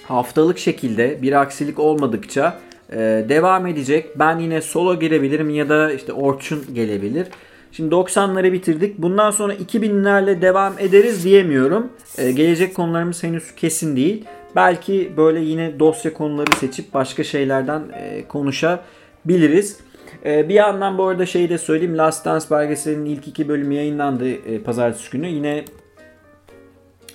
haftalık 0.03 0.59
şekilde 0.59 1.23
bir 1.23 1.41
aksilik 1.41 1.79
olmadıkça 1.79 2.59
e, 2.93 2.99
devam 3.29 3.67
edecek. 3.67 4.19
Ben 4.19 4.39
yine 4.39 4.61
solo 4.61 5.01
gelebilirim 5.01 5.51
ya 5.51 5.69
da 5.69 5.93
işte 5.93 6.13
Orçun 6.13 6.65
gelebilir. 6.75 7.27
Şimdi 7.72 7.94
90'ları 7.94 8.52
bitirdik. 8.52 8.98
Bundan 8.98 9.30
sonra 9.30 9.55
2000'lerle 9.55 10.43
devam 10.43 10.78
ederiz 10.78 11.24
diyemiyorum. 11.24 11.88
E, 12.18 12.32
gelecek 12.32 12.74
konularımız 12.74 13.22
henüz 13.22 13.55
kesin 13.55 13.97
değil. 13.97 14.24
Belki 14.56 15.12
böyle 15.16 15.40
yine 15.40 15.78
dosya 15.78 16.12
konuları 16.12 16.56
seçip 16.56 16.94
başka 16.94 17.24
şeylerden 17.24 17.82
e, 17.94 18.28
konuşabiliriz. 18.28 19.80
E, 20.24 20.48
bir 20.48 20.55
yandan 20.55 20.98
bu 20.98 21.05
arada 21.05 21.26
şeyi 21.26 21.48
de 21.48 21.59
söyleyeyim. 21.59 21.98
Last 21.98 22.24
Dance 22.24 22.47
belgeselinin 22.51 23.10
ilk 23.10 23.28
iki 23.28 23.48
bölümü 23.48 23.74
yayınlandı 23.74 24.28
e, 24.28 24.62
pazartesi 24.62 25.10
günü. 25.10 25.26
Yine 25.26 25.64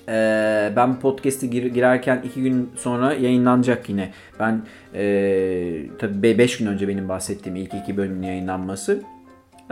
ee, 0.08 0.72
ben 0.76 1.00
podcast'e 1.00 1.46
gir, 1.46 1.64
girerken 1.64 2.22
iki 2.24 2.42
gün 2.42 2.70
sonra 2.76 3.14
yayınlanacak 3.14 3.88
yine. 3.88 4.12
Ben 4.40 4.62
e, 4.94 5.82
tabii 5.98 6.38
5 6.38 6.58
gün 6.58 6.66
önce 6.66 6.88
benim 6.88 7.08
bahsettiğim 7.08 7.56
ilk 7.56 7.74
iki 7.74 7.96
bölümün 7.96 8.22
yayınlanması. 8.22 9.02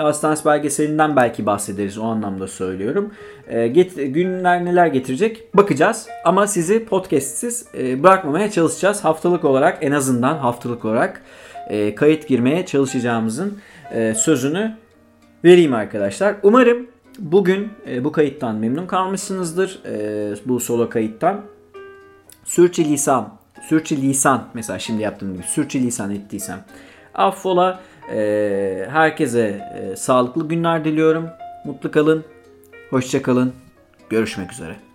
Astans 0.05 0.45
belgeselinden 0.45 1.17
belki 1.17 1.47
bahsederiz 1.47 1.99
o 1.99 2.05
anlamda 2.05 2.47
söylüyorum. 2.47 3.15
E, 3.49 3.69
get, 3.69 3.97
günler 3.97 4.65
neler 4.65 4.87
getirecek 4.87 5.57
bakacağız. 5.57 6.07
Ama 6.25 6.47
sizi 6.47 6.85
podcastsiz 6.85 7.67
e, 7.79 8.03
bırakmamaya 8.03 8.51
çalışacağız. 8.51 9.05
Haftalık 9.05 9.45
olarak 9.45 9.79
en 9.81 9.93
azından 9.93 10.39
haftalık 10.39 10.85
olarak 10.85 11.23
e, 11.69 11.95
kayıt 11.95 12.29
girmeye 12.29 12.67
çalışacağımızın 12.67 13.59
e, 13.91 14.15
sözünü 14.15 14.77
vereyim 15.45 15.75
arkadaşlar. 15.75 16.37
Umarım 16.43 16.87
Bugün 17.21 17.69
e, 17.87 18.05
bu 18.05 18.13
kayıttan 18.13 18.57
memnun 18.57 18.87
kalmışsınızdır. 18.87 19.81
E, 19.85 20.35
bu 20.47 20.61
solo 20.61 20.89
kayıttan. 20.89 21.41
Sürçülisan, 22.45 23.35
sürçülisan 23.69 24.49
mesela 24.55 24.79
şimdi 24.79 25.03
yaptığım 25.03 25.33
gibi 25.33 25.43
sürçülisan 25.43 26.11
ettiysem 26.11 26.65
affola. 27.15 27.81
E, 28.13 28.87
herkese 28.91 29.69
e, 29.75 29.97
sağlıklı 29.97 30.49
günler 30.49 30.85
diliyorum. 30.85 31.29
Mutlu 31.65 31.91
kalın. 31.91 32.25
Hoşça 32.91 33.23
kalın. 33.23 33.53
Görüşmek 34.11 34.53
üzere. 34.53 34.90